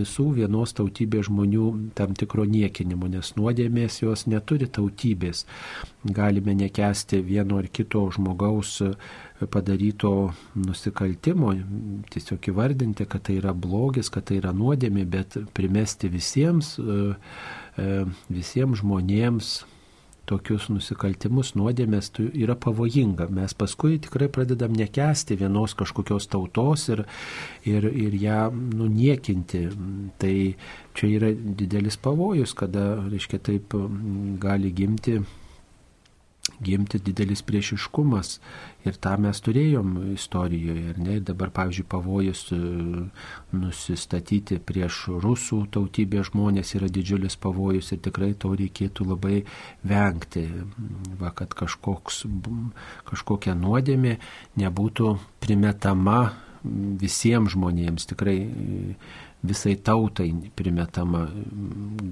visų 0.00 0.30
vienos 0.40 0.72
tautybės 0.76 1.28
žmonių 1.28 1.68
tam 1.98 2.16
tikro 2.18 2.46
niekinimo, 2.48 3.10
nes 3.12 3.34
nuodėmės 3.90 4.00
jos 4.02 4.26
neturi 4.30 4.68
tautybės. 4.70 5.44
Galime 6.04 6.54
nekesti 6.54 7.20
vieno 7.22 7.58
ar 7.58 7.68
kito 7.68 8.06
žmogaus 8.14 8.78
padaryto 9.50 10.32
nusikaltimo, 10.54 11.54
tiesiog 12.12 12.48
įvardinti, 12.52 13.06
kad 13.08 13.24
tai 13.24 13.38
yra 13.40 13.52
blogis, 13.54 14.10
kad 14.12 14.24
tai 14.28 14.36
yra 14.40 14.52
nuodėmė, 14.52 15.04
bet 15.08 15.36
primesti 15.56 16.08
visiems, 16.12 16.78
e, 16.78 17.14
e, 17.80 18.04
visiems 18.28 18.82
žmonėms 18.82 19.52
tokius 20.30 20.68
nusikaltimus, 20.70 21.54
nuodėmės 21.58 22.12
yra 22.30 22.56
pavojinga. 22.58 23.28
Mes 23.34 23.54
paskui 23.58 23.98
tikrai 24.02 24.30
pradedam 24.32 24.74
nekesti 24.76 25.38
vienos 25.40 25.74
kažkokios 25.78 26.30
tautos 26.30 26.88
ir, 26.92 27.04
ir, 27.68 27.88
ir 27.90 28.16
ją 28.20 28.46
nuniekinti. 28.54 29.66
Tai 30.22 30.34
čia 30.94 31.12
yra 31.18 31.34
didelis 31.34 31.98
pavojus, 32.00 32.54
kada, 32.58 32.92
reiškia, 33.10 33.42
taip 33.50 33.76
gali 34.42 34.72
gimti 34.76 35.20
gimti 36.60 37.00
didelis 37.02 37.42
priešiškumas. 37.46 38.38
Ir 38.88 38.96
tą 38.96 39.14
mes 39.20 39.40
turėjom 39.44 39.96
istorijoje. 40.14 40.94
Ne, 41.00 41.18
dabar, 41.24 41.52
pavyzdžiui, 41.56 41.86
pavojus 41.92 42.46
e, 42.56 42.60
nusistatyti 43.52 44.60
prieš 44.64 45.02
rusų 45.20 45.62
tautybės 45.74 46.30
žmonės 46.30 46.74
yra 46.78 46.88
didžiulis 46.92 47.36
pavojus 47.40 47.92
ir 47.92 48.02
tikrai 48.06 48.32
to 48.40 48.54
reikėtų 48.56 49.08
labai 49.12 49.42
vengti. 49.84 50.46
Va, 51.20 51.32
kad 51.36 51.56
kažkoks, 51.56 52.24
kažkokia 53.10 53.56
nuodėmė 53.58 54.16
nebūtų 54.60 55.16
primetama 55.44 56.20
visiems 56.64 57.54
žmonėms. 57.54 58.08
Tikrai 58.10 58.38
visai 59.42 59.76
tautai 59.76 60.34
primetama. 60.54 61.28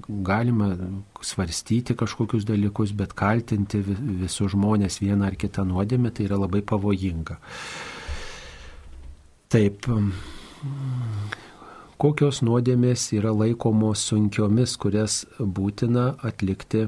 Galima 0.08 0.76
svarstyti 1.20 1.96
kažkokius 1.96 2.46
dalykus, 2.48 2.92
bet 2.96 3.12
kaltinti 3.12 3.82
visus 3.84 4.52
žmonės 4.54 5.00
vieną 5.02 5.28
ar 5.28 5.36
kitą 5.36 5.66
nuodėmę 5.68 6.12
tai 6.14 6.28
yra 6.28 6.40
labai 6.40 6.62
pavojinga. 6.62 7.38
Taip. 9.52 9.88
Kokios 11.98 12.40
nuodėmės 12.46 13.08
yra 13.16 13.32
laikomos 13.34 14.04
sunkiomis, 14.06 14.76
kurias 14.78 15.24
būtina 15.40 16.12
atlikti 16.22 16.86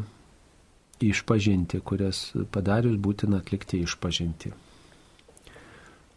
išpažinti, 1.02 1.80
kurias 1.82 2.30
padarius 2.52 2.98
būtina 3.00 3.40
atlikti 3.42 3.80
išpažinti. 3.84 4.52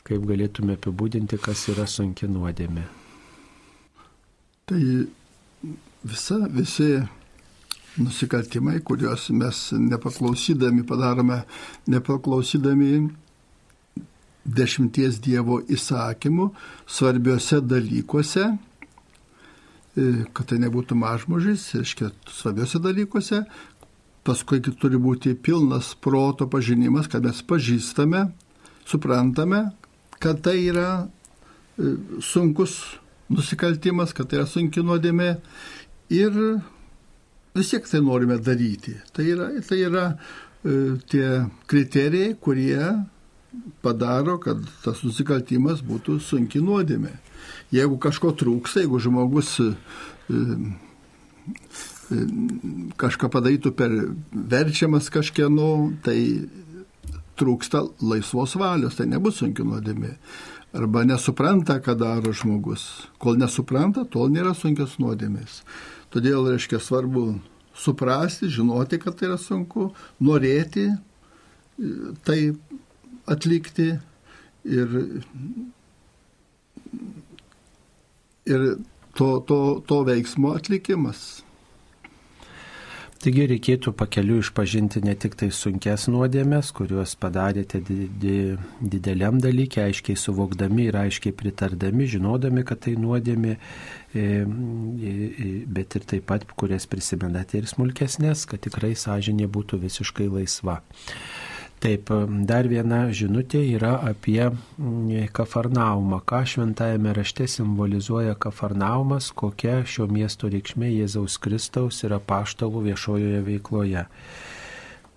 Kaip 0.03 0.27
galėtume 0.27 0.75
apibūdinti, 0.75 1.39
kas 1.39 1.69
yra 1.71 1.87
sunki 1.87 2.27
nuodėmė? 2.27 3.02
Tai 4.65 5.07
visa, 6.03 6.37
visi 6.47 7.01
nusikaltimai, 7.99 8.79
kuriuos 8.79 9.27
mes 9.35 9.57
nepaklausydami 9.75 10.85
padarome, 10.87 11.41
nepaklausydami 11.91 13.09
dešimties 14.43 15.19
Dievo 15.23 15.59
įsakymų 15.67 16.47
svarbiuose 16.87 17.59
dalykuose, 17.59 18.47
e, 19.99 20.07
kad 20.31 20.47
tai 20.47 20.61
nebūtų 20.63 20.95
mažmožis, 20.95 21.67
reiškia, 21.75 22.13
svarbiuose 22.31 22.79
dalykuose, 22.87 23.43
paskui 24.23 24.63
turi 24.63 24.95
būti 24.95 25.35
pilnas 25.35 25.91
proto 25.99 26.47
pažinimas, 26.47 27.11
kad 27.11 27.27
mes 27.27 27.43
pažįstame, 27.43 28.29
suprantame, 28.87 29.65
kad 30.23 30.39
tai 30.43 30.57
yra 30.71 30.89
e, 31.03 31.95
sunkus 32.23 32.79
nusikaltimas, 33.29 34.13
kad 34.13 34.29
tai 34.29 34.41
yra 34.41 34.47
sunki 34.49 34.83
nuodėmė 34.83 35.29
ir 36.13 36.37
vis 37.55 37.71
tiek 37.71 37.87
tai 37.89 38.01
norime 38.03 38.37
daryti. 38.41 38.95
Tai 39.13 39.25
yra, 39.29 39.49
tai 39.67 39.79
yra 39.87 40.05
e, 40.13 40.97
tie 41.09 41.27
kriterijai, 41.69 42.35
kurie 42.41 42.81
padaro, 43.85 44.39
kad 44.41 44.61
tas 44.83 45.03
nusikaltimas 45.05 45.83
būtų 45.85 46.19
sunki 46.23 46.61
nuodėmė. 46.63 47.13
Jeigu 47.73 47.99
kažko 48.01 48.33
trūksta, 48.37 48.83
jeigu 48.83 49.01
žmogus 49.03 49.55
e, 49.61 49.69
e, 50.33 50.35
kažką 52.99 53.29
padarytų 53.33 53.73
per 53.77 53.93
verčiamas 54.33 55.09
kažkieno, 55.13 55.69
tai 56.05 56.17
trūksta 57.39 57.81
laisvos 58.05 58.53
valios, 58.61 58.97
tai 58.97 59.07
nebus 59.09 59.39
sunki 59.41 59.65
nuodėmė 59.65 60.17
arba 60.73 61.03
nesupranta, 61.05 61.77
ką 61.79 61.95
daro 61.97 62.33
žmogus. 62.33 63.07
Kol 63.21 63.37
nesupranta, 63.37 64.05
tol 64.09 64.33
nėra 64.33 64.55
sunkios 64.57 64.97
nuodėmės. 65.01 65.61
Todėl, 66.13 66.49
reiškia, 66.49 66.81
svarbu 66.81 67.37
suprasti, 67.77 68.49
žinoti, 68.53 68.99
kad 69.01 69.17
tai 69.17 69.29
yra 69.31 69.37
sunku, 69.41 69.91
norėti 70.21 70.89
e, 70.89 70.97
tai 72.25 72.39
atlikti 73.29 73.87
ir, 74.65 74.97
ir 78.49 78.67
to, 79.17 79.29
to, 79.47 79.59
to 79.87 80.03
veiksmo 80.09 80.53
atlikimas. 80.57 81.43
Taigi 83.23 83.45
reikėtų 83.47 83.93
pakeliu 83.95 84.41
išpažinti 84.41 84.99
ne 85.05 85.13
tik 85.15 85.37
tai 85.39 85.47
sunkes 85.55 86.09
nuodėmės, 86.11 86.73
kuriuos 86.75 87.13
padarėte 87.21 87.79
dideliam 87.79 89.37
dalykė, 89.39 89.85
aiškiai 89.85 90.19
suvokdami 90.19 90.89
ir 90.89 90.97
aiškiai 91.05 91.31
pritardami, 91.39 92.03
žinodami, 92.11 92.65
kad 92.67 92.81
tai 92.83 92.97
nuodėmė, 92.99 93.53
e, 93.55 94.19
e, 94.19 95.13
e, 95.13 95.53
bet 95.77 95.95
ir 95.95 96.07
taip 96.11 96.27
pat, 96.33 96.43
kurias 96.59 96.89
prisimenate 96.91 97.61
ir 97.61 97.71
smulkesnės, 97.71 98.43
kad 98.51 98.65
tikrai 98.67 98.91
sąžinė 98.99 99.47
būtų 99.55 99.79
visiškai 99.85 100.27
laisva. 100.27 100.81
Taip, 101.83 102.07
dar 102.47 102.63
viena 102.71 103.09
žinutė 103.11 103.59
yra 103.75 103.97
apie 104.07 104.39
mm, 104.47 105.25
Kafarnaumą. 105.35 106.21
Ką 106.23 106.45
šventajame 106.47 107.11
rašte 107.17 107.43
simbolizuoja 107.51 108.37
Kafarnaumas, 108.39 109.33
kokia 109.35 109.81
šio 109.83 110.05
miesto 110.07 110.47
reikšmė 110.47 110.93
Jėzaus 110.93 111.35
Kristaus 111.43 111.97
yra 112.07 112.21
paštalų 112.23 112.85
viešojoje 112.85 113.41
veikloje. 113.49 114.05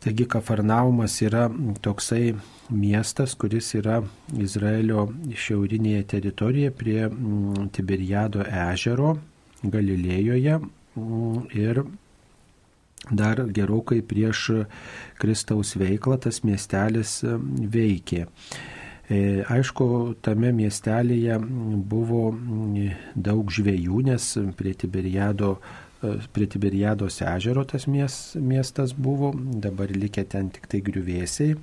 Taigi 0.03 0.27
Kafarnaumas 0.33 1.15
yra 1.23 1.45
toksai 1.87 2.35
miestas, 2.75 3.37
kuris 3.39 3.69
yra 3.79 4.01
Izraelio 4.35 5.05
šiaurinėje 5.39 6.03
teritorijoje 6.17 6.73
prie 6.83 7.05
mm, 7.07 7.69
Tiberiado 7.79 8.43
ežero 8.43 9.15
Galilėjoje 9.63 10.59
mm, 10.59 11.47
ir 11.63 11.85
dar 13.11 13.45
gerokai 13.55 14.03
prieš 14.03 14.49
Kristaus 15.21 15.77
veiklą 15.79 16.19
tas 16.27 16.43
miestelis 16.47 17.21
e, 17.25 17.37
veikė. 17.77 18.27
E, 19.07 19.19
aišku, 19.47 20.17
tame 20.23 20.51
miestelėje 20.57 21.39
buvo 21.87 22.31
daug 23.15 23.53
žvėjų, 23.55 24.05
nes 24.11 24.33
prie 24.59 24.75
Tiberiado 24.75 25.57
prie 26.33 26.47
Tiberiados 26.47 27.21
ežero 27.25 27.65
tas 27.65 27.87
miestas 27.87 28.93
buvo, 28.93 29.33
dabar 29.37 29.91
likę 29.91 30.25
ten 30.29 30.51
tik 30.53 30.69
tai 30.71 30.83
griuvėsiai. 30.85 31.57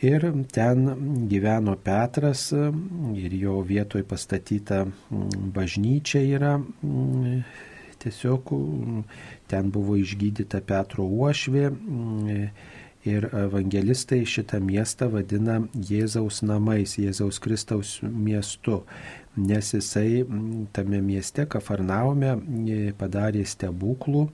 Ir 0.00 0.24
ten 0.52 0.86
gyveno 1.28 1.74
Petras 1.76 2.46
ir 2.56 3.34
jo 3.36 3.58
vietoj 3.68 4.04
pastatyta 4.08 4.86
bažnyčia 5.56 6.22
yra. 6.24 6.54
Tiesiog 8.00 8.54
ten 9.50 9.72
buvo 9.74 9.96
išgydyta 10.00 10.62
Petro 10.66 11.04
uošvė 11.04 11.64
ir 13.10 13.26
evangelistai 13.32 14.22
šitą 14.28 14.60
miestą 14.62 15.08
vadina 15.12 15.60
Jėzaus 15.74 16.42
namais, 16.44 16.98
Jėzaus 17.00 17.40
Kristaus 17.40 17.98
miestu, 18.02 18.82
nes 19.36 19.72
jisai 19.74 20.24
tame 20.76 21.00
mieste 21.04 21.46
Kafarnaume 21.48 22.34
padarė 23.00 23.46
stebuklų, 23.48 24.26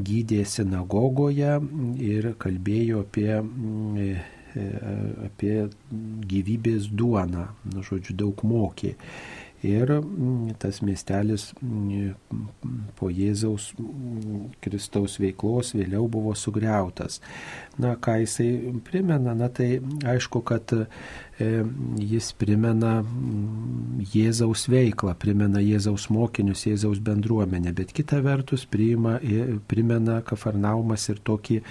gydė 0.00 0.42
sinagogoje 0.48 1.58
ir 2.02 2.32
kalbėjo 2.40 3.04
apie 3.04 4.22
apie 4.54 5.54
gyvybės 6.30 6.86
duoną, 6.94 7.48
nu, 7.72 7.82
žodžiu, 7.82 8.14
daug 8.14 8.42
mokė. 8.46 8.94
Ir 9.64 9.88
mm, 9.96 10.58
tas 10.60 10.82
miestelis 10.84 11.46
mm, 11.62 12.12
po 12.98 13.08
Jėzaus 13.08 13.70
mm, 13.78 14.42
Kristaus 14.64 15.16
veiklos 15.22 15.72
vėliau 15.76 16.04
buvo 16.10 16.34
sugriautas. 16.36 17.20
Na, 17.80 17.94
ką 17.96 18.18
jisai 18.20 18.74
primena, 18.84 19.32
na 19.34 19.48
tai 19.48 19.78
aišku, 20.04 20.44
kad 20.46 20.74
e, 20.76 20.84
jis 21.96 22.30
primena 22.36 22.98
Jėzaus 24.12 24.68
veiklą, 24.68 25.16
primena 25.18 25.64
Jėzaus 25.64 26.10
mokinius, 26.12 26.66
Jėzaus 26.68 27.00
bendruomenę, 27.04 27.72
bet 27.74 27.96
kita 27.96 28.20
vertus 28.24 28.66
priima, 28.68 29.16
primena 29.70 30.20
Kafarnaumas 30.28 31.08
ir 31.08 31.24
tokį 31.24 31.62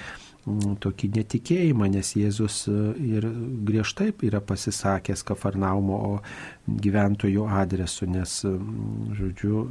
tokį 0.46 1.10
netikėjimą, 1.18 1.88
nes 1.94 2.14
Jėzus 2.20 2.66
e, 2.68 2.76
ir 3.16 3.28
griežtai 3.68 4.12
yra 4.28 4.42
pasisakęs 4.44 5.24
Kafarnaumo 5.28 6.20
gyventojų 6.68 7.48
adresu, 7.62 8.08
nes, 8.12 8.42
mm, 8.48 9.16
žodžiu, 9.20 9.64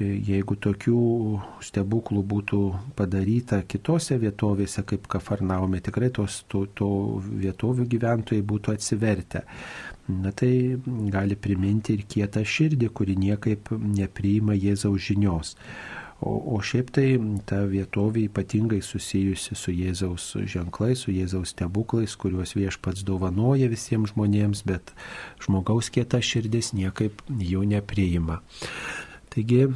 e, 0.00 0.10
jeigu 0.30 0.56
tokių 0.56 1.00
stebuklų 1.66 2.22
būtų 2.32 2.60
padaryta 2.96 3.62
kitose 3.66 4.18
vietovėse 4.22 4.84
kaip 4.86 5.10
Kafarnaume, 5.10 5.82
tikrai 5.82 6.12
tos, 6.14 6.44
to, 6.48 6.66
to 6.74 6.90
vietovių 7.26 7.88
gyventojai 7.90 8.46
būtų 8.46 8.76
atsivertę. 8.78 9.44
Na 10.10 10.32
tai 10.34 10.78
gali 11.12 11.36
priminti 11.38 11.94
ir 11.94 12.06
kietą 12.10 12.42
širdį, 12.42 12.88
kuri 12.94 13.14
niekaip 13.18 13.70
nepriima 13.78 14.56
Jėzaus 14.58 15.02
žinios. 15.06 15.56
O, 16.20 16.34
o 16.54 16.58
šiaip 16.60 16.90
tai 16.92 17.06
ta 17.48 17.62
vietovė 17.68 18.26
ypatingai 18.28 18.82
susijusi 18.84 19.56
su 19.56 19.72
Jėzaus 19.72 20.26
ženklais, 20.52 21.06
su 21.06 21.14
Jėzaus 21.14 21.54
stebuklais, 21.54 22.16
kuriuos 22.20 22.52
viešpats 22.58 23.06
dovanoja 23.08 23.70
visiems 23.72 24.12
žmonėms, 24.12 24.60
bet 24.68 24.92
žmogaus 25.40 25.88
kieta 25.94 26.20
širdis 26.20 26.74
niekaip 26.76 27.24
jų 27.30 27.64
nepriima. 27.72 28.42
Taigi 29.32 29.70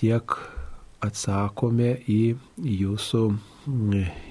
tiek 0.00 0.38
atsakome 1.04 1.90
į 2.08 2.22
jūsų, 2.56 3.22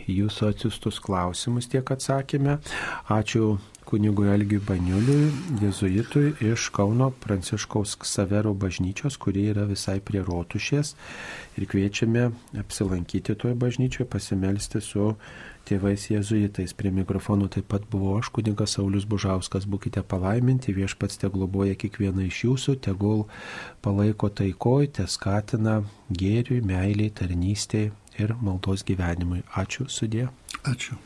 jūsų 0.10 0.50
atsiustus 0.50 0.98
klausimus, 1.04 1.70
tiek 1.70 1.94
atsakėme. 1.94 2.58
Ačiū 3.14 3.58
kunigui 3.94 4.28
Elgiui 4.28 4.58
Baniuliui, 4.66 5.32
jezuitui 5.62 6.32
iš 6.42 6.72
Kauno 6.74 7.12
Pranciškaus 7.22 7.92
Ksavero 8.02 8.56
bažnyčios, 8.58 9.20
kuri 9.22 9.44
yra 9.52 9.68
visai 9.70 10.00
prie 10.02 10.24
Rotušės. 10.26 10.96
Ir 11.62 11.68
kviečiame 11.70 12.24
apsilankyti 12.58 13.36
toje 13.38 13.54
bažnyčioje, 13.54 14.08
pasimelsti 14.10 14.82
su 14.82 15.12
tėvais 15.70 16.08
jezuitais. 16.10 16.74
Prie 16.74 16.90
mikrofonų 16.98 17.52
taip 17.54 17.70
pat 17.70 17.86
buvo 17.94 18.18
aš, 18.18 18.34
kunigas 18.34 18.74
Saulis 18.80 19.06
Bužauskas. 19.06 19.70
Būkite 19.70 20.02
palaiminti, 20.02 20.74
viešpats 20.74 21.22
te 21.22 21.30
globoja 21.30 21.78
kiekvieną 21.78 22.26
iš 22.32 22.44
jūsų, 22.48 22.80
tegul 22.90 23.28
palaiko 23.86 24.34
taikoj, 24.34 24.90
te 24.98 25.06
skatina 25.06 25.84
gėriui, 26.10 26.64
meiliai, 26.66 27.14
tarnystėj 27.14 27.92
ir 28.18 28.38
maldos 28.42 28.90
gyvenimui. 28.90 29.46
Ačiū 29.54 29.86
sudė. 29.86 30.32
Ačiū. 30.66 30.98